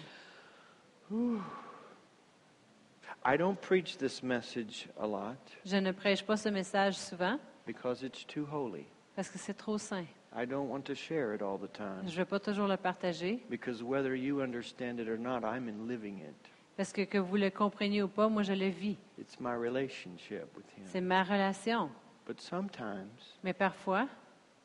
I 3.26 3.36
don't 3.36 3.58
preach 3.60 3.96
this 3.96 4.22
message 4.22 4.88
a 5.00 5.06
lot 5.06 5.36
Je 5.64 5.76
ne 5.76 5.92
prêche 5.92 6.22
pas 6.24 6.36
ce 6.36 6.48
message 6.50 6.94
souvent 6.96 7.38
because 7.66 8.02
it's 8.02 8.24
too 8.26 8.46
holy. 8.50 8.84
parce 9.16 9.28
que 9.30 9.38
c'est 9.38 9.54
trop 9.54 9.78
saint. 9.78 10.04
I 10.36 10.44
don't 10.46 10.68
want 10.68 10.82
to 10.86 10.94
share 10.94 11.32
it 11.34 11.40
all 11.42 11.56
the 11.58 11.72
time 11.72 12.02
Je 12.06 12.12
ne 12.12 12.16
veux 12.18 12.24
pas 12.24 12.40
toujours 12.40 12.66
le 12.66 12.76
partager 12.76 13.42
because 13.48 13.82
whether 13.82 14.14
you 14.14 14.40
understand 14.42 14.98
it 14.98 15.08
or 15.08 15.16
not, 15.18 15.40
I'm 15.44 15.68
in 15.68 15.86
living 15.88 16.18
it. 16.18 16.34
parce 16.76 16.92
que 16.92 17.02
que 17.02 17.18
vous 17.18 17.36
le 17.36 17.50
compreniez 17.50 18.02
ou 18.02 18.08
pas, 18.08 18.28
moi 18.28 18.42
je 18.42 18.52
le 18.52 18.68
vis. 18.68 18.96
It's 19.18 19.38
my 19.40 19.54
relationship 19.54 20.44
with 20.56 20.66
C'est 20.86 20.98
Him. 20.98 21.06
ma 21.06 21.22
relation. 21.22 21.88
But 22.26 22.40
sometimes, 22.40 23.38
Mais 23.42 23.52
parfois, 23.52 24.08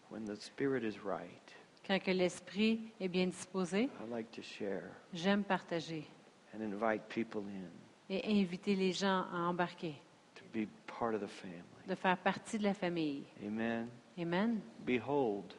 when 0.09 0.25
the 0.25 0.35
Spirit 0.35 0.83
is 0.83 0.97
right, 1.03 1.55
quand 1.85 1.99
que 1.99 2.11
l'esprit 2.11 2.91
est 3.01 3.09
bien 3.09 3.27
disposé, 3.27 3.89
I 3.99 4.09
like 4.09 4.31
to 4.31 4.41
share 4.41 4.89
j'aime 5.13 5.43
partager 5.43 6.05
and 6.53 6.61
invite 6.61 7.01
people 7.09 7.41
in 7.41 7.69
et 8.09 8.21
inviter 8.41 8.75
les 8.75 8.91
gens 8.93 9.25
à 9.33 9.49
embarquer, 9.49 9.95
to 10.35 10.43
be 10.53 10.67
part 10.87 11.13
of 11.13 11.21
the 11.21 11.27
family. 11.27 11.63
de 11.87 11.95
faire 11.95 12.17
partie 12.17 12.57
de 12.57 12.63
la 12.63 12.73
famille. 12.73 13.23
Amen. 13.45 13.87
Amen. 14.17 14.61
Behold, 14.85 15.53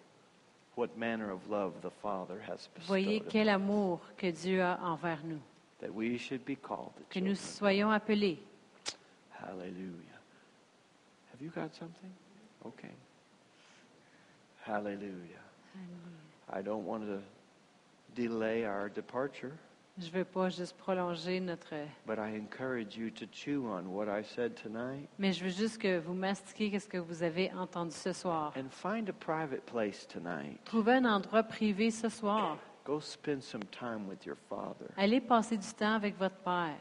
what 0.77 0.89
manner 0.97 1.31
of 1.31 1.49
love 1.51 1.75
the 1.83 1.91
Father 2.03 2.41
has 2.49 2.69
Voyez 2.87 3.21
bestowed 3.21 3.29
quel 3.31 3.49
amour 3.49 4.01
que 4.17 4.31
Dieu 4.31 4.63
a 4.63 4.79
envers 4.83 5.23
nous, 5.25 5.41
that 5.81 5.93
we 5.93 6.17
should 6.17 6.45
be 6.45 6.57
called 6.57 6.93
the 6.97 7.05
que 7.11 7.21
nous 7.21 7.37
children 7.37 7.59
soyons 7.59 7.91
appelés. 7.91 8.39
Hallelujah. 9.39 10.10
Have 11.41 11.47
you 11.47 11.53
got 11.55 11.75
something? 11.75 12.11
Okay. 12.67 12.93
Hallelujah. 14.63 15.41
I 16.53 16.61
don't 16.61 16.85
want 16.85 17.05
to 17.07 17.21
delay 18.15 18.67
our 18.67 18.91
departure, 18.91 19.53
Je 19.99 20.07
ne 20.07 20.11
veux 20.19 20.25
pas 20.25 20.51
juste 20.51 20.77
prolonger 20.77 21.41
notre... 21.41 21.75
but 22.07 22.19
I 22.19 22.37
encourage 22.37 22.95
you 22.97 23.11
to 23.13 23.25
chew 23.33 23.67
on 23.67 23.91
what 23.95 24.09
I 24.09 24.23
said 24.23 24.55
tonight 24.55 25.09
Mais 25.19 25.33
je 25.33 25.45
veux 25.45 25.51
juste 25.51 25.79
que 25.79 25.99
vous 25.99 26.13
mastiquiez 26.13 26.79
ce 26.79 26.87
que 26.89 26.99
vous 26.99 27.23
avez 27.23 27.51
entendu 27.55 27.93
ce 27.93 28.13
soir. 28.13 28.53
and 28.57 28.69
find 28.71 29.09
a 29.09 29.13
private 29.15 29.65
place 29.65 30.07
tonight. 30.07 30.59
Trouvez 30.67 30.93
un 30.97 31.07
endroit 31.07 31.43
privé 31.45 31.91
ce 31.91 32.11
soir. 32.11 32.59
Go 32.85 33.01
spend 33.01 33.43
some 33.43 33.65
time 33.71 34.07
with 34.07 34.27
your 34.27 34.37
Father. 34.51 34.91
Allez 34.99 35.21
passer 35.23 35.57
du 35.57 35.73
temps 35.73 35.95
avec 35.95 36.19
votre 36.19 36.37
Père. 36.45 36.77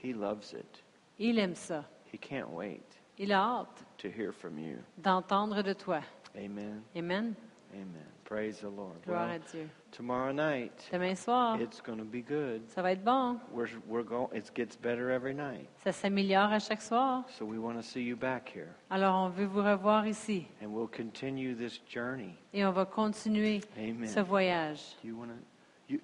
He 0.00 0.12
loves 0.12 0.52
it. 0.52 0.84
Il 1.18 1.38
aime 1.40 1.56
ça. 1.56 1.84
He 2.12 2.18
can't 2.18 2.50
wait 2.52 2.99
Il 3.22 3.32
a 3.32 3.38
hâte 3.38 3.84
to 3.98 4.08
hear 4.08 4.32
from 4.32 4.58
you. 4.58 4.78
d'entendre 4.96 5.62
de 5.62 5.74
toi. 5.74 6.00
Amen. 6.34 6.82
Amen. 6.96 7.36
Amen. 7.74 8.06
Praise 8.24 8.60
the 8.60 8.70
Lord. 8.74 8.94
Gloire 9.04 9.28
à 9.28 9.38
Dieu. 9.38 9.68
tomorrow 9.92 10.32
night, 10.32 10.88
Demain 10.90 11.14
soir, 11.14 11.60
it's 11.60 11.82
going 11.82 11.98
to 11.98 12.04
be 12.04 12.22
good. 12.22 12.62
ça 12.68 12.80
va 12.80 12.92
être 12.92 13.04
bon. 13.04 13.38
We're, 13.52 13.68
we're 13.86 14.04
going, 14.04 14.28
it 14.34 14.50
gets 14.54 14.74
better 14.74 15.10
every 15.10 15.34
night. 15.34 15.68
Ça 15.84 15.92
s'améliore 15.92 16.50
à 16.50 16.60
chaque 16.60 16.80
soir. 16.80 17.24
So 17.28 17.44
we 17.44 17.58
want 17.58 17.74
to 17.74 17.82
see 17.82 18.00
you 18.00 18.16
back 18.16 18.48
here. 18.48 18.74
Alors, 18.88 19.14
on 19.16 19.28
veut 19.28 19.44
vous 19.44 19.62
revoir 19.62 20.06
ici. 20.06 20.46
And 20.62 20.68
we'll 20.68 20.88
continue 20.88 21.54
this 21.54 21.78
journey. 21.86 22.34
Et 22.54 22.64
on 22.64 22.72
va 22.72 22.86
continuer 22.86 23.60
Amen. 23.76 24.08
ce 24.08 24.20
voyage. 24.20 24.96
You 25.04 25.14
want 25.18 25.28
to, 25.28 25.92
you, 25.92 26.00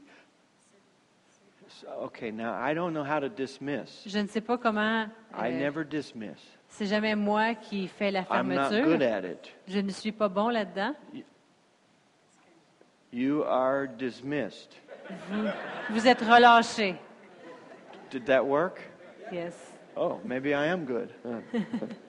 so, 1.69 1.89
okay, 2.05 2.31
now 2.31 2.53
I 2.53 2.75
don't 2.75 2.93
know 2.93 3.05
how 3.05 3.21
to 3.21 3.31
dismiss. 3.31 4.05
Je 4.05 4.19
ne 4.19 4.27
sais 4.27 4.43
pas 4.43 4.59
comment... 4.59 5.09
I 5.33 5.49
euh, 5.49 5.59
never 5.59 5.83
dismiss. 5.83 6.56
C'est 6.77 6.85
jamais 6.85 7.15
moi 7.15 7.55
qui 7.55 7.89
fais 7.89 8.11
la 8.11 8.21
I'm 8.31 8.49
not 8.49 8.69
good 8.69 9.01
fermeture. 9.01 9.03
at 9.03 9.25
it. 9.25 9.55
Je 9.67 9.79
ne 9.79 9.89
suis 9.91 10.13
pas 10.13 10.29
bon 10.29 10.51
là-dedans. 10.51 10.95
You 13.11 13.45
are 13.45 13.87
dismissed. 13.87 14.77
Vous, 15.89 16.07
êtes 16.07 16.21
relâché. 16.21 16.97
Did 18.11 18.27
that 18.27 18.45
work? 18.45 18.83
Yes. 19.33 19.55
Oh, 19.97 20.21
maybe 20.23 20.49
I 20.49 20.67
am 20.67 20.85
good. 20.85 21.15